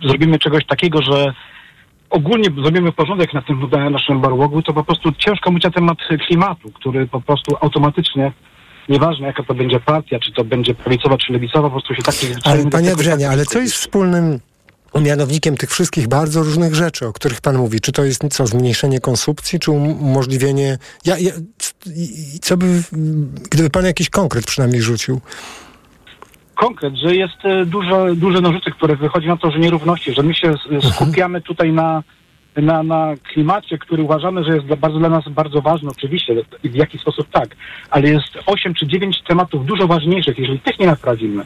zrobimy 0.03 0.39
czegoś 0.39 0.67
takiego, 0.67 1.03
że 1.03 1.35
ogólnie 2.11 2.45
zrobimy 2.63 2.93
porządek 2.93 3.35
na 3.35 3.43
tym 3.43 3.71
na 3.73 3.91
naszym 3.91 4.21
barłogu, 4.21 4.63
to 4.63 4.73
po 4.73 4.85
prostu 4.85 5.13
ciężko 5.13 5.51
mówić 5.51 5.65
na 5.65 5.71
temat 5.71 5.99
klimatu, 6.27 6.71
który 6.73 7.07
po 7.07 7.21
prostu 7.21 7.57
automatycznie 7.61 8.33
Nieważne 8.91 9.27
jaka 9.27 9.43
to 9.43 9.55
będzie 9.55 9.81
partia, 9.81 10.19
czy 10.19 10.33
to 10.33 10.45
będzie 10.45 10.75
prawicowa, 10.75 11.19
czy 11.19 11.33
lewicowa, 11.33 11.69
po 11.69 11.71
prostu 11.71 11.95
się 11.95 12.03
tak 12.03 12.15
Ale 12.45 12.71
panie 12.71 12.93
Adrianie, 12.93 13.31
ale 13.31 13.45
co 13.47 13.59
jest 13.59 13.75
wspólnym 13.75 14.41
mianownikiem 15.01 15.57
tych 15.57 15.71
wszystkich 15.71 16.09
bardzo 16.09 16.43
różnych 16.43 16.75
rzeczy, 16.75 17.07
o 17.07 17.13
których 17.13 17.41
pan 17.41 17.57
mówi? 17.57 17.81
Czy 17.81 17.93
to 17.93 18.05
jest 18.05 18.23
co, 18.31 18.47
zmniejszenie 18.47 19.01
konsumpcji, 19.01 19.59
czy 19.61 19.71
um- 19.71 20.03
umożliwienie... 20.03 20.79
Ja, 21.05 21.19
ja, 21.19 21.33
co 22.41 22.57
by, 22.57 22.83
gdyby 23.51 23.71
pan 23.71 23.85
jakiś 23.85 24.11
konkret 24.11 24.47
przynajmniej 24.47 24.83
rzucił? 24.83 25.21
konkret, 26.55 26.95
że 26.97 27.17
jest 27.17 27.45
e, 27.45 27.67
dużo, 27.67 28.15
duże 28.15 28.41
nożyce, 28.41 28.71
które 28.71 28.97
wychodzi 28.97 29.27
na 29.29 29.37
to, 29.37 29.51
że 29.51 29.59
nierówności, 29.59 30.15
że 30.15 30.23
my 30.23 30.35
się 30.35 30.51
s- 30.51 30.95
skupiamy 30.95 31.41
tutaj 31.41 31.73
na, 31.73 32.03
na, 32.57 32.83
na 32.83 33.15
klimacie, 33.33 33.79
który 33.79 34.03
uważamy, 34.03 34.45
że 34.45 34.55
jest 34.55 34.67
bardzo 34.67 34.99
dla 34.99 35.09
nas 35.09 35.29
bardzo 35.29 35.63
ważny, 35.63 35.91
oczywiście, 35.91 36.35
w 36.65 36.75
jaki 36.75 36.99
sposób 36.99 37.29
tak, 37.33 37.57
ale 37.91 38.09
jest 38.09 38.39
8 38.47 38.75
czy 38.75 38.87
9 38.87 39.23
tematów 39.29 39.67
dużo 39.67 39.87
ważniejszych, 39.87 40.39
jeżeli 40.39 40.61
tych 40.61 40.79
nie 40.79 40.87
naprawimy, 40.87 41.45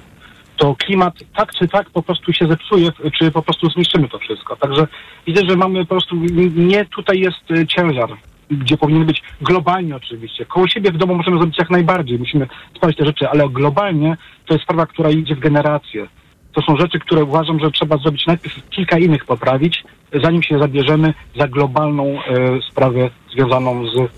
to 0.57 0.75
klimat 0.75 1.15
tak 1.37 1.53
czy 1.53 1.69
tak 1.69 1.91
po 1.91 2.03
prostu 2.03 2.33
się 2.33 2.47
zepsuje, 2.47 2.91
czy 3.19 3.31
po 3.31 3.43
prostu 3.43 3.71
zniszczymy 3.71 4.09
to 4.09 4.19
wszystko. 4.19 4.57
Także 4.57 4.87
widzę, 5.27 5.43
że 5.49 5.57
mamy 5.57 5.81
po 5.81 5.95
prostu, 5.95 6.17
nie 6.57 6.85
tutaj 6.85 7.21
jest 7.21 7.51
e, 7.51 7.67
ciężar, 7.67 8.11
gdzie 8.51 8.77
powinien 8.77 9.07
być 9.07 9.23
globalnie 9.41 9.97
oczywiście. 9.97 10.47
Koło 10.47 10.69
siebie 10.69 10.93
w 10.93 10.97
domu 10.97 11.15
możemy 11.15 11.37
zrobić 11.39 11.59
jak 11.59 11.71
najbardziej, 11.71 12.19
musimy 12.19 12.47
sprawdzić 12.77 12.99
te 12.99 13.07
rzeczy, 13.07 13.29
ale 13.29 13.49
globalnie 13.49 14.17
to 14.47 14.55
jest 14.55 14.65
sprawa, 14.65 14.87
która 14.87 15.11
idzie 15.11 15.35
w 15.35 15.41
generację. 15.41 16.07
To 16.55 16.63
są 16.63 16.77
rzeczy, 16.77 16.99
które 16.99 17.25
uważam, 17.25 17.61
że 17.61 17.71
trzeba 17.71 17.97
zrobić 17.97 18.27
najpierw 18.27 18.71
kilka 18.71 18.99
innych 18.99 19.25
poprawić, 19.25 19.85
zanim 20.23 20.43
się 20.43 20.59
zabierzemy 20.59 21.15
za 21.37 21.49
globalną 21.49 22.05
e, 22.05 22.63
sprawę 22.71 23.11
związaną 23.33 23.87
z 23.87 23.99
e, 23.99 24.11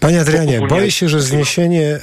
Panie 0.00 0.20
Adrianie, 0.20 0.60
boję 0.68 0.90
się, 0.90 1.08
że 1.08 1.20
zniesienie 1.20 1.98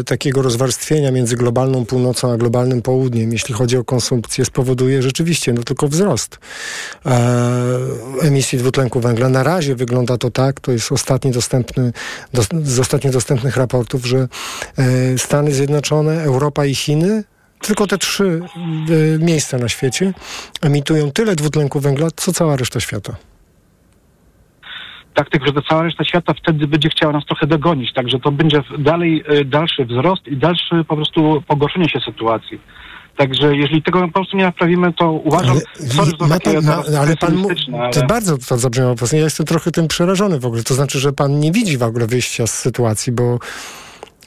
y, 0.00 0.04
takiego 0.04 0.42
rozwarstwienia 0.42 1.10
między 1.10 1.36
globalną 1.36 1.86
północą 1.86 2.32
a 2.32 2.36
globalnym 2.36 2.82
południem, 2.82 3.32
jeśli 3.32 3.54
chodzi 3.54 3.76
o 3.76 3.84
konsumpcję, 3.84 4.44
spowoduje 4.44 5.02
rzeczywiście 5.02 5.52
no, 5.52 5.62
tylko 5.62 5.88
wzrost 5.88 6.38
e, 7.06 7.18
emisji 8.22 8.58
dwutlenku 8.58 9.00
węgla. 9.00 9.28
Na 9.28 9.42
razie 9.42 9.74
wygląda 9.74 10.18
to 10.18 10.30
tak, 10.30 10.60
to 10.60 10.72
jest 10.72 10.92
ostatni 10.92 11.30
dostępny, 11.30 11.92
dos, 12.34 12.48
z 12.62 12.78
ostatnich 12.78 13.12
dostępnych 13.12 13.56
raportów, 13.56 14.06
że 14.06 14.28
e, 14.78 15.18
Stany 15.18 15.52
Zjednoczone, 15.52 16.22
Europa 16.22 16.66
i 16.66 16.74
Chiny 16.74 17.24
tylko 17.66 17.86
te 17.86 17.98
trzy 17.98 18.40
e, 19.20 19.24
miejsca 19.24 19.58
na 19.58 19.68
świecie 19.68 20.12
emitują 20.62 21.10
tyle 21.10 21.36
dwutlenku 21.36 21.80
węgla, 21.80 22.08
co 22.16 22.32
cała 22.32 22.56
reszta 22.56 22.80
świata. 22.80 23.16
tak, 25.14 25.30
tylko 25.30 25.46
że 25.46 25.52
cała 25.68 25.82
reszta 25.82 26.04
świata 26.04 26.34
wtedy 26.42 26.66
będzie 26.66 26.88
chciała 26.88 27.12
nas 27.12 27.24
trochę 27.24 27.46
dogonić, 27.46 27.92
także 27.92 28.20
to 28.20 28.32
będzie 28.32 28.62
dalej 28.78 29.24
e, 29.26 29.44
dalszy 29.44 29.84
wzrost 29.84 30.26
i 30.26 30.36
dalsze 30.36 30.84
po 30.84 30.96
prostu 30.96 31.42
pogorszenie 31.48 31.88
się 31.88 32.00
sytuacji. 32.00 32.60
Także 33.16 33.56
jeżeli 33.56 33.82
tego 33.82 34.00
po 34.00 34.12
prostu 34.12 34.36
nie 34.36 34.44
naprawimy, 34.44 34.92
to 34.92 35.12
uważam, 35.12 35.58
sorry, 35.74 36.10
że 36.10 36.16
to 36.16 36.26
Ma 36.26 36.38
pan, 36.40 36.54
ma, 36.54 36.82
teraz 36.82 36.94
ale 36.94 37.16
pan 37.16 37.42
to 37.72 38.00
ale... 38.00 38.06
bardzo 38.06 38.38
to 38.38 38.58
zabrzmiało. 38.58 38.94
Ja 39.12 39.18
jestem 39.18 39.46
trochę 39.46 39.70
tym 39.70 39.88
przerażony 39.88 40.40
w 40.40 40.46
ogóle. 40.46 40.62
To 40.62 40.74
znaczy, 40.74 40.98
że 40.98 41.12
pan 41.12 41.40
nie 41.40 41.52
widzi 41.52 41.78
w 41.78 41.82
ogóle 41.82 42.06
wyjścia 42.06 42.46
z 42.46 42.54
sytuacji, 42.58 43.12
bo, 43.12 43.38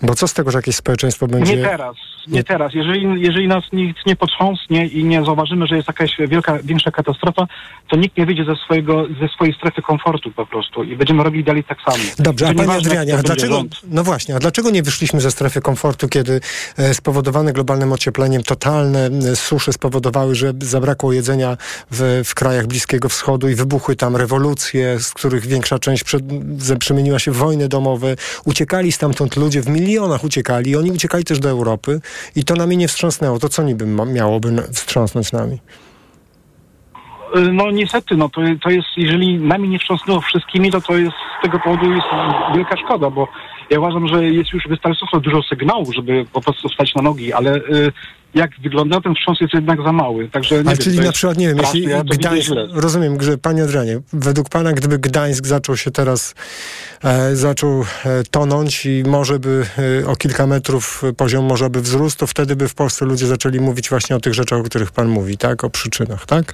bo 0.02 0.16
co 0.16 0.28
z 0.28 0.34
tego, 0.34 0.52
że 0.52 0.58
jakieś 0.58 0.76
społeczeństwo 0.76 1.28
będzie... 1.28 1.56
Nie 1.56 1.64
teraz, 1.64 1.96
nie 2.28 2.44
teraz. 2.44 2.74
Jeżeli, 2.74 3.22
jeżeli 3.22 3.48
nas 3.48 3.64
nic 3.74 3.98
nie 4.06 4.16
potrząsnie 4.16 4.88
i 4.88 5.04
nie 5.04 5.24
zauważymy, 5.26 5.68
że 5.68 5.76
jest 5.76 5.88
jakaś 5.88 6.18
wielka, 6.28 6.60
większa 6.64 6.92
katastrofa, 6.92 7.48
to 7.90 7.96
nikt 7.96 8.18
nie 8.18 8.26
wyjdzie 8.26 8.46
ze, 8.46 8.56
swojego, 8.56 9.06
ze 9.22 9.28
swojej 9.28 9.54
strefy 9.54 9.82
komfortu 9.82 10.32
po 10.32 10.46
prostu 10.46 10.84
i 10.84 10.96
będziemy 10.96 11.24
robili 11.24 11.44
dalej 11.44 11.64
tak 11.64 11.78
samo. 11.82 12.04
Dobrze, 12.20 12.48
a 12.48 12.54
panie 12.54 12.74
Adrianie, 12.74 13.14
a 13.18 13.22
dlaczego, 13.22 13.56
rząd. 13.56 13.76
no 13.84 14.04
właśnie, 14.04 14.36
a 14.36 14.40
dlaczego 14.40 14.70
nie 14.70 14.84
wyszliśmy 14.84 15.22
ze 15.22 15.32
strefy 15.32 15.62
komfortu, 15.62 16.08
kiedy 16.10 16.42
e, 16.78 16.94
spowodowane 16.94 17.54
globalnym 17.54 17.92
ociepleniem 17.92 18.44
totalne 18.44 19.10
susze 19.36 19.74
spowodowały, 19.74 20.36
że 20.36 20.54
zabrakło 20.62 21.14
jedzenia 21.14 21.58
w, 21.92 22.22
w 22.26 22.36
krajach 22.36 22.68
Bliskiego 22.68 23.10
Wschodu 23.10 23.50
i 23.50 23.56
wybuchły 23.56 23.96
tam 23.96 24.16
rewolucje, 24.16 25.00
z 25.00 25.12
których 25.12 25.46
większa 25.46 25.80
część 25.80 26.04
przed, 26.04 26.24
ze- 26.58 26.78
przemieniła 26.78 27.20
się 27.20 27.32
w 27.32 27.36
wojny 27.38 27.68
domowe. 27.68 28.16
Uciekali 28.46 28.92
stamtąd 28.92 29.36
ludzie, 29.36 29.62
w 29.62 29.68
milionach 29.68 29.89
uciekali 30.24 30.72
i 30.72 30.76
oni 30.76 30.92
uciekali 30.92 31.24
też 31.24 31.40
do 31.40 31.50
Europy 31.50 32.02
i 32.36 32.44
to 32.44 32.56
nami 32.56 32.78
nie 32.78 32.88
wstrząsnęło. 32.88 33.40
To 33.40 33.50
co 33.50 33.64
niby 33.64 33.86
miałoby 33.86 34.52
wstrząsnąć 34.74 35.32
nami? 35.32 35.60
Y, 37.36 37.54
No 37.54 37.72
niestety, 37.72 38.16
no 38.18 38.30
to, 38.30 38.42
to 38.64 38.70
jest, 38.70 38.88
jeżeli 38.98 39.40
nami 39.40 39.70
nie 39.70 39.80
wstrząsnęło 39.80 40.22
wszystkimi, 40.22 40.72
to 40.72 40.82
to 40.82 40.98
jest 40.98 41.16
z 41.40 41.44
tego 41.44 41.60
powodu 41.60 41.94
jest 41.94 42.08
wielka 42.56 42.78
szkoda, 42.78 43.10
bo 43.10 43.28
Ja 43.70 43.80
uważam, 43.80 44.08
że 44.08 44.26
jest 44.26 44.54
już 44.54 44.64
wystarczająco 44.68 45.20
dużo 45.20 45.44
sygnałów, 45.44 45.96
żeby 45.96 46.26
po 46.34 46.42
prostu 46.42 46.70
wstać 46.70 46.96
na 46.96 47.02
nogi, 47.02 47.34
ale 47.34 47.56
y, 47.56 47.92
jak 48.34 48.52
wygląda 48.64 49.02
ten 49.02 49.16
wstrząs 49.16 49.42
jest 49.42 49.54
jednak 49.54 49.84
za 49.84 49.92
mały. 49.92 50.30
Także 50.30 50.56
nie 50.56 50.62
Ale 50.62 50.70
wiem, 50.70 50.78
czyli 50.78 51.00
na 51.00 51.12
przykład, 51.12 51.38
nie 51.38 51.48
wiem, 51.48 51.58
jeśli 51.58 51.84
ja 51.84 52.04
Gdańsk, 52.04 52.52
rozumiem, 52.72 53.22
że 53.22 53.38
panie 53.38 53.64
Adrianie, 53.64 54.00
według 54.14 54.50
pana, 54.50 54.74
gdyby 54.74 55.00
Gdańsk 55.00 55.48
zaczął 55.48 55.78
się 55.78 55.92
teraz, 55.92 56.36
e, 57.04 57.36
zaczął 57.36 57.82
e, 57.82 58.24
tonąć 58.32 58.86
i 58.86 59.04
może 59.08 59.40
by 59.40 59.66
e, 60.02 60.08
o 60.08 60.16
kilka 60.16 60.48
metrów 60.48 61.04
poziom 61.18 61.46
morza 61.46 61.70
by 61.70 61.82
wzrósł, 61.82 62.18
to 62.18 62.28
wtedy 62.28 62.56
by 62.56 62.68
w 62.68 62.76
Polsce 62.76 63.06
ludzie 63.06 63.28
zaczęli 63.28 63.60
mówić 63.60 63.90
właśnie 63.90 64.16
o 64.16 64.20
tych 64.20 64.34
rzeczach, 64.34 64.60
o 64.60 64.64
których 64.64 64.92
pan 64.92 65.08
mówi, 65.08 65.38
tak? 65.38 65.64
O 65.64 65.70
przyczynach, 65.70 66.26
tak? 66.26 66.54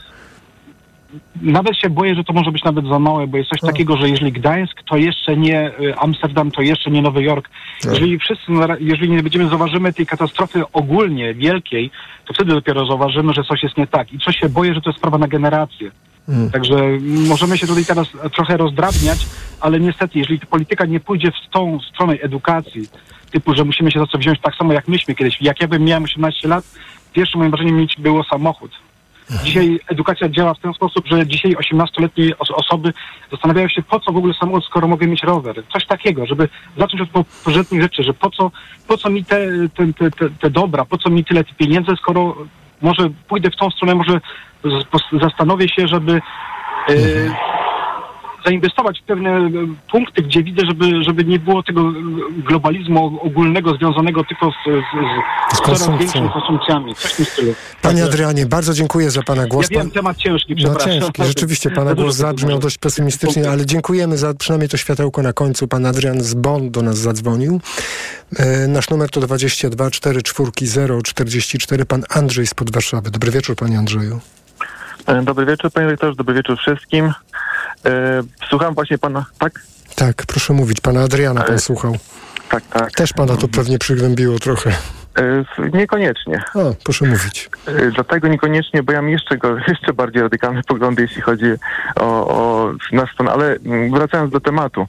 Nawet 1.41 1.78
się 1.78 1.89
boję, 1.89 2.16
że 2.16 2.24
to 2.24 2.34
może 2.34 2.51
być 2.51 2.63
nawet 2.63 2.88
za 2.88 2.99
małe, 2.99 3.28
bo 3.28 3.38
jest 3.38 3.49
coś 3.49 3.61
takiego, 3.61 3.97
że 3.97 4.09
jeżeli 4.09 4.32
Gdańsk, 4.32 4.84
to 4.89 4.97
jeszcze 4.97 5.38
nie 5.38 5.80
y, 5.80 5.95
Amsterdam, 5.97 6.51
to 6.51 6.61
jeszcze 6.61 6.91
nie 6.91 7.01
Nowy 7.01 7.24
Jork. 7.24 7.49
Jeżeli 7.86 8.20
wszyscy, 8.20 8.51
jeżeli 8.80 9.11
nie 9.11 9.24
będziemy 9.24 9.49
zauważymy 9.49 9.93
tej 9.93 10.05
katastrofy 10.05 10.63
ogólnie 10.74 11.34
wielkiej, 11.34 11.91
to 12.26 12.34
wtedy 12.34 12.53
dopiero 12.53 12.86
zauważymy, 12.86 13.34
że 13.34 13.43
coś 13.43 13.63
jest 13.63 13.78
nie 13.78 13.88
tak. 13.88 14.13
I 14.13 14.20
coś 14.20 14.38
się 14.38 14.49
boję, 14.49 14.74
że 14.74 14.82
to 14.82 14.89
jest 14.89 14.99
sprawa 14.99 15.18
na 15.18 15.28
generację. 15.28 15.91
Mm. 16.30 16.51
Także 16.51 16.76
możemy 17.28 17.57
się 17.57 17.68
tutaj 17.68 17.86
teraz 17.86 18.07
trochę 18.34 18.57
rozdrabniać, 18.57 19.28
ale 19.61 19.80
niestety, 19.80 20.20
jeżeli 20.20 20.39
polityka 20.39 20.86
nie 20.86 20.99
pójdzie 20.99 21.32
w 21.32 21.53
tą 21.53 21.80
stronę 21.80 22.13
edukacji, 22.13 22.88
typu, 23.32 23.55
że 23.55 23.63
musimy 23.63 23.91
się 23.91 23.99
za 23.99 24.07
co 24.07 24.18
wziąć 24.18 24.39
tak 24.41 24.55
samo 24.55 24.74
jak 24.74 24.88
myśmy 24.88 25.16
kiedyś. 25.16 25.41
Jak 25.41 25.61
ja 25.61 25.68
bym 25.68 25.84
miał 25.84 26.03
18 26.03 26.47
lat, 26.47 26.66
pierwszym 27.13 27.39
moim 27.39 27.51
marzeniem 27.51 27.78
mieć 27.78 27.95
było 27.99 28.24
samochód. 28.24 28.72
Dzisiaj 29.44 29.80
edukacja 29.88 30.30
działa 30.30 30.54
w 30.54 30.60
ten 30.60 30.74
sposób, 30.74 31.08
że 31.08 31.28
dzisiaj 31.28 31.56
18-letnie 31.56 32.38
os- 32.40 32.52
osoby 32.52 32.94
zastanawiają 33.32 33.68
się, 33.68 33.82
po 33.84 34.00
co 34.00 34.12
w 34.12 34.18
ogóle 34.18 34.34
samochód, 34.34 34.66
skoro 34.66 34.88
mogę 34.88 35.08
mieć 35.08 35.24
rower. 35.24 35.56
Coś 35.74 35.86
takiego, 35.86 36.26
żeby 36.26 36.50
zacząć 36.78 37.02
od 37.02 37.10
po- 37.10 37.26
porządnych 37.46 37.82
rzeczy, 37.82 38.04
że 38.04 38.14
po 38.14 38.30
co, 38.30 38.52
po 38.88 38.97
co 38.97 39.10
mi 39.10 39.26
te, 39.26 39.38
te, 39.76 40.10
te, 40.12 40.30
te, 40.30 40.50
dobra, 40.50 40.86
po 40.86 40.97
co 40.97 41.10
mi 41.10 41.26
tyle 41.26 41.43
pieniędzy, 41.43 41.92
skoro 42.02 42.36
może 42.82 43.10
pójdę 43.28 43.50
w 43.52 43.56
tą 43.56 43.70
stronę, 43.70 43.96
może 43.96 44.22
zastanowię 45.22 45.70
się, 45.70 45.88
żeby 45.88 46.22
e, 46.89 46.93
zainwestować 48.46 49.00
w 49.00 49.04
pewne 49.04 49.30
e, 49.30 49.51
punkty, 49.92 50.22
gdzie 50.22 50.43
widzę, 50.43 50.66
żeby, 50.66 51.04
żeby 51.04 51.26
nie 51.26 51.39
było 51.39 51.63
tego 51.63 51.82
e, 51.82 51.93
globalizmu 52.47 53.20
ogólnego 53.22 53.76
związanego 53.76 54.24
tylko 54.24 54.51
z, 54.51 54.54
z, 54.66 55.54
z, 55.54 55.58
z 55.58 55.62
coraz 55.62 56.00
większymi 56.00 56.30
konsumpcjami. 56.30 56.96
Coś 56.96 57.13
w 57.13 57.16
tym 57.16 57.26
stylu. 57.26 57.54
Panie 57.82 58.04
Adrianie, 58.04 58.46
bardzo 58.46 58.74
dziękuję 58.74 59.12
za 59.12 59.24
pana 59.24 59.47
głos. 59.47 59.66
Ja 59.72 59.78
wiem, 59.78 59.88
Pan- 59.88 59.92
temat 59.92 60.17
ciężki, 60.17 60.54
No 60.54 60.58
przepraszam. 60.58 61.01
ciężki, 61.01 61.24
rzeczywiście 61.24 61.72
pana 61.72 61.93
głos 61.96 62.16
zabrzmiał 62.16 62.59
dość 62.59 62.78
pesymistycznie, 62.78 63.50
ale 63.50 63.66
dziękujemy 63.66 64.17
za 64.17 64.34
przynajmniej 64.34 64.70
to 64.70 64.78
światełko 64.78 65.22
na 65.22 65.34
końcu. 65.34 65.67
Pan 65.67 65.86
Adrian 65.86 66.22
z 66.22 66.34
Bonn 66.34 66.72
do 66.72 66.82
nas 66.82 66.97
zadzwonił. 66.97 67.62
E, 68.38 68.67
nasz 68.67 68.89
numer 68.89 69.09
to 69.09 69.20
22 69.22 69.92
44 69.92 70.51
044. 71.04 71.86
Pan 71.86 72.04
Andrzej 72.09 72.47
spod 72.47 72.72
Warszawy. 72.72 73.12
Dobry 73.12 73.32
wieczór, 73.32 73.55
panie 73.55 73.80
Andrzeju. 73.80 74.20
Dobry 75.24 75.46
wieczór, 75.46 75.72
panie 75.72 75.88
rektorze, 75.88 76.16
dobry 76.16 76.36
wieczór 76.36 76.58
wszystkim. 76.58 77.13
E, 77.86 78.24
słucham 78.49 78.74
właśnie 78.74 78.97
pana, 78.97 79.25
tak? 79.39 79.62
Tak, 79.95 80.25
proszę 80.28 80.53
mówić. 80.53 80.82
Pana 80.82 81.01
Adriana 81.01 81.43
pan 81.43 81.59
słuchał. 81.59 81.97
Tak, 82.49 82.63
tak. 82.63 82.91
Też 82.91 83.13
pana 83.13 83.37
to 83.37 83.47
pewnie 83.47 83.79
przygnębiło 83.79 84.39
trochę. 84.39 84.71
E, 85.20 85.43
niekoniecznie. 85.74 86.43
O, 86.55 86.75
proszę 86.83 87.05
mówić. 87.05 87.49
E, 87.67 87.91
dlatego 87.91 88.28
niekoniecznie, 88.28 88.83
bo 88.83 88.91
ja 88.91 89.01
mam 89.01 89.12
jeszcze, 89.12 89.37
go, 89.37 89.57
jeszcze 89.67 89.93
bardziej 89.93 90.21
radykalne 90.21 90.62
poglądy, 90.67 91.01
jeśli 91.01 91.21
chodzi 91.21 91.45
o, 91.95 92.03
o 92.28 92.71
nasz 92.91 93.13
stan. 93.13 93.28
Ale 93.29 93.55
mm, 93.66 93.91
wracając 93.91 94.32
do 94.32 94.39
tematu. 94.39 94.87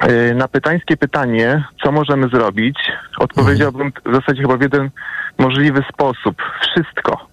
E, 0.00 0.34
Na 0.34 0.48
pytańskie 0.48 0.96
pytanie, 0.96 1.64
co 1.84 1.92
możemy 1.92 2.28
zrobić, 2.28 2.78
odpowiedziałbym 3.18 3.92
w 4.06 4.14
zasadzie 4.14 4.42
chyba 4.42 4.56
w 4.56 4.62
jeden 4.62 4.90
możliwy 5.38 5.82
sposób. 5.92 6.42
Wszystko. 6.62 7.29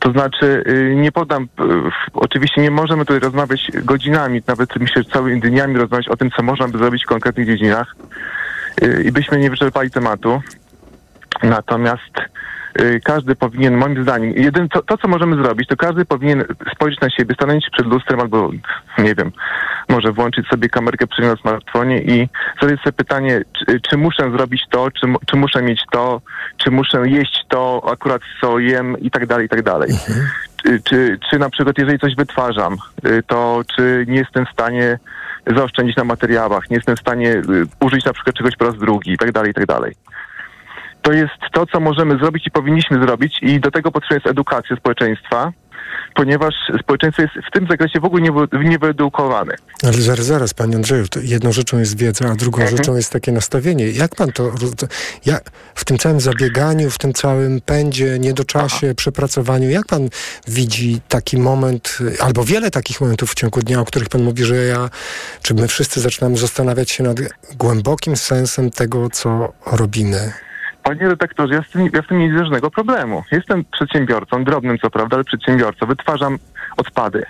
To 0.00 0.12
znaczy, 0.12 0.64
y, 0.66 0.94
nie 0.96 1.12
podam, 1.12 1.42
y, 1.42 1.46
oczywiście 2.14 2.60
nie 2.60 2.70
możemy 2.70 3.04
tutaj 3.04 3.20
rozmawiać 3.20 3.70
godzinami, 3.84 4.42
nawet 4.46 4.76
myślę, 4.76 5.04
całymi 5.04 5.40
dniami 5.40 5.76
rozmawiać 5.76 6.08
o 6.08 6.16
tym, 6.16 6.30
co 6.30 6.42
można 6.42 6.68
by 6.68 6.78
zrobić 6.78 7.04
w 7.04 7.08
konkretnych 7.08 7.46
dziedzinach 7.46 7.96
y, 8.82 9.02
i 9.02 9.12
byśmy 9.12 9.38
nie 9.38 9.50
wyczerpali 9.50 9.90
tematu. 9.90 10.42
Natomiast 11.42 12.14
każdy 13.04 13.34
powinien, 13.34 13.76
moim 13.76 14.02
zdaniem, 14.02 14.32
jedyne 14.36 14.68
to, 14.68 14.82
to, 14.82 14.98
co 14.98 15.08
możemy 15.08 15.36
zrobić, 15.36 15.68
to 15.68 15.76
każdy 15.76 16.04
powinien 16.04 16.44
spojrzeć 16.74 17.00
na 17.00 17.10
siebie, 17.10 17.34
stanąć 17.34 17.66
przed 17.72 17.86
lustrem 17.86 18.20
albo, 18.20 18.50
nie 18.98 19.14
wiem, 19.14 19.32
może 19.90 20.12
włączyć 20.12 20.46
sobie 20.46 20.68
kamerkę 20.68 21.06
przy 21.06 21.22
na 21.22 21.36
smartfonie 21.36 22.02
i 22.02 22.28
zadać 22.62 22.80
sobie 22.80 22.92
pytanie, 22.92 23.42
czy, 23.58 23.80
czy 23.80 23.96
muszę 23.96 24.30
zrobić 24.30 24.62
to, 24.70 24.90
czy, 24.90 25.06
czy 25.26 25.36
muszę 25.36 25.62
mieć 25.62 25.82
to, 25.92 26.20
czy 26.56 26.70
muszę 26.70 27.08
jeść 27.08 27.44
to, 27.48 27.82
akurat 27.92 28.22
co 28.40 28.58
jem 28.58 28.98
i 28.98 29.10
tak 29.10 29.26
dalej, 29.26 29.46
i 29.46 29.48
tak 29.48 29.62
dalej. 29.62 29.90
Czy, 30.62 30.80
czy, 30.84 31.18
czy 31.30 31.38
na 31.38 31.50
przykład, 31.50 31.78
jeżeli 31.78 31.98
coś 31.98 32.14
wytwarzam, 32.16 32.76
y, 33.06 33.22
to 33.26 33.62
czy 33.76 34.04
nie 34.08 34.18
jestem 34.18 34.46
w 34.46 34.50
stanie 34.50 34.98
zaoszczędzić 35.46 35.96
na 35.96 36.04
materiałach, 36.04 36.70
nie 36.70 36.76
jestem 36.76 36.96
w 36.96 37.00
stanie 37.00 37.32
y, 37.32 37.42
użyć 37.80 38.04
na 38.04 38.12
przykład 38.12 38.36
czegoś 38.36 38.56
po 38.56 38.64
raz 38.64 38.78
drugi 38.78 39.12
i 39.12 39.18
tak 39.18 39.32
dalej, 39.32 39.50
i 39.50 39.54
tak 39.54 39.66
dalej. 39.66 39.94
To 41.02 41.12
jest 41.12 41.32
to, 41.52 41.66
co 41.66 41.80
możemy 41.80 42.18
zrobić 42.18 42.46
i 42.46 42.50
powinniśmy 42.50 43.02
zrobić 43.06 43.38
i 43.42 43.60
do 43.60 43.70
tego 43.70 43.90
potrzebna 43.92 44.14
jest 44.16 44.26
edukacja 44.26 44.76
społeczeństwa, 44.76 45.52
ponieważ 46.14 46.54
społeczeństwo 46.82 47.22
jest 47.22 47.34
w 47.34 47.50
tym 47.52 47.66
zakresie 47.70 48.00
w 48.00 48.04
ogóle 48.04 48.22
niewy- 48.22 48.64
niewyedukowane. 48.64 49.54
Ale 49.82 49.92
zaraz, 49.92 50.26
zaraz, 50.26 50.54
panie 50.54 50.76
Andrzeju, 50.76 51.08
to 51.08 51.20
jedną 51.22 51.52
rzeczą 51.52 51.78
jest 51.78 51.96
wiedza, 51.98 52.28
a 52.30 52.34
drugą 52.34 52.58
Mhm. 52.62 52.76
rzeczą 52.76 52.96
jest 52.96 53.12
takie 53.12 53.32
nastawienie. 53.32 53.90
Jak 53.90 54.14
pan 54.14 54.32
to, 54.32 54.52
jak 55.26 55.50
w 55.74 55.84
tym 55.84 55.98
całym 55.98 56.20
zabieganiu, 56.20 56.90
w 56.90 56.98
tym 56.98 57.12
całym 57.12 57.60
pędzie, 57.60 58.18
niedoczasie, 58.18 58.94
przepracowaniu, 58.94 59.70
jak 59.70 59.86
pan 59.86 60.08
widzi 60.48 61.00
taki 61.08 61.38
moment, 61.38 61.98
albo 62.20 62.44
wiele 62.44 62.70
takich 62.70 63.00
momentów 63.00 63.30
w 63.30 63.34
ciągu 63.34 63.60
dnia, 63.60 63.80
o 63.80 63.84
których 63.84 64.08
pan 64.08 64.22
mówi, 64.22 64.44
że 64.44 64.56
ja, 64.56 64.90
czy 65.42 65.54
my 65.54 65.68
wszyscy 65.68 66.00
zaczynamy 66.00 66.36
zastanawiać 66.36 66.90
się 66.90 67.04
nad 67.04 67.16
głębokim 67.58 68.16
sensem 68.16 68.70
tego, 68.70 69.08
co 69.10 69.52
robimy? 69.66 70.32
Panie 70.90 71.08
redaktorze, 71.08 71.54
ja 71.54 71.62
tym, 71.72 71.88
ja 71.92 72.02
z 72.02 72.06
tym 72.06 72.18
nie 72.18 72.28
widzę 72.28 72.44
żadnego 72.44 72.70
problemu. 72.70 73.22
Jestem 73.32 73.64
przedsiębiorcą, 73.64 74.44
drobnym 74.44 74.78
co 74.78 74.90
prawda, 74.90 75.16
ale 75.16 75.24
przedsiębiorcą. 75.24 75.86
Wytwarzam 75.86 76.38
odpady. 76.76 77.26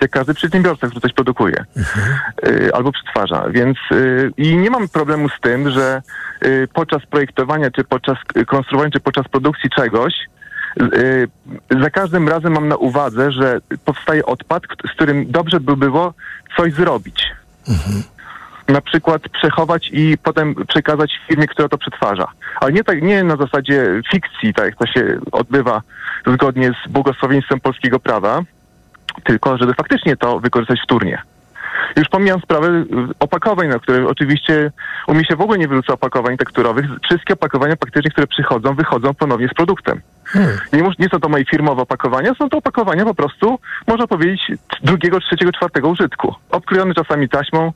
Jak 0.00 0.10
każdy 0.10 0.34
przedsiębiorca, 0.34 0.86
który 0.86 1.00
coś 1.00 1.12
produkuje 1.12 1.64
y, 2.46 2.74
albo 2.74 2.92
przetwarza. 2.92 3.48
Więc 3.50 3.78
y, 3.92 4.30
i 4.36 4.56
nie 4.56 4.70
mam 4.70 4.88
problemu 4.88 5.28
z 5.28 5.40
tym, 5.40 5.70
że 5.70 6.02
y, 6.46 6.68
podczas 6.74 7.06
projektowania, 7.06 7.70
czy 7.70 7.84
podczas 7.84 8.18
konstruowania, 8.46 8.90
czy 8.90 9.00
podczas 9.00 9.28
produkcji 9.28 9.70
czegoś 9.70 10.14
za 11.82 11.90
każdym 11.90 12.28
razem 12.28 12.52
mam 12.52 12.68
na 12.68 12.76
uwadze, 12.76 13.32
że 13.32 13.60
powstaje 13.84 14.26
odpad, 14.26 14.62
z 14.92 14.94
którym 14.94 15.30
dobrze 15.30 15.60
by 15.60 15.76
było 15.76 16.14
coś 16.56 16.72
zrobić 16.72 17.32
na 18.68 18.80
przykład 18.80 19.28
przechować 19.28 19.90
i 19.92 20.18
potem 20.22 20.54
przekazać 20.68 21.20
firmie, 21.28 21.46
która 21.46 21.68
to 21.68 21.78
przetwarza. 21.78 22.26
Ale 22.60 22.72
nie, 22.72 22.84
tak, 22.84 23.02
nie 23.02 23.24
na 23.24 23.36
zasadzie 23.36 24.00
fikcji, 24.10 24.54
tak 24.54 24.64
jak 24.64 24.76
to 24.76 24.86
się 24.86 25.18
odbywa 25.32 25.82
zgodnie 26.26 26.70
z 26.84 26.88
błogosławieństwem 26.88 27.60
polskiego 27.60 28.00
prawa, 28.00 28.42
tylko 29.24 29.58
żeby 29.58 29.74
faktycznie 29.74 30.16
to 30.16 30.40
wykorzystać 30.40 30.80
wtórnie. 30.84 31.22
Już 31.96 32.08
pomijam 32.08 32.40
sprawę 32.40 32.84
opakowań, 33.18 33.68
na 33.68 33.78
które 33.78 34.06
oczywiście 34.06 34.70
u 35.06 35.14
mnie 35.14 35.24
się 35.24 35.36
w 35.36 35.40
ogóle 35.40 35.58
nie 35.58 35.68
wyrzuca 35.68 35.92
opakowań 35.92 36.36
tekturowych. 36.36 36.86
Wszystkie 37.04 37.34
opakowania 37.34 37.76
praktycznie, 37.76 38.10
które 38.10 38.26
przychodzą, 38.26 38.74
wychodzą 38.74 39.14
ponownie 39.14 39.48
z 39.48 39.54
produktem. 39.54 40.00
Nie, 40.72 40.82
mus- 40.82 40.98
nie 40.98 41.08
są 41.08 41.20
to 41.20 41.28
moje 41.28 41.44
firmowe 41.44 41.82
opakowania, 41.82 42.34
są 42.34 42.48
to 42.48 42.58
opakowania 42.58 43.04
po 43.04 43.14
prostu, 43.14 43.58
można 43.86 44.06
powiedzieć, 44.06 44.52
drugiego, 44.82 45.20
trzeciego, 45.20 45.52
czwartego 45.52 45.88
użytku. 45.88 46.34
Obklejone 46.50 46.94
czasami 46.94 47.28
taśmą 47.28 47.72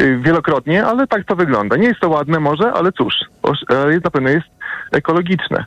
y, 0.00 0.18
wielokrotnie, 0.18 0.86
ale 0.86 1.06
tak 1.06 1.24
to 1.24 1.36
wygląda. 1.36 1.76
Nie 1.76 1.88
jest 1.88 2.00
to 2.00 2.08
ładne 2.08 2.40
może, 2.40 2.72
ale 2.72 2.92
cóż, 2.92 3.14
jest 3.88 4.04
na 4.04 4.10
pewno 4.10 4.28
jest 4.28 4.46
ekologiczne. 4.92 5.64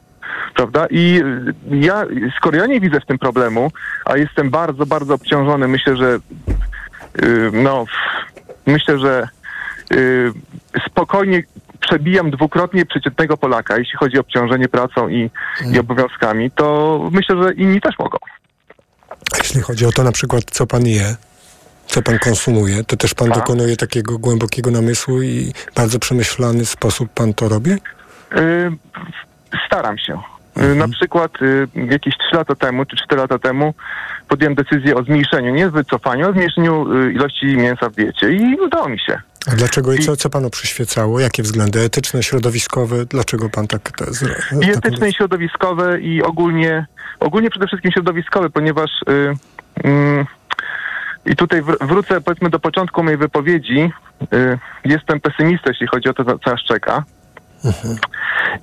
Prawda? 0.56 0.86
I 0.90 1.24
y, 1.72 1.78
ja, 1.78 2.04
skoro 2.38 2.58
ja 2.58 2.66
nie 2.66 2.80
widzę 2.80 3.00
w 3.00 3.06
tym 3.06 3.20
problemu, 3.20 3.72
a 4.06 4.18
jestem 4.18 4.50
bardzo, 4.50 4.86
bardzo 4.86 5.14
obciążony, 5.14 5.68
myślę, 5.68 5.98
że 5.98 6.20
y, 7.24 7.52
no, 7.54 7.86
myślę, 8.68 9.00
że 9.00 9.28
spokojnie 10.88 11.44
przebijam 11.82 12.32
dwukrotnie 12.32 12.86
przeciętnego 12.86 13.38
Polaka, 13.38 13.78
jeśli 13.78 13.98
chodzi 13.98 14.18
o 14.18 14.22
obciążenie 14.22 14.68
pracą 14.70 15.10
i, 15.10 15.30
i 15.74 15.80
obowiązkami, 15.80 16.52
to 16.52 17.00
myślę, 17.12 17.44
że 17.44 17.54
inni 17.54 17.82
też 17.82 18.00
mogą. 18.00 18.18
A 19.34 19.38
Jeśli 19.38 19.62
chodzi 19.62 19.86
o 19.86 19.92
to 19.92 20.04
na 20.04 20.12
przykład, 20.12 20.44
co 20.52 20.68
pan 20.68 20.86
je, 20.86 21.16
co 21.86 22.02
pan 22.02 22.20
konsumuje, 22.20 22.84
to 22.84 22.98
też 22.98 23.14
pan 23.14 23.28
Tak. 23.30 23.38
dokonuje 23.38 23.78
takiego 23.78 24.18
głębokiego 24.18 24.72
namysłu 24.72 25.22
i 25.22 25.54
bardzo 25.76 26.00
przemyślany 26.00 26.66
sposób 26.66 27.10
pan 27.14 27.34
to 27.34 27.50
robi? 27.50 27.72
Y, 27.72 27.78
Staram 29.68 29.98
się. 29.98 30.20
Y, 30.64 30.76
Na 30.76 30.88
przykład 30.88 31.32
y, 31.42 31.68
jakieś 31.76 32.14
3 32.18 32.36
lata 32.36 32.56
temu, 32.56 32.86
czy 32.86 32.96
4 33.06 33.22
lata 33.22 33.40
temu 33.40 33.74
podjąłem 34.28 34.56
decyzję 34.56 34.96
o 34.96 35.04
zmniejszeniu, 35.04 35.54
nie 35.54 35.70
wycofaniu, 35.70 36.30
a 36.30 36.32
zmniejszeniu 36.32 36.94
y, 36.96 37.12
ilości 37.14 37.46
mięsa 37.46 37.90
w 37.90 37.94
diecie 37.96 38.32
i 38.32 38.56
udało 38.60 38.90
mi 38.90 39.00
się. 39.00 39.22
A 39.48 39.56
dlaczego 39.56 39.94
i 39.94 40.00
co, 40.00 40.16
co 40.16 40.30
panu 40.30 40.50
przyświecało? 40.50 41.20
Jakie 41.20 41.44
względy 41.44 41.80
etyczne, 41.80 42.24
środowiskowe? 42.24 43.06
Dlaczego 43.06 43.50
pan 43.50 43.68
tak... 43.68 43.92
Te, 43.92 44.06
I 44.62 44.70
etyczne, 44.70 45.10
i 45.10 45.14
środowiskowe 45.14 46.02
i 46.02 46.24
ogólnie, 46.24 46.86
ogólnie 47.20 47.50
przede 47.50 47.68
wszystkim 47.68 47.92
środowiskowe, 47.92 48.50
ponieważ 48.50 48.90
y, 49.10 49.34
y, 49.88 50.26
i 51.26 51.36
tutaj 51.36 51.62
wr- 51.62 51.88
wrócę 51.88 52.22
powiedzmy 52.22 52.50
do 52.50 52.60
początku 52.60 53.04
mojej 53.04 53.18
wypowiedzi. 53.18 53.92
Y, 54.34 54.60
jestem 54.86 55.20
pesymistą, 55.20 55.70
jeśli 55.70 55.88
chodzi 55.88 56.10
o 56.10 56.14
to, 56.14 56.24
co 56.24 56.52
nas 56.52 56.64
czeka. 56.68 57.04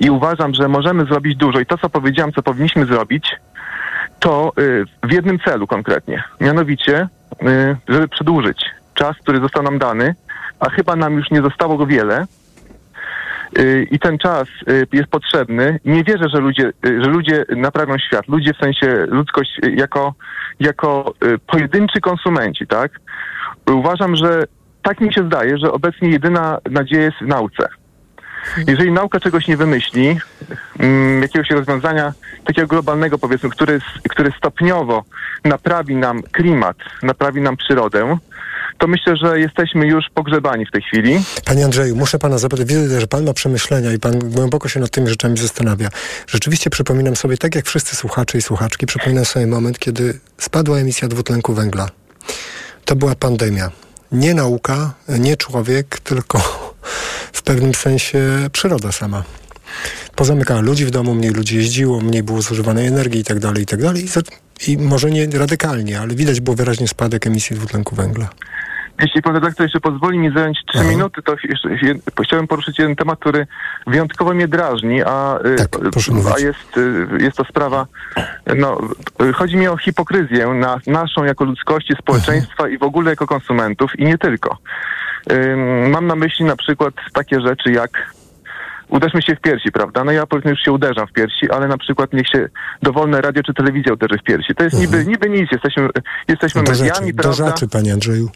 I 0.00 0.10
uważam, 0.10 0.54
że 0.54 0.68
możemy 0.68 1.04
zrobić 1.04 1.36
dużo. 1.36 1.60
I 1.60 1.66
to, 1.66 1.78
co 1.78 1.90
powiedziałem, 1.90 2.32
co 2.32 2.42
powinniśmy 2.42 2.86
zrobić, 2.86 3.36
to 4.18 4.52
y, 4.58 4.84
w 5.02 5.12
jednym 5.12 5.38
celu 5.38 5.66
konkretnie. 5.66 6.24
Mianowicie, 6.40 7.08
y, 7.42 7.76
żeby 7.88 8.08
przedłużyć 8.08 8.64
czas, 8.94 9.16
który 9.16 9.40
został 9.40 9.62
nam 9.62 9.78
dany, 9.78 10.14
a 10.60 10.70
chyba 10.70 10.96
nam 10.96 11.16
już 11.16 11.30
nie 11.30 11.42
zostało 11.42 11.76
go 11.76 11.86
wiele. 11.86 12.26
Y, 13.58 13.86
I 13.90 13.98
ten 13.98 14.18
czas 14.18 14.48
y, 14.68 14.86
jest 14.92 15.08
potrzebny. 15.08 15.80
Nie 15.84 16.04
wierzę, 16.04 16.28
że 16.34 16.40
ludzie, 16.40 16.72
y, 16.86 17.02
że 17.02 17.10
ludzie 17.10 17.44
naprawią 17.56 17.98
świat. 17.98 18.28
Ludzie 18.28 18.54
w 18.54 18.56
sensie 18.56 19.06
ludzkość 19.08 19.50
jako, 19.76 20.14
jako 20.60 21.14
pojedynczy 21.46 22.00
konsumenci, 22.00 22.66
tak? 22.66 23.00
Uważam, 23.70 24.16
że 24.16 24.44
tak 24.82 25.00
mi 25.00 25.14
się 25.14 25.26
zdaje, 25.26 25.58
że 25.58 25.72
obecnie 25.72 26.08
jedyna 26.08 26.58
nadzieja 26.70 27.02
jest 27.02 27.18
w 27.18 27.26
nauce. 27.26 27.68
Jeżeli 28.66 28.92
nauka 28.92 29.20
czegoś 29.20 29.48
nie 29.48 29.56
wymyśli, 29.56 30.18
mm, 30.78 31.22
jakiegoś 31.22 31.50
rozwiązania 31.50 32.12
takiego 32.44 32.68
globalnego, 32.68 33.18
powiedzmy, 33.18 33.50
który, 33.50 33.80
który 34.10 34.32
stopniowo 34.38 35.04
naprawi 35.44 35.96
nam 35.96 36.22
klimat, 36.22 36.76
naprawi 37.02 37.40
nam 37.40 37.56
przyrodę, 37.56 38.18
to 38.78 38.86
myślę, 38.86 39.16
że 39.16 39.40
jesteśmy 39.40 39.86
już 39.86 40.04
pogrzebani 40.14 40.66
w 40.66 40.70
tej 40.70 40.82
chwili. 40.82 41.20
Panie 41.44 41.64
Andrzeju, 41.64 41.96
muszę 41.96 42.18
pana 42.18 42.38
zapytać, 42.38 42.66
widzę, 42.68 43.00
że 43.00 43.06
pan 43.06 43.24
ma 43.24 43.32
przemyślenia 43.32 43.92
i 43.92 43.98
pan 43.98 44.18
głęboko 44.18 44.68
się 44.68 44.80
nad 44.80 44.90
tymi 44.90 45.08
rzeczami 45.08 45.38
zastanawia. 45.38 45.88
Rzeczywiście 46.26 46.70
przypominam 46.70 47.16
sobie, 47.16 47.36
tak 47.38 47.54
jak 47.54 47.66
wszyscy 47.66 47.96
słuchacze 47.96 48.38
i 48.38 48.42
słuchaczki, 48.42 48.86
przypominam 48.86 49.24
sobie 49.24 49.46
moment, 49.46 49.78
kiedy 49.78 50.18
spadła 50.38 50.78
emisja 50.78 51.08
dwutlenku 51.08 51.54
węgla. 51.54 51.88
To 52.84 52.96
była 52.96 53.14
pandemia. 53.14 53.70
Nie 54.12 54.34
nauka, 54.34 54.94
nie 55.08 55.36
człowiek, 55.36 56.00
tylko 56.00 56.38
w 57.38 57.42
pewnym 57.42 57.74
sensie 57.74 58.20
przyroda 58.52 58.92
sama. 58.92 59.22
Pozamykała 60.16 60.60
ludzi 60.60 60.84
w 60.84 60.90
domu, 60.90 61.14
mniej 61.14 61.30
ludzi 61.30 61.56
jeździło, 61.56 62.00
mniej 62.00 62.22
było 62.22 62.42
zużywanej 62.42 62.86
energii 62.86 63.20
i 63.20 63.24
tak 63.24 63.38
dalej, 63.38 63.62
i 63.62 63.66
tak. 63.66 63.80
I 63.80 64.08
za- 64.08 64.20
I 64.66 64.78
może 64.78 65.10
nie 65.10 65.26
radykalnie, 65.26 66.00
ale 66.00 66.14
widać 66.14 66.40
było 66.40 66.56
wyraźnie 66.56 66.88
spadek 66.88 67.26
emisji 67.26 67.56
dwutlenku 67.56 67.96
węgla. 67.96 68.28
Jeśli 69.00 69.22
pan 69.22 69.34
redaktor 69.34 69.64
jeszcze 69.64 69.80
pozwoli 69.80 70.18
mi 70.18 70.32
zająć 70.32 70.58
trzy 70.66 70.84
minuty, 70.84 71.22
to 71.22 71.36
jeszcze, 71.44 71.68
chciałem 72.24 72.46
poruszyć 72.46 72.78
jeden 72.78 72.96
temat, 72.96 73.18
który 73.18 73.46
wyjątkowo 73.86 74.34
mnie 74.34 74.48
drażni, 74.48 75.02
a, 75.02 75.38
y, 75.46 75.56
a 76.34 76.38
jest, 76.38 76.76
y, 76.76 77.06
jest 77.20 77.36
to 77.36 77.44
sprawa, 77.44 77.86
no, 78.56 78.80
y, 79.22 79.32
chodzi 79.32 79.56
mi 79.56 79.68
o 79.68 79.76
hipokryzję 79.76 80.46
na, 80.46 80.78
naszą 80.86 81.24
jako 81.24 81.44
ludzkości, 81.44 81.94
społeczeństwa 82.00 82.68
i 82.68 82.78
w 82.78 82.82
ogóle 82.82 83.10
jako 83.10 83.26
konsumentów 83.26 83.98
i 83.98 84.04
nie 84.04 84.18
tylko. 84.18 84.58
Ym, 85.32 85.90
Mam 85.90 86.06
na 86.06 86.16
myśli 86.16 86.44
na 86.44 86.56
przykład 86.56 86.94
takie 87.12 87.40
rzeczy 87.40 87.72
jak 87.72 87.90
uderzmy 88.88 89.22
się 89.22 89.36
w 89.36 89.40
piersi, 89.40 89.72
prawda? 89.72 90.04
No 90.04 90.12
ja 90.12 90.26
powiedzmy 90.26 90.50
już 90.50 90.60
się 90.60 90.72
uderzam 90.72 91.06
w 91.06 91.12
piersi, 91.12 91.50
ale 91.50 91.68
na 91.68 91.78
przykład 91.78 92.12
niech 92.12 92.28
się 92.28 92.48
dowolne 92.82 93.20
radio 93.20 93.42
czy 93.42 93.54
telewizja 93.54 93.92
uderzy 93.92 94.18
w 94.18 94.22
piersi. 94.22 94.54
To 94.54 94.64
jest 94.64 94.78
niby, 94.80 95.04
niby 95.04 95.30
nic, 95.30 95.52
jesteśmy, 95.52 95.88
jesteśmy 96.28 96.62
Do 96.62 96.70
mediami, 96.70 96.90
rzeczy, 96.90 97.12
do 97.12 97.22
prawda? 97.22 97.46
rzeczy, 97.46 97.68
panie 97.68 97.92
Andrzeju. 97.92 98.30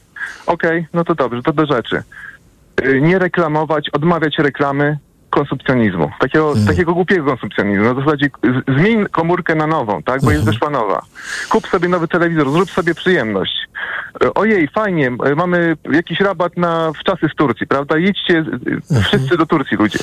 Okej, 0.47 0.87
no 0.93 1.05
to 1.05 1.15
dobrze, 1.15 1.43
to 1.43 1.53
do 1.53 1.67
rzeczy. 1.67 2.03
Y, 2.87 3.01
Nie 3.01 3.19
reklamować, 3.19 3.91
odmawiać 3.91 4.39
reklamy 4.39 4.99
konsumpcjonizmu. 5.31 6.11
Takiego, 6.21 6.55
takiego 6.67 6.95
głupiego 6.95 7.25
konsumpcjonizmu. 7.25 7.85
Na 7.95 7.95
zasadzie 8.05 8.31
z- 8.43 8.79
zmień 8.79 9.07
komórkę 9.07 9.55
na 9.55 9.67
nową, 9.67 10.03
tak? 10.03 10.21
Bo 10.23 10.31
jest 10.31 10.45
wyszła 10.45 10.71
nowa. 10.71 11.03
Kup 11.49 11.67
sobie 11.69 11.89
nowy 11.89 12.09
telewizor, 12.09 12.51
zrób 12.53 12.71
sobie 12.71 12.95
przyjemność. 12.95 13.53
Y, 14.25 14.35
Ojej, 14.35 14.69
fajnie, 14.69 15.11
y, 15.27 15.37
mamy 15.37 15.77
jakiś 15.93 16.21
rabat 16.21 16.57
na 16.57 16.93
w 16.93 17.05
czasy 17.05 17.29
z 17.33 17.37
Turcji, 17.37 17.67
prawda? 17.67 17.99
Jedźcie 17.99 18.39
y, 18.93 19.03
wszyscy 19.03 19.37
do 19.37 19.47
Turcji 19.47 19.77
ludzie. 19.77 19.99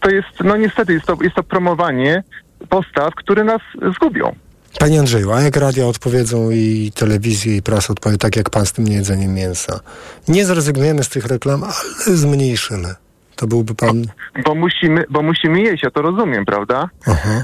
To 0.00 0.10
jest, 0.10 0.28
no 0.44 0.56
niestety, 0.56 0.92
jest 0.92 1.06
to, 1.06 1.16
jest 1.20 1.36
to 1.36 1.42
promowanie 1.42 2.22
postaw, 2.68 3.14
które 3.14 3.44
nas 3.44 3.60
zgubią. 3.94 4.34
Panie 4.78 5.00
Andrzeju, 5.00 5.32
a 5.32 5.42
jak 5.42 5.56
radia 5.56 5.86
odpowiedzą 5.86 6.50
i 6.50 6.92
telewizje 6.94 7.56
i 7.56 7.62
prasa 7.62 7.92
odpowie 7.92 8.18
tak 8.18 8.36
jak 8.36 8.50
pan 8.50 8.66
z 8.66 8.72
tym 8.72 8.88
niejedzeniem 8.88 9.34
mięsa? 9.34 9.80
Nie 10.28 10.46
zrezygnujemy 10.46 11.04
z 11.04 11.08
tych 11.08 11.26
reklam, 11.26 11.64
ale 11.64 12.16
zmniejszymy. 12.16 12.94
To 13.38 13.46
byłby 13.46 13.74
pan... 13.74 14.04
Bo 14.44 14.54
musimy, 14.54 15.04
bo 15.10 15.22
musimy 15.22 15.60
jeść, 15.60 15.82
ja 15.82 15.90
to 15.90 16.02
rozumiem, 16.02 16.44
prawda? 16.44 16.88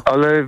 Ale 0.04 0.38
y, 0.40 0.46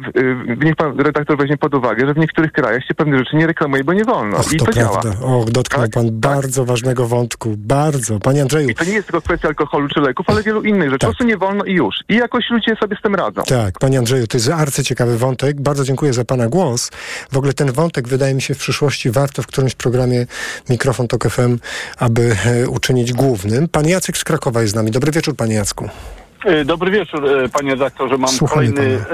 niech 0.64 0.76
pan 0.76 1.00
redaktor 1.00 1.38
weźmie 1.38 1.56
pod 1.56 1.74
uwagę, 1.74 2.06
że 2.06 2.14
w 2.14 2.16
niektórych 2.16 2.52
krajach 2.52 2.84
się 2.84 2.94
pewne 2.94 3.18
rzeczy 3.18 3.36
nie 3.36 3.46
reklamuje, 3.46 3.84
bo 3.84 3.92
nie 3.92 4.04
wolno. 4.04 4.36
Och, 4.36 4.52
I 4.52 4.56
to, 4.56 4.64
to, 4.64 4.72
działa. 4.72 5.02
Och, 5.22 5.50
dotknął 5.50 5.88
pan 5.88 6.06
bardzo 6.12 6.64
ważnego 6.64 7.06
wątku. 7.06 7.54
Bardzo. 7.58 8.20
Panie 8.20 8.42
Andrzeju, 8.42 8.68
I 8.68 8.74
to 8.74 8.84
nie 8.84 8.92
jest 8.92 9.06
tylko 9.06 9.20
kwestia 9.20 9.48
alkoholu 9.48 9.88
czy 9.88 10.00
leków, 10.00 10.26
ale 10.28 10.42
wielu 10.42 10.62
innych 10.62 10.90
rzeczy. 10.90 10.98
Po 10.98 11.06
prostu 11.06 11.24
nie 11.24 11.36
wolno 11.36 11.64
i 11.64 11.72
już. 11.72 11.94
I 12.08 12.14
jakoś 12.14 12.50
ludzie 12.50 12.76
sobie 12.80 12.96
z 12.96 13.02
tym 13.02 13.14
radzą. 13.14 13.42
Tak, 13.42 13.78
panie 13.78 13.98
Andrzeju, 13.98 14.26
to 14.26 14.36
jest 14.36 14.50
arcyciekawy 14.50 15.18
wątek. 15.18 15.60
Bardzo 15.60 15.84
dziękuję 15.84 16.12
za 16.12 16.24
pana 16.24 16.48
głos. 16.48 16.90
W 17.32 17.36
ogóle 17.36 17.52
ten 17.52 17.72
wątek 17.72 18.08
wydaje 18.08 18.34
mi 18.34 18.42
się 18.42 18.54
w 18.54 18.58
przyszłości 18.58 19.10
warto 19.10 19.42
w 19.42 19.46
którymś 19.46 19.74
programie 19.74 20.26
Mikrofon 20.70 21.08
Tok 21.08 21.28
FM, 21.28 21.58
aby 21.98 22.36
e, 22.46 22.68
uczynić 22.68 23.12
głównym. 23.12 23.68
Pan 23.68 23.88
Jacek 23.88 24.18
z 24.18 24.24
Krakowa 24.24 24.60
jest 24.62 24.72
z 24.72 24.76
nami. 24.76 24.90
Dobry 24.90 25.12
wieczór, 25.12 25.35
panie 25.36 25.54
Jacku. 25.54 25.88
E, 26.46 26.64
Dobry 26.64 26.90
wieczór, 26.90 27.28
e, 27.28 27.48
panie 27.48 27.70
redaktorze. 27.70 28.18
Mam 28.18 28.30
Słuchamy 28.30 28.72
kolejny 28.72 29.04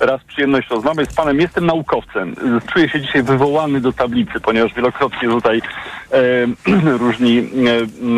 e, 0.00 0.06
raz 0.06 0.24
przyjemność 0.24 0.70
rozmawiać 0.70 1.10
z 1.10 1.14
panem. 1.14 1.40
Jestem 1.40 1.66
naukowcem. 1.66 2.36
Czuję 2.72 2.88
się 2.88 3.00
dzisiaj 3.00 3.22
wywołany 3.22 3.80
do 3.80 3.92
tablicy, 3.92 4.40
ponieważ 4.42 4.74
wielokrotnie 4.74 5.28
tutaj 5.28 5.62
e, 6.12 6.98
różni 7.04 7.48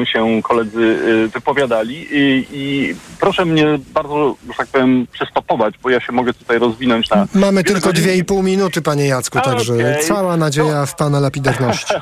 e, 0.02 0.06
się 0.06 0.40
koledzy 0.42 0.98
e, 1.24 1.28
wypowiadali 1.28 2.06
I, 2.10 2.46
i 2.52 2.94
proszę 3.20 3.44
mnie 3.44 3.66
bardzo, 3.94 4.36
że 4.48 4.54
tak 4.56 4.66
powiem, 4.66 5.06
przystopować, 5.12 5.74
bo 5.82 5.90
ja 5.90 6.00
się 6.00 6.12
mogę 6.12 6.34
tutaj 6.34 6.58
rozwinąć 6.58 7.10
na... 7.10 7.26
Mamy 7.34 7.64
tylko 7.64 7.92
dwie 7.92 8.16
i 8.16 8.24
pół 8.24 8.42
minuty, 8.42 8.82
panie 8.82 9.06
Jacku, 9.06 9.38
także 9.40 9.74
Okej. 9.74 10.02
cała 10.02 10.36
nadzieja 10.36 10.86
w 10.86 10.96
pana 10.96 11.20
lapidarności. 11.20 11.94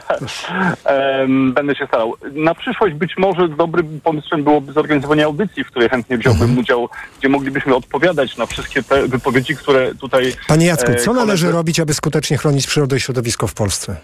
Będę 1.55 1.75
się 1.75 1.87
starał. 1.87 2.15
Na 2.33 2.55
przyszłość 2.55 2.95
być 2.95 3.15
może 3.19 3.49
dobrym 3.49 4.01
pomysłem 4.01 4.45
byłoby 4.45 4.73
zorganizowanie 4.73 5.25
audycji, 5.25 5.65
w 5.65 5.67
której 5.67 5.89
chętnie 5.97 6.19
wziąłbym 6.19 6.43
Mhm. 6.43 6.59
udział, 6.59 6.89
gdzie 7.19 7.29
moglibyśmy 7.29 7.75
odpowiadać 7.75 8.37
na 8.37 8.47
wszystkie 8.47 8.83
te 8.83 9.09
wypowiedzi, 9.09 9.57
które 9.57 9.95
tutaj... 9.95 10.33
Panie 10.49 10.67
Jacku, 10.67 10.91
e, 10.93 10.95
co 10.97 11.13
należy 11.13 11.53
robić, 11.53 11.81
aby 11.81 11.95
skutecznie 11.95 12.39
chronić 12.39 12.67
przyrodę 12.67 12.97
i 12.97 13.01
środowisko 13.01 13.47
w 13.47 13.55
Polsce? 13.55 13.97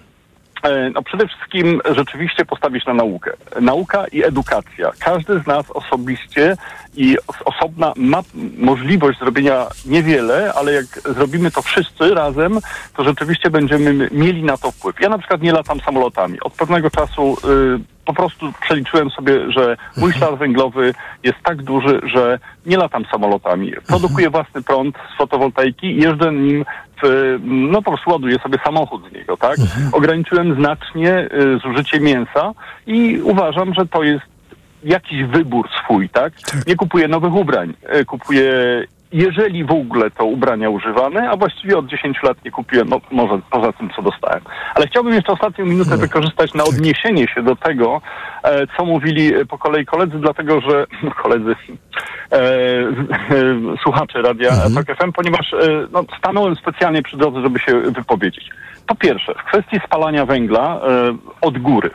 E, 0.63 0.91
No 0.95 1.03
przede 1.03 1.27
wszystkim 1.29 1.81
rzeczywiście 1.97 2.45
postawić 2.45 2.87
na 2.87 2.95
naukę. 2.95 3.31
Nauka 3.61 4.07
i 4.13 4.25
edukacja. 4.25 4.91
Każdy 4.99 5.41
z 5.41 5.47
nas 5.47 5.71
osobiście 5.71 6.57
i 6.97 7.17
os- 7.27 7.43
osobna 7.45 7.93
ma 7.97 8.21
możliwość 8.59 9.19
zrobienia 9.19 9.67
niewiele, 9.87 10.53
ale 10.57 10.73
jak 10.73 10.85
zrobimy 10.87 11.51
to 11.51 11.63
wszyscy 11.63 12.15
razem, 12.15 12.59
to 12.97 13.05
rzeczywiście 13.05 13.51
będziemy 13.51 14.09
mieli 14.13 14.43
na 14.43 14.57
to 14.57 14.71
wpływ. 14.71 15.01
Ja 15.01 15.09
na 15.09 15.19
przykład 15.19 15.43
nie 15.43 15.53
latam 15.53 15.81
samolotami. 15.81 16.41
Od 16.41 16.53
pewnego 16.53 16.91
czasu 16.91 17.37
y, 17.45 18.05
po 18.05 18.13
prostu 18.15 18.53
przeliczyłem 18.61 19.11
sobie, 19.11 19.53
że 19.53 19.77
mój 19.97 20.13
ślad 20.13 20.39
węglowy 20.39 20.95
jest 21.23 21.39
tak 21.45 21.63
duży, 21.63 22.01
że 22.15 22.39
nie 22.67 22.77
latam 22.77 23.05
samolotami. 23.13 23.73
Produkuję 23.87 24.31
własny 24.31 24.63
prąd 24.63 24.97
z 25.15 25.19
fotowoltaiki 25.19 25.87
i 25.87 25.97
jeżdżę 26.03 26.33
nim 26.33 26.65
no 27.45 27.83
po 27.83 27.91
prostu 27.91 28.11
ładuję 28.11 28.39
sobie 28.39 28.59
samochód 28.65 29.03
z 29.11 29.15
niego, 29.15 29.37
tak? 29.37 29.57
Ograniczyłem 29.93 30.55
znacznie 30.55 31.29
y, 31.33 31.59
zużycie 31.59 32.01
mięsa 32.01 32.53
i 32.87 33.21
uważam, 33.23 33.75
że 33.75 33.87
to 33.87 34.03
jest 34.03 34.25
jakiś 34.85 35.25
wybór 35.25 35.69
swój, 35.85 36.09
tak? 36.09 36.33
Nie 36.67 36.77
kupuję 36.77 37.09
nowych 37.09 37.35
ubrań, 37.35 37.75
y, 38.01 38.05
kupuję 38.05 38.53
jeżeli 39.13 39.65
w 39.65 39.71
ogóle 39.71 40.11
to 40.11 40.25
ubrania 40.25 40.71
używane, 40.71 41.31
a 41.31 41.37
właściwie 41.37 41.79
od 41.79 41.87
10 41.87 42.23
lat 42.23 42.45
nie 42.45 42.51
kupiłem, 42.51 42.89
no 42.89 43.01
może 43.11 43.41
poza 43.51 43.73
tym, 43.73 43.91
co 43.97 44.03
dostałem. 44.03 44.41
Ale 44.75 44.87
chciałbym 44.87 45.15
jeszcze 45.15 45.33
ostatnią 45.33 45.67
minutę 45.67 45.97
wykorzystać 45.97 46.55
na 46.55 46.65
odniesienie 46.65 47.29
się 47.29 47.43
do 47.43 47.57
tego, 47.57 48.01
e, 48.43 48.67
co 48.77 48.85
mówili 48.85 49.35
e, 49.35 49.45
po 49.45 49.59
kolei 49.59 49.87
koledzy, 49.87 50.19
dlatego 50.19 50.61
że 50.61 50.87
no, 51.03 51.11
koledzy, 51.11 51.55
e, 52.33 52.37
e, 52.37 52.85
słuchacze 53.83 54.23
radia 54.23 54.51
Tok 54.75 54.97
FM, 54.97 55.13
ponieważ 55.13 55.53
e, 55.53 55.87
no, 55.93 56.05
stanąłem 56.19 56.57
specjalnie 56.57 57.03
przy 57.03 57.17
drodze, 57.17 57.43
żeby 57.43 57.59
się 57.59 57.81
wypowiedzieć. 57.81 58.51
Po 58.87 58.95
pierwsze, 58.95 59.35
w 59.35 59.45
kwestii 59.45 59.81
spalania 59.87 60.27
węgla 60.27 60.77
e, 60.77 61.17
od 61.41 61.59
góry 61.59 61.91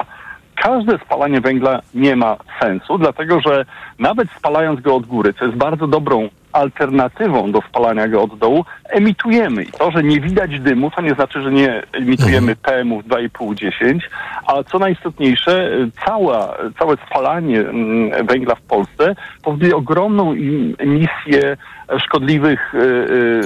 każde 0.64 0.98
spalanie 1.06 1.42
węgla 1.42 1.82
nie 1.94 2.16
ma 2.16 2.38
sensu, 2.62 2.98
dlatego 2.98 3.42
że 3.42 3.66
nawet 4.00 4.28
spalając 4.38 4.82
go 4.82 4.96
od 4.96 5.06
góry, 5.06 5.34
co 5.34 5.46
jest 5.46 5.58
bardzo 5.58 5.88
dobrą 5.88 6.30
alternatywą 6.58 7.52
do 7.52 7.62
spalania 7.70 8.08
go 8.08 8.24
od 8.24 8.38
dołu, 8.38 8.66
emitujemy. 8.90 9.64
I 9.64 9.72
to, 9.72 9.92
że 9.92 10.04
nie 10.04 10.22
widać 10.22 10.60
dymu, 10.60 10.92
to 10.92 11.02
nie 11.02 11.14
znaczy, 11.14 11.42
że 11.42 11.52
nie 11.52 11.84
emitujemy 11.94 12.56
PM-ów 12.56 13.04
2,5-10, 13.04 14.00
a 14.48 14.64
co 14.64 14.80
najistotniejsze, 14.80 15.70
cała, 16.06 16.58
całe 16.80 16.98
spalanie 17.08 17.60
mm, 17.60 18.28
węgla 18.28 18.56
w 18.56 18.62
Polsce 18.62 19.16
powoduje 19.44 19.76
ogromną 19.76 20.34
emisję 20.78 21.58
szkodliwych 22.00 22.76
y, 22.76 22.78
y, 22.78 23.42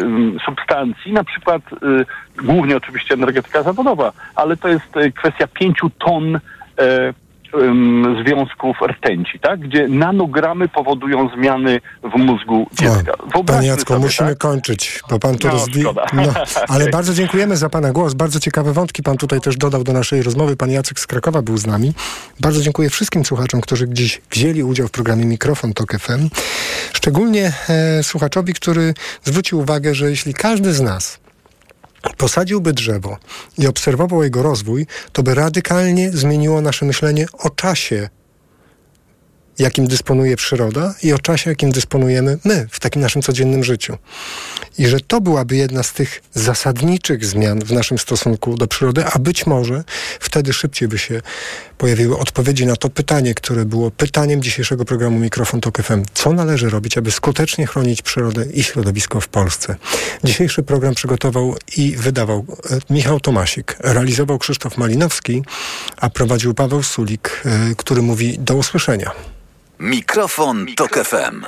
substancji, 0.45 1.13
na 1.13 1.23
przykład 1.23 1.61
y, 1.73 2.43
głównie 2.43 2.77
oczywiście 2.77 3.13
energetyka 3.13 3.63
zawodowa, 3.63 4.11
ale 4.35 4.57
to 4.57 4.67
jest 4.67 4.93
kwestia 5.15 5.47
pięciu 5.47 5.89
ton 5.89 6.39
ym, 7.53 8.23
związków 8.25 8.77
rtęci, 8.87 9.39
tak? 9.39 9.59
gdzie 9.59 9.87
nanogramy 9.87 10.67
powodują 10.67 11.29
zmiany 11.37 11.81
w 12.03 12.17
mózgu 12.17 12.67
dziecka. 12.79 13.13
Panie 13.45 13.67
Jacku, 13.67 13.93
sobie, 13.93 14.05
musimy 14.05 14.29
tak? 14.29 14.37
kończyć, 14.37 15.01
bo 15.09 15.19
pan 15.19 15.37
tu 15.37 15.47
No, 15.47 15.53
rozwi... 15.53 15.83
No, 16.13 16.23
ale 16.73 16.89
bardzo 16.89 17.13
dziękujemy 17.13 17.57
za 17.57 17.69
pana 17.69 17.91
głos. 17.91 18.13
Bardzo 18.13 18.39
ciekawe 18.39 18.73
wątki 18.73 19.03
pan 19.03 19.17
tutaj 19.17 19.41
też 19.41 19.57
dodał 19.57 19.83
do 19.83 19.93
naszej 19.93 20.23
rozmowy. 20.23 20.55
Pan 20.55 20.71
Jacek 20.71 20.99
z 20.99 21.07
Krakowa 21.07 21.41
był 21.41 21.57
z 21.57 21.67
nami. 21.67 21.93
Bardzo 22.39 22.61
dziękuję 22.61 22.89
wszystkim 22.89 23.25
słuchaczom, 23.25 23.61
którzy 23.61 23.89
dziś 23.89 24.21
wzięli 24.31 24.63
udział 24.63 24.87
w 24.87 24.91
programie 24.91 25.25
Mikrofon 25.25 25.73
Tok 25.73 25.99
FM. 25.99 26.29
Szczególnie 26.93 27.53
e, 27.69 28.03
słuchaczowi, 28.03 28.53
który 28.53 28.93
zwrócił 29.23 29.59
uwagę, 29.59 29.95
że 29.95 30.09
jeśli 30.09 30.33
każdy 30.33 30.73
z 30.73 30.81
nas 30.81 31.20
posadziłby 32.17 32.73
drzewo 32.73 33.17
i 33.57 33.67
obserwował 33.67 34.23
jego 34.23 34.43
rozwój, 34.43 34.87
to 35.11 35.23
by 35.23 35.35
radykalnie 35.35 36.11
zmieniło 36.11 36.61
nasze 36.61 36.85
myślenie 36.85 37.25
o 37.39 37.49
czasie, 37.49 38.09
jakim 39.59 39.87
dysponuje 39.87 40.35
przyroda 40.35 40.95
i 41.03 41.13
o 41.13 41.19
czasie, 41.19 41.49
jakim 41.49 41.71
dysponujemy 41.71 42.37
my 42.45 42.67
w 42.71 42.79
takim 42.79 43.01
naszym 43.01 43.21
codziennym 43.21 43.63
życiu. 43.63 43.97
I 44.77 44.87
że 44.87 44.99
to 44.99 45.21
byłaby 45.21 45.55
jedna 45.55 45.83
z 45.83 45.93
tych 45.93 46.21
zasadniczych 46.33 47.25
zmian 47.25 47.59
w 47.59 47.71
naszym 47.71 47.97
stosunku 47.97 48.55
do 48.55 48.67
przyrody, 48.67 49.05
a 49.05 49.19
być 49.19 49.45
może 49.45 49.83
wtedy 50.19 50.53
szybciej 50.53 50.87
by 50.87 50.97
się 50.97 51.21
pojawiły 51.77 52.17
odpowiedzi 52.17 52.65
na 52.65 52.75
to 52.75 52.89
pytanie, 52.89 53.33
które 53.33 53.65
było 53.65 53.91
pytaniem 53.91 54.41
dzisiejszego 54.41 54.85
programu 54.85 55.19
Mikrofon 55.19 55.61
FM. 55.83 56.03
Co 56.13 56.33
należy 56.33 56.69
robić, 56.69 56.97
aby 56.97 57.11
skutecznie 57.11 57.67
chronić 57.67 58.01
przyrodę 58.01 58.45
i 58.53 58.63
środowisko 58.63 59.21
w 59.21 59.27
Polsce? 59.27 59.75
Dzisiejszy 60.23 60.63
program 60.63 60.95
przygotował 60.95 61.55
i 61.77 61.95
wydawał 61.95 62.45
e, 62.69 62.93
Michał 62.93 63.19
Tomasik, 63.19 63.77
realizował 63.79 64.39
Krzysztof 64.39 64.77
Malinowski, 64.77 65.43
a 65.97 66.09
prowadził 66.09 66.53
Paweł 66.53 66.83
Sulik, 66.83 67.41
e, 67.45 67.75
który 67.75 68.01
mówi 68.01 68.39
do 68.39 68.55
usłyszenia. 68.55 69.11
Mikrofon, 69.81 70.65
Tok 70.75 70.97
FM. 70.97 71.41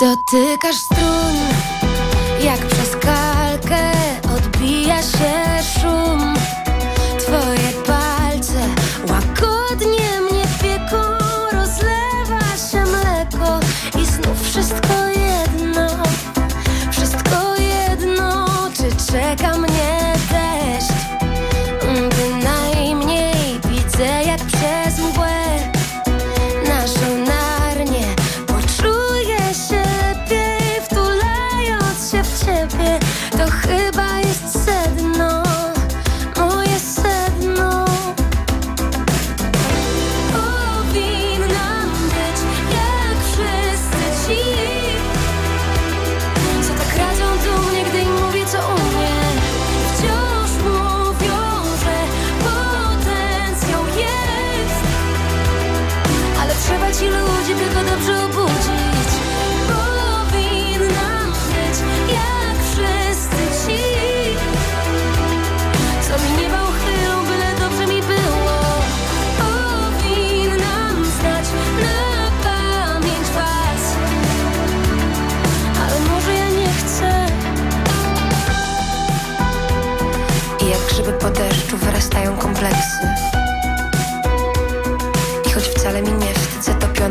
Dotykasz 0.00 0.76
strun, 0.76 1.41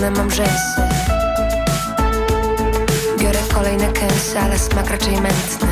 mam 0.09 0.31
rzęsy. 0.31 0.81
Biorę 3.19 3.39
kolejne 3.53 3.91
kęsy, 3.91 4.39
ale 4.39 4.59
smak 4.59 4.89
raczej 4.89 5.21
mętny 5.21 5.70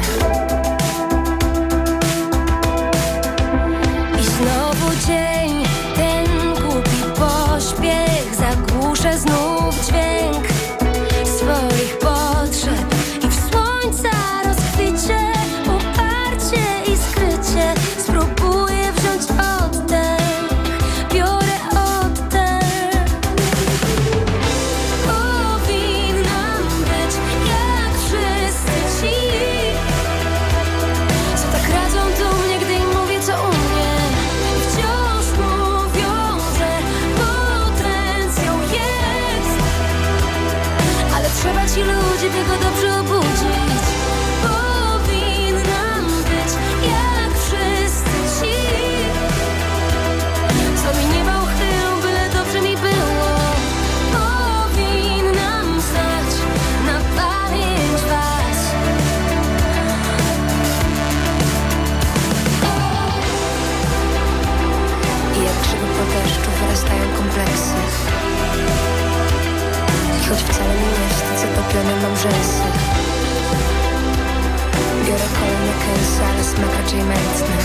raczej 76.90 77.03
mętny. 77.03 77.56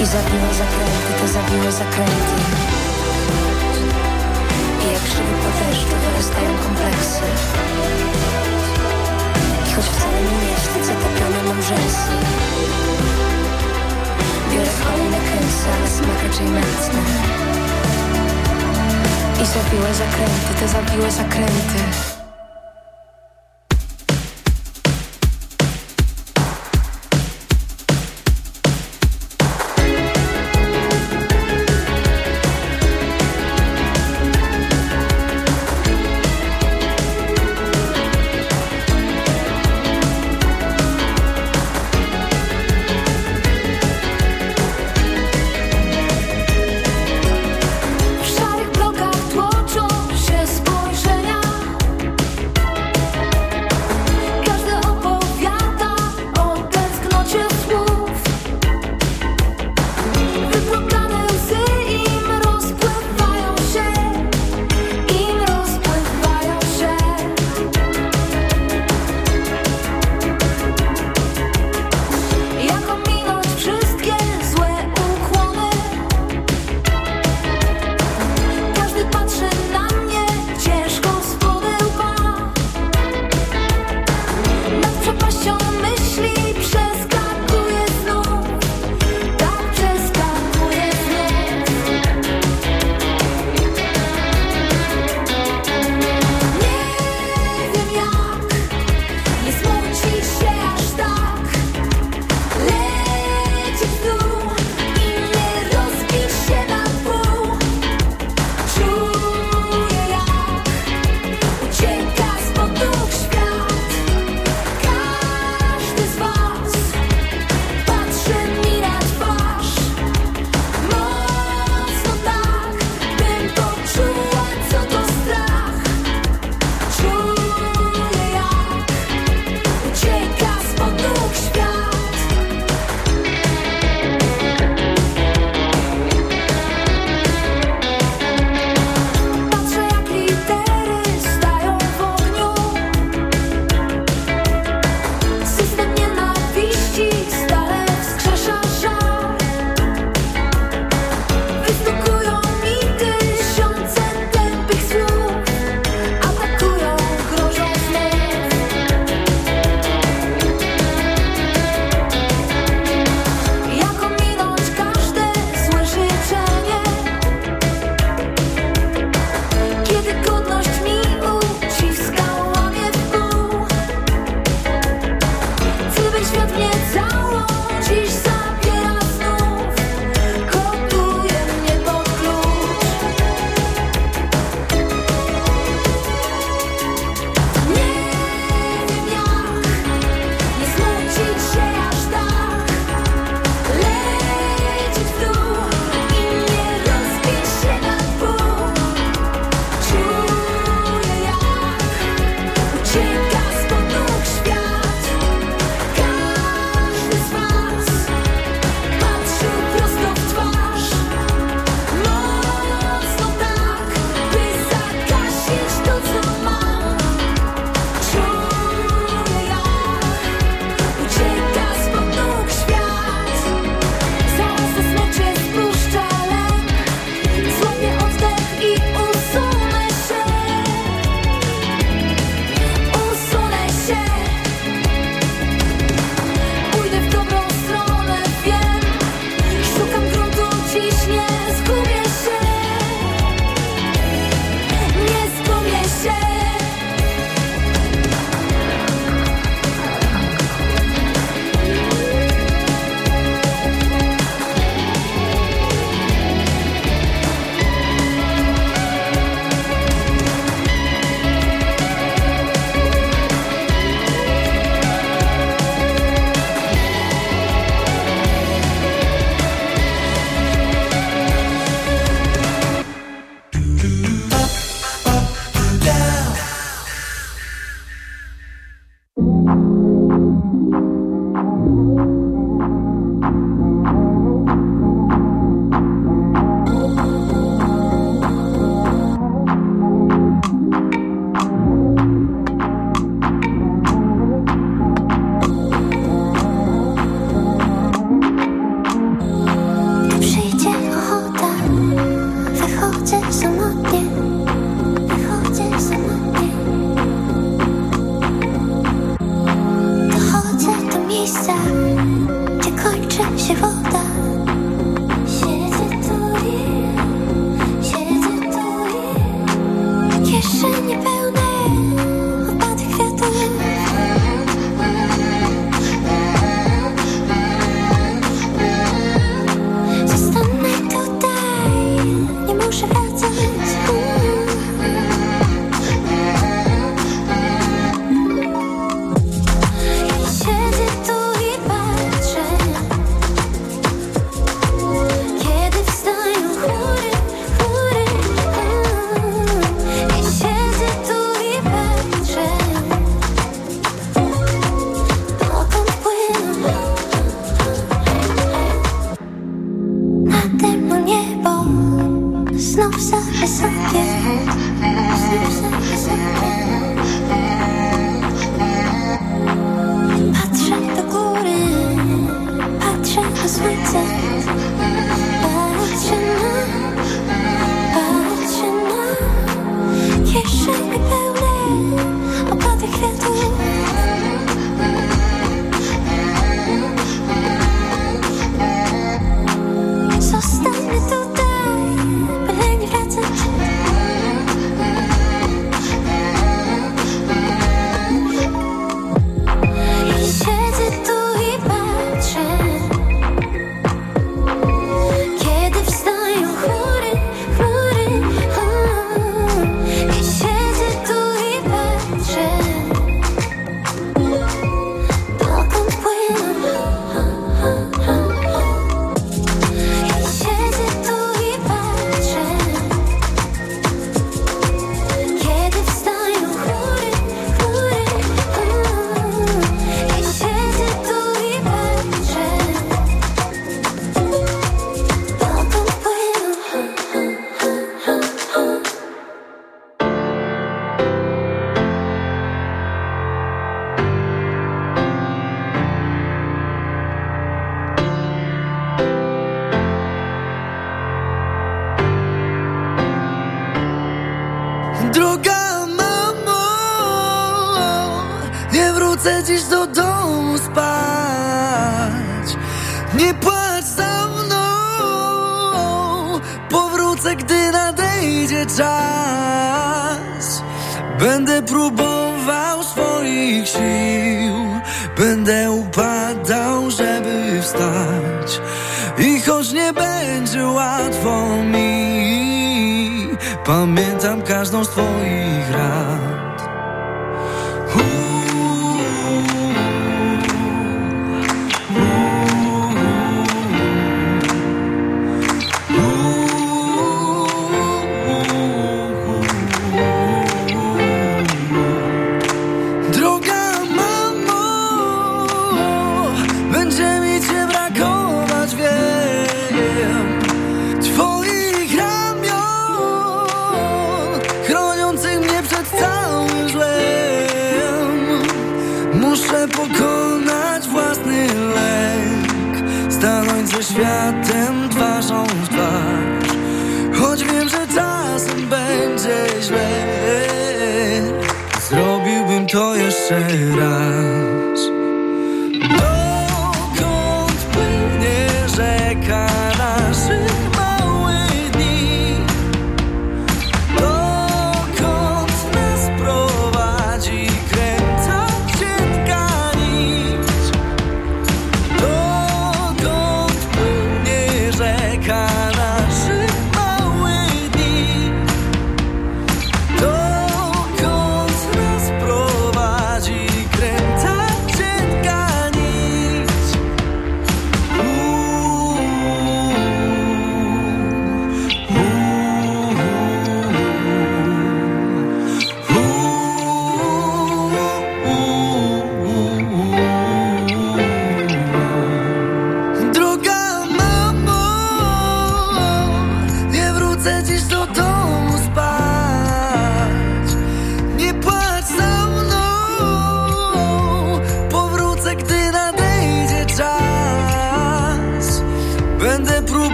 I 0.00 0.06
zawiłe 0.06 0.50
zakręty, 0.54 1.10
te 1.20 1.28
zawiłe 1.28 1.72
zakręty. 1.72 2.36
I 4.82 4.92
jak 4.92 5.02
grzyby 5.02 5.34
po 5.42 5.50
deszczu 5.58 5.96
wyrastają 6.04 6.50
kompleksy. 6.64 7.26
I 9.68 9.72
choć 9.74 9.84
wcale 9.84 10.20
nie 10.22 10.56
wstydzę, 10.56 10.92
topione 10.92 11.42
mam 11.48 11.62
rzęsy 11.62 12.12
Biorę 14.52 14.70
kolejne 14.84 15.16
kęsy, 15.16 15.66
ale 15.78 15.88
smak 15.90 16.22
raczej 16.22 16.46
mętny. 16.46 17.00
Zabiłe 19.54 19.94
zakręty, 19.94 20.60
te 20.60 20.68
zabiłe 20.68 21.10
zakręty. 21.10 22.15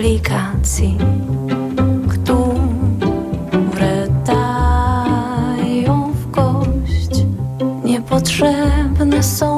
Komplikacji, 0.00 0.98
które 2.08 4.06
dają 4.26 6.12
w 6.12 6.30
kość. 6.30 7.24
Niepotrzebne 7.84 9.22
są 9.22 9.49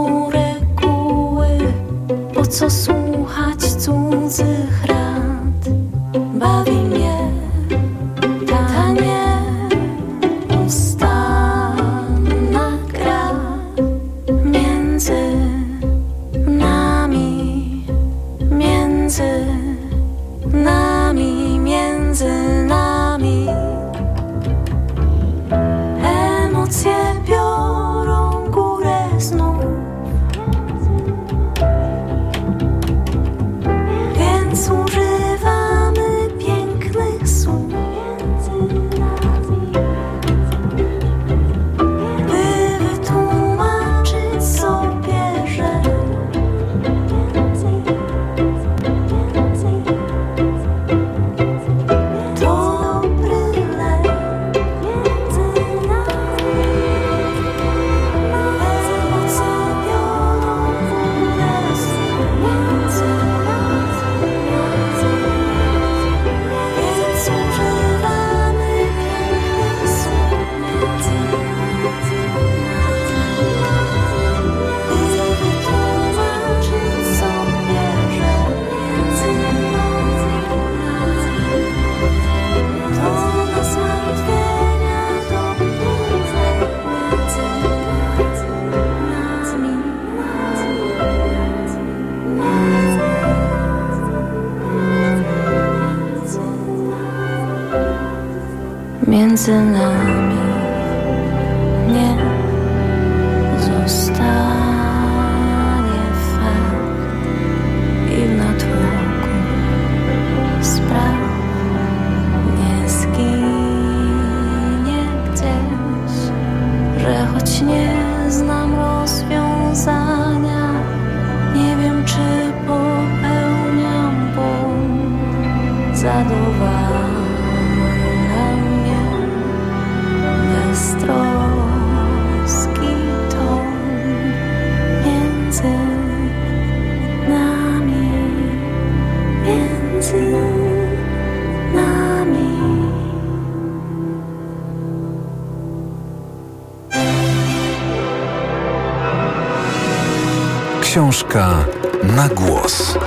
Książka 151.12 151.64
na 152.02 152.28
głos. 152.28 152.98